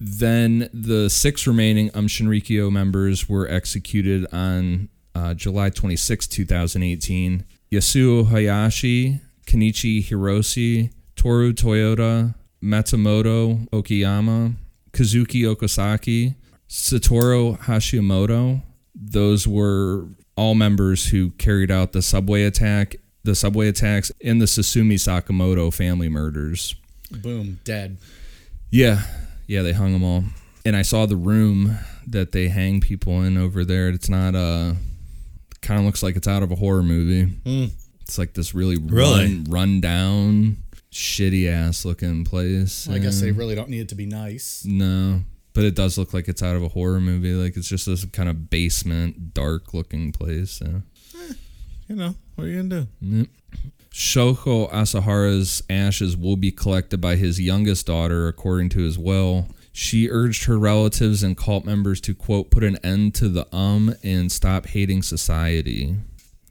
Then 0.00 0.68
the 0.72 1.08
six 1.08 1.46
remaining 1.46 1.90
Um 1.94 2.06
Shinrikyo 2.06 2.70
members 2.70 3.28
were 3.28 3.48
executed 3.48 4.26
on 4.32 4.88
uh, 5.14 5.34
July 5.34 5.70
26, 5.70 6.26
2018. 6.26 7.44
Yasuo 7.72 8.28
Hayashi, 8.28 9.20
Kenichi 9.46 10.04
Hirose, 10.04 10.92
Toru 11.16 11.52
Toyota, 11.52 12.34
Matsumoto 12.62 13.68
Okiyama, 13.70 14.54
Kazuaki 14.92 15.42
Okazaki, 15.42 16.34
Satoru 16.68 17.58
Hashimoto. 17.58 18.62
Those 18.94 19.46
were 19.46 20.06
all 20.36 20.54
members 20.54 21.06
who 21.06 21.30
carried 21.30 21.70
out 21.70 21.92
the 21.92 22.02
subway 22.02 22.44
attack, 22.44 22.96
the 23.24 23.34
subway 23.34 23.68
attacks, 23.68 24.12
and 24.24 24.40
the 24.40 24.46
Tsutsumi 24.46 24.94
Sakamoto 24.94 25.72
family 25.72 26.08
murders. 26.08 26.74
Boom, 27.10 27.58
dead. 27.64 27.96
Yeah, 28.70 29.02
yeah, 29.46 29.62
they 29.62 29.72
hung 29.72 29.92
them 29.92 30.04
all. 30.04 30.24
And 30.66 30.74
I 30.76 30.82
saw 30.82 31.06
the 31.06 31.16
room 31.16 31.78
that 32.06 32.32
they 32.32 32.48
hang 32.48 32.80
people 32.80 33.22
in 33.22 33.36
over 33.36 33.64
there. 33.64 33.88
It's 33.88 34.08
not 34.08 34.34
uh 34.34 34.74
kind 35.60 35.80
of 35.80 35.86
looks 35.86 36.02
like 36.02 36.16
it's 36.16 36.28
out 36.28 36.42
of 36.42 36.50
a 36.52 36.56
horror 36.56 36.82
movie. 36.82 37.32
It's 38.02 38.18
like 38.18 38.34
this 38.34 38.54
really 38.54 38.76
Really? 38.76 39.24
run, 39.24 39.44
run 39.48 39.80
down, 39.80 40.58
shitty 40.92 41.48
ass 41.50 41.84
looking 41.86 42.24
place. 42.24 42.88
I 42.88 42.98
guess 42.98 43.20
they 43.20 43.30
really 43.32 43.54
don't 43.54 43.70
need 43.70 43.80
it 43.80 43.88
to 43.90 43.94
be 43.94 44.04
nice. 44.06 44.64
no. 44.66 45.20
but 45.54 45.64
it 45.64 45.74
does 45.76 45.96
look 45.96 46.12
like 46.12 46.26
it's 46.28 46.42
out 46.42 46.56
of 46.56 46.62
a 46.62 46.68
horror 46.68 47.00
movie. 47.00 47.32
Like 47.32 47.56
it's 47.56 47.68
just 47.68 47.86
this 47.86 48.04
kind 48.06 48.28
of 48.28 48.50
basement, 48.50 49.32
dark 49.34 49.72
looking 49.72 50.12
place. 50.12 50.50
So. 50.50 50.82
You 51.88 51.96
know, 51.96 52.14
what 52.34 52.44
are 52.46 52.50
you 52.50 52.62
gonna 52.62 52.82
do? 52.82 52.86
Yep. 53.00 53.26
Shoko 53.92 54.70
Asahara's 54.72 55.62
ashes 55.70 56.16
will 56.16 56.36
be 56.36 56.50
collected 56.50 57.00
by 57.00 57.16
his 57.16 57.40
youngest 57.40 57.86
daughter, 57.86 58.26
according 58.26 58.70
to 58.70 58.80
his 58.80 58.98
will. 58.98 59.46
She 59.72 60.08
urged 60.08 60.44
her 60.44 60.58
relatives 60.58 61.22
and 61.22 61.36
cult 61.36 61.64
members 61.64 62.00
to, 62.02 62.14
quote, 62.14 62.50
put 62.50 62.64
an 62.64 62.76
end 62.84 63.14
to 63.16 63.28
the 63.28 63.54
um 63.54 63.94
and 64.02 64.30
stop 64.32 64.66
hating 64.66 65.02
society. 65.02 65.96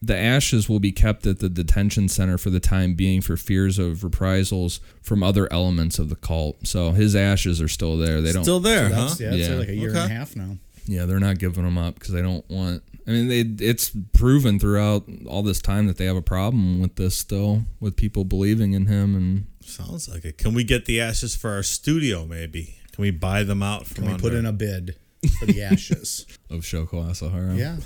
The 0.01 0.17
ashes 0.17 0.67
will 0.67 0.81
be 0.81 0.91
kept 0.91 1.25
at 1.25 1.39
the 1.39 1.47
detention 1.49 2.09
center 2.09 2.37
for 2.37 2.49
the 2.49 2.59
time 2.59 2.93
being 2.93 3.21
for 3.21 3.37
fears 3.37 3.79
of 3.79 4.03
reprisals 4.03 4.81
from 5.01 5.23
other 5.23 5.51
elements 5.51 5.97
of 5.97 6.09
the 6.09 6.15
cult. 6.17 6.67
So 6.67 6.91
his 6.91 7.15
ashes 7.15 7.61
are 7.61 7.69
still 7.69 7.97
there. 7.97 8.19
They 8.21 8.33
don't 8.33 8.43
Still 8.43 8.59
there, 8.59 8.89
huh? 8.89 9.15
Yeah, 9.19 9.31
it's 9.33 9.47
Yeah. 9.49 9.55
like 9.55 9.69
a 9.69 9.75
year 9.75 9.89
and 9.89 9.97
a 9.99 10.07
half 10.09 10.35
now. 10.35 10.57
Yeah, 10.85 11.05
they're 11.05 11.19
not 11.19 11.39
giving 11.39 11.63
them 11.63 11.77
up 11.77 11.95
because 11.95 12.11
they 12.11 12.21
don't 12.21 12.47
want. 12.49 12.83
I 13.07 13.11
mean, 13.11 13.27
they 13.27 13.65
it's 13.65 13.91
proven 14.13 14.59
throughout 14.59 15.03
all 15.27 15.43
this 15.43 15.61
time 15.61 15.87
that 15.87 15.97
they 15.97 16.05
have 16.05 16.15
a 16.15 16.21
problem 16.21 16.79
with 16.81 16.95
this 16.95 17.15
still, 17.15 17.63
with 17.79 17.95
people 17.97 18.23
believing 18.25 18.73
in 18.73 18.85
him, 18.87 19.15
and 19.15 19.45
Sounds 19.61 20.09
like 20.09 20.25
it. 20.25 20.37
Can 20.37 20.53
we 20.53 20.63
get 20.63 20.85
the 20.85 20.99
ashes 21.01 21.35
for 21.35 21.49
our 21.51 21.63
studio? 21.63 22.25
Maybe. 22.25 22.75
Can 22.91 23.01
we 23.01 23.11
buy 23.11 23.43
them 23.43 23.63
out 23.63 23.87
from 23.87 23.95
Can 23.95 24.05
we 24.05 24.11
under? 24.11 24.21
put 24.21 24.33
in 24.33 24.45
a 24.45 24.51
bid 24.53 24.95
for 25.39 25.45
the 25.45 25.63
ashes? 25.63 26.25
of 26.49 26.61
Shoko 26.61 27.09
Asahara. 27.09 27.57
yeah, 27.57 27.77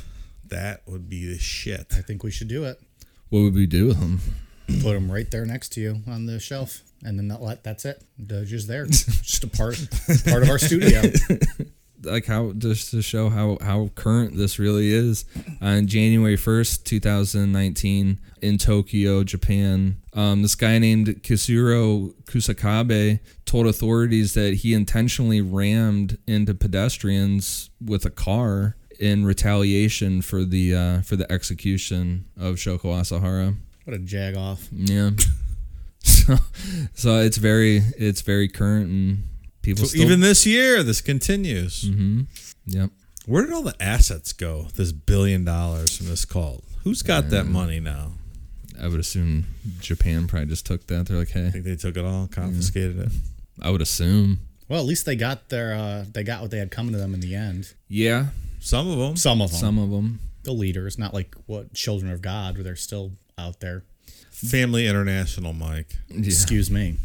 That 0.48 0.82
would 0.88 1.08
be 1.08 1.28
the 1.32 1.38
shit. 1.40 1.94
I 1.96 2.02
think 2.02 2.24
we 2.24 2.32
should 2.32 2.48
do 2.48 2.66
it. 2.66 2.80
What 3.30 3.42
would 3.42 3.54
we 3.56 3.68
do 3.68 3.88
with 3.88 4.00
them? 4.00 4.20
Put 4.82 4.94
them 4.94 5.10
right 5.12 5.30
there 5.32 5.46
next 5.46 5.70
to 5.74 5.82
you 5.82 6.02
on 6.08 6.26
the 6.26 6.40
shelf, 6.40 6.82
and 7.04 7.18
then 7.18 7.28
that, 7.30 7.42
let- 7.42 7.64
that's 7.64 7.86
it. 7.86 8.04
They're 8.18 8.44
just 8.44 8.68
there, 8.68 8.86
just 8.88 9.44
a 9.44 9.48
part 9.48 9.78
part 10.26 10.44
of 10.44 10.50
our 10.50 10.60
studio. 10.60 11.02
Like 12.08 12.26
how 12.26 12.54
just 12.54 12.92
to 12.92 13.02
show 13.02 13.30
how 13.30 13.58
how 13.62 13.90
current 13.96 14.36
this 14.36 14.60
really 14.60 14.92
is. 14.92 15.26
On 15.62 15.88
January 15.88 16.36
first, 16.36 16.86
two 16.86 17.00
thousand 17.00 17.52
nineteen, 17.52 18.20
in 18.42 18.58
Tokyo, 18.58 19.24
Japan, 19.24 19.98
um, 20.14 20.42
this 20.42 20.56
guy 20.56 20.80
named 20.80 21.08
Kisuro 21.24 22.14
Kusakabe 22.24 23.20
told 23.46 23.68
authorities 23.68 24.34
that 24.34 24.56
he 24.56 24.74
intentionally 24.74 25.42
rammed 25.42 26.18
into 26.28 26.54
pedestrians 26.54 27.70
with 27.84 28.06
a 28.06 28.10
car 28.10 28.76
in 29.00 29.26
retaliation 29.26 30.22
for 30.22 30.44
the 30.44 30.76
uh, 30.76 31.02
for 31.02 31.16
the 31.16 31.32
execution 31.32 32.26
of 32.38 32.56
Shoko 32.56 32.94
Asahara. 33.00 33.56
What 33.86 33.96
a 33.96 34.00
jag 34.00 34.36
off. 34.36 34.68
Yeah. 34.72 35.12
so, 36.04 36.36
so 36.94 37.20
it's 37.20 37.38
very 37.38 37.78
it's 37.98 38.22
very 38.22 38.48
current 38.48 38.90
and 38.90 39.24
people 39.68 39.84
So 39.86 39.90
still 39.90 40.02
even 40.02 40.20
this 40.22 40.46
year, 40.46 40.82
this 40.84 41.02
continues. 41.02 41.84
Mm-hmm. 41.84 42.22
Yep. 42.68 42.90
Where 43.26 43.44
did 43.44 43.54
all 43.54 43.62
the 43.64 43.76
assets 43.82 44.32
go? 44.34 44.68
This 44.76 44.92
billion 44.92 45.44
dollars 45.44 45.98
from 45.98 46.08
this 46.08 46.24
cult. 46.26 46.64
Who's 46.84 47.02
got 47.02 47.30
that 47.30 47.46
money 47.46 47.80
now? 47.80 48.12
I 48.82 48.88
would 48.88 49.00
assume 49.00 49.46
Japan 49.80 50.28
probably 50.28 50.48
just 50.48 50.66
took 50.66 50.88
that. 50.88 51.08
They're 51.08 51.18
like, 51.18 51.30
hey, 51.32 51.48
I 51.48 51.50
think 51.50 51.66
they 51.66 51.76
took 51.76 51.98
it 51.98 52.06
all, 52.06 52.28
confiscated 52.28 52.98
it. 53.00 53.12
I 53.62 53.70
would 53.72 53.82
assume. 53.82 54.40
Well, 54.70 54.80
at 54.80 54.86
least 54.86 55.06
they 55.06 55.16
got 55.16 55.50
their 55.50 55.74
uh, 55.76 56.06
they 56.14 56.24
got 56.24 56.42
what 56.42 56.52
they 56.52 56.60
had 56.60 56.72
coming 56.72 56.94
to 56.94 56.98
them 57.00 57.14
in 57.14 57.20
the 57.20 57.36
end. 57.36 57.74
Yeah, 57.90 58.28
Some 58.60 58.88
of 58.90 58.98
them. 58.98 59.16
Some 59.18 59.42
of 59.42 59.52
them, 59.52 59.60
some 59.60 59.80
of 59.80 59.90
them. 59.92 60.20
the 60.44 60.52
leaders, 60.54 60.98
not 60.98 61.14
like 61.14 61.36
what 61.48 61.74
children 61.74 62.12
of 62.12 62.22
God, 62.22 62.56
where 62.56 62.64
they're 62.64 62.76
still 62.76 63.12
out 63.38 63.60
there. 63.60 63.84
Family 64.32 64.88
International, 64.88 65.52
Mike. 65.54 65.96
Excuse 66.10 66.70
me. 66.70 66.98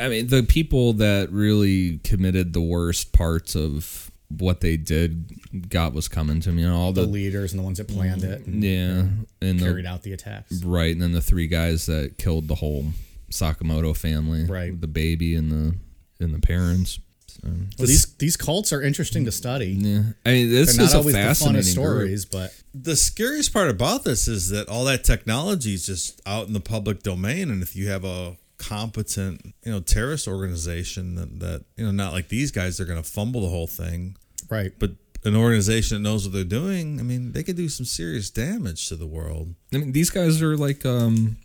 I 0.00 0.08
mean, 0.08 0.28
the 0.28 0.42
people 0.42 0.94
that 0.94 1.30
really 1.30 1.98
committed 1.98 2.52
the 2.52 2.60
worst 2.60 3.12
parts 3.12 3.54
of 3.54 4.10
what 4.28 4.60
they 4.60 4.76
did 4.76 5.68
got 5.70 5.92
was 5.94 6.08
coming 6.08 6.40
to 6.40 6.50
me. 6.52 6.62
You 6.62 6.68
know, 6.68 6.76
all 6.76 6.92
The 6.92 7.02
the, 7.02 7.06
leaders 7.08 7.52
and 7.52 7.60
the 7.60 7.64
ones 7.64 7.78
that 7.78 7.88
planned 7.88 8.24
it 8.24 8.46
and 8.46 8.62
yeah, 8.62 9.04
and 9.40 9.58
carried 9.58 9.84
the, 9.84 9.88
out 9.88 10.02
the 10.02 10.12
attacks. 10.12 10.62
right, 10.64 10.92
and 10.92 11.00
then 11.00 11.12
the 11.12 11.22
three 11.22 11.46
guys 11.46 11.86
that 11.86 12.18
killed 12.18 12.48
the 12.48 12.56
whole 12.56 12.86
Sakamoto 13.30 13.96
family, 13.96 14.44
Right. 14.44 14.78
The 14.78 14.86
baby 14.86 15.34
and 15.34 15.50
the 15.50 15.76
and 16.24 16.34
the 16.34 16.40
parents. 16.40 16.98
So, 17.26 17.40
Well, 17.78 17.86
these 17.86 18.06
these 18.16 18.36
cults 18.36 18.72
are 18.72 18.82
interesting 18.82 19.24
to 19.26 19.32
study. 19.32 19.76
yeah, 19.78 20.02
I 20.26 20.30
mean, 20.32 20.50
this 20.50 20.74
They're 20.76 20.84
is 20.86 20.92
not 20.92 20.94
a 20.94 20.98
always 20.98 21.14
the 21.14 21.20
fascinating 21.22 21.60
funnest 21.60 21.74
group. 21.76 21.84
stories, 21.84 22.24
but 22.24 22.54
The 22.74 22.96
scariest 22.96 23.52
part 23.52 23.70
about 23.70 24.04
this 24.04 24.26
is 24.28 24.48
that 24.48 24.68
all 24.68 24.84
that 24.86 25.04
technology 25.04 25.74
is 25.74 25.86
just 25.86 26.20
out 26.26 26.46
in 26.48 26.52
the 26.54 26.60
public 26.60 27.02
domain, 27.02 27.50
and 27.50 27.62
if 27.62 27.76
you 27.76 27.88
have 27.88 28.04
a 28.04 28.36
competent, 28.58 29.40
you 29.64 29.72
know, 29.72 29.80
terrorist 29.80 30.28
organization 30.28 31.14
that, 31.14 31.40
that 31.40 31.64
you 31.76 31.84
know, 31.84 31.90
not 31.90 32.12
like 32.12 32.28
these 32.28 32.50
guys, 32.50 32.76
they're 32.76 32.86
going 32.86 33.02
to 33.02 33.08
fumble 33.08 33.40
the 33.42 33.48
whole 33.48 33.66
thing. 33.66 34.16
right. 34.50 34.72
But 34.78 34.92
an 35.24 35.34
organization 35.34 35.96
that 36.02 36.08
knows 36.08 36.24
what 36.24 36.32
they're 36.32 36.44
doing, 36.44 37.00
I 37.00 37.02
mean, 37.02 37.32
they 37.32 37.42
could 37.42 37.56
do 37.56 37.68
some 37.68 37.84
serious 37.86 38.30
damage 38.30 38.88
to 38.88 38.96
the 38.96 39.06
world. 39.06 39.54
I 39.74 39.78
mean, 39.78 39.92
these 39.92 40.10
guys 40.10 40.40
are 40.42 40.56
like 40.56 40.86
um, 40.86 41.36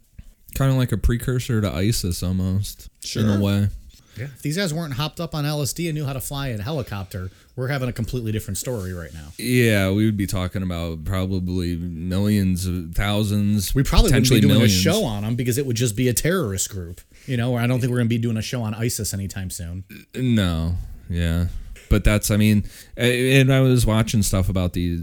kind 0.56 0.72
of 0.72 0.78
like 0.78 0.92
a 0.92 0.98
precursor 0.98 1.60
to 1.62 1.72
ISIS 1.74 2.22
almost 2.22 2.90
in 3.16 3.26
a 3.30 3.34
Sure. 3.34 3.40
way. 3.40 3.70
Yeah. 4.16 4.26
If 4.26 4.44
these 4.44 4.58
guys 4.58 4.72
weren't 4.74 4.94
hopped 4.94 5.20
up 5.20 5.34
on 5.34 5.44
LSD 5.44 5.88
and 5.90 5.96
knew 5.98 6.06
how 6.06 6.14
to 6.14 6.22
fly 6.22 6.50
a 6.50 6.62
helicopter, 6.62 7.32
we're 7.56 7.68
having 7.68 7.88
a 7.88 7.94
completely 7.94 8.32
different 8.32 8.58
story 8.58 8.94
right 8.94 9.14
now. 9.14 9.28
Yeah, 9.38 9.92
we 9.92 10.06
would 10.06 10.18
be 10.18 10.26
talking 10.26 10.64
about 10.64 11.04
probably 11.04 11.76
millions, 11.76 12.66
of 12.66 12.96
thousands. 12.96 13.76
We 13.76 13.84
probably 13.84 14.12
wouldn't 14.12 14.30
be 14.30 14.42
doing 14.42 14.54
millions. 14.54 14.74
a 14.74 14.82
show 14.82 15.04
on 15.04 15.24
them 15.24 15.36
because 15.36 15.58
it 15.58 15.66
would 15.66 15.76
just 15.76 15.96
be 15.96 16.08
a 16.08 16.14
terrorist 16.14 16.70
group. 16.70 17.02
You 17.26 17.38
know, 17.38 17.56
I 17.56 17.68
don't 17.68 17.80
think 17.80 17.92
we're 17.92 17.98
going 17.98 18.08
to 18.08 18.16
be 18.16 18.18
doing 18.18 18.38
a 18.38 18.42
show 18.42 18.64
on 18.64 18.74
ISIS 18.74 19.14
anytime 19.14 19.50
soon. 19.50 19.84
No, 20.16 20.76
yeah, 21.10 21.48
but 21.90 22.04
that's 22.04 22.32
I 22.32 22.38
mean, 22.38 22.66
and 22.98 23.54
I 23.54 23.62
was 23.62 23.86
watching 23.86 24.24
stuff 24.24 24.50
about 24.50 24.74
these 24.74 25.00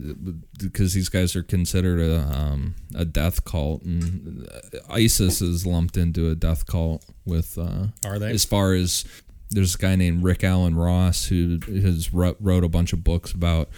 because 0.61 0.93
these 0.93 1.09
guys 1.09 1.37
are 1.37 1.45
considered 1.45 2.01
a 2.01 2.21
um, 2.21 2.75
a 2.97 3.05
death 3.05 3.45
cult, 3.45 3.83
and 3.83 4.49
ISIS 4.89 5.41
is 5.41 5.65
lumped 5.65 5.97
into 5.97 6.31
a 6.31 6.35
death 6.35 6.67
cult 6.67 7.07
with. 7.25 7.57
Uh, 7.57 7.87
Are 8.05 8.19
they? 8.19 8.33
As 8.33 8.45
far 8.45 8.75
as 8.75 9.05
there's 9.51 9.75
a 9.75 9.79
guy 9.79 9.97
named 9.97 10.23
Rick 10.23 10.45
Allen 10.45 10.77
Ross 10.77 11.27
who 11.27 11.59
has 11.67 12.13
wrote, 12.13 12.39
a 12.65 12.69
bunch 12.69 12.93
of 12.93 13.03
books 13.03 13.33
about 13.33 13.69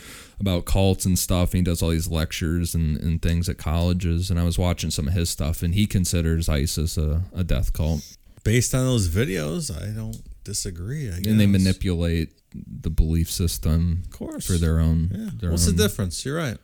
about 0.41 0.65
cults 0.65 1.05
and 1.05 1.19
stuff. 1.19 1.53
And 1.55 1.59
he 1.59 1.63
does 1.63 1.83
all 1.83 1.91
these 1.91 2.09
lectures 2.09 2.75
and, 2.75 2.97
and 2.99 3.23
things 3.23 3.49
at 3.49 3.59
colleges. 3.59 4.31
And 4.31 4.39
I 4.39 4.45
was 4.45 4.59
watching 4.59 4.91
some 4.91 5.09
of 5.09 5.15
his 5.15 5.31
stuff, 5.31 5.63
and 5.63 5.75
he 5.75 5.87
considers 5.87 6.49
ISIS 6.49 6.99
a, 6.99 7.23
a 7.35 7.45
death 7.45 7.73
cult. 7.73 8.17
Based 8.45 8.75
on 8.75 8.85
those 8.85 9.09
videos, 9.09 9.71
I 9.71 9.95
don't 9.95 10.21
disagree. 10.45 11.09
I 11.09 11.17
And 11.17 11.39
they 11.39 11.47
manipulate 11.47 12.33
the 12.55 12.91
belief 12.91 13.31
system 13.31 14.03
Of 14.07 14.11
course. 14.11 14.47
for 14.47 14.55
their 14.55 14.79
own. 14.81 15.11
Yeah. 15.15 15.31
Their 15.35 15.51
What's 15.51 15.67
the 15.67 15.73
difference? 15.73 16.25
You're 16.25 16.37
right. 16.37 16.59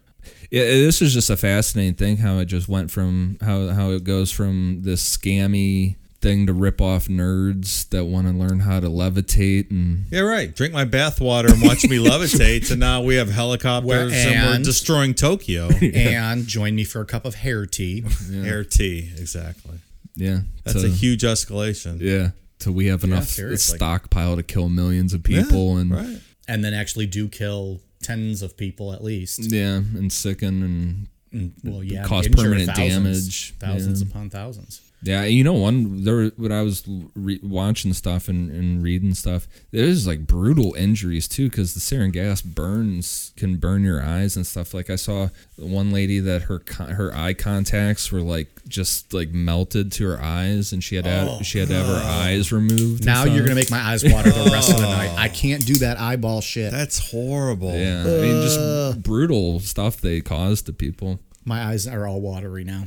Yeah, 0.50 0.64
this 0.64 1.00
is 1.00 1.14
just 1.14 1.30
a 1.30 1.36
fascinating 1.36 1.94
thing 1.94 2.18
how 2.18 2.38
it 2.38 2.46
just 2.46 2.68
went 2.68 2.90
from 2.90 3.38
how 3.40 3.68
how 3.68 3.90
it 3.92 4.04
goes 4.04 4.30
from 4.30 4.82
this 4.82 5.16
scammy 5.16 5.96
thing 6.20 6.46
to 6.48 6.52
rip 6.52 6.80
off 6.80 7.06
nerds 7.06 7.88
that 7.90 8.04
want 8.06 8.26
to 8.26 8.32
learn 8.32 8.60
how 8.60 8.80
to 8.80 8.88
levitate 8.88 9.70
and 9.70 10.04
Yeah, 10.10 10.20
right. 10.20 10.54
Drink 10.54 10.72
my 10.74 10.84
bathwater 10.84 11.52
and 11.52 11.62
watch 11.62 11.84
me 11.88 11.98
levitate. 12.04 12.70
And 12.72 12.80
now 12.80 13.02
we 13.02 13.14
have 13.16 13.30
helicopters 13.30 13.86
Where- 13.88 14.08
and, 14.10 14.58
we're 14.58 14.64
destroying 14.64 15.14
Tokyo. 15.14 15.68
And 15.82 16.46
join 16.46 16.74
me 16.74 16.84
for 16.84 17.00
a 17.00 17.06
cup 17.06 17.24
of 17.24 17.36
hair 17.36 17.66
tea. 17.66 18.04
Air 18.32 18.64
tea, 18.64 19.12
exactly. 19.16 19.78
yeah, 20.16 20.40
That's 20.64 20.80
to- 20.82 20.86
a 20.88 20.90
huge 20.90 21.22
escalation. 21.22 22.00
yeah. 22.00 22.30
Till 22.58 22.72
we 22.72 22.86
have 22.86 23.04
enough 23.04 23.24
seriously. 23.28 23.76
stockpile 23.76 24.34
to 24.34 24.42
kill 24.42 24.68
millions 24.68 25.12
of 25.14 25.26
Yeah, 25.28 25.44
people 25.44 25.76
and 25.76 25.92
right. 25.92 26.18
And 26.48 26.64
then 26.64 26.74
actually 26.74 27.06
do 27.06 27.28
kill 27.28 27.80
tens 28.02 28.42
of 28.42 28.56
people 28.56 28.92
at 28.92 29.04
least. 29.04 29.38
yeah, 29.52 29.76
and 29.76 30.12
sicken 30.12 30.62
and 30.64 31.06
And, 31.32 31.52
well, 31.62 31.84
yeah, 31.84 32.02
Cause 32.04 32.26
permanent 32.26 32.66
thousands, 32.74 32.94
damage. 32.94 33.54
Thousands 33.60 34.02
Yeah. 34.02 34.08
upon 34.08 34.30
thousands. 34.30 34.80
Yeah, 35.00 35.22
you 35.24 35.44
know, 35.44 35.52
one 35.52 36.02
there 36.02 36.26
when 36.30 36.50
I 36.50 36.62
was 36.62 36.82
re- 37.14 37.38
watching 37.40 37.92
stuff 37.92 38.26
and, 38.28 38.50
and 38.50 38.82
reading 38.82 39.14
stuff, 39.14 39.46
there's 39.70 40.08
like 40.08 40.26
brutal 40.26 40.74
injuries 40.74 41.28
too 41.28 41.48
because 41.48 41.74
the 41.74 41.80
sarin 41.80 42.10
gas 42.12 42.42
burns 42.42 43.32
can 43.36 43.58
burn 43.58 43.84
your 43.84 44.02
eyes 44.02 44.34
and 44.36 44.44
stuff. 44.44 44.74
Like 44.74 44.90
I 44.90 44.96
saw 44.96 45.28
one 45.56 45.92
lady 45.92 46.18
that 46.18 46.42
her 46.42 46.58
con- 46.58 46.90
her 46.90 47.14
eye 47.14 47.34
contacts 47.34 48.10
were 48.10 48.22
like 48.22 48.48
just 48.66 49.14
like 49.14 49.30
melted 49.30 49.92
to 49.92 50.08
her 50.08 50.20
eyes, 50.20 50.72
and 50.72 50.82
she 50.82 50.96
had 50.96 51.04
to 51.04 51.10
have, 51.10 51.28
oh, 51.28 51.42
she 51.42 51.60
had 51.60 51.68
to 51.68 51.74
have 51.74 51.86
her 51.86 52.02
eyes 52.04 52.50
removed. 52.50 53.04
Now 53.06 53.22
you're 53.22 53.44
going 53.44 53.50
to 53.50 53.54
make 53.54 53.70
my 53.70 53.80
eyes 53.80 54.02
water 54.04 54.30
the 54.30 54.50
rest 54.52 54.70
of 54.70 54.78
the 54.78 54.82
night. 54.82 55.14
I 55.16 55.28
can't 55.28 55.64
do 55.64 55.74
that 55.74 55.98
eyeball 56.00 56.40
shit. 56.40 56.72
That's 56.72 56.98
horrible. 57.12 57.72
yeah, 57.72 58.00
I 58.02 58.20
mean 58.20 58.42
just 58.42 59.00
brutal 59.02 59.60
stuff 59.60 60.00
they 60.00 60.20
cause 60.20 60.60
to 60.62 60.72
people. 60.72 61.20
My 61.44 61.62
eyes 61.66 61.86
are 61.86 62.04
all 62.06 62.20
watery 62.20 62.64
now. 62.64 62.84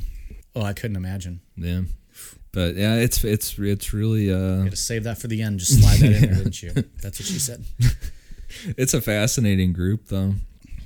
Oh, 0.55 0.61
I 0.61 0.73
couldn't 0.73 0.97
imagine. 0.97 1.39
Yeah, 1.55 1.83
but 2.53 2.75
yeah, 2.75 2.95
it's 2.95 3.23
it's 3.23 3.57
it's 3.59 3.93
really 3.93 4.31
uh 4.31 4.63
Gotta 4.63 4.75
save 4.75 5.03
that 5.05 5.17
for 5.19 5.27
the 5.27 5.41
end. 5.41 5.59
Just 5.59 5.79
slide 5.81 5.99
that 5.99 6.11
in 6.15 6.21
there, 6.21 6.35
didn't 6.35 6.61
you? 6.63 6.71
That's 7.01 7.19
what 7.19 7.25
she 7.27 7.39
said. 7.39 7.63
it's 8.77 8.93
a 8.93 9.01
fascinating 9.01 9.71
group 9.73 10.07
though 10.07 10.33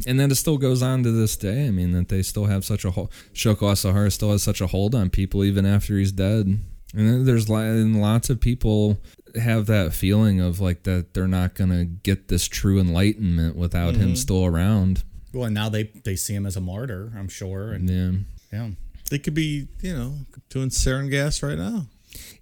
and 0.05 0.19
then 0.19 0.29
it 0.29 0.35
still 0.35 0.57
goes 0.59 0.83
on 0.83 1.01
to 1.01 1.09
this 1.11 1.35
day 1.35 1.65
i 1.67 1.71
mean 1.71 1.93
that 1.93 2.09
they 2.09 2.21
still 2.21 2.45
have 2.45 2.63
such 2.63 2.85
a 2.85 2.91
hold 2.91 3.11
shoko 3.33 3.71
asahara 3.71 4.11
still 4.11 4.31
has 4.31 4.43
such 4.43 4.61
a 4.61 4.67
hold 4.67 4.93
on 4.93 5.09
people 5.09 5.43
even 5.43 5.65
after 5.65 5.97
he's 5.97 6.11
dead 6.11 6.45
and 6.45 6.61
then 6.93 7.25
there's 7.25 7.49
and 7.49 7.99
lots 7.99 8.29
of 8.29 8.39
people 8.39 8.99
have 9.41 9.65
that 9.65 9.93
feeling 9.93 10.39
of 10.39 10.59
like 10.61 10.83
that 10.83 11.15
they're 11.15 11.27
not 11.27 11.55
gonna 11.55 11.85
get 11.85 12.27
this 12.27 12.47
true 12.47 12.79
enlightenment 12.79 13.55
without 13.55 13.95
Mm-hmm. 13.95 14.03
him 14.03 14.15
still 14.15 14.45
around. 14.45 15.03
Well, 15.33 15.45
and 15.45 15.55
now 15.55 15.67
they 15.69 15.91
they 16.05 16.15
see 16.15 16.35
him 16.35 16.45
as 16.45 16.55
a 16.55 16.61
martyr, 16.61 17.11
I'm 17.17 17.27
sure, 17.27 17.73
and 17.73 17.89
Yeah. 17.89 18.11
yeah. 18.53 18.69
They 19.09 19.19
could 19.19 19.33
be, 19.33 19.67
you 19.81 19.95
know, 19.95 20.13
doing 20.49 20.69
sarin 20.69 21.09
gas 21.11 21.43
right 21.43 21.57
now. 21.57 21.85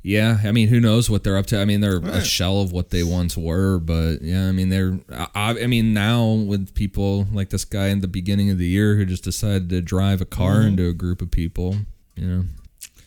Yeah, 0.01 0.39
I 0.43 0.51
mean, 0.51 0.67
who 0.67 0.79
knows 0.81 1.09
what 1.09 1.23
they're 1.23 1.37
up 1.37 1.45
to? 1.47 1.59
I 1.61 1.65
mean, 1.65 1.79
they're 1.81 1.97
a 1.97 2.23
shell 2.23 2.59
of 2.61 2.71
what 2.73 2.89
they 2.89 3.03
once 3.03 3.37
were, 3.37 3.79
but 3.79 4.21
yeah, 4.21 4.47
I 4.47 4.51
mean, 4.51 4.67
they're. 4.69 4.99
I, 5.33 5.61
I 5.63 5.67
mean, 5.67 5.93
now 5.93 6.25
with 6.33 6.75
people 6.75 7.25
like 7.31 7.49
this 7.49 7.63
guy 7.65 7.87
in 7.87 8.01
the 8.01 8.07
beginning 8.07 8.49
of 8.49 8.57
the 8.57 8.67
year 8.67 8.95
who 8.95 9.05
just 9.05 9.23
decided 9.23 9.69
to 9.69 9.81
drive 9.81 10.19
a 10.21 10.25
car 10.25 10.55
Mm-hmm. 10.57 10.67
into 10.67 10.89
a 10.89 10.93
group 10.93 11.21
of 11.21 11.31
people, 11.31 11.77
you 12.15 12.27
know, 12.27 12.43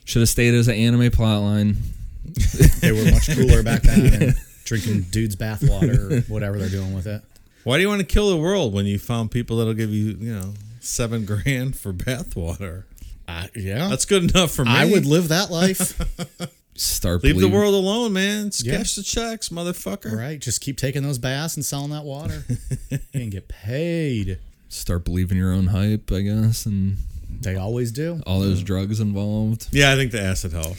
should 0.04 0.20
have 0.22 0.28
stayed 0.30 0.54
as 0.54 0.68
an 0.68 0.74
anime 0.74 1.10
plotline. 1.10 1.76
They 2.80 2.92
were 2.92 3.04
much 3.10 3.28
cooler 3.34 3.62
back 3.62 3.82
then, 3.82 4.12
and 4.22 4.34
drinking 4.64 5.02
dude's 5.10 5.36
bathwater 5.36 6.10
or 6.10 6.20
whatever 6.32 6.58
they're 6.58 6.68
doing 6.68 6.94
with 6.94 7.06
it. 7.06 7.22
Why 7.64 7.76
do 7.76 7.82
you 7.82 7.88
want 7.88 8.00
to 8.00 8.06
kill 8.06 8.30
the 8.30 8.36
world 8.36 8.72
when 8.72 8.86
you 8.86 8.98
found 8.98 9.30
people 9.30 9.58
that'll 9.58 9.74
give 9.74 9.90
you, 9.90 10.16
you 10.18 10.34
know, 10.34 10.54
seven 10.80 11.24
grand 11.24 11.76
for 11.76 11.92
bathwater? 11.92 12.84
Uh, 13.28 13.46
yeah, 13.54 13.88
That's 13.88 14.04
good 14.04 14.30
enough 14.30 14.52
for 14.52 14.64
me. 14.64 14.70
I 14.70 14.84
would 14.86 15.04
live 15.06 15.28
that 15.28 15.50
life. 15.50 16.00
Start 16.74 17.24
leave 17.24 17.40
the 17.40 17.48
world 17.48 17.74
alone, 17.74 18.12
man. 18.12 18.46
Just 18.50 18.64
Yeah. 18.66 18.76
Cash 18.78 18.96
the 18.96 19.02
checks, 19.02 19.48
motherfucker. 19.48 20.16
right, 20.16 20.38
just 20.38 20.60
keep 20.60 20.76
taking 20.76 21.02
those 21.02 21.18
baths 21.18 21.56
and 21.56 21.64
selling 21.64 21.90
that 21.90 22.04
water. 22.04 22.44
and 23.14 23.30
get 23.30 23.48
paid. 23.48 24.38
Start 24.68 25.04
believing 25.04 25.38
your 25.38 25.52
own 25.52 25.68
hype, 25.68 26.12
I 26.12 26.20
guess, 26.20 26.66
and 26.66 26.98
They 27.40 27.56
always 27.56 27.92
do. 27.92 28.20
all 28.26 28.40
those 28.40 28.62
drugs 28.62 29.00
involved. 29.00 29.68
Yeah, 29.72 29.92
I 29.92 29.96
think 29.96 30.12
the 30.12 30.20
acid 30.20 30.52
help. 30.52 30.76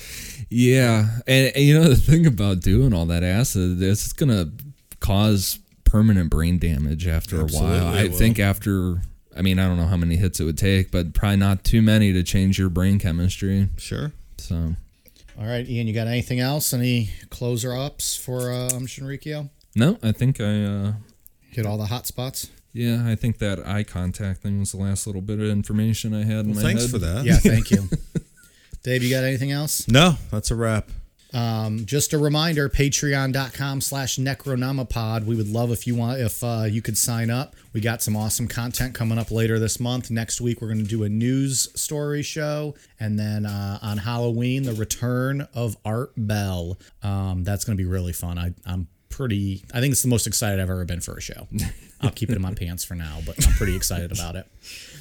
Yeah, 0.49 1.07
and, 1.25 1.51
and 1.55 1.65
you 1.65 1.73
know 1.79 1.89
the 1.89 1.95
thing 1.95 2.27
about 2.27 2.59
doing 2.61 2.93
all 2.93 3.07
that 3.07 3.23
acid, 3.23 3.81
is 3.81 4.03
it's 4.03 4.13
gonna 4.13 4.51
cause 4.99 5.57
permanent 5.83 6.29
brain 6.29 6.59
damage 6.59 7.07
after 7.07 7.41
a 7.41 7.45
while. 7.47 7.87
I 7.87 8.07
think 8.09 8.37
after, 8.39 9.01
I 9.37 9.41
mean, 9.41 9.59
I 9.59 9.67
don't 9.67 9.77
know 9.77 9.85
how 9.85 9.97
many 9.97 10.15
hits 10.15 10.39
it 10.39 10.45
would 10.45 10.57
take, 10.57 10.91
but 10.91 11.13
probably 11.13 11.37
not 11.37 11.63
too 11.63 11.81
many 11.81 12.11
to 12.13 12.23
change 12.23 12.57
your 12.57 12.69
brain 12.69 12.97
chemistry. 12.99 13.69
Sure. 13.77 14.11
So 14.37 14.75
All 15.39 15.45
right, 15.45 15.67
Ian, 15.67 15.87
you 15.87 15.93
got 15.93 16.07
anything 16.07 16.39
else? 16.39 16.73
Any 16.73 17.09
closer 17.29 17.75
ups 17.75 18.15
for 18.15 18.51
uh, 18.51 18.67
um, 18.75 18.87
Shinrikyo? 18.87 19.49
no, 19.75 19.97
I 20.01 20.11
think 20.11 20.41
I, 20.41 20.63
uh 20.63 20.93
Hit 21.51 21.65
all 21.65 21.77
the 21.77 21.85
hot 21.87 22.05
spots. 22.07 22.49
yeah, 22.73 23.03
I 23.07 23.15
think 23.15 23.39
that 23.39 23.65
eye 23.65 23.83
contact 23.83 24.41
thing 24.41 24.59
was 24.59 24.71
the 24.73 24.77
last 24.77 25.07
little 25.07 25.21
bit 25.21 25.39
of 25.39 25.47
information 25.49 26.13
I 26.13 26.23
had 26.23 26.45
in 26.45 26.47
Well, 26.53 26.55
my 26.55 26.61
thanks 26.61 26.83
head. 26.83 26.91
for 26.91 26.97
that. 26.99 27.25
Yeah, 27.25 27.37
thank 27.37 27.71
you. 27.71 27.87
Dave, 28.83 29.03
you 29.03 29.09
got 29.09 29.23
anything 29.23 29.51
else? 29.51 29.87
No, 29.87 30.15
that's 30.31 30.51
a 30.51 30.55
wrap. 30.55 30.89
Um, 31.33 31.85
just 31.85 32.13
a 32.13 32.17
reminder, 32.17 32.69
patreon.com 32.69 33.81
slash 33.81 34.17
necronomipod. 34.17 35.25
We 35.25 35.35
would 35.35 35.49
love 35.49 35.71
if 35.71 35.85
you 35.85 35.95
want 35.95 36.19
if 36.19 36.43
uh, 36.43 36.65
you 36.69 36.81
could 36.81 36.97
sign 36.97 37.29
up. 37.29 37.55
We 37.73 37.81
got 37.81 38.01
some 38.01 38.15
awesome 38.15 38.47
content 38.47 38.93
coming 38.93 39.17
up 39.17 39.29
later 39.31 39.59
this 39.59 39.79
month. 39.79 40.09
Next 40.09 40.39
week 40.39 40.61
we're 40.61 40.69
going 40.69 40.83
to 40.83 40.89
do 40.89 41.03
a 41.03 41.09
news 41.09 41.69
story 41.79 42.23
show. 42.23 42.75
And 42.99 43.19
then 43.19 43.45
uh, 43.45 43.79
on 43.81 43.97
Halloween, 43.97 44.63
the 44.63 44.73
return 44.73 45.47
of 45.53 45.77
Art 45.85 46.11
Bell. 46.15 46.77
Um, 47.03 47.43
that's 47.43 47.65
going 47.65 47.77
to 47.77 47.83
be 47.83 47.89
really 47.89 48.13
fun. 48.13 48.37
I, 48.37 48.53
I'm 48.65 48.87
pretty 49.09 49.63
I 49.73 49.79
think 49.79 49.91
it's 49.91 50.03
the 50.03 50.09
most 50.09 50.27
excited 50.27 50.59
I've 50.59 50.69
ever 50.69 50.85
been 50.85 51.01
for 51.01 51.17
a 51.17 51.21
show. 51.21 51.47
I'll 52.01 52.11
keep 52.11 52.29
it 52.29 52.35
in 52.35 52.41
my 52.41 52.53
pants 52.55 52.83
for 52.83 52.93
now, 52.93 53.19
but 53.25 53.35
I'm 53.47 53.53
pretty 53.53 53.75
excited 53.75 54.11
about 54.11 54.35
it. 54.35 54.47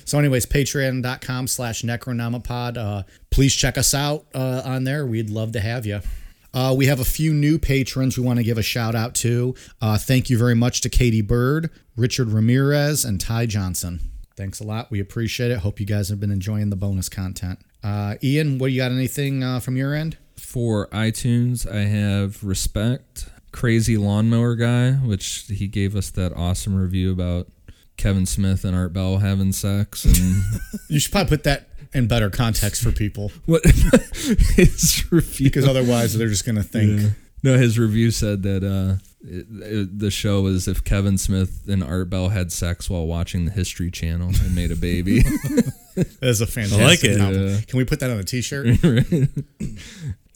So, 0.07 0.19
anyways, 0.19 0.47
patreon.com 0.47 1.49
slash 1.49 1.83
necronomipod. 1.83 2.79
Uh, 2.79 3.03
please 3.31 3.55
check 3.55 3.77
us 3.77 3.93
out 3.93 4.25
uh, 4.35 4.63
on 4.65 4.85
there. 4.85 5.05
We'd 5.05 5.29
love 5.31 5.53
to 5.53 5.61
have 5.61 5.85
you. 5.85 6.01
Uh, 6.55 6.73
we 6.75 6.87
have 6.87 7.01
a 7.01 7.05
few 7.05 7.35
new 7.35 7.59
patrons 7.59 8.17
we 8.17 8.25
want 8.25 8.39
to 8.39 8.45
give 8.45 8.57
a 8.57 8.63
shout 8.63 8.95
out 8.95 9.15
to. 9.17 9.55
Uh, 9.83 9.99
thank 9.99 10.31
you 10.31 10.39
very 10.39 10.55
much 10.55 10.81
to 10.81 10.89
Katie 10.89 11.21
Bird, 11.21 11.71
Richard 11.97 12.29
Ramirez, 12.29 13.05
and 13.05 13.21
Ty 13.21 13.47
Johnson. 13.47 14.01
Thanks 14.37 14.61
a 14.61 14.65
lot. 14.65 14.91
We 14.91 15.01
appreciate 15.01 15.51
it. 15.51 15.59
Hope 15.59 15.81
you 15.81 15.87
guys 15.87 16.09
have 16.09 16.21
been 16.21 16.31
enjoying 16.31 16.71
the 16.71 16.77
bonus 16.77 17.09
content. 17.09 17.59
Uh, 17.83 18.15
Ian, 18.23 18.59
what 18.59 18.69
do 18.69 18.73
you 18.73 18.81
got? 18.81 18.93
Anything 18.93 19.43
uh, 19.43 19.61
from 19.61 19.77
your 19.77 19.93
end? 19.93 20.19
For 20.37 20.87
iTunes, 20.89 21.71
I 21.71 21.81
have 21.81 22.45
Respect, 22.45 23.29
Crazy 23.53 23.97
Lawnmower 23.97 24.55
Guy, 24.55 24.93
which 24.93 25.47
he 25.49 25.67
gave 25.67 25.97
us 25.97 26.11
that 26.11 26.33
awesome 26.35 26.77
review 26.77 27.11
about 27.13 27.49
Kevin 27.97 28.27
Smith 28.27 28.65
and 28.65 28.77
Art 28.77 28.93
Bell 28.93 29.19
having 29.19 29.53
sex. 29.53 30.05
And 30.05 30.43
You 30.89 31.01
should 31.01 31.13
probably 31.13 31.31
put 31.37 31.45
that 31.45 31.69
in 31.95 32.07
better 32.09 32.29
context 32.31 32.83
for 32.83 32.93
people 32.93 33.31
what 33.47 33.65
his 34.57 35.05
review. 35.11 35.47
because 35.49 35.67
otherwise 35.67 36.17
they're 36.17 36.29
just 36.29 36.45
going 36.45 36.57
to 36.57 36.63
think. 36.63 37.13
No, 37.43 37.57
his 37.57 37.79
review 37.79 38.11
said 38.11 38.43
that 38.43 38.65
uh, 38.65 38.97
it, 39.23 39.47
it- 39.63 39.99
the 39.99 40.11
show 40.11 40.43
was 40.43 40.67
if 40.69 40.83
Kevin 40.85 41.17
Smith 41.19 41.63
and 41.69 41.83
Art 41.85 42.11
Bell 42.11 42.29
had 42.31 42.51
sex 42.53 42.91
while 42.91 43.07
watching 43.07 43.45
the 43.45 43.51
History 43.53 43.91
Channel 43.91 44.29
and 44.29 44.55
made 44.55 44.71
a 44.73 44.77
baby. 44.77 45.23
That's 46.21 46.41
a 46.41 46.47
fantastic 46.47 46.81
I 46.81 46.87
like 46.87 47.05
it. 47.05 47.19
Yeah. 47.19 47.61
Can 47.67 47.79
we 47.79 47.85
put 47.85 48.01
that 48.01 48.11
on 48.11 48.19
a 48.19 48.25
t 48.25 48.41
shirt? 48.43 48.67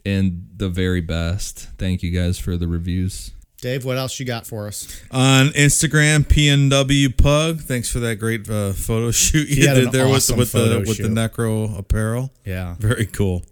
and 0.06 0.46
the 0.56 0.68
very 0.68 1.00
best. 1.00 1.68
Thank 1.78 2.02
you 2.02 2.10
guys 2.10 2.38
for 2.38 2.56
the 2.56 2.66
reviews. 2.68 3.32
Dave, 3.60 3.84
what 3.84 3.96
else 3.96 4.18
you 4.18 4.26
got 4.26 4.46
for 4.46 4.66
us? 4.66 5.02
On 5.10 5.48
Instagram, 5.48 6.24
PNW 6.24 7.16
Pug. 7.16 7.60
Thanks 7.60 7.90
for 7.90 7.98
that 8.00 8.16
great 8.16 8.48
uh, 8.48 8.72
photo 8.72 9.10
shoot 9.10 9.48
you 9.48 9.56
He 9.56 9.62
did 9.62 9.92
there 9.92 10.06
awesome 10.06 10.38
with, 10.38 10.52
the, 10.52 10.58
with 10.58 10.70
the 10.70 10.78
with 10.88 10.98
the 10.98 11.08
necro 11.08 11.78
apparel. 11.78 12.32
Yeah. 12.44 12.76
Very 12.78 13.06
cool. 13.06 13.44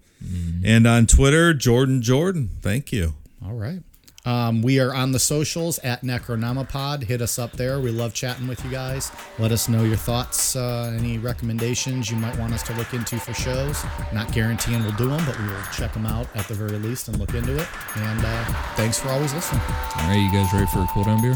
And 0.64 0.86
on 0.86 1.06
Twitter, 1.06 1.55
Jordan 1.55 2.02
Jordan. 2.02 2.51
Thank 2.60 2.93
you. 2.93 3.14
All 3.44 3.55
right. 3.55 3.80
Um, 4.29 4.61
we 4.61 4.79
are 4.79 4.95
on 4.95 5.13
the 5.13 5.19
socials 5.19 5.79
at 5.79 6.03
Necronomipod. 6.03 7.05
Hit 7.05 7.23
us 7.23 7.39
up 7.39 7.53
there. 7.53 7.81
We 7.81 7.91
love 7.91 8.13
chatting 8.13 8.47
with 8.47 8.63
you 8.63 8.71
guys. 8.71 9.11
Let 9.39 9.53
us 9.53 9.71
know 9.71 9.85
your 9.85 9.97
thoughts, 9.97 10.55
uh, 10.55 10.95
any 10.99 11.17
recommendations 11.17 12.11
you 12.11 12.19
might 12.19 12.39
want 12.39 12.53
us 12.53 12.63
to 12.65 12.75
look 12.75 12.93
into 12.93 13.19
for 13.19 13.33
shows. 13.33 13.83
Not 14.13 14.31
guaranteeing 14.31 14.83
we'll 14.83 14.93
do 14.93 15.09
them, 15.09 15.25
but 15.25 15.39
we 15.41 15.47
will 15.47 15.63
check 15.73 15.95
them 15.95 16.05
out 16.05 16.27
at 16.37 16.47
the 16.47 16.53
very 16.53 16.79
least 16.79 17.09
and 17.09 17.19
look 17.19 17.33
into 17.33 17.57
it. 17.57 17.69
And 17.97 18.21
uh, 18.23 18.45
thanks 18.75 18.99
for 18.99 19.09
always 19.09 19.33
listening. 19.33 19.63
All 19.63 20.09
right, 20.09 20.17
you 20.17 20.31
guys 20.31 20.53
ready 20.53 20.67
for 20.67 20.81
a 20.81 20.87
cool 20.89 21.05
down 21.05 21.23
beer? 21.23 21.35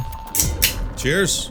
Cheers. 0.94 1.50